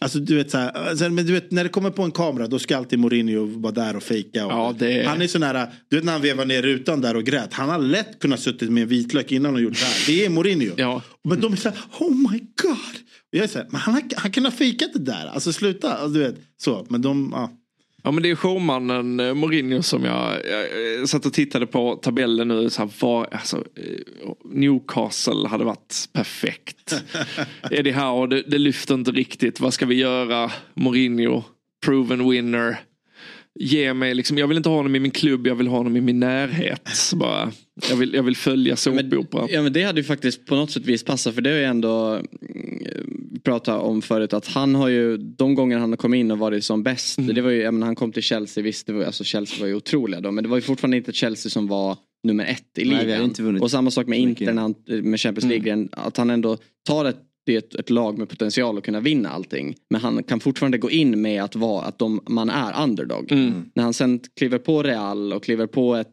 Alltså 0.00 0.18
du 0.18 0.34
vet 0.34 0.50
så 0.50 0.58
här, 0.58 0.70
alltså, 0.70 1.10
men 1.10 1.26
du 1.26 1.32
vet 1.32 1.50
när 1.50 1.64
det 1.64 1.70
kommer 1.70 1.90
på 1.90 2.02
en 2.02 2.10
kamera 2.10 2.46
då 2.46 2.58
ska 2.58 2.76
alltid 2.76 2.98
Mourinho 2.98 3.60
vara 3.60 3.72
där 3.72 3.96
och 3.96 4.02
fejka. 4.02 4.46
Och, 4.46 4.52
Ja, 4.52 4.74
det 4.78 5.06
Han 5.06 5.22
är 5.22 5.26
sån 5.26 5.42
här, 5.42 5.66
du 5.88 5.96
vet 5.96 6.04
när 6.04 6.12
han 6.12 6.22
vevar 6.22 6.44
ner 6.44 6.62
rutan 6.62 7.00
där 7.00 7.16
och 7.16 7.24
grät. 7.24 7.52
Han 7.52 7.68
har 7.68 7.78
lätt 7.78 8.18
kunnat 8.18 8.40
suttit 8.40 8.70
med 8.70 8.82
en 8.82 8.88
vitlök 8.88 9.32
innan 9.32 9.54
och 9.54 9.60
gjort 9.60 9.76
så 9.76 9.84
här. 9.86 10.06
Det 10.06 10.24
är 10.24 10.30
Mourinho. 10.30 10.74
Ja. 10.76 11.02
Men 11.24 11.40
de 11.40 11.52
är 11.52 11.56
så 11.56 11.68
här, 11.68 11.78
oh 11.98 12.32
my 12.32 12.38
god. 12.38 12.96
Jag 13.30 13.44
är 13.44 13.48
så 13.48 13.58
här, 13.58 13.66
men 13.70 13.80
han, 13.80 14.02
han 14.16 14.30
kunde 14.30 14.48
ha 14.48 14.56
fejkat 14.56 14.90
det 14.92 14.98
där. 14.98 15.26
Alltså 15.26 15.52
sluta. 15.52 15.92
Alltså, 15.92 16.08
du 16.08 16.18
vet, 16.18 16.36
så. 16.56 16.86
Men 16.88 17.02
de, 17.02 17.30
ja. 17.34 17.50
Ja 18.02 18.10
men 18.10 18.22
det 18.22 18.30
är 18.30 18.34
showmannen 18.34 19.20
eh, 19.20 19.34
Mourinho 19.34 19.82
som 19.82 20.04
jag, 20.04 20.46
jag, 20.46 20.98
eh, 21.00 21.04
satt 21.04 21.26
och 21.26 21.32
tittade 21.32 21.66
på 21.66 21.96
tabellen 21.96 22.48
nu. 22.48 22.70
Så 22.70 22.82
här, 22.82 22.90
var, 23.00 23.28
alltså, 23.32 23.56
eh, 23.56 24.30
Newcastle 24.44 25.48
hade 25.48 25.64
varit 25.64 26.08
perfekt. 26.12 27.02
Eddie 27.70 27.92
Howe, 27.92 28.26
det, 28.26 28.42
det 28.42 28.58
lyfter 28.58 28.94
inte 28.94 29.10
riktigt. 29.10 29.60
Vad 29.60 29.74
ska 29.74 29.86
vi 29.86 29.94
göra? 29.94 30.50
Mourinho, 30.74 31.42
proven 31.84 32.30
winner. 32.30 32.87
Ge 33.60 33.94
mig 33.94 34.14
liksom, 34.14 34.38
jag 34.38 34.48
vill 34.48 34.56
inte 34.56 34.68
ha 34.68 34.76
honom 34.76 34.96
i 34.96 35.00
min 35.00 35.10
klubb, 35.10 35.46
jag 35.46 35.54
vill 35.54 35.66
ha 35.66 35.76
honom 35.76 35.96
i 35.96 36.00
min 36.00 36.20
närhet. 36.20 36.90
Bara, 37.14 37.52
jag, 37.90 37.96
vill, 37.96 38.14
jag 38.14 38.22
vill 38.22 38.36
följa 38.36 38.76
såpoperan. 38.76 39.48
Ja 39.50 39.62
men 39.62 39.72
det 39.72 39.82
hade 39.82 40.00
ju 40.00 40.04
faktiskt 40.04 40.46
på 40.46 40.54
något 40.54 40.70
sätt 40.70 40.86
vis 40.86 41.04
passat 41.04 41.34
för 41.34 41.42
det 41.42 41.50
har 41.50 41.56
ju 41.56 41.64
ändå 41.64 42.12
mm, 42.12 43.28
vi 43.32 43.40
pratade 43.40 43.78
om 43.78 44.02
förut 44.02 44.32
att 44.32 44.46
han 44.46 44.74
har 44.74 44.88
ju 44.88 45.16
de 45.16 45.54
gånger 45.54 45.78
han 45.78 45.90
har 45.90 45.96
kommit 45.96 46.18
in 46.18 46.30
och 46.30 46.38
varit 46.38 46.64
som 46.64 46.82
bäst. 46.82 47.18
Det 47.34 47.40
var 47.40 47.50
ju, 47.50 47.62
jag 47.62 47.74
menar, 47.74 47.86
han 47.86 47.96
kom 47.96 48.12
till 48.12 48.22
Chelsea, 48.22 48.64
visst 48.64 48.86
det 48.86 48.92
var, 48.92 49.04
alltså 49.04 49.24
Chelsea 49.24 49.60
var 49.60 49.66
ju 49.66 49.74
otroliga 49.74 50.20
då 50.20 50.30
men 50.30 50.44
det 50.44 50.50
var 50.50 50.56
ju 50.56 50.62
fortfarande 50.62 50.96
inte 50.96 51.12
Chelsea 51.12 51.50
som 51.50 51.66
var 51.66 51.96
nummer 52.24 52.44
ett 52.44 52.78
i 52.78 52.84
Nej, 52.84 53.06
vi 53.06 53.12
ligan. 53.12 53.32
vunnit 53.38 53.62
och 53.62 53.70
samma 53.70 53.90
sak 53.90 54.06
med. 54.06 54.18
Inter 54.18 54.52
när 54.52 54.62
han, 54.62 54.74
med 54.86 55.20
Champions 55.20 55.50
League, 55.50 55.88
att 55.92 56.16
han 56.16 56.30
ändå 56.30 56.56
tar 56.86 57.04
ett 57.04 57.27
det 57.48 57.54
är 57.54 57.58
ett, 57.58 57.74
ett 57.74 57.90
lag 57.90 58.18
med 58.18 58.28
potential 58.28 58.78
att 58.78 58.84
kunna 58.84 59.00
vinna 59.00 59.28
allting. 59.28 59.76
Men 59.90 60.00
han 60.00 60.22
kan 60.22 60.40
fortfarande 60.40 60.78
gå 60.78 60.90
in 60.90 61.22
med 61.22 61.42
att 61.42 61.56
vara 61.56 61.84
att 61.84 61.98
de, 61.98 62.20
man 62.28 62.50
är 62.50 62.82
underdog. 62.82 63.32
När 63.74 63.82
han 63.82 63.94
sen 63.94 64.20
kliver 64.36 64.58
på 64.58 64.82
Real 64.82 65.32
och 65.32 65.44
kliver 65.44 65.66
på 65.66 65.94
ett 65.94 66.12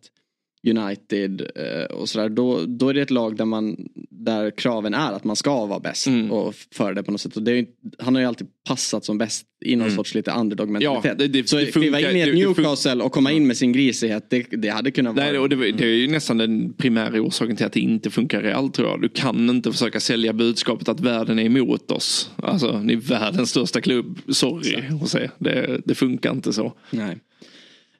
United 0.66 1.41
eh, 1.55 1.95
och 1.95 2.09
sådär. 2.09 2.30
Då, 2.30 2.61
då 2.68 2.89
är 2.89 2.93
det 2.93 3.01
ett 3.01 3.11
lag 3.11 3.36
där, 3.38 3.45
man, 3.45 3.78
där 4.09 4.51
kraven 4.51 4.93
är 4.93 5.11
att 5.11 5.24
man 5.24 5.36
ska 5.36 5.66
vara 5.66 5.80
bäst 5.80 6.07
och 6.32 6.55
föra 6.76 6.93
det 6.93 7.03
på 7.03 7.11
något 7.11 7.22
sätt. 7.22 7.38
Och 7.38 7.47
är, 7.47 7.66
han 7.99 8.16
har 8.16 8.22
ju 8.22 8.28
alltid 8.28 8.47
passat 8.68 9.05
som 9.05 9.18
bäst 9.18 9.45
i 9.66 9.76
någon 9.76 9.91
sorts 9.91 10.16
lite 10.16 10.32
underdog 10.32 10.70
mentalitet. 10.70 11.05
Ja, 11.05 11.16
det- 11.16 11.28
det- 11.28 11.49
så 11.49 11.55
det 11.57 11.66
kliva 11.72 11.99
in 11.99 12.18
i 12.18 12.20
ett 12.22 12.36
Newcastle 12.36 13.03
och 13.03 13.11
komma 13.11 13.32
in 13.32 13.47
med 13.47 13.57
sin 13.57 13.72
grisighet, 13.72 14.30
det, 14.30 14.45
det 14.51 14.70
hade 14.70 14.91
kunnat 14.91 15.16
vara... 15.16 15.26
Nej, 15.26 15.39
och 15.39 15.49
det, 15.49 15.55
det 15.72 15.84
är 15.86 15.95
ju 15.95 16.07
nästan 16.07 16.38
den 16.38 16.74
primära 16.74 17.22
orsaken 17.22 17.55
till 17.55 17.66
att 17.66 17.74
det 17.74 17.80
inte 17.80 18.09
funkar 18.11 18.41
realt 18.41 18.74
tror 18.74 18.89
jag. 18.89 19.01
Du 19.01 19.09
kan 19.09 19.49
inte 19.49 19.72
försöka 19.72 19.99
sälja 19.99 20.34
budskapet 20.34 20.89
att 20.89 20.99
världen 20.99 21.39
är 21.39 21.43
emot 21.45 21.91
oss. 21.91 22.30
Alltså, 22.36 22.80
ni 22.80 22.93
är 22.93 22.97
världens 22.97 23.49
största 23.49 23.82
klubb. 23.82 24.20
Sorry 24.30 24.84
att 25.03 25.09
säga. 25.09 25.32
Det, 25.39 25.82
det 25.86 25.95
funkar 25.95 26.32
inte 26.32 26.53
så. 26.53 26.74
Nej. 26.91 27.18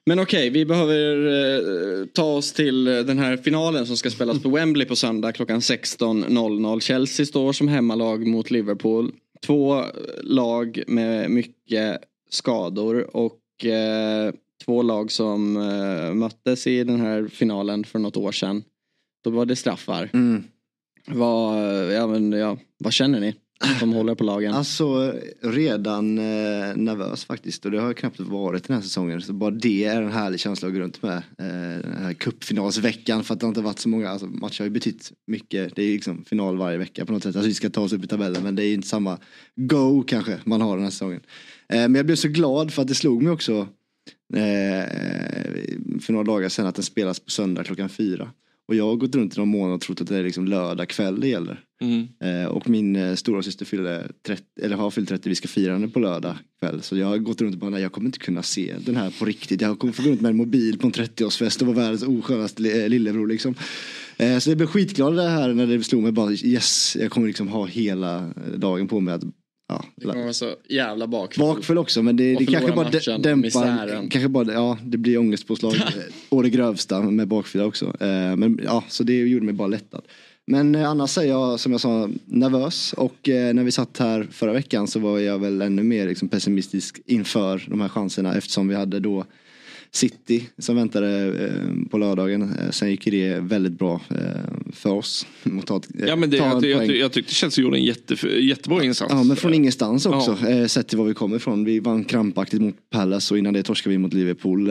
Men 0.08 0.18
okej, 0.18 0.50
vi 0.50 0.66
behöver 0.66 1.26
eh, 1.26 2.06
ta 2.06 2.24
oss 2.24 2.52
till 2.52 2.88
eh, 2.88 2.98
den 2.98 3.18
här 3.18 3.36
finalen 3.36 3.86
som 3.86 3.96
ska 3.96 4.10
spelas 4.10 4.42
på 4.42 4.48
Wembley 4.48 4.86
på 4.86 4.96
söndag 4.96 5.32
klockan 5.32 5.60
16.00. 5.60 6.80
Chelsea 6.80 7.26
står 7.26 7.52
som 7.52 7.68
hemmalag 7.68 8.26
mot 8.26 8.50
Liverpool. 8.50 9.12
Två 9.46 9.78
eh, 9.78 9.84
lag 10.22 10.82
med 10.86 11.30
mycket 11.30 12.00
skador 12.30 13.16
och 13.16 13.64
eh, 13.64 14.32
två 14.64 14.82
lag 14.82 15.12
som 15.12 15.56
eh, 15.56 16.14
möttes 16.14 16.66
i 16.66 16.84
den 16.84 17.00
här 17.00 17.28
finalen 17.28 17.84
för 17.84 17.98
något 17.98 18.16
år 18.16 18.32
sedan. 18.32 18.64
Då 19.24 19.30
var 19.30 19.46
det 19.46 19.56
straffar. 19.56 20.10
Mm. 20.12 20.44
Vad, 21.06 21.58
ja, 21.92 22.06
men, 22.06 22.32
ja, 22.32 22.58
vad 22.78 22.92
känner 22.92 23.20
ni? 23.20 23.34
Som 23.78 23.92
håller 23.92 24.14
på 24.14 24.24
lagen? 24.24 24.54
Alltså 24.54 25.14
redan 25.40 26.18
eh, 26.18 26.76
nervös 26.76 27.24
faktiskt 27.24 27.64
och 27.64 27.70
det 27.70 27.80
har 27.80 27.86
jag 27.86 27.96
knappt 27.96 28.20
varit 28.20 28.66
den 28.66 28.76
här 28.76 28.82
säsongen. 28.82 29.22
Så 29.22 29.32
bara 29.32 29.50
det 29.50 29.84
är 29.84 30.02
en 30.02 30.12
härlig 30.12 30.40
känsla 30.40 30.68
att 30.68 30.74
gå 30.74 30.80
runt 30.80 31.02
med. 31.02 31.16
Eh, 31.16 31.80
den 31.82 32.02
här 32.02 32.12
cupfinalsveckan 32.12 33.24
för 33.24 33.34
att 33.34 33.40
det 33.40 33.46
har 33.46 33.48
inte 33.48 33.60
varit 33.60 33.78
så 33.78 33.88
många, 33.88 34.08
alltså, 34.08 34.26
matcher 34.26 34.60
har 34.60 34.66
ju 34.66 34.70
betytt 34.70 35.12
mycket. 35.26 35.76
Det 35.76 35.82
är 35.82 35.92
liksom 35.92 36.24
final 36.24 36.56
varje 36.56 36.78
vecka 36.78 37.06
på 37.06 37.12
något 37.12 37.22
sätt. 37.22 37.36
Alltså 37.36 37.48
vi 37.48 37.54
ska 37.54 37.70
ta 37.70 37.80
oss 37.80 37.92
upp 37.92 38.04
i 38.04 38.06
tabellen 38.06 38.42
men 38.42 38.56
det 38.56 38.64
är 38.64 38.74
inte 38.74 38.88
samma 38.88 39.18
go 39.56 40.02
kanske 40.02 40.38
man 40.44 40.60
har 40.60 40.76
den 40.76 40.84
här 40.84 40.90
säsongen. 40.90 41.20
Eh, 41.68 41.80
men 41.80 41.94
jag 41.94 42.06
blev 42.06 42.16
så 42.16 42.28
glad 42.28 42.72
för 42.72 42.82
att 42.82 42.88
det 42.88 42.94
slog 42.94 43.22
mig 43.22 43.32
också 43.32 43.68
eh, 44.34 44.90
för 46.00 46.12
några 46.12 46.24
dagar 46.24 46.48
sedan 46.48 46.66
att 46.66 46.74
den 46.74 46.84
spelas 46.84 47.20
på 47.20 47.30
söndag 47.30 47.64
klockan 47.64 47.88
fyra. 47.88 48.30
Och 48.68 48.74
jag 48.74 48.84
har 48.86 48.96
gått 48.96 49.14
runt 49.14 49.36
i 49.36 49.38
någon 49.40 49.48
månad 49.48 49.74
och 49.74 49.80
trott 49.80 50.00
att 50.00 50.06
det 50.08 50.16
är 50.16 50.22
liksom 50.24 50.44
lördag 50.46 50.88
kväll 50.88 51.20
det 51.20 51.28
gäller. 51.28 51.60
Mm. 51.82 52.06
Eh, 52.42 52.46
och 52.48 52.68
min 52.68 52.96
eh, 52.96 53.14
stora 53.14 53.42
syster 53.42 53.64
fyllde 53.64 54.08
30, 54.26 54.42
eller 54.62 54.76
har 54.76 54.90
fyllt 54.90 55.08
30, 55.08 55.28
vi 55.28 55.34
ska 55.34 55.48
fira 55.48 55.72
henne 55.72 55.88
på 55.88 55.98
lördag 56.00 56.36
kväll. 56.60 56.82
Så 56.82 56.96
jag 56.96 57.06
har 57.06 57.18
gått 57.18 57.40
runt 57.40 57.54
och 57.54 57.60
bara, 57.60 57.70
nej, 57.70 57.82
jag 57.82 57.92
kommer 57.92 58.06
inte 58.06 58.18
kunna 58.18 58.42
se 58.42 58.74
den 58.86 58.96
här 58.96 59.14
på 59.18 59.24
riktigt. 59.24 59.60
Jag 59.60 59.78
kommer 59.78 59.92
få 59.92 60.02
gå 60.02 60.08
runt 60.08 60.20
med 60.20 60.30
en 60.30 60.36
mobil 60.36 60.78
på 60.78 60.86
en 60.86 60.92
30-årsfest 60.92 61.60
och 61.60 61.66
vara 61.66 61.76
världens 61.76 62.02
oskönaste 62.02 62.62
li- 62.62 62.82
eh, 62.82 62.88
lillebror 62.88 63.26
liksom. 63.26 63.54
Eh, 64.16 64.38
så 64.38 64.50
jag 64.50 64.56
blev 64.56 64.66
skitglad 64.66 65.16
det 65.16 65.28
här 65.28 65.54
när 65.54 65.66
det 65.66 65.82
slog 65.84 66.02
mig 66.02 66.12
bara, 66.12 66.32
yes, 66.32 66.96
jag 67.00 67.10
kommer 67.10 67.26
liksom 67.26 67.48
ha 67.48 67.66
hela 67.66 68.16
eh, 68.18 68.52
dagen 68.56 68.88
på 68.88 69.00
mig 69.00 69.14
att 69.14 69.22
Ja, 69.68 69.84
Det 69.96 70.06
kommer 70.06 70.22
vara 70.22 70.32
så 70.32 70.54
jävla 70.68 71.06
bakfull. 71.06 71.42
bakfull 71.44 71.78
också 71.78 72.02
men 72.02 72.16
det, 72.16 72.34
det 72.34 72.46
kanske 72.46 72.72
bara 72.72 72.84
matchen, 72.90 73.22
dämpar, 73.22 73.36
misären. 73.36 74.08
kanske 74.08 74.28
bara, 74.28 74.52
ja 74.52 74.78
det 74.82 74.98
blir 74.98 75.18
ångestpåslag 75.18 75.74
å 76.28 76.42
det 76.42 76.50
grövsta 76.50 77.02
med 77.02 77.28
bakfylla 77.28 77.64
också. 77.64 77.84
Eh, 78.00 78.36
men 78.36 78.60
ja, 78.64 78.84
så 78.88 79.02
det 79.02 79.16
gjorde 79.18 79.44
mig 79.44 79.54
bara 79.54 79.68
lättad. 79.68 80.02
Men 80.46 80.74
eh, 80.74 80.90
annars 80.90 81.18
är 81.18 81.22
jag 81.22 81.60
som 81.60 81.72
jag 81.72 81.80
sa 81.80 82.10
nervös 82.24 82.92
och 82.92 83.28
eh, 83.28 83.54
när 83.54 83.64
vi 83.64 83.70
satt 83.72 83.98
här 83.98 84.28
förra 84.30 84.52
veckan 84.52 84.86
så 84.86 84.98
var 85.00 85.18
jag 85.18 85.38
väl 85.38 85.62
ännu 85.62 85.82
mer 85.82 86.08
liksom, 86.08 86.28
pessimistisk 86.28 87.00
inför 87.06 87.64
de 87.68 87.80
här 87.80 87.88
chanserna 87.88 88.34
eftersom 88.34 88.68
vi 88.68 88.74
hade 88.74 89.00
då 89.00 89.24
City 89.96 90.42
som 90.58 90.76
väntade 90.76 91.26
eh, 91.46 91.88
på 91.90 91.98
lördagen. 91.98 92.42
Eh, 92.42 92.70
sen 92.70 92.90
gick 92.90 93.04
det 93.04 93.38
väldigt 93.40 93.78
bra 93.78 94.00
eh, 94.10 94.16
för 94.72 94.90
oss. 94.92 95.26
Att 95.58 95.66
ta, 95.66 95.80
Ja, 96.06 96.16
men 96.16 96.30
det, 96.30 96.36
jag, 96.36 96.64
jag, 96.64 96.96
jag 96.96 97.12
tyckte 97.12 97.34
Chelsea 97.34 97.62
gjorde 97.64 97.78
en 97.78 97.84
jätte, 97.84 98.28
jättebra 98.28 98.84
insats. 98.84 99.12
Ja 99.14 99.22
men 99.22 99.36
från 99.36 99.54
ingenstans 99.54 100.06
också, 100.06 100.38
Ja. 100.48 100.68
sett 100.68 100.88
till 100.88 100.98
var 100.98 101.04
vi 101.04 101.14
kommer 101.14 101.36
ifrån. 101.36 101.64
Vi 101.64 101.80
vann 101.80 102.04
krampaktigt 102.04 102.62
mot 102.62 102.74
Palace 102.90 103.34
och 103.34 103.38
innan 103.38 103.54
det 103.54 103.62
torskade 103.62 103.90
vi 103.94 103.98
mot 103.98 104.12
Liverpool. 104.12 104.70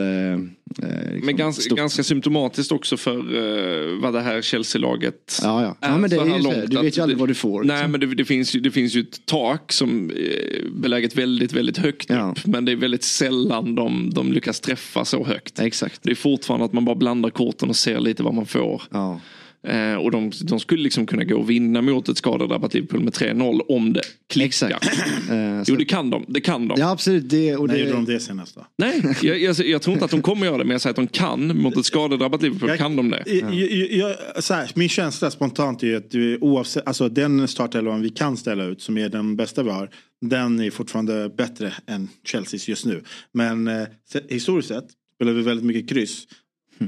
Eh, 0.82 0.88
eh, 0.88 1.02
liksom 1.02 1.26
Men 1.26 1.36
ganska, 1.36 1.62
stort. 1.62 1.78
ganska 1.78 2.02
symptomatiskt 2.02 2.72
också 2.72 2.96
för 2.96 3.34
uh, 3.34 4.00
vad 4.02 4.12
det 4.14 4.20
här 4.20 4.42
Chelsea-laget 4.42 5.40
Ja, 5.42 5.62
ja. 5.62 5.76
ja 5.80 5.98
men 5.98 6.10
det 6.10 6.16
är 6.16 6.24
ju 6.26 6.42
långt 6.42 6.70
Du 6.70 6.82
vet 6.82 6.98
ju 6.98 7.02
aldrig 7.02 7.18
vad 7.18 7.28
du 7.28 7.34
får. 7.34 7.64
Nej 7.64 7.76
liksom. 7.76 7.90
men 7.90 8.00
det, 8.00 8.06
det, 8.06 8.24
finns 8.24 8.54
ju, 8.54 8.60
det 8.60 8.70
finns 8.70 8.94
ju 8.94 9.00
ett 9.00 9.26
tak 9.26 9.72
som 9.72 10.10
är 10.10 10.70
beläget 10.70 11.16
väldigt, 11.18 11.52
väldigt 11.52 11.78
högt 11.78 12.10
Ja. 12.10 12.34
upp. 12.36 12.46
Men 12.46 12.64
det 12.64 12.72
är 12.72 12.76
väldigt 12.76 13.04
sällan 13.04 13.74
de, 13.74 14.10
de 14.14 14.32
lyckas 14.32 14.60
träffa 14.60 15.04
så 15.04 15.24
högt. 15.24 15.58
Exakt. 15.58 16.00
Det 16.02 16.10
är 16.10 16.14
fortfarande 16.14 16.66
att 16.66 16.72
man 16.72 16.84
bara 16.84 16.96
blandar 16.96 17.30
korten 17.30 17.68
och 17.68 17.76
ser 17.76 18.00
lite 18.00 18.22
vad 18.22 18.34
man 18.34 18.46
får. 18.46 18.82
Ja. 18.90 19.20
Eh, 19.66 19.94
och 19.94 20.10
de, 20.10 20.32
de 20.42 20.60
skulle 20.60 20.82
liksom 20.82 21.06
kunna 21.06 21.24
gå 21.24 21.36
och 21.36 21.50
vinna 21.50 21.82
mot 21.82 22.08
ett 22.08 22.16
skadedrabbat 22.16 22.74
Liverpool 22.74 23.00
med 23.00 23.12
3-0 23.12 23.60
om 23.68 23.92
det 23.92 24.02
klickar. 24.32 24.46
Exakt. 24.46 24.86
Eh, 25.30 25.62
Jo 25.66 25.76
det 25.76 25.84
kan 25.84 26.10
de. 26.10 26.24
Det 26.28 26.40
kan 26.40 26.68
de. 26.68 26.74
Ja 26.80 26.90
absolut. 26.90 27.30
Det, 27.30 27.56
och 27.56 27.66
När 27.66 27.74
det, 27.74 27.80
gjorde 27.80 27.92
de 27.92 28.04
det 28.04 28.20
senast 28.20 28.54
då? 28.54 28.66
Nej, 28.78 29.02
jag, 29.22 29.38
jag, 29.38 29.56
jag 29.58 29.82
tror 29.82 29.92
inte 29.94 30.04
att 30.04 30.10
de 30.10 30.22
kommer 30.22 30.46
göra 30.46 30.58
det 30.58 30.64
men 30.64 30.70
jag 30.70 30.80
säger 30.80 30.90
att 30.92 30.96
de 30.96 31.06
kan. 31.06 31.58
Mot 31.58 31.76
ett 31.76 31.84
skadedrabbat 31.86 32.42
Liverpool 32.42 32.68
Jag- 32.68 32.78
kan 32.78 32.96
de 32.96 33.10
det. 33.10 33.22
Jag, 33.26 33.54
jag, 33.54 33.92
jag, 33.92 34.44
så 34.44 34.54
här, 34.54 34.70
min 34.74 34.88
känsla 34.88 35.30
spontant 35.30 35.82
är 35.82 35.86
ju 35.86 35.96
att 35.96 36.14
vi, 36.14 36.38
oavsett, 36.40 36.86
alltså 36.86 37.08
den 37.08 37.48
startelvan 37.48 38.02
vi 38.02 38.10
kan 38.10 38.36
ställa 38.36 38.64
ut 38.64 38.82
som 38.82 38.98
är 38.98 39.08
den 39.08 39.36
bästa 39.36 39.62
vi 39.62 39.70
har. 39.70 39.90
Den 40.26 40.60
är 40.60 40.70
fortfarande 40.70 41.28
bättre 41.36 41.72
än 41.86 42.08
Chelseas 42.32 42.68
just 42.68 42.84
nu. 42.86 43.02
Men 43.34 43.68
eh, 43.68 43.86
historiskt 44.28 44.68
sett 44.68 44.84
spelar 45.16 45.32
vi 45.32 45.42
väldigt 45.42 45.66
mycket 45.66 45.88
kryss. 45.88 46.24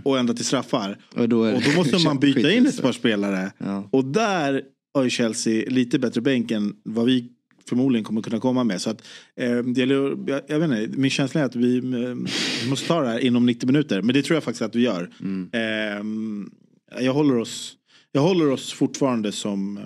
Och 0.05 0.19
ända 0.19 0.35
till 0.35 0.45
straffar. 0.45 0.99
Och 1.17 1.29
då 1.29 1.41
Och 1.41 1.63
då 1.63 1.71
måste 1.77 1.99
man 2.05 2.19
byta 2.19 2.53
in 2.53 2.67
ett 2.67 2.83
par 2.83 2.93
spelare. 2.93 3.53
Ja. 3.59 3.89
Och 3.93 4.05
där 4.05 4.63
har 4.95 5.05
ju 5.05 5.11
Chelsea 5.11 5.65
lite 5.71 5.99
bättre 5.99 6.21
bänk 6.21 6.51
än 6.51 6.77
vad 6.85 7.07
vi 7.07 7.29
förmodligen 7.69 8.05
kommer 8.05 8.23
kunna 8.23 8.41
komma 8.41 8.65
med. 8.65 8.81
Så 8.81 8.91
att, 8.91 9.03
eh, 9.37 9.57
det 9.57 9.81
gäller, 9.81 10.19
jag, 10.27 10.43
jag 10.47 10.61
vet 10.61 10.71
inte, 10.71 10.99
min 10.99 11.11
känsla 11.11 11.41
är 11.41 11.45
att 11.45 11.57
vi, 11.57 11.77
eh, 11.79 12.15
måste 12.69 12.89
ta 12.89 13.01
det 13.01 13.09
här 13.09 13.19
inom 13.19 13.47
90 13.47 13.67
minuter. 13.67 14.03
Men 14.03 14.15
det 14.15 14.23
tror 14.23 14.37
jag 14.37 14.45
faktiskt 14.45 14.63
att 14.63 14.75
vi 14.75 14.81
gör. 14.83 15.11
Mm. 15.21 15.51
Eh, 15.53 17.05
jag, 17.05 17.15
håller 17.15 17.37
oss, 17.37 17.75
jag 18.13 18.21
håller 18.21 18.51
oss 18.51 18.73
fortfarande 18.73 19.33
som 19.33 19.81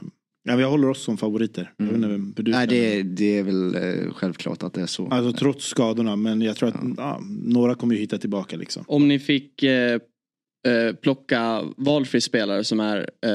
Ja, 0.44 0.60
jag 0.60 0.70
håller 0.70 0.88
oss 0.88 1.02
som 1.02 1.16
favoriter. 1.18 1.72
Jag 1.76 1.86
vet 1.86 1.94
inte 1.94 2.42
Nej 2.42 2.66
det, 2.66 2.98
är- 2.98 3.02
det 3.04 3.38
är 3.38 3.42
väl 3.42 3.74
eh, 3.74 4.12
självklart 4.14 4.62
att 4.62 4.74
det 4.74 4.80
är 4.82 4.86
så. 4.86 5.08
Alltså 5.08 5.32
trots 5.38 5.66
skadorna. 5.66 6.16
Men 6.16 6.42
jag 6.42 6.56
tror 6.56 6.68
att 6.68 6.74
ja, 6.96 7.20
några 7.30 7.74
kommer 7.74 7.94
ju 7.94 8.00
hitta 8.00 8.18
tillbaka 8.18 8.56
liksom. 8.56 8.84
Om 8.86 9.08
ni 9.08 9.18
fick 9.18 9.62
eh, 9.62 9.92
eh, 10.68 10.92
plocka 11.02 11.62
valfri 11.76 12.20
spelare 12.20 12.64
som 12.64 12.80
är 12.80 13.10
eh, 13.26 13.30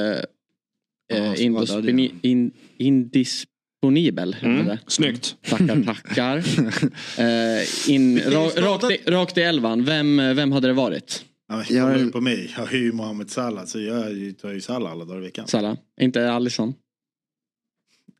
Ja, 1.10 1.16
eh, 1.16 1.32
indisponi- 1.34 2.10
in, 2.22 2.50
indisponibel. 2.76 4.36
Mm. 4.42 4.66
det. 4.66 4.78
Snyggt. 4.86 5.36
Tackar, 5.48 5.82
tackar. 5.84 6.36
eh, 7.18 7.90
in, 7.90 8.18
ra, 8.20 8.44
rakt, 8.56 8.84
i, 8.90 9.10
rakt 9.10 9.38
i 9.38 9.40
elvan, 9.42 9.84
vem, 9.84 10.16
vem 10.16 10.52
hade 10.52 10.66
det 10.66 10.72
varit? 10.74 11.24
Ja, 11.48 11.64
Jag- 11.70 12.12
på 12.12 12.20
mig. 12.20 12.52
Jag 12.56 12.66
har 12.66 12.72
ju 12.76 12.92
Mohamed 12.92 13.30
Salah. 13.30 13.64
Så 13.64 13.80
jag 13.80 14.38
tar 14.42 14.52
ju 14.52 14.60
Salah 14.60 14.92
alla 14.92 15.04
dagar 15.04 15.20
i 15.20 15.24
veckan. 15.24 15.46
Salah? 15.48 15.76
Inte 16.00 16.30
Alisson? 16.32 16.74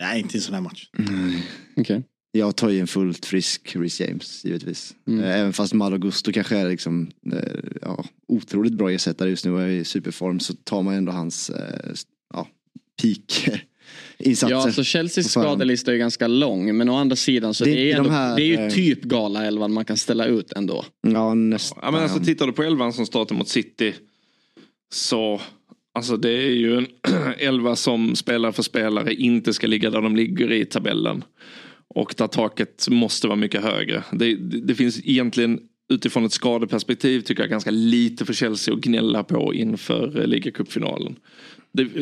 Nej, 0.00 0.20
inte 0.20 0.36
i 0.36 0.38
en 0.38 0.42
sån 0.42 0.54
här 0.54 0.60
match. 0.60 0.88
Okej. 1.76 2.02
Jag 2.32 2.56
tar 2.56 2.68
ju 2.68 2.80
en 2.80 2.86
fullt 2.86 3.26
frisk 3.26 3.76
Reece 3.76 4.00
James 4.00 4.44
givetvis. 4.44 4.94
Mm. 5.08 5.24
Eh, 5.24 5.40
Även 5.40 5.52
fast 5.52 5.72
Malo 5.72 5.98
Gusto 5.98 6.32
kanske 6.32 6.56
är 6.56 6.68
liksom, 6.68 7.10
eh, 7.32 7.38
ja, 7.82 8.04
otroligt 8.28 8.72
bra 8.72 8.90
ersättare 8.90 9.30
just 9.30 9.44
nu 9.44 9.52
och 9.52 9.62
är 9.62 9.68
i 9.68 9.84
superform 9.84 10.40
så 10.40 10.54
tar 10.54 10.82
man 10.82 10.94
ändå 10.94 11.12
hans 11.12 11.50
eh, 11.50 11.94
ja, 12.34 12.48
peak 13.02 13.48
insatser. 14.18 14.54
Ja, 14.54 14.62
alltså 14.62 14.82
Chelseas 14.82 15.30
skadelista 15.30 15.90
är 15.90 15.92
ju 15.92 15.98
ganska 15.98 16.26
lång. 16.26 16.76
Men 16.76 16.88
å 16.88 16.96
andra 16.96 17.16
sidan 17.16 17.54
så 17.54 17.64
Det 17.64 17.70
det, 17.70 17.80
är 17.80 17.86
är, 17.86 17.92
de 17.92 17.98
ändå, 17.98 18.10
här, 18.10 18.36
det 18.36 18.42
är 18.42 18.64
ju 18.64 18.70
typ 18.70 19.02
gala-elvan 19.02 19.72
man 19.72 19.84
kan 19.84 19.96
ställa 19.96 20.26
ut 20.26 20.52
ändå. 20.52 20.84
Ja, 21.00 21.34
nästan. 21.34 21.78
Ja, 21.82 21.90
men 21.90 22.02
alltså, 22.02 22.20
tittar 22.20 22.46
du 22.46 22.52
på 22.52 22.62
elvan 22.62 22.92
som 22.92 23.06
startar 23.06 23.34
mot 23.34 23.48
City 23.48 23.94
så 24.92 25.40
Alltså 25.98 26.16
det 26.16 26.30
är 26.30 26.50
ju 26.50 26.76
en 26.78 26.86
elva 27.38 27.76
som 27.76 28.16
spelare 28.16 28.52
för 28.52 28.62
spelare 28.62 29.14
inte 29.14 29.52
ska 29.52 29.66
ligga 29.66 29.90
där 29.90 30.02
de 30.02 30.16
ligger 30.16 30.52
i 30.52 30.64
tabellen. 30.64 31.24
Och 31.94 32.14
där 32.16 32.26
taket 32.26 32.86
måste 32.90 33.26
vara 33.26 33.36
mycket 33.36 33.62
högre. 33.62 34.04
Det, 34.12 34.34
det, 34.34 34.60
det 34.60 34.74
finns 34.74 35.00
egentligen 35.04 35.60
utifrån 35.88 36.24
ett 36.24 36.32
skadeperspektiv 36.32 37.20
tycker 37.20 37.42
jag 37.42 37.50
ganska 37.50 37.70
lite 37.70 38.24
för 38.24 38.32
Chelsea 38.32 38.74
att 38.74 38.80
gnälla 38.80 39.24
på 39.24 39.54
inför 39.54 40.20
eh, 40.20 40.26
ligacupfinalen. 40.26 41.16
Det, 41.72 41.84
det, 41.84 42.00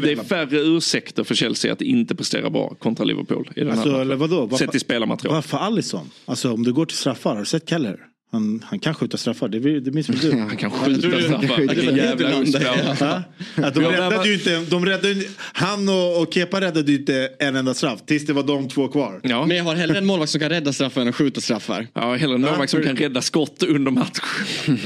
det, 0.00 0.12
är 0.12 0.24
färre 0.24 0.60
ursäkter 0.60 1.24
för 1.24 1.34
Chelsea 1.34 1.72
att 1.72 1.82
inte 1.82 2.14
prestera 2.14 2.50
bra 2.50 2.74
kontra 2.74 3.04
Liverpool. 3.04 3.50
I 3.56 3.60
den 3.60 3.70
Alltså, 3.70 3.90
här 3.90 4.00
eller 4.00 4.16
vadå? 4.16 4.40
Varför- 4.40 4.56
Sett 4.56 4.70
till 4.70 4.80
spelarmaterial. 4.80 5.34
Varför 5.34 5.58
Alisson? 5.58 6.10
Alltså 6.24 6.52
om 6.52 6.62
du 6.62 6.72
går 6.72 6.86
till 6.86 6.96
straffar, 6.96 7.30
har 7.30 7.40
du 7.40 7.46
sett 7.46 7.68
Keller? 7.68 7.98
Han, 8.32 8.62
han 8.66 8.78
kan 8.78 8.94
skjuta 8.94 9.16
straffar, 9.16 9.48
det, 9.48 9.80
det 9.80 9.90
minns 9.90 10.08
väl 10.08 10.18
du? 10.18 10.32
Han 10.38 10.56
kan 10.56 10.70
skjuta 10.70 11.00
straffar. 11.22 11.60
Vilken 11.60 11.96
jävla. 11.96 12.30
Ja? 12.60 13.22
Ja, 13.56 13.70
de 13.70 13.80
räddade 13.80 14.28
ju 14.28 14.34
inte, 14.34 14.60
de 14.60 14.86
räddade, 14.86 15.12
ju- 15.12 15.28
han 15.38 15.88
och, 15.88 16.22
och 16.22 16.34
Kepa 16.34 16.60
räddade 16.60 16.92
ju 16.92 16.98
inte 16.98 17.30
en 17.38 17.56
enda 17.56 17.74
straff 17.74 18.00
tills 18.06 18.26
det 18.26 18.32
var 18.32 18.42
de 18.42 18.68
två 18.68 18.88
kvar. 18.88 19.20
Ja. 19.22 19.46
Men 19.46 19.56
jag 19.56 19.64
har 19.64 19.74
hellre 19.74 19.98
en 19.98 20.06
målvakt 20.06 20.30
som 20.32 20.40
kan 20.40 20.48
rädda 20.50 20.72
straffar 20.72 21.00
än 21.00 21.08
att 21.08 21.14
skjuta 21.14 21.40
straffar. 21.40 21.86
Ja, 21.94 22.14
hellre 22.14 22.34
en 22.34 22.40
målvakt 22.40 22.70
som 22.70 22.82
kan 22.82 22.96
rädda 22.96 23.22
skott 23.22 23.62
under 23.62 23.90
match. 23.90 24.20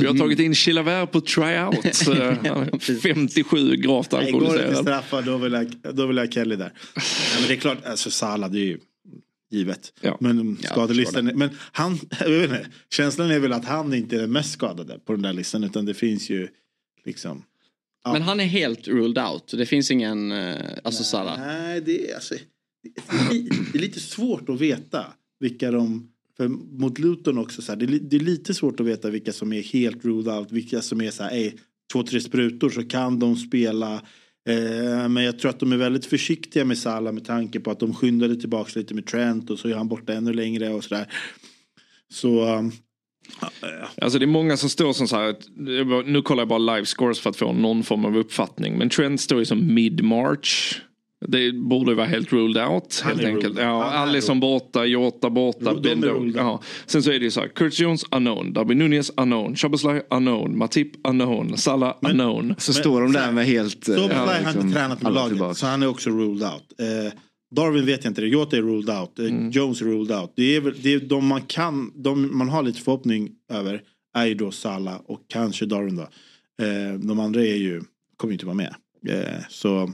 Vi 0.01 0.07
har 0.07 0.15
tagit 0.19 0.39
in 0.39 0.55
Chilavert 0.55 1.13
på 1.13 1.21
tryout. 1.21 1.95
Så, 1.95 2.15
han 2.15 2.35
är 2.47 3.01
57 3.01 3.77
gravt 3.77 4.13
Nej, 4.13 4.33
går 4.33 4.41
det 4.41 4.47
till 4.47 4.57
alkoholiserad. 4.57 4.77
straffar 4.85 5.23
då 5.23 5.37
vill 5.37 5.53
jag, 5.53 5.95
då 5.95 6.07
vill 6.07 6.17
jag 6.17 6.33
Kelly 6.33 6.57
där. 6.57 6.73
Ja, 6.95 7.03
men 7.39 7.49
det 7.49 7.55
är 7.55 7.59
klart, 7.59 7.79
alltså 7.87 8.11
Salah 8.11 8.51
det 8.51 8.59
är 8.59 8.65
ju 8.65 8.79
givet. 9.51 9.93
Ja. 10.01 10.17
Men 10.21 10.57
skadelistan, 10.57 11.25
men 11.25 11.51
han, 11.73 11.99
jag 12.21 12.31
vet 12.31 12.51
inte, 12.51 12.67
känslan 12.91 13.31
är 13.31 13.39
väl 13.39 13.53
att 13.53 13.65
han 13.65 13.95
inte 13.95 14.17
är 14.17 14.21
den 14.21 14.33
mest 14.33 14.53
skadade 14.53 14.99
på 14.99 15.13
den 15.13 15.23
där 15.23 15.33
listan 15.33 15.65
utan 15.65 15.85
det 15.85 15.95
finns 15.95 16.31
ju 16.31 16.49
liksom. 17.05 17.43
Ja. 18.05 18.13
Men 18.13 18.23
han 18.23 18.41
är 18.41 18.45
helt 18.45 18.89
ruled 18.89 19.19
out. 19.19 19.53
Det 19.57 19.67
finns 19.67 19.91
ingen, 19.91 20.33
eh, 20.33 20.57
alltså 20.85 21.05
Salah. 21.05 21.41
Nej, 21.41 21.81
det 21.81 22.11
är, 22.11 22.15
alltså, 22.15 22.35
det 23.31 23.79
är 23.79 23.79
lite 23.79 24.01
svårt 24.01 24.49
att 24.49 24.61
veta 24.61 25.07
vilka 25.41 25.71
de... 25.71 26.09
För 26.37 26.49
mot 26.49 26.99
Luton 26.99 27.39
också, 27.39 27.63
så 27.63 27.73
här, 27.73 27.77
det, 27.77 27.85
är, 27.85 27.99
det 27.99 28.17
är 28.17 28.21
lite 28.21 28.55
svårt 28.55 28.81
att 28.81 28.87
veta 28.87 29.11
vilka 29.11 29.33
som 29.33 29.53
är 29.53 29.63
helt 29.63 30.05
ruled 30.05 30.35
out. 30.35 30.53
Vilka 30.53 30.83
som 30.83 31.01
är 31.01 31.11
så 31.11 31.23
här, 31.23 31.31
ey, 31.31 31.53
två, 31.93 32.03
tre 32.03 32.21
sprutor 32.21 32.71
så 32.71 32.83
kan 32.83 33.19
de 33.19 33.37
spela. 33.37 34.03
Eh, 34.49 35.09
men 35.09 35.25
jag 35.25 35.39
tror 35.39 35.51
att 35.51 35.61
de 35.61 35.73
är 35.73 35.77
väldigt 35.77 36.07
försiktiga 36.07 36.65
med 36.65 36.79
Salah 36.79 37.13
med 37.13 37.25
tanke 37.25 37.61
på 37.61 37.71
att 37.71 37.81
de 37.81 37.95
skyndade 37.95 38.37
tillbaka 38.37 38.71
lite 38.75 38.95
med 38.95 39.07
Trent 39.07 39.51
och 39.51 39.59
så 39.59 39.69
är 39.69 39.75
han 39.75 39.89
borta 39.89 40.13
ännu 40.13 40.33
längre 40.33 40.69
och 40.69 40.85
sådär. 40.85 41.07
Så... 42.13 42.57
Um, 42.57 42.73
alltså 44.01 44.19
det 44.19 44.25
är 44.25 44.27
många 44.27 44.57
som 44.57 44.69
står 44.69 44.93
som 44.93 45.09
så 45.09 45.17
här. 45.17 45.37
Nu 46.13 46.23
kollar 46.23 46.41
jag 46.41 46.49
bara 46.49 46.75
live 46.75 46.87
scores 46.87 47.21
för 47.21 47.31
att 47.31 47.37
få 47.37 47.53
någon 47.53 47.83
form 47.83 48.05
av 48.05 48.17
uppfattning. 48.17 48.79
Men 48.79 48.89
Trent 48.89 49.21
står 49.21 49.39
ju 49.39 49.45
som 49.45 49.75
mid-march. 49.75 50.81
Det 51.29 51.53
borde 51.53 51.95
vara 51.95 52.07
helt 52.07 52.33
ruled 52.33 52.69
out 52.69 53.01
Han 53.05 53.13
helt 53.13 53.25
enkelt. 53.29 53.55
ruled. 53.55 53.65
Ja, 53.67 53.85
Alisson 53.85 54.41
borta, 54.41 54.85
Jota 54.85 55.31
borta. 55.31 55.75
De 55.75 56.05
out. 56.05 56.35
ja. 56.37 56.61
Sen 56.87 57.03
så 57.03 57.11
är 57.13 57.19
det 57.19 57.25
ju 57.25 57.31
så 57.31 57.41
här, 57.41 57.49
Kurt 57.49 57.79
Jones 57.81 58.05
unknown, 58.11 58.53
Darby 58.53 58.75
Nunez 58.75 59.13
unknown, 59.17 59.57
Szoboszlai 59.57 60.01
unknown, 60.11 60.59
Matip 60.59 61.07
unknown, 61.09 61.57
Salah 61.57 61.95
unknown. 62.03 62.55
Så 62.59 62.73
står 62.73 63.01
de 63.03 63.13
där 63.13 63.33
med 63.33 63.47
helt... 63.47 63.89
eh, 63.89 63.95
Soboslaj 63.97 64.19
har 64.19 64.39
liksom, 64.41 64.61
inte 64.61 64.75
tränat 64.79 65.03
med 65.03 65.13
laget 65.13 65.31
tillbaka. 65.33 65.55
så 65.55 65.67
han 65.67 65.83
är 65.83 65.87
också 65.89 66.11
ruled 66.11 66.43
out. 66.43 66.63
Eh, 66.81 67.13
Darwin 67.57 67.87
vet 67.87 68.05
jag 68.05 68.11
inte. 68.11 68.23
Jota 68.23 68.57
är 68.57 68.63
ruled 68.63 68.91
out. 69.01 69.19
Eh, 69.19 69.25
Mm. 69.25 69.51
Jones 69.51 69.81
är 69.81 69.85
ruled 69.85 70.17
out. 70.19 70.33
Det 70.37 70.57
är, 70.57 70.61
väl, 70.61 70.75
det 70.83 70.95
är 70.95 71.01
de 71.01 71.27
man 71.27 71.41
kan, 71.43 71.93
de 72.03 72.39
man 72.39 72.49
har 72.49 72.63
lite 72.63 72.81
förhoppning 72.81 73.31
över 73.53 73.83
är 74.17 74.27
ju 74.27 74.35
då 74.35 74.51
Salah 74.51 74.97
och 75.07 75.21
kanske 75.29 75.67
Darwin 75.67 75.97
då. 75.97 76.03
Eh, 76.67 76.99
de 76.99 77.21
andra 77.21 77.41
är 77.45 77.57
ju, 77.57 77.81
kommer 78.17 78.33
ju 78.33 78.35
inte 78.35 78.47
vara 78.47 78.57
med. 78.57 78.75
Eh, 79.09 79.43
så 79.49 79.91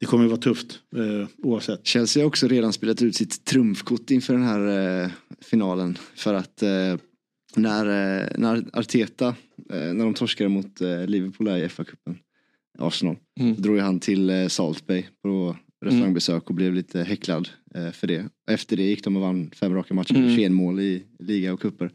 det 0.00 0.06
kommer 0.06 0.24
ju 0.24 0.30
vara 0.30 0.40
tufft 0.40 0.80
eh, 0.96 1.28
oavsett. 1.42 1.86
Chelsea 1.86 2.22
har 2.22 2.26
också 2.28 2.48
redan 2.48 2.72
spelat 2.72 3.02
ut 3.02 3.16
sitt 3.16 3.44
trumfkort 3.44 4.10
inför 4.10 4.32
den 4.34 4.42
här 4.42 5.02
eh, 5.04 5.10
finalen. 5.40 5.98
För 6.14 6.34
att 6.34 6.62
eh, 6.62 6.96
när, 7.56 7.86
eh, 8.20 8.28
när 8.38 8.64
Arteta, 8.72 9.26
eh, 9.70 9.92
när 9.94 10.04
de 10.04 10.14
torskade 10.14 10.48
mot 10.50 10.80
eh, 10.80 11.06
Liverpool 11.06 11.48
i 11.48 11.68
FA-cupen, 11.68 12.16
Arsenal, 12.78 13.16
Mm. 13.40 13.54
drog 13.62 13.78
han 13.78 14.00
till 14.00 14.30
eh, 14.30 14.46
Salt 14.46 14.86
Bay 14.86 15.04
på 15.22 15.56
restaurangbesök 15.84 16.48
och 16.50 16.54
blev 16.54 16.74
lite 16.74 17.02
häcklad 17.02 17.48
för 17.92 18.06
det. 18.06 18.24
Efter 18.50 18.76
det 18.76 18.82
gick 18.82 19.04
de 19.04 19.16
och 19.16 19.22
vann 19.22 19.50
fem 19.54 19.74
raka 19.74 19.94
matcher, 19.94 20.14
Mm. 20.16 20.36
21 20.36 20.52
mål 20.52 20.80
i 20.80 21.02
liga 21.18 21.52
och 21.52 21.60
cuper. 21.60 21.90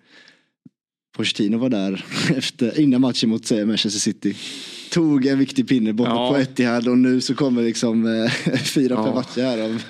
Pochettino 1.18 1.58
var 1.58 1.70
där 1.70 2.06
efter, 2.38 2.80
innan 2.80 3.02
matchen 3.02 3.30
mot 3.30 3.52
eh, 3.52 3.66
Manchester 3.66 4.00
City. 4.00 4.36
Tog 4.92 5.26
en 5.26 5.40
viktig 5.40 5.68
pinne 5.68 5.94
borta 5.94 6.12
Ja. 6.12 6.30
på 6.32 6.38
Etihad 6.38 6.88
och 6.88 6.98
nu 6.98 7.22
så 7.22 7.36
kommer 7.36 7.64
liksom 7.64 8.06
eh, 8.24 8.32
fyra, 8.64 8.94
Ja. 8.94 9.14
matcher 9.14 9.42
här 9.42 9.62
av 9.62 9.84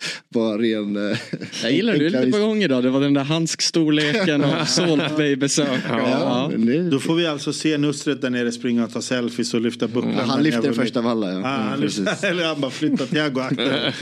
bara 0.34 0.58
ren... 0.58 1.10
Eh, 1.10 1.18
Jag 1.62 1.72
gillar 1.72 1.94
du 1.94 2.06
är 2.06 2.10
lite 2.24 2.38
på 2.38 2.46
gång 2.46 2.62
idag. 2.62 2.82
Det 2.82 2.90
var 2.90 3.00
den 3.00 3.14
där 3.14 3.24
handskstorleken 3.24 4.44
och 4.44 4.68
Salt 4.68 5.16
Bay 5.16 5.36
besök. 5.36 5.80
Ja, 5.88 6.00
Ja. 6.10 6.52
Då 6.90 6.98
får 7.00 7.14
vi 7.14 7.26
alltså 7.26 7.52
se 7.52 7.78
Nusret 7.78 8.20
där 8.22 8.30
nere 8.30 8.52
springa 8.52 8.84
och 8.84 8.92
ta 8.92 9.02
selfies 9.02 9.54
och 9.54 9.60
lyfta 9.60 9.88
bucklan. 9.88 10.14
han 10.14 10.28
Men 10.28 10.42
lyfte 10.42 10.56
jag 10.56 10.64
den 10.64 10.74
första 10.74 10.98
av 11.00 11.06
alla. 11.06 11.32
Ja. 11.32 11.38
Ah, 11.38 11.56
han 11.56 11.80
lyfter, 11.80 12.04
precis. 12.04 12.24
eller 12.30 12.44
han 12.46 12.60
bara 12.60 12.70
flyttar 12.70 13.06
Thiago 13.06 13.40
akta. 13.40 13.92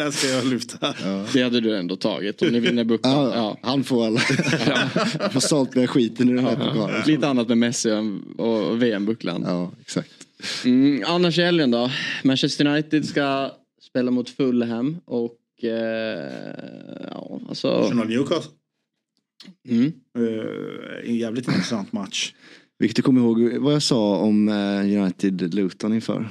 Jag 0.00 0.14
ska 0.14 0.28
jag 0.28 0.46
lyfta. 0.46 0.94
Det 1.32 1.42
hade 1.42 1.60
du 1.60 1.76
ändå 1.76 1.96
tagit 1.96 2.42
om 2.42 2.48
ni 2.48 2.60
vinner 2.60 2.84
bucklan. 2.84 3.12
Ja, 3.12 3.32
Ja. 3.34 3.58
Han 3.62 3.84
får 3.84 4.06
alla. 4.06 4.20
får 5.30 5.40
Salt 5.40 5.74
Bay 5.74 5.86
skiten 5.86 6.28
i 6.28 6.32
den 6.34 6.44
här 6.44 6.56
pokalen. 6.56 7.02
Lite 7.06 7.28
annat 7.28 7.48
med 7.48 7.58
Messi 7.58 7.90
och- 8.36 8.46
och 8.70 8.82
VM-bucklan. 8.82 9.42
Ja, 9.46 9.72
exakt. 9.80 10.10
Mm, 10.64 11.02
annars 11.06 11.38
i 11.38 11.42
helgen 11.42 11.70
då. 11.70 11.90
Manchester 12.22 12.66
United 12.66 13.04
ska 13.04 13.50
spela 13.92 14.10
mot 14.10 14.30
Fulham 14.30 14.96
och 15.04 15.38
eh, 15.64 16.54
ja, 17.10 17.40
alltså. 17.48 17.68
Arsenal 17.68 18.08
Newcastle. 18.08 18.52
Mm. 19.68 19.92
Eh, 20.18 21.08
en 21.10 21.16
jävligt 21.16 21.48
intressant 21.48 21.92
match. 21.92 22.34
Vilket 22.78 23.04
kommer 23.04 23.20
ihåg 23.20 23.56
vad 23.58 23.74
jag 23.74 23.82
sa 23.82 24.16
om 24.16 24.48
eh, 24.48 25.02
United 25.02 25.54
Luton 25.54 25.94
inför. 25.94 26.28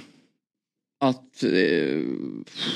Att, 1.03 1.43
eh, 1.43 2.01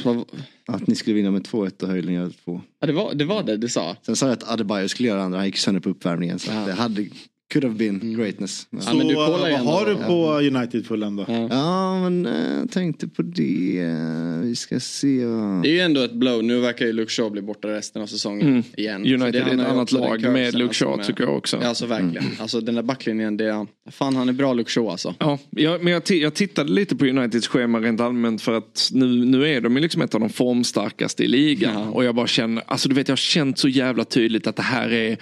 vad, 0.05 0.25
Att 0.67 0.87
ni 0.87 0.95
skulle 0.95 1.13
vinna 1.15 1.31
med 1.31 1.41
2-1 1.47 1.83
och 1.83 1.89
höjden 1.89 2.13
gör 2.13 2.29
2. 2.45 2.61
ja, 2.79 2.87
det, 2.87 2.93
var, 2.93 3.13
det 3.13 3.25
var 3.25 3.43
det 3.43 3.57
du 3.57 3.69
sa. 3.69 3.95
Sen 4.01 4.15
sa 4.15 4.25
jag 4.25 4.33
att 4.33 4.51
Adebayo 4.51 4.87
skulle 4.87 5.09
göra 5.09 5.23
andra, 5.23 5.37
han 5.37 5.45
gick 5.45 5.57
sönder 5.57 5.81
på 5.81 5.89
uppvärmningen. 5.89 6.39
Så 6.39 6.51
Ja. 6.51 6.65
det 6.65 6.73
hade, 6.73 7.05
could 7.53 7.63
have 7.63 7.75
been 7.75 8.17
greatness. 8.17 8.67
Ja, 8.69 8.79
Ja, 8.85 8.93
men 8.93 9.07
du 9.07 9.13
Så, 9.15 9.25
kollar 9.25 9.39
vad 9.39 9.51
ändå. 9.51 9.71
har 9.71 9.85
du 9.85 9.95
på 9.95 10.57
United 10.57 10.85
Fulham 10.85 11.15
då? 11.15 11.25
Ja. 11.49 11.99
men 12.09 12.25
eh, 12.25 12.57
jag 12.59 12.71
tänkte 12.71 13.07
på 13.07 13.21
det. 13.21 13.79
eh, 13.79 14.39
Vi 14.41 14.55
ska 14.55 14.79
se. 14.79 15.25
vad- 15.25 15.63
Det 15.63 15.69
är 15.69 15.73
ju 15.73 15.79
ändå 15.79 16.01
ett 16.01 16.13
blow. 16.13 16.43
Nu 16.43 16.59
verkar 16.59 16.85
ju 16.85 16.93
Luke 16.93 17.11
Shaw 17.11 17.31
bli 17.31 17.41
borta 17.41 17.67
resten 17.67 18.01
av 18.01 18.07
säsongen 18.07 18.47
Mm. 18.47 18.63
igen. 18.77 19.03
Så 19.05 19.13
United 19.13 19.33
det 19.33 19.39
är 19.51 19.53
ett 19.63 19.67
annat 19.71 19.91
lag 19.91 20.21
med 20.21 20.53
Luke 20.53 20.63
alltså, 20.67 20.85
Shaw 20.85 20.97
med- 20.97 21.05
tycker 21.05 21.23
jag 21.23 21.37
också. 21.37 21.57
Ja, 21.61 21.67
alltså 21.67 21.85
verkligen. 21.85 22.25
Alltså 22.39 22.61
den 22.61 22.75
där 22.75 22.83
backlinjen, 22.83 23.37
det 23.37 23.45
är, 23.45 23.67
fan 23.91 24.15
han 24.15 24.29
är 24.29 24.33
bra 24.33 24.53
Luke 24.53 24.71
Shaw 24.71 24.89
alltså. 24.91 25.15
Ja, 25.19 25.39
jag, 25.49 25.83
men 25.83 25.93
jag, 25.93 26.01
jag 26.11 26.33
tittade 26.33 26.71
lite 26.71 26.95
på 26.95 27.05
Uniteds 27.05 27.47
schema 27.47 27.79
rent 27.79 28.01
allmänt 28.01 28.41
för 28.41 28.53
att 28.57 28.89
nu, 28.93 29.05
nu 29.25 29.47
är 29.47 29.61
de 29.61 29.75
ju 29.75 29.81
liksom 29.81 30.01
ett 30.01 30.15
av 30.15 30.19
de 30.21 30.29
formstarkaste 30.29 31.23
i 31.23 31.27
ligan. 31.27 31.73
Ja. 31.73 31.85
Och 31.89 32.03
jag 32.05 32.15
bara 32.15 32.27
känner, 32.27 32.63
alltså 32.67 32.89
du 32.89 32.95
vet 32.95 33.07
jag 33.07 33.11
har 33.13 33.17
känt 33.17 33.57
så 33.59 33.67
jävla 33.67 34.03
tydligt 34.03 34.47
att 34.47 34.55
det 34.55 34.61
här 34.63 34.89
är 34.93 35.17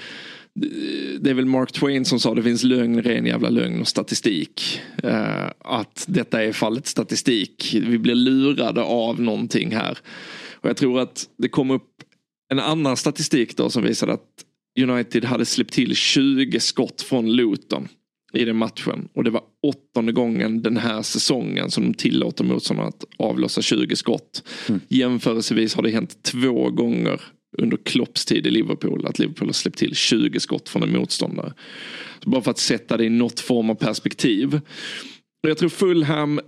det 1.19 1.29
är 1.29 1.33
väl 1.33 1.45
Mark 1.45 1.71
Twain 1.71 2.05
som 2.05 2.19
sa 2.19 2.35
det 2.35 2.43
finns 2.43 2.63
lögn, 2.63 3.01
ren 3.01 3.25
jävla 3.25 3.49
lögn 3.49 3.81
och 3.81 3.87
statistik. 3.87 4.81
Eh, 5.03 5.45
att 5.59 6.05
detta 6.07 6.43
är 6.43 6.51
fallet 6.51 6.87
statistik. 6.87 7.75
Vi 7.87 7.97
blir 7.97 8.15
lurade 8.15 8.81
av 8.81 9.21
någonting 9.21 9.71
här. 9.71 9.97
Och 10.53 10.69
jag 10.69 10.77
tror 10.77 10.99
att 10.99 11.29
det 11.37 11.49
kom 11.49 11.71
upp 11.71 11.89
en 12.51 12.59
annan 12.59 12.97
statistik 12.97 13.57
då 13.57 13.69
som 13.69 13.83
visade 13.83 14.13
att 14.13 14.29
United 14.79 15.25
hade 15.25 15.45
släppt 15.45 15.73
till 15.73 15.95
20 15.95 16.59
skott 16.59 17.01
från 17.01 17.31
Luton 17.31 17.87
i 18.33 18.45
den 18.45 18.55
matchen. 18.55 19.09
Och 19.13 19.23
det 19.23 19.29
var 19.29 19.41
åttonde 19.63 20.11
gången 20.11 20.61
den 20.61 20.77
här 20.77 21.01
säsongen 21.01 21.71
som 21.71 21.83
de 21.83 21.93
tillåter 21.93 22.43
motståndarna 22.43 22.89
att 22.89 23.05
avlossa 23.17 23.61
20 23.61 23.95
skott. 23.95 24.43
Jämförelsevis 24.87 25.75
har 25.75 25.83
det 25.83 25.89
hänt 25.89 26.23
två 26.23 26.69
gånger 26.69 27.21
under 27.57 27.77
Klopps 27.77 28.25
tid 28.25 28.47
i 28.47 28.49
Liverpool 28.49 29.05
att 29.05 29.19
Liverpool 29.19 29.47
har 29.47 29.53
släppt 29.53 29.77
till 29.77 29.95
20 29.95 30.39
skott 30.39 30.69
från 30.69 30.83
en 30.83 30.91
motståndare. 30.91 31.53
Så 32.23 32.29
bara 32.29 32.41
för 32.41 32.51
att 32.51 32.59
sätta 32.59 32.97
det 32.97 33.05
i 33.05 33.09
något 33.09 33.39
form 33.39 33.69
av 33.69 33.75
perspektiv. 33.75 34.61
Och 35.43 35.49
Jag 35.49 35.57
tror 35.57 35.69
Fulham, 35.69 36.39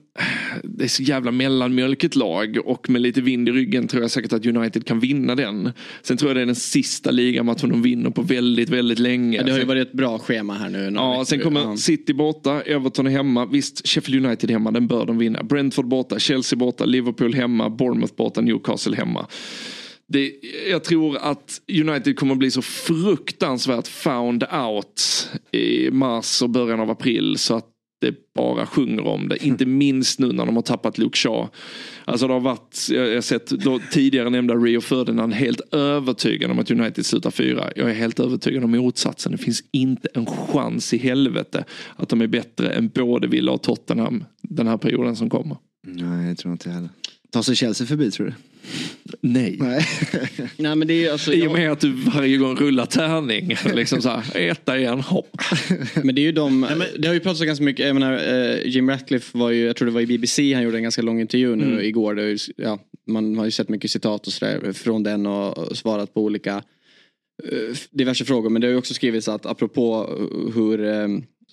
det 0.64 0.84
är 0.84 0.88
så 0.88 1.03
jävla 1.03 1.32
mellanmjölkigt 1.32 2.15
lag 2.15 2.57
och 2.65 2.90
med 2.90 3.02
lite 3.02 3.22
vind 3.22 3.49
i 3.49 3.52
ryggen 3.52 3.88
tror 3.88 4.02
jag 4.02 4.11
säkert 4.11 4.34
att 4.34 4.45
United 4.45 4.86
kan 4.86 4.99
vinna 4.99 5.36
den. 5.36 5.72
Sen 6.02 6.18
tror 6.18 6.30
jag 6.30 6.38
det 6.38 6.41
är 6.41 6.45
den 6.45 6.56
sista 6.56 7.11
ligamatchen 7.11 7.69
de 7.69 7.82
vinner 7.82 8.10
på 8.10 8.22
väldigt, 8.22 8.69
väldigt 8.69 8.99
länge. 8.99 9.38
Ja, 9.38 9.44
det 9.44 9.52
har 9.52 9.60
ju 9.60 9.65
varit 9.65 9.88
ett 9.88 9.94
bra 9.94 10.19
schema 10.19 10.53
här 10.53 10.69
nu. 10.69 10.91
Ja, 10.95 11.26
sen 11.27 11.40
kommer 11.40 11.61
Ja. 11.61 11.77
City 11.77 12.14
borta, 12.14 12.61
Everton 12.61 13.07
är 13.07 13.11
hemma. 13.11 13.45
Visst, 13.45 13.88
Sheffield 13.88 14.26
United 14.26 14.52
hemma, 14.52 14.72
den 14.72 14.88
bör 14.88 15.06
de 15.06 15.18
vinna. 15.18 15.44
Brentford 15.44 15.88
borta, 15.88 16.19
Chelsea 16.19 16.57
borta, 16.57 16.86
Liverpool 16.86 17.34
hemma, 17.34 17.69
Bournemouth 17.69 18.15
borta, 18.15 18.41
Newcastle 18.41 18.95
hemma. 18.95 19.27
Det, 20.07 20.34
jag 20.69 20.84
tror 20.84 21.18
att 21.18 21.61
United 21.82 22.15
kommer 22.15 22.36
bli 22.36 22.52
så 22.52 22.61
fruktansvärt 22.61 23.88
found 23.88 24.44
out 24.44 25.30
i 25.52 25.91
mars 25.91 26.41
och 26.41 26.49
början 26.49 26.80
av 26.80 26.90
april 26.90 27.38
så 27.38 27.56
att 27.56 27.72
det 28.02 28.34
bara 28.36 28.65
sjunger 28.65 29.07
om 29.07 29.30
det. 29.30 29.45
Inte 29.45 29.65
minst 29.65 30.19
nu 30.19 30.32
när 30.32 30.45
de 30.45 30.56
har 30.56 30.64
tappat 30.64 30.98
Luke 30.98 31.18
Shaw. 31.18 31.49
Alltså 32.06 32.27
det 32.27 32.34
har 32.34 32.40
varit, 32.40 32.88
jag 32.90 33.14
har 33.14 33.22
sett 33.22 33.48
då, 33.49 33.80
tidigare 33.91 34.30
nämnda 34.30 34.56
Rio 34.56 34.82
Ferdinand 34.82 35.34
helt 35.34 35.73
övertygad 35.73 36.52
om 36.52 36.60
att 36.60 36.72
United 36.72 37.06
slutar 37.06 37.32
fyra. 37.32 37.72
Jag 37.76 37.90
är 37.90 37.94
helt 37.94 38.19
övertygad 38.19 38.64
om 38.64 38.72
motsatsen. 38.72 39.32
Det 39.32 39.38
finns 39.38 39.64
inte 39.72 40.07
en 40.14 40.26
chans 40.26 40.94
i 40.94 40.98
helvete 40.98 41.65
att 41.95 42.10
de 42.10 42.22
är 42.22 42.27
bättre 42.27 42.69
än 42.69 42.90
både 42.90 43.27
Villa 43.27 43.52
och 43.52 43.64
Tottenham 43.64 44.23
den 44.41 44.68
här 44.68 44.77
perioden 44.77 45.15
som 45.15 45.30
kommer. 45.30 45.57
Nej, 45.88 46.27
jag 46.27 46.38
tror 46.38 46.52
inte 46.52 46.69
heller. 46.69 46.90
Tar 47.31 47.41
sig 47.41 47.56
Chelsea 47.56 47.88
förbi 47.88 48.11
tror 48.11 48.26
du? 48.26 48.34
Nej. 49.22 49.57
Nej. 49.60 49.85
Nej 50.57 50.76
men 50.76 50.88
det 50.88 51.06
är 51.06 51.11
alltså, 51.11 51.34
I 51.34 51.47
och 51.47 51.52
med 51.53 51.72
att 51.72 51.80
du 51.80 51.91
varje 51.91 52.38
gång 52.38 52.56
rullar 52.56 52.85
tärning. 52.85 53.56
Liksom 53.76 54.02
så 54.02 54.10
här, 54.10 54.38
etta 54.38 54.77
igen, 54.77 54.99
hopp. 54.99 55.38
Men 56.03 56.15
det 56.15 56.22
är 56.22 56.23
ju 56.23 56.31
de, 56.31 56.68
det 56.99 57.07
har 57.07 57.14
ju 57.14 57.19
pratats 57.19 57.41
ganska 57.41 57.64
mycket, 57.65 57.85
jag 57.85 57.93
menar 57.93 58.14
eh, 58.14 58.68
Jim 58.68 58.89
Ratcliffe 58.89 59.38
var 59.38 59.49
ju, 59.52 59.65
jag 59.65 59.76
tror 59.76 59.85
det 59.85 59.91
var 59.91 60.02
i 60.02 60.06
BBC, 60.07 60.53
han 60.53 60.64
gjorde 60.64 60.77
en 60.77 60.84
ganska 60.84 61.02
lång 61.02 61.22
intervju 61.22 61.56
nu 61.56 61.64
Mm. 61.65 61.80
igår. 61.85 62.19
Ju, 62.19 62.38
ja, 62.57 62.80
man 63.07 63.38
har 63.38 63.45
ju 63.45 63.52
sett 63.52 63.69
mycket 63.69 63.91
citat 63.91 64.27
och 64.27 64.34
sådär 64.34 64.73
från 64.73 65.03
den 65.03 65.26
och, 65.26 65.57
och 65.57 65.77
svarat 65.77 66.14
på 66.14 66.22
olika 66.23 66.56
eh, 67.43 67.76
diverse 67.91 68.26
frågor. 68.26 68.49
Men 68.49 68.61
det 68.61 68.68
har 68.68 68.72
ju 68.72 68.77
också 68.77 68.93
skrivits 68.93 69.27
att 69.27 69.45
apropå 69.45 70.10
hur 70.56 70.85
eh, 70.85 71.07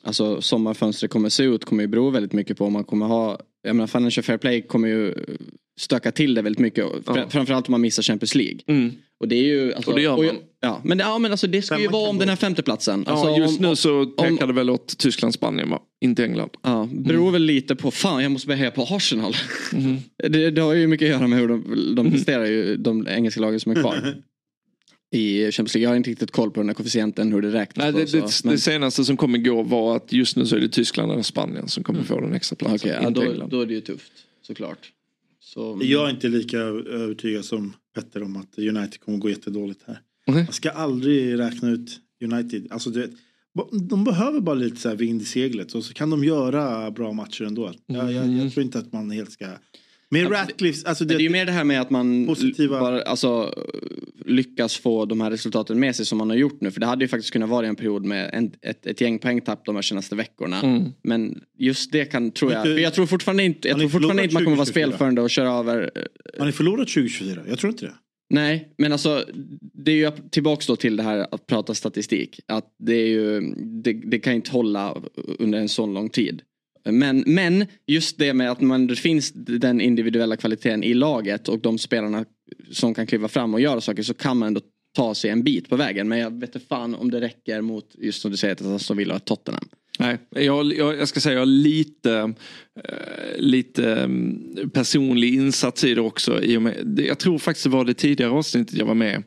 alltså, 0.05 0.40
sommarfönstret 0.40 1.11
kommer 1.11 1.28
se 1.28 1.44
ut 1.44 1.65
kommer 1.65 1.82
ju 1.82 1.86
bero 1.89 2.11
väldigt 2.11 2.32
mycket 2.32 2.59
på 2.59 2.65
om 2.65 2.73
man 2.73 2.85
kommer 2.85 3.07
ha, 3.07 3.40
jag 3.62 3.77
menar 3.77 3.86
Financial 3.86 4.24
Fair 4.24 4.39
Play 4.39 4.62
kommer 4.62 4.89
ju 4.89 5.15
stöka 5.81 6.12
till 6.12 6.35
det 6.35 6.43
väldigt 6.43 6.61
mycket. 6.61 6.85
Fr- 6.86 7.28
Framförallt 7.28 7.69
om 7.69 7.73
man 7.73 7.81
missar 7.81 8.03
Champions 8.03 8.35
League. 8.35 8.59
Mm. 8.66 8.93
Och 9.20 9.28
det 9.28 9.36
är 9.36 9.43
ju, 9.43 9.74
alltså, 9.74 9.90
Och 9.90 9.97
det 9.97 10.03
gör 10.03 10.16
man. 10.16 10.27
jag- 10.27 10.36
ja, 10.61 10.81
men, 10.85 10.99
ja, 10.99 11.19
men 11.19 11.31
alltså, 11.31 11.47
det 11.47 11.62
ska 11.62 11.81
ju 11.81 11.89
vara 11.89 12.11
om 12.11 12.19
den 12.19 12.28
här 12.28 12.36
femteplatsen. 12.36 13.05
Alltså, 13.07 13.27
Ja, 13.28 13.39
just 13.39 13.61
om, 13.61 13.66
nu 13.69 13.77
så 13.77 14.01
om- 14.03 14.15
pekar 14.16 14.47
det 14.47 14.53
väl 14.53 14.70
åt 14.70 14.99
Tyskland, 14.99 15.35
Spanien 15.35 15.70
va? 15.70 15.81
Inte 16.01 16.24
England. 16.24 16.51
Ja, 16.62 16.89
beror 16.93 17.31
väl 17.31 17.43
lite 17.43 17.77
på, 17.77 17.90
fan 17.90 18.23
jag 18.23 18.32
måste 18.32 18.47
börja 18.49 18.59
heja 18.59 18.70
på 18.70 18.82
Arsenal. 18.82 19.35
Mhm. 19.73 19.97
Det, 20.32 20.51
det 20.51 20.61
har 20.62 20.74
ju 20.74 20.86
mycket 20.86 21.07
att 21.07 21.11
göra 21.19 21.27
med 21.27 21.39
hur 21.39 21.49
de, 21.49 21.94
de 21.97 22.11
presterar 22.12 22.44
ju, 22.47 22.77
de 22.77 23.09
engelska 23.09 23.40
lagen 23.40 23.61
som 23.61 23.73
är 23.73 23.77
kvar. 23.81 24.15
I 25.15 25.51
Champions 25.53 25.74
League. 25.74 25.82
Jag 25.85 25.90
har 25.90 25.97
inte 25.97 26.11
riktigt 26.11 26.31
koll 26.31 26.51
på 26.51 26.61
den 26.61 26.69
här 26.69 26.74
koefficienten, 26.74 27.32
hur 27.32 27.43
det 27.43 27.53
räknas. 27.53 27.85
Nej, 27.94 28.03
det, 28.03 28.07
så, 28.11 28.16
det, 28.16 28.40
men- 28.44 28.53
det 28.55 28.61
senaste 28.61 29.05
som 29.05 29.16
kom 29.16 29.35
igår 29.35 29.65
var 29.65 29.97
att 29.97 30.12
just 30.12 30.36
nu 30.36 30.47
så 30.47 30.57
är 30.57 30.61
det 30.61 30.69
Tyskland 30.69 31.12
eller 31.12 31.23
Spanien 31.23 31.69
som 31.69 31.85
kommer 31.85 32.03
få 32.03 32.20
den 32.20 32.32
extra 32.35 32.57
platsen. 32.57 32.77
Okej, 32.90 32.99
ja, 33.03 33.11
då, 33.11 33.23
England. 33.23 33.51
då 33.51 33.61
är 33.61 33.66
det 33.66 33.74
ju 33.74 33.81
tufft 33.81 34.12
såklart. 34.47 34.78
Så, 35.55 35.79
Jag 35.83 36.07
är 36.07 36.11
inte 36.11 36.29
lika 36.29 36.59
övertygad 36.59 37.45
som 37.45 37.73
Petter 37.95 38.23
om 38.23 38.37
att 38.37 38.59
United 38.59 39.01
kommer 39.01 39.19
gå 39.19 39.29
jättedåligt 39.31 39.81
här. 39.87 40.01
Mhm. 40.29 40.37
Man 40.45 40.53
ska 40.53 40.70
aldrig 40.70 41.39
räkna 41.39 41.70
ut 41.70 42.01
United. 42.24 42.66
Alltså, 42.70 42.91
du 42.91 43.01
vet, 43.01 43.11
de 43.91 44.05
behöver 44.05 44.41
bara 44.41 44.55
lite 44.55 44.77
så 44.77 44.89
här 44.89 44.97
vind 44.97 45.23
i 45.23 45.24
seglet 45.24 45.74
och 45.74 45.85
så 45.85 45.95
kan 45.95 46.11
de 46.11 46.24
göra 46.24 46.91
bra 46.91 47.12
matcher 47.12 47.45
ändå. 47.45 47.73
Jag, 47.87 48.12
jag, 48.12 48.24
Mm. 48.24 48.39
jag 48.39 48.53
tror 48.53 48.65
inte 48.65 48.79
att 48.79 48.93
man 48.93 49.11
helt 49.11 49.33
ska 49.33 49.47
Men 50.13 50.29
Ratcliffe, 50.29 50.89
alltså 50.89 51.05
det, 51.05 51.15
det 51.15 51.21
är 51.21 51.23
ju 51.23 51.31
mer 51.31 51.47
det 51.47 51.53
här 51.53 51.65
med 51.65 51.81
att 51.81 51.91
man 51.91 52.27
Positiva- 52.27 52.81
bara, 52.81 53.03
alltså, 53.03 53.55
lyckas 54.25 54.77
få 54.77 55.05
de 55.05 55.21
här 55.21 55.31
resultaten 55.31 55.81
med 55.81 55.97
sig 55.97 56.07
som 56.07 56.19
man 56.19 56.31
har 56.31 56.37
gjort 56.37 56.61
nu. 56.61 56.71
För 56.71 56.81
det 56.81 56.87
hade 56.87 57.05
ju 57.05 57.09
faktiskt 57.09 57.33
kunnat 57.33 57.49
vara 57.49 57.67
en 57.67 57.77
period 57.77 58.05
med 58.05 58.31
en, 58.33 58.53
ett, 58.63 58.87
ett 58.87 59.01
gäng 59.01 59.19
poängtapp 59.19 59.65
de 59.65 59.75
här 59.75 59.83
senaste 59.83 60.17
veckorna. 60.17 60.61
Mm. 60.61 60.85
Men 61.03 61.41
just 61.59 61.93
det 61.93 62.05
kan, 62.05 62.31
tror 62.31 62.53
jag, 62.53 62.63
för 62.63 62.79
jag 62.79 62.95
tror 62.95 63.07
fortfarande 63.07 63.43
inte, 63.43 63.69
jag 63.69 63.79
tror 63.79 63.89
fortfarande 63.89 64.23
inte 64.23 64.35
man 64.35 64.45
kommer 64.45 64.57
vara 64.57 64.67
2024? 64.67 64.89
spelförande 64.89 65.21
och 65.21 65.31
köra 65.31 65.51
över 65.53 65.91
Har 66.39 66.47
ni 66.47 66.53
förlorat 66.53 66.89
2024? 66.89 67.41
Jag 67.49 67.59
tror 67.59 67.71
inte 67.71 67.85
det. 67.85 67.95
Nej, 68.31 68.69
men 68.79 68.93
alltså 68.93 69.25
det 69.61 69.93
är 69.93 69.97
ju 69.97 70.11
tillbaks 70.31 70.67
då 70.67 70.77
till 70.77 70.97
det 70.97 71.03
här 71.03 71.27
att 71.31 71.47
prata 71.47 71.75
statistik. 71.75 72.41
Att 72.47 72.75
det 72.79 72.95
är 72.95 73.07
ju, 73.07 73.41
det, 73.85 73.93
det 73.93 74.19
kan 74.19 74.33
inte 74.33 74.51
hålla 74.51 74.97
under 75.39 75.59
en 75.59 75.69
sån 75.69 75.95
lång 75.95 76.09
tid. 76.11 76.43
Men, 76.85 77.25
men 77.27 77.67
just 77.87 78.19
det 78.19 78.35
med 78.35 78.51
att 78.51 78.61
man, 78.61 78.87
det 78.87 78.97
finns 78.97 79.33
den 79.35 79.81
individuella 79.81 80.37
kvaliteten 80.37 80.85
i 80.85 80.95
laget 80.95 81.49
och 81.49 81.59
de 81.59 81.79
spelarna 81.79 82.25
som 82.71 82.95
kan 82.95 83.07
kliva 83.07 83.29
fram 83.29 83.55
och 83.55 83.61
göra 83.61 83.81
saker 83.81 84.03
så 84.03 84.15
kan 84.15 84.37
man 84.37 84.47
ändå 84.47 84.61
ta 84.97 85.15
sig 85.15 85.31
en 85.31 85.43
bit 85.43 85.69
på 85.69 85.77
vägen. 85.77 86.09
Men 86.09 86.19
jag 86.19 86.41
vet 86.41 86.55
inte 86.55 86.67
fan 86.67 86.95
om 86.95 87.11
det 87.11 87.21
räcker 87.21 87.61
mot, 87.61 87.95
just 87.99 88.23
som 88.23 88.31
du 88.31 88.37
säger, 88.37 88.55
att 88.55 88.63
Aston 88.63 88.97
Villa 88.97 89.15
och 89.15 89.25
Tottenham. 89.25 89.69
Nej, 89.99 90.19
jag, 90.31 90.73
jag, 90.73 90.97
jag 90.97 91.09
ska 91.09 91.21
säga 91.21 91.33
jag 91.33 91.41
har 91.41 91.47
lite, 91.47 92.35
eh, 92.85 93.39
lite 93.39 93.95
mm, 93.95 94.71
personlig 94.73 95.35
insats 95.35 95.85
i 95.85 95.95
det 95.95 96.01
också. 96.01 96.43
I 96.43 96.59
med, 96.59 97.01
jag 97.07 97.19
tror 97.19 97.39
faktiskt 97.39 97.65
det 97.65 97.71
var 97.71 97.85
det 97.85 97.95
tidigare 97.95 98.31
avsnittet 98.31 98.79
jag 98.79 98.87
var 98.87 98.95
med. 98.95 99.23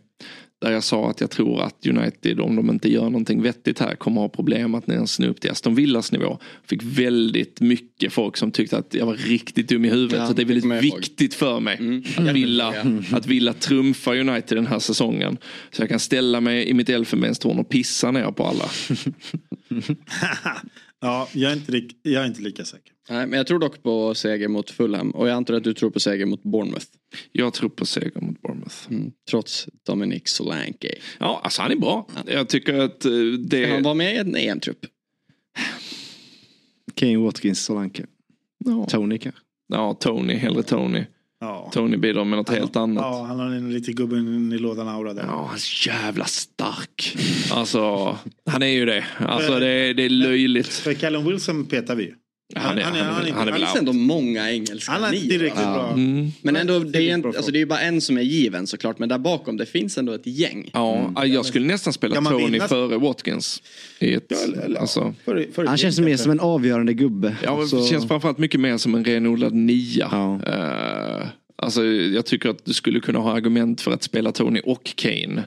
Där 0.61 0.71
jag 0.71 0.83
sa 0.83 1.09
att 1.09 1.21
jag 1.21 1.29
tror 1.31 1.61
att 1.61 1.87
United 1.87 2.39
om 2.39 2.55
de 2.55 2.69
inte 2.69 2.91
gör 2.91 3.03
någonting 3.03 3.41
vettigt 3.41 3.79
här 3.79 3.95
kommer 3.95 4.21
ha 4.21 4.29
problem 4.29 4.75
att 4.75 4.89
ens 4.89 5.19
nå 5.19 5.27
upp 5.27 5.41
till 5.41 5.51
Aston 5.51 5.75
Villas 5.75 6.11
nivå. 6.11 6.39
Fick 6.63 6.83
väldigt 6.83 7.61
mycket 7.61 8.13
folk 8.13 8.37
som 8.37 8.51
tyckte 8.51 8.77
att 8.77 8.93
jag 8.93 9.05
var 9.05 9.13
riktigt 9.15 9.69
dum 9.69 9.85
i 9.85 9.89
huvudet. 9.89 10.19
Ja, 10.19 10.27
så 10.27 10.33
det 10.33 10.41
är 10.41 10.45
väldigt 10.45 10.65
jag 10.65 10.85
ihåg. 10.85 10.97
viktigt 10.97 11.33
för 11.33 11.59
mig 11.59 11.77
Mm. 11.79 12.03
att, 12.17 12.35
Villa, 12.35 12.73
att 13.11 13.25
Villa 13.27 13.53
trumfar 13.53 14.15
United 14.17 14.57
den 14.57 14.67
här 14.67 14.79
säsongen. 14.79 15.37
Så 15.71 15.81
jag 15.81 15.89
kan 15.89 15.99
ställa 15.99 16.41
mig 16.41 16.69
i 16.69 16.73
mitt 16.73 16.89
elfenbenstorn 16.89 17.59
och 17.59 17.69
pissa 17.69 18.11
ner 18.11 18.31
på 18.31 18.43
alla. 18.45 18.65
Ja, 21.01 21.29
jag 21.33 21.51
är 21.51 21.55
inte, 21.55 21.81
jag 22.03 22.23
är 22.23 22.27
inte 22.27 22.41
lika 22.41 22.65
säker. 22.65 22.91
Nej, 23.09 23.27
men 23.27 23.37
jag 23.37 23.47
tror 23.47 23.59
dock 23.59 23.83
på 23.83 24.15
seger 24.15 24.47
mot 24.47 24.71
Fulham 24.71 25.11
och 25.11 25.27
jag 25.27 25.35
antar 25.35 25.53
att 25.53 25.63
du 25.63 25.73
tror 25.73 25.89
på 25.89 25.99
seger 25.99 26.25
mot 26.25 26.43
Bournemouth. 26.43 26.85
Jag 27.31 27.53
tror 27.53 27.69
på 27.69 27.85
seger 27.85 28.21
mot 28.21 28.41
Bournemouth. 28.41 28.75
Mm, 28.89 29.11
trots 29.29 29.67
Dominic 29.85 30.29
Solanke. 30.29 30.95
Ja, 31.19 31.41
alltså 31.43 31.61
han 31.61 31.71
är 31.71 31.75
bra. 31.75 32.07
Jag 32.25 32.49
tycker 32.49 32.73
att 32.73 33.05
eh, 33.05 33.11
det... 33.39 33.63
Kan 33.63 33.73
han 33.73 33.83
vara 33.83 33.93
med 33.93 34.15
i 34.15 34.17
en 34.17 34.35
EM-trupp? 34.35 34.85
Kane, 36.93 37.17
Watkins, 37.17 37.65
Solanke. 37.65 38.05
Ja. 38.65 38.85
Tony 38.89 39.17
kanske. 39.17 39.41
Ja, 39.67 39.93
Tony. 39.93 40.33
Hellre 40.33 40.63
Tony. 40.63 41.03
Ja. 41.39 41.69
Tony 41.73 41.97
bidrar 41.97 42.23
med 42.23 42.37
något 42.37 42.49
helt 42.49 42.75
annat. 42.75 43.01
Ja, 43.01 43.23
han 43.23 43.39
har 43.39 43.45
en 43.45 43.73
lite 43.73 43.93
gubben 43.93 44.53
i 44.53 44.57
lådan 44.57 44.87
aura 44.87 45.13
där. 45.13 45.23
Ja, 45.23 45.45
han 45.45 45.55
är 45.55 45.87
jävla 45.87 46.25
stark. 46.25 47.17
Alltså, 47.51 48.17
han 48.45 48.63
är 48.63 48.67
ju 48.67 48.85
det. 48.85 49.05
Alltså 49.17 49.59
det, 49.59 49.93
det 49.93 50.03
är 50.03 50.09
löjligt. 50.09 50.67
För 50.67 50.93
Callum 50.93 51.25
Wilson 51.25 51.65
petar 51.65 51.95
vi 51.95 52.03
ju. 52.03 52.13
Han 52.55 52.77
är, 52.77 52.81
han 52.81 52.95
är, 52.95 53.03
han 53.03 53.25
är, 53.25 53.31
han 53.31 53.41
är 53.41 53.45
Det 53.45 53.51
väl 53.51 53.61
finns 53.61 53.75
ändå 53.75 53.93
många 53.93 54.51
engelska 54.51 54.91
Han 54.91 55.03
är 55.03 55.11
tillräckligt 55.11 55.55
bra. 55.55 55.91
Mm. 55.93 56.31
Men 56.41 56.55
ändå, 56.55 56.79
det 56.79 57.09
är, 57.09 57.13
en, 57.13 57.25
alltså 57.25 57.51
det 57.51 57.57
är 57.57 57.59
ju 57.59 57.65
bara 57.65 57.79
en 57.81 58.01
som 58.01 58.17
är 58.17 58.21
given 58.21 58.67
såklart. 58.67 58.99
Men 58.99 59.09
där 59.09 59.17
bakom 59.17 59.57
det 59.57 59.65
finns 59.65 59.97
ändå 59.97 60.13
ett 60.13 60.27
gäng. 60.27 60.69
Ja, 60.73 61.25
jag 61.25 61.45
skulle 61.45 61.67
nästan 61.67 61.93
spela 61.93 62.15
Tony 62.21 62.45
vinna? 62.51 62.67
före 62.67 62.97
Watkins. 62.97 63.61
I 63.99 64.13
ett, 64.13 64.25
Ja, 64.29 64.79
alltså, 64.79 65.13
För, 65.25 65.47
för 65.53 65.65
Han 65.65 65.77
känns 65.77 65.99
mer 65.99 66.17
som 66.17 66.31
en 66.31 66.39
avgörande 66.39 66.93
gubbe. 66.93 67.35
ja, 67.43 67.57
men 67.57 67.67
Så- 67.67 67.77
det 67.77 67.83
känns 67.87 68.07
framförallt 68.07 68.37
mycket 68.37 68.59
mer 68.59 68.77
som 68.77 68.95
en 68.95 69.05
renodlad 69.05 69.53
nia. 69.53 70.09
Ja. 70.11 70.39
Eh, 70.47 71.27
alltså, 71.55 71.85
jag 71.85 72.25
tycker 72.25 72.49
att 72.49 72.65
du 72.65 72.73
skulle 72.73 72.99
kunna 72.99 73.19
ha 73.19 73.31
argument 73.33 73.81
för 73.81 73.91
att 73.91 74.03
spela 74.03 74.31
Tony 74.31 74.59
och 74.63 74.83
Kane 74.95 75.43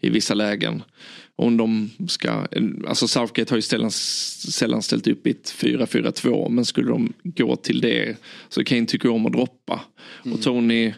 i 0.00 0.10
vissa 0.10 0.34
lägen. 0.34 0.82
Om 1.36 1.56
de 1.56 1.90
ska, 2.08 2.46
alltså 2.88 3.08
Southgate 3.08 3.52
har 3.52 3.56
ju 3.58 3.62
sällan, 3.62 3.90
sällan 3.90 4.82
ställt 4.82 5.06
upp 5.06 5.26
i 5.26 5.30
ett 5.30 5.54
4-4-2 5.58 6.48
men 6.48 6.64
skulle 6.64 6.88
de 6.88 7.12
gå 7.22 7.56
till 7.56 7.80
det 7.80 8.16
så 8.48 8.64
Kane 8.64 8.86
tycker 8.86 9.08
om 9.08 9.26
att 9.26 9.32
droppa. 9.32 9.80
Och 10.32 10.42
Tony, 10.42 10.92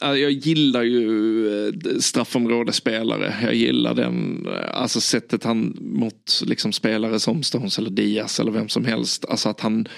ja, 0.00 0.16
jag 0.16 0.32
gillar 0.32 0.82
ju 0.82 1.68
eh, 1.68 1.98
straffområdesspelare. 1.98 3.34
Jag 3.42 3.54
gillar 3.54 3.94
den, 3.94 4.46
eh, 4.46 4.80
alltså 4.80 5.00
sättet 5.00 5.44
han 5.44 5.76
mot 5.80 6.42
liksom 6.46 6.72
spelare 6.72 7.20
som 7.20 7.42
Stones 7.42 7.78
eller 7.78 7.90
Diaz 7.90 8.40
eller 8.40 8.52
vem 8.52 8.68
som 8.68 8.84
helst. 8.84 9.24
Alltså 9.24 9.48
att 9.48 9.60
han 9.60 9.88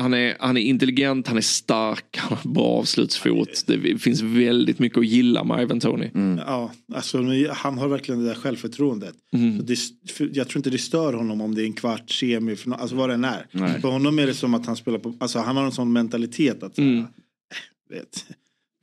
han 0.00 0.14
är, 0.14 0.36
han 0.40 0.56
är 0.56 0.60
intelligent, 0.60 1.26
han 1.28 1.36
är 1.36 1.40
stark, 1.40 2.16
han 2.16 2.38
har 2.38 2.50
bra 2.50 2.64
avslutsfot. 2.64 3.64
Det 3.66 3.98
finns 3.98 4.20
väldigt 4.20 4.78
mycket 4.78 4.98
att 4.98 5.06
gilla 5.06 5.44
med 5.44 5.62
Ivan 5.62 5.80
Tony. 5.80 6.10
Ja, 6.46 6.72
alltså, 6.94 7.18
han 7.50 7.78
har 7.78 7.88
verkligen 7.88 8.20
det 8.20 8.28
där 8.28 8.34
självförtroendet. 8.34 9.14
Mm. 9.32 9.58
Så 9.58 9.64
det, 9.64 9.78
jag 10.36 10.48
tror 10.48 10.58
inte 10.58 10.70
det 10.70 10.78
stör 10.78 11.12
honom 11.12 11.40
om 11.40 11.54
det 11.54 11.62
är 11.62 11.66
en 11.66 11.72
kvart 11.72 12.10
semi, 12.10 12.56
alltså 12.66 12.96
vad 12.96 13.08
det 13.10 13.14
än 13.14 13.24
är. 13.24 13.46
Nej. 13.52 13.80
För 13.80 13.88
honom 13.88 14.18
är 14.18 14.26
det 14.26 14.34
som 14.34 14.54
att 14.54 14.66
han 14.66 14.76
spelar 14.76 14.98
på, 14.98 15.14
alltså 15.20 15.38
han 15.38 15.56
har 15.56 15.64
en 15.64 15.72
sån 15.72 15.92
mentalitet 15.92 16.62
att 16.62 16.78
Mm. 16.78 16.90
mm. 16.90 17.06
vet, 17.90 18.24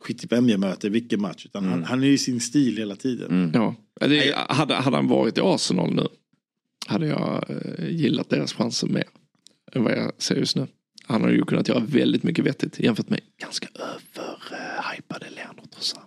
skit 0.04 0.24
i 0.24 0.28
vem 0.30 0.50
jag 0.50 0.60
möter, 0.60 0.90
vilken 0.90 1.22
match. 1.22 1.46
Utan 1.46 1.66
han, 1.66 1.84
han 1.84 2.04
är 2.04 2.08
i 2.08 2.18
sin 2.18 2.40
stil 2.40 2.78
hela 2.78 2.96
tiden. 2.96 3.52
Ja. 3.54 3.76
Det, 4.00 4.36
hade, 4.50 4.76
hade 4.76 4.96
han 4.96 5.08
varit 5.08 5.38
i 5.38 5.42
Arsenal 5.42 5.94
nu 5.94 6.08
hade 6.88 7.08
jag 7.08 7.46
eh, 7.50 7.90
gillat 7.90 8.30
deras 8.30 8.54
chanser 8.54 8.88
mer 8.88 9.04
än 9.72 9.84
vad 9.84 9.94
jag 9.94 10.12
ser 10.18 10.36
just 10.36 10.56
nu. 10.56 10.68
Han 11.07 11.22
har 11.22 11.30
ju 11.30 11.45
kunnat 11.45 11.68
göra 11.68 11.80
väldigt 11.80 12.23
mycket 12.23 12.45
vettigt 12.45 12.80
jämfört 12.80 13.10
med 13.10 13.19
ganska 13.41 13.68
överhypade 13.76 15.26
Leonard 15.36 15.72
Trossard. 15.72 16.02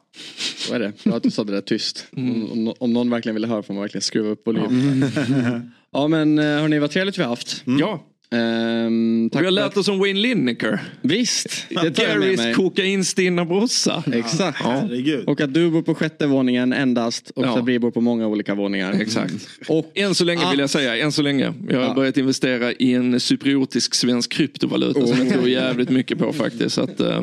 Så 0.56 0.74
är 0.74 0.78
det. 0.78 1.04
Bra 1.04 1.16
att 1.16 1.22
du 1.22 1.30
sa 1.30 1.44
det 1.44 1.52
där 1.52 1.60
tyst. 1.60 2.06
Om, 2.16 2.52
om, 2.52 2.74
om 2.78 2.92
någon 2.92 3.10
verkligen 3.10 3.34
ville 3.34 3.46
höra 3.46 3.62
får 3.62 3.74
man 3.74 3.80
verkligen 3.80 4.02
skruva 4.02 4.28
upp 4.28 4.46
volymen. 4.46 5.04
Ja 5.90 6.08
men 6.08 6.38
eh, 6.38 6.44
hörni 6.44 6.78
vad 6.78 6.90
trevligt 6.90 7.18
vi 7.18 7.22
har 7.22 7.28
haft. 7.28 7.62
Ja, 7.80 8.04
Ehm, 8.30 9.30
tack 9.32 9.40
vi 9.42 9.44
har 9.44 9.52
lärt 9.52 9.66
att- 9.66 9.76
oss 9.76 9.88
om 9.88 9.98
Wayne 9.98 10.20
Lineker. 10.20 10.80
Visst, 11.02 11.66
det 11.68 11.90
tar 11.90 12.04
jag 12.04 12.18
med 12.18 12.36
mig. 12.36 12.54
kokainstinna 12.54 13.44
brorsa. 13.44 14.02
Exakt. 14.12 14.58
Herregud. 14.62 15.28
Och 15.28 15.40
att 15.40 15.54
du 15.54 15.70
bor 15.70 15.82
på 15.82 15.94
sjätte 15.94 16.26
våningen 16.26 16.72
endast 16.72 17.30
och 17.30 17.44
Ja. 17.44 17.54
Sabri 17.54 17.78
bor 17.78 17.90
på 17.90 18.00
många 18.00 18.26
olika 18.26 18.54
våningar. 18.54 18.92
Exakt. 19.00 19.34
Och 19.68 19.92
Än 19.94 20.14
så 20.14 20.24
länge 20.24 20.50
vill 20.50 20.60
jag 20.60 20.70
säga, 20.70 20.96
än 21.04 21.12
så 21.12 21.22
länge. 21.22 21.54
Jag 21.68 21.76
har 21.80 21.86
Ja. 21.88 21.94
börjat 21.94 22.16
investera 22.16 22.72
i 22.72 22.94
en 22.94 23.20
cypriotisk 23.20 23.94
svensk 23.94 24.32
kryptovaluta 24.32 25.06
som 25.06 25.18
jag 25.18 25.28
tror 25.32 25.48
jävligt 25.48 25.90
mycket 25.90 26.18
på 26.18 26.32
faktiskt. 26.32 26.74
Så 26.74 26.80
att, 26.82 27.00
eh, 27.00 27.22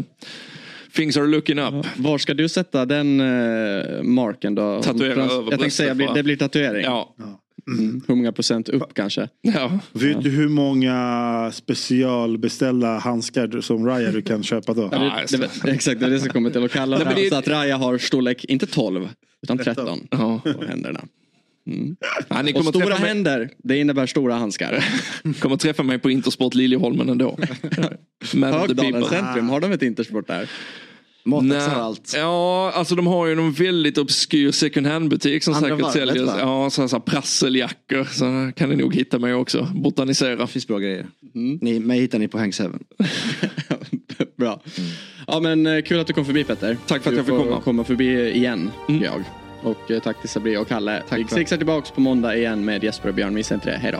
things 0.95 1.17
are 1.17 1.27
looking 1.27 1.59
up. 1.59 1.85
var 1.95 2.17
ska 2.17 2.33
du 2.33 2.49
sätta 2.49 2.85
den 2.85 3.21
uh, 3.21 4.03
marken 4.03 4.55
då? 4.55 4.81
Tatuera 4.83 5.13
Frans- 5.15 5.31
över 5.31 5.35
Jag 5.35 5.45
tänkte 5.45 5.57
bröstet, 5.57 5.97
säga, 5.97 6.13
det 6.13 6.23
blir 6.23 6.35
tatuering. 6.35 6.83
Ja. 6.83 7.15
Mm. 7.67 8.01
Hur 8.07 8.15
många 8.15 8.31
procent 8.31 8.69
upp 8.69 8.93
kanske? 8.93 9.29
ja. 9.41 9.79
Vet 9.93 10.23
du 10.23 10.29
hur 10.29 10.47
många 10.49 11.51
specialbeställda 11.53 12.97
handskar 12.97 13.61
som 13.61 13.85
Raya 13.85 14.11
du 14.11 14.21
kan 14.21 14.43
köpa 14.43 14.73
då? 14.73 14.81
Ja, 14.91 15.19
Ja, 15.31 15.37
det, 15.37 15.49
det, 15.63 15.71
exakt, 15.71 15.99
det 15.99 16.05
är 16.05 16.09
det 16.09 16.19
som 16.19 16.29
kommer 16.29 16.49
till 16.49 16.63
att 16.65 16.71
kalla 16.71 16.97
Nej, 17.03 17.05
men 17.05 17.15
det. 17.15 17.29
Så 17.29 17.35
att 17.35 17.47
Raja 17.47 17.77
har 17.77 17.97
storlek, 17.97 18.45
inte 18.45 18.65
12, 18.65 19.09
utan 19.43 19.57
13 19.57 20.07
Ja. 20.11 20.41
på 20.43 20.65
händerna. 20.65 21.01
Ja, 22.29 22.41
ni 22.41 22.53
Och 22.53 22.65
stora 22.65 22.85
träffa, 22.85 22.99
mig, 23.01 23.07
händer, 23.09 23.49
det 23.57 23.77
innebär 23.77 24.05
stora 24.05 24.35
handskar. 24.35 24.85
kommer 25.39 25.57
träffa 25.57 25.83
mig 25.83 25.99
på 25.99 26.09
Intersport 26.09 26.53
Liljeholmen 26.55 27.09
ändå. 27.09 27.37
The 28.31 28.37
Högdalen 28.45 29.03
centrum, 29.05 29.49
har 29.49 29.59
de 29.59 29.71
ett 29.71 29.81
Intersport 29.81 30.27
där? 30.27 30.49
Matax 31.25 31.49
Nej. 31.49 31.59
har 31.75 31.81
allt. 31.81 32.13
Ja, 32.17 32.71
alltså 32.75 32.95
de 32.95 33.07
har 33.07 33.27
ju 33.27 33.35
någon 33.35 33.51
väldigt 33.51 33.97
obskyr 33.97 34.51
second 34.51 34.87
hand 34.87 35.09
butik 35.09 35.43
som 35.43 35.53
Andra 35.53 35.69
säkert 35.69 35.81
varvet, 35.81 36.07
säljer 36.09 36.25
va? 36.25 36.35
ja, 36.39 36.69
så 36.69 36.81
här, 36.81 36.87
så 36.87 36.95
här 36.95 37.01
prasseljackor. 37.01 38.03
Så 38.03 38.51
kan 38.55 38.69
ni 38.69 38.75
nog 38.75 38.95
hitta 38.95 39.19
mig 39.19 39.33
också. 39.33 39.67
Botanisera. 39.75 40.35
Det 40.35 40.47
finns 40.47 40.67
bra 40.67 40.77
grejer. 40.79 41.07
Ni, 41.61 41.79
mig 41.79 41.99
hittar 41.99 42.19
ni 42.19 42.27
på 42.27 42.37
Hank 42.37 42.55
Seven. 42.55 42.83
Bra. 44.37 44.61
Ja 45.27 45.39
men 45.39 45.65
eh, 45.67 45.81
kul 45.81 45.99
att 45.99 46.07
du 46.07 46.13
kom 46.13 46.25
förbi 46.25 46.43
Petter. 46.43 46.77
Tack 46.87 47.01
för 47.03 47.09
att 47.09 47.13
Du 47.13 47.17
jag 47.19 47.25
fick 47.25 47.35
komma. 47.49 47.61
komma 47.61 47.83
förbi 47.83 48.29
igen, 48.31 48.71
Mm. 48.89 49.03
jag. 49.03 49.23
Och 49.63 49.91
eh, 49.91 49.99
tack 50.01 50.19
till 50.21 50.29
Sabri 50.29 50.57
och 50.57 50.67
Kalle. 50.67 51.03
Tack 51.09 51.31
Six 51.31 51.51
är 51.51 51.57
tillbaks 51.57 51.91
på 51.91 52.01
måndag 52.01 52.37
igen 52.37 52.65
med 52.65 52.83
Jesper 52.83 53.09
och 53.09 53.15
Björn. 53.15 53.33
Missa 53.33 53.55
inte 53.55 53.69
det. 53.71 53.77
Hej 53.77 53.91
då. 53.91 53.99